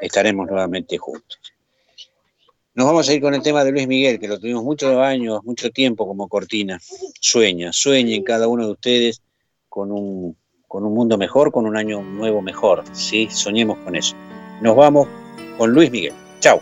estaremos 0.00 0.48
nuevamente 0.48 0.98
juntos. 0.98 1.38
Nos 2.76 2.86
vamos 2.86 3.08
a 3.08 3.14
ir 3.14 3.22
con 3.22 3.34
el 3.34 3.42
tema 3.42 3.62
de 3.62 3.70
Luis 3.70 3.86
Miguel, 3.86 4.18
que 4.18 4.26
lo 4.26 4.40
tuvimos 4.40 4.64
muchos 4.64 4.96
años, 4.96 5.44
mucho 5.44 5.70
tiempo 5.70 6.08
como 6.08 6.26
cortina. 6.26 6.80
Sueña, 7.20 7.72
sueñen 7.72 8.24
cada 8.24 8.48
uno 8.48 8.66
de 8.66 8.72
ustedes 8.72 9.22
con 9.68 9.92
un, 9.92 10.36
con 10.66 10.84
un 10.84 10.92
mundo 10.92 11.16
mejor, 11.16 11.52
con 11.52 11.66
un 11.66 11.76
año 11.76 12.02
nuevo 12.02 12.42
mejor. 12.42 12.82
¿sí? 12.90 13.28
Soñemos 13.30 13.78
con 13.78 13.94
eso. 13.94 14.16
Nos 14.60 14.74
vamos 14.74 15.06
con 15.56 15.70
Luis 15.70 15.88
Miguel. 15.92 16.14
Chao. 16.40 16.58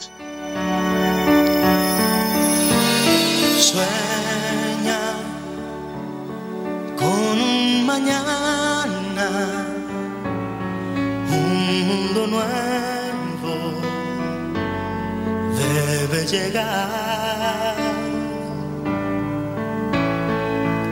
Sueña 3.59 5.17
con 6.95 7.41
un 7.41 7.87
mañana, 7.87 9.67
un 11.31 11.87
mundo 11.87 12.27
nuevo 12.27 12.92
debe 16.13 16.27
llegar. 16.27 17.75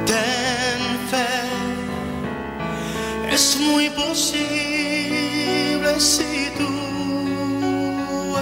Ten 0.06 0.80
fe, 1.10 1.28
es 3.32 3.59
muy 3.60 3.90
posible 3.90 5.20
si 6.01 6.51
tú 6.56 6.68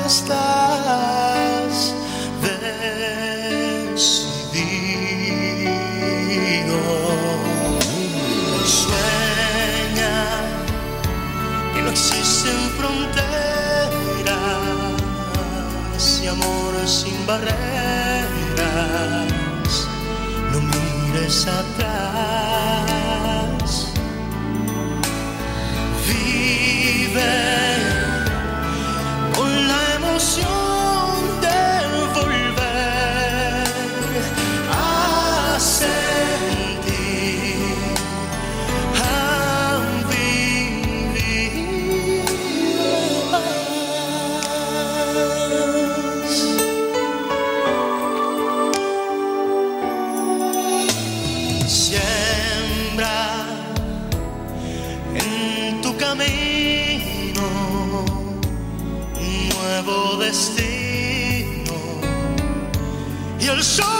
estás 0.06 1.37
barreras. 17.28 17.58
No 20.50 20.58
mires 20.72 21.46
atrás. 21.46 22.88
Vive 26.08 27.36
con 29.36 29.50
la 29.68 29.80
emoción 29.98 30.77
nuevo 63.58 63.64
destino 63.64 63.97